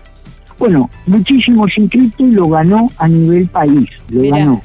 Bueno, 0.59 0.89
muchísimos 1.07 1.71
inscritos 1.77 2.21
y 2.21 2.33
lo 2.33 2.49
ganó 2.49 2.89
a 2.99 3.09
nivel 3.09 3.47
país, 3.49 3.89
lo 4.11 4.23
ganó. 4.31 4.61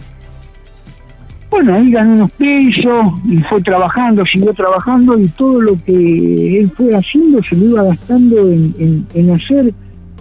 Bueno, 1.54 1.76
ahí 1.76 1.92
ganó 1.92 2.14
unos 2.14 2.32
pesos 2.32 3.08
y 3.28 3.38
fue 3.42 3.62
trabajando, 3.62 4.26
siguió 4.26 4.52
trabajando 4.56 5.20
y 5.20 5.28
todo 5.28 5.62
lo 5.62 5.78
que 5.86 6.60
él 6.60 6.72
fue 6.76 6.90
haciendo 6.96 7.44
se 7.44 7.56
lo 7.56 7.66
iba 7.66 7.84
gastando 7.84 8.50
en, 8.50 9.30
hacer 9.30 9.72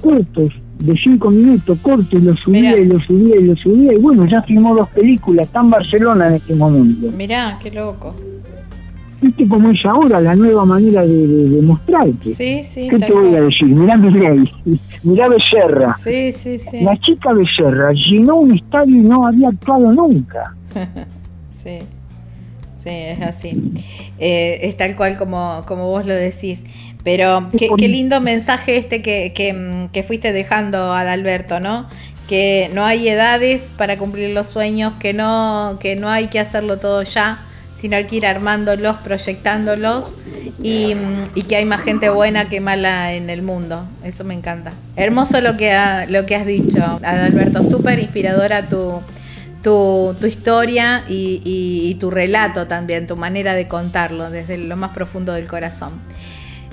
cortos 0.02 0.52
de 0.80 0.94
cinco 1.02 1.30
minutos, 1.30 1.78
cortos, 1.80 2.20
y 2.20 2.22
lo 2.22 2.36
subía 2.36 2.78
y 2.78 2.84
lo 2.84 3.00
subía 3.00 3.36
y 3.36 3.44
lo 3.44 3.56
subía. 3.56 3.94
Y 3.94 3.96
bueno, 3.96 4.26
ya 4.26 4.42
filmó 4.42 4.74
dos 4.74 4.90
películas, 4.90 5.46
está 5.46 5.60
en 5.60 5.70
Barcelona 5.70 6.28
en 6.28 6.34
este 6.34 6.54
momento. 6.54 7.10
Mirá, 7.16 7.58
qué 7.62 7.70
loco. 7.70 8.14
¿Viste 9.22 9.48
cómo 9.48 9.70
es 9.70 9.86
ahora 9.86 10.20
la 10.20 10.34
nueva 10.34 10.66
manera 10.66 11.00
de, 11.00 11.26
de, 11.26 11.62
mostrarte? 11.62 12.28
Sí, 12.34 12.62
sí. 12.62 12.88
¿Qué 12.90 12.98
te 12.98 13.10
voy 13.10 13.34
a 13.34 13.40
decir? 13.40 13.68
Mirá 13.68 13.96
Mirá, 13.96 14.34
mirá 15.02 15.28
Becerra. 15.30 15.94
Sí, 15.94 16.34
sí, 16.34 16.58
sí. 16.58 16.82
La 16.82 16.94
chica 16.98 17.32
Becerra 17.32 17.92
llenó 17.92 18.36
un 18.40 18.52
estadio 18.52 18.96
y 18.96 19.00
no 19.00 19.26
había 19.26 19.48
actuado 19.48 19.90
nunca. 19.92 20.54
Sí, 21.62 21.78
sí, 22.82 22.90
es 22.90 23.20
así. 23.20 23.72
Eh, 24.18 24.60
es 24.62 24.76
tal 24.76 24.96
cual 24.96 25.16
como, 25.16 25.64
como 25.66 25.86
vos 25.88 26.06
lo 26.06 26.14
decís. 26.14 26.60
Pero 27.04 27.50
qué, 27.58 27.88
lindo 27.88 28.20
mensaje 28.20 28.76
este 28.76 29.02
que, 29.02 29.32
que, 29.34 30.02
fuiste 30.02 30.32
dejando, 30.32 30.92
Adalberto, 30.92 31.58
¿no? 31.58 31.88
Que 32.28 32.70
no 32.72 32.84
hay 32.84 33.08
edades 33.08 33.72
para 33.76 33.98
cumplir 33.98 34.30
los 34.30 34.46
sueños, 34.46 34.94
que 35.00 35.12
no, 35.12 35.78
que 35.80 35.96
no 35.96 36.08
hay 36.08 36.28
que 36.28 36.38
hacerlo 36.38 36.78
todo 36.78 37.02
ya, 37.02 37.44
sino 37.76 37.96
hay 37.96 38.04
que 38.04 38.16
ir 38.16 38.26
armándolos, 38.26 38.98
proyectándolos 38.98 40.16
y, 40.62 40.94
y, 41.34 41.42
que 41.42 41.56
hay 41.56 41.64
más 41.64 41.80
gente 41.80 42.08
buena 42.08 42.48
que 42.48 42.60
mala 42.60 43.14
en 43.14 43.30
el 43.30 43.42
mundo. 43.42 43.84
Eso 44.04 44.22
me 44.22 44.34
encanta. 44.34 44.72
Hermoso 44.94 45.40
lo 45.40 45.56
que, 45.56 45.76
lo 46.08 46.24
que 46.24 46.36
has 46.36 46.46
dicho, 46.46 46.78
Adalberto. 47.02 47.64
Súper 47.64 47.98
inspiradora 47.98 48.68
tu, 48.68 49.02
tu, 49.62 50.16
tu 50.20 50.26
historia 50.26 51.04
y, 51.08 51.96
tu 52.00 52.10
relato 52.10 52.66
también, 52.66 53.06
tu 53.06 53.16
manera 53.16 53.54
de 53.54 53.68
contarlo 53.68 54.30
desde 54.30 54.58
lo 54.58 54.76
más 54.76 54.90
profundo 54.90 55.32
del 55.32 55.46
corazón. 55.46 55.92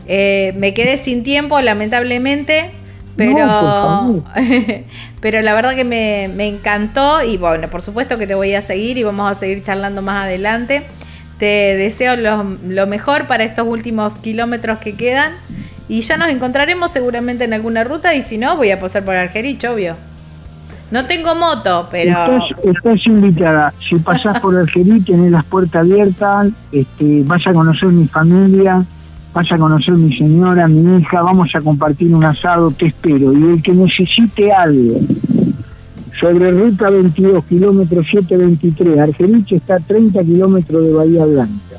Eh, 0.08 0.54
me 0.58 0.74
quedé 0.74 0.98
sin 0.98 1.24
tiempo, 1.24 1.62
lamentablemente, 1.62 2.72
pero, 3.16 4.24
pero 5.22 5.42
la 5.42 5.54
verdad 5.54 5.76
que 5.76 5.84
me, 5.84 6.48
encantó 6.48 7.24
y 7.24 7.38
bueno, 7.38 7.70
por 7.70 7.82
supuesto 7.82 8.18
que 8.18 8.26
te 8.26 8.34
voy 8.34 8.56
a 8.56 8.62
seguir 8.62 8.98
y 8.98 9.04
vamos 9.04 9.32
a 9.32 9.40
seguir 9.40 9.62
charlando 9.62 10.02
más 10.02 10.26
adelante. 10.26 10.84
Te 11.38 11.76
deseo 11.78 12.16
lo, 12.16 12.44
lo 12.44 12.88
mejor 12.88 13.28
para 13.28 13.44
estos 13.44 13.68
últimos 13.68 14.18
kilómetros 14.18 14.80
que 14.80 14.96
quedan 14.96 15.34
y 15.88 16.02
ya 16.02 16.18
nos 16.18 16.30
encontraremos 16.30 16.92
seguramente 16.92 17.46
en 17.46 17.54
alguna 17.54 17.84
ruta 17.84 18.14
y 18.16 18.22
si 18.22 18.38
no, 18.38 18.58
voy 18.58 18.72
a 18.72 18.80
pasar 18.80 19.06
por 19.06 19.16
Argerich, 19.16 19.64
obvio. 19.66 19.96
No 20.92 21.06
tengo 21.06 21.36
moto, 21.36 21.88
pero... 21.92 22.18
Estás, 22.64 23.06
invitada. 23.06 23.74
Si 23.88 23.96
pasás 23.98 24.40
por 24.40 24.58
Algerí, 24.58 25.02
tenés 25.02 25.32
las 25.32 25.46
puertas 25.46 25.82
abiertas, 25.82 26.50
este, 26.72 27.24
vas 27.26 27.46
a 27.46 27.54
conocer 27.54 27.90
mi 27.90 28.08
familia, 28.08 28.84
vas 29.34 29.52
a 29.52 29.58
conocer 29.58 29.94
mi 29.94 30.18
señora, 30.18 30.68
mi 30.68 31.00
hija, 31.00 31.22
vamos 31.22 31.50
a 31.54 31.62
compartir 31.62 32.14
un 32.14 32.26
asado, 32.26 32.72
te 32.72 32.88
espero. 32.88 33.34
Y 33.34 33.44
el 33.54 33.62
que 33.62 33.74
necesite 33.74 34.52
algo 34.52 35.00
sobre 36.20 36.52
ruta 36.52 36.90
22, 36.90 37.46
kilómetro 37.46 38.04
723, 38.04 39.00
Argerich 39.00 39.54
está 39.54 39.76
a 39.76 39.80
30 39.80 40.22
kilómetros 40.24 40.86
de 40.86 40.94
Bahía 40.94 41.26
Blanca. 41.26 41.78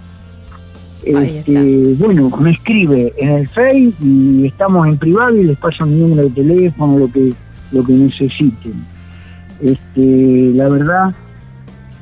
Este, 1.03 1.95
bueno, 1.99 2.31
me 2.39 2.51
escribe 2.51 3.13
en 3.19 3.31
el 3.31 3.49
Face 3.49 3.93
y 4.03 4.47
estamos 4.47 4.87
en 4.87 4.99
privado 4.99 5.37
y 5.37 5.45
les 5.45 5.59
paso 5.59 5.87
mi 5.87 5.99
número 6.01 6.29
de 6.29 6.31
teléfono, 6.31 6.99
lo 6.99 7.11
que, 7.11 7.33
lo 7.73 7.85
que 7.85 7.93
necesiten. 7.93 8.85
Este, 9.63 10.53
la 10.55 10.69
verdad, 10.69 11.15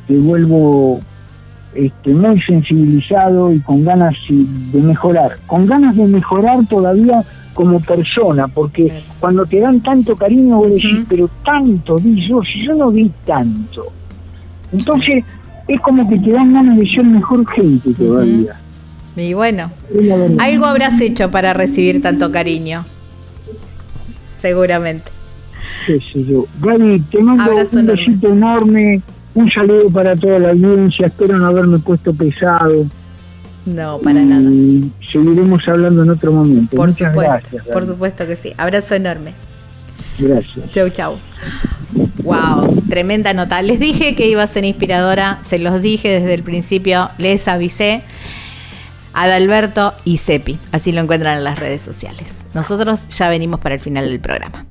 te 0.07 0.17
vuelvo 0.17 1.01
este, 1.75 2.15
muy 2.15 2.41
sensibilizado 2.43 3.53
y 3.53 3.61
con 3.61 3.85
ganas 3.85 4.15
de 4.29 4.81
mejorar, 4.81 5.39
con 5.47 5.67
ganas 5.67 5.97
de 5.97 6.07
mejorar 6.07 6.67
todavía 6.67 7.25
como 7.55 7.81
persona, 7.81 8.47
porque 8.47 8.93
cuando 9.19 9.45
te 9.45 9.61
dan 9.61 9.81
tanto 9.83 10.17
cariño 10.17 10.59
vos 10.59 10.71
decís, 10.71 11.05
pero 11.09 11.29
tanto, 11.45 11.99
di 11.99 12.29
yo, 12.29 12.41
si 12.43 12.65
yo 12.65 12.75
no 12.75 12.91
di 12.91 13.11
tanto. 13.27 13.93
Entonces, 14.73 15.25
es 15.67 15.81
como 15.81 16.09
que 16.09 16.19
te 16.19 16.33
dan 16.33 16.53
ganas 16.53 16.79
de 16.79 16.89
ser 16.89 17.05
mejor 17.05 17.47
gente 17.49 17.93
todavía. 17.95 18.61
Y 19.17 19.35
bueno, 19.35 19.73
algo 20.39 20.67
habrás 20.67 21.01
hecho 21.01 21.31
para 21.31 21.53
recibir 21.53 22.01
tanto 22.01 22.31
cariño. 22.31 22.87
Seguramente. 24.33 25.18
Sí, 25.87 25.99
sí, 26.13 26.25
yo. 26.25 26.47
Gaby, 26.61 27.01
te 27.11 27.23
mando 27.23 27.51
un 27.51 27.87
besito 27.87 28.29
enorme, 28.29 29.03
un 29.35 29.51
saludo 29.51 29.91
para 29.91 30.17
toda 30.17 30.39
la 30.39 30.51
audiencia, 30.51 31.07
espero 31.07 31.39
no 31.39 31.47
haberme 31.47 31.79
puesto 31.79 32.13
pesado. 32.15 32.87
No, 33.67 33.99
para 33.99 34.23
nada. 34.23 34.51
Seguiremos 35.13 35.69
hablando 35.69 36.03
en 36.03 36.11
otro 36.11 36.33
momento. 36.33 36.77
Por 36.77 36.93
supuesto, 36.93 37.59
por 37.73 37.87
supuesto 37.87 38.27
que 38.27 38.37
sí. 38.37 38.55
Abrazo 38.57 38.95
enorme. 38.95 39.35
Gracias. 40.19 40.71
Chau, 40.71 40.89
chau. 40.89 41.19
Wow, 42.23 42.83
tremenda 42.89 43.35
nota. 43.35 43.63
Les 43.63 43.79
dije 43.79 44.15
que 44.15 44.29
iba 44.29 44.43
a 44.43 44.47
ser 44.47 44.65
inspiradora, 44.65 45.39
se 45.43 45.59
los 45.59 45.81
dije 45.83 46.09
desde 46.09 46.35
el 46.35 46.43
principio, 46.43 47.11
les 47.19 47.47
avisé. 47.47 48.03
Adalberto 49.13 49.95
y 50.05 50.19
Sepi, 50.19 50.59
así 50.71 50.93
lo 50.93 51.01
encuentran 51.01 51.39
en 51.39 51.45
las 51.45 51.59
redes 51.59 51.81
sociales. 51.81 52.37
Nosotros 52.55 53.09
ya 53.09 53.29
venimos 53.29 53.61
para 53.61 53.75
el 53.75 53.81
final 53.81 54.09
del 54.09 54.21
programa. 54.21 54.68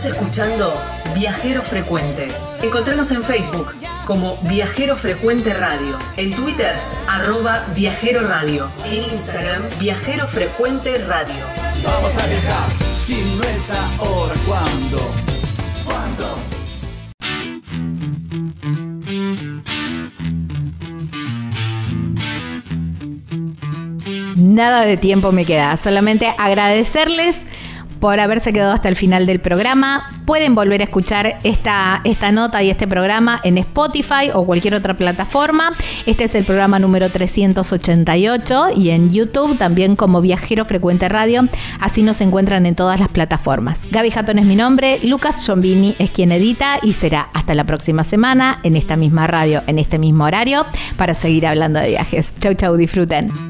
Estás 0.00 0.16
escuchando 0.16 0.72
Viajero 1.14 1.62
Frecuente. 1.62 2.28
Encontranos 2.62 3.10
en 3.10 3.22
Facebook 3.22 3.74
como 4.06 4.38
Viajero 4.48 4.96
Frecuente 4.96 5.52
Radio, 5.52 5.98
en 6.16 6.34
Twitter 6.34 6.74
arroba 7.06 7.66
Viajero 7.76 8.26
Radio, 8.26 8.70
en 8.86 8.94
Instagram 8.94 9.60
Viajero 9.78 10.26
Frecuente 10.26 10.96
Radio. 11.04 11.44
Vamos 11.84 12.16
a 12.16 12.26
viajar, 12.28 12.94
si 12.94 13.22
no 13.36 13.42
es 13.42 13.70
ahora, 13.98 14.32
¿cuándo? 14.46 14.96
¿Cuándo? 15.84 16.38
Nada 24.34 24.86
de 24.86 24.96
tiempo 24.96 25.30
me 25.30 25.44
queda, 25.44 25.76
solamente 25.76 26.34
agradecerles 26.38 27.49
por 28.00 28.18
haberse 28.18 28.52
quedado 28.52 28.72
hasta 28.72 28.88
el 28.88 28.96
final 28.96 29.26
del 29.26 29.40
programa. 29.40 30.22
Pueden 30.26 30.54
volver 30.54 30.80
a 30.80 30.84
escuchar 30.84 31.38
esta, 31.44 32.00
esta 32.04 32.32
nota 32.32 32.62
y 32.62 32.70
este 32.70 32.88
programa 32.88 33.40
en 33.44 33.58
Spotify 33.58 34.30
o 34.32 34.44
cualquier 34.44 34.74
otra 34.74 34.94
plataforma. 34.96 35.72
Este 36.06 36.24
es 36.24 36.34
el 36.34 36.44
programa 36.44 36.78
número 36.78 37.10
388 37.10 38.68
y 38.76 38.90
en 38.90 39.10
YouTube 39.10 39.58
también 39.58 39.96
como 39.96 40.20
Viajero 40.20 40.64
Frecuente 40.64 41.08
Radio. 41.08 41.48
Así 41.78 42.02
nos 42.02 42.20
encuentran 42.20 42.66
en 42.66 42.74
todas 42.74 42.98
las 42.98 43.08
plataformas. 43.08 43.80
Gaby 43.90 44.10
Jatón 44.10 44.38
es 44.38 44.46
mi 44.46 44.56
nombre, 44.56 45.00
Lucas 45.02 45.44
Giombini 45.44 45.96
es 45.98 46.10
quien 46.10 46.32
edita 46.32 46.78
y 46.82 46.94
será 46.94 47.28
hasta 47.34 47.54
la 47.54 47.64
próxima 47.64 48.04
semana 48.04 48.60
en 48.62 48.76
esta 48.76 48.96
misma 48.96 49.26
radio, 49.26 49.62
en 49.66 49.78
este 49.78 49.98
mismo 49.98 50.24
horario, 50.24 50.64
para 50.96 51.14
seguir 51.14 51.46
hablando 51.46 51.80
de 51.80 51.88
viajes. 51.88 52.32
Chau, 52.40 52.54
chau, 52.54 52.76
disfruten. 52.76 53.49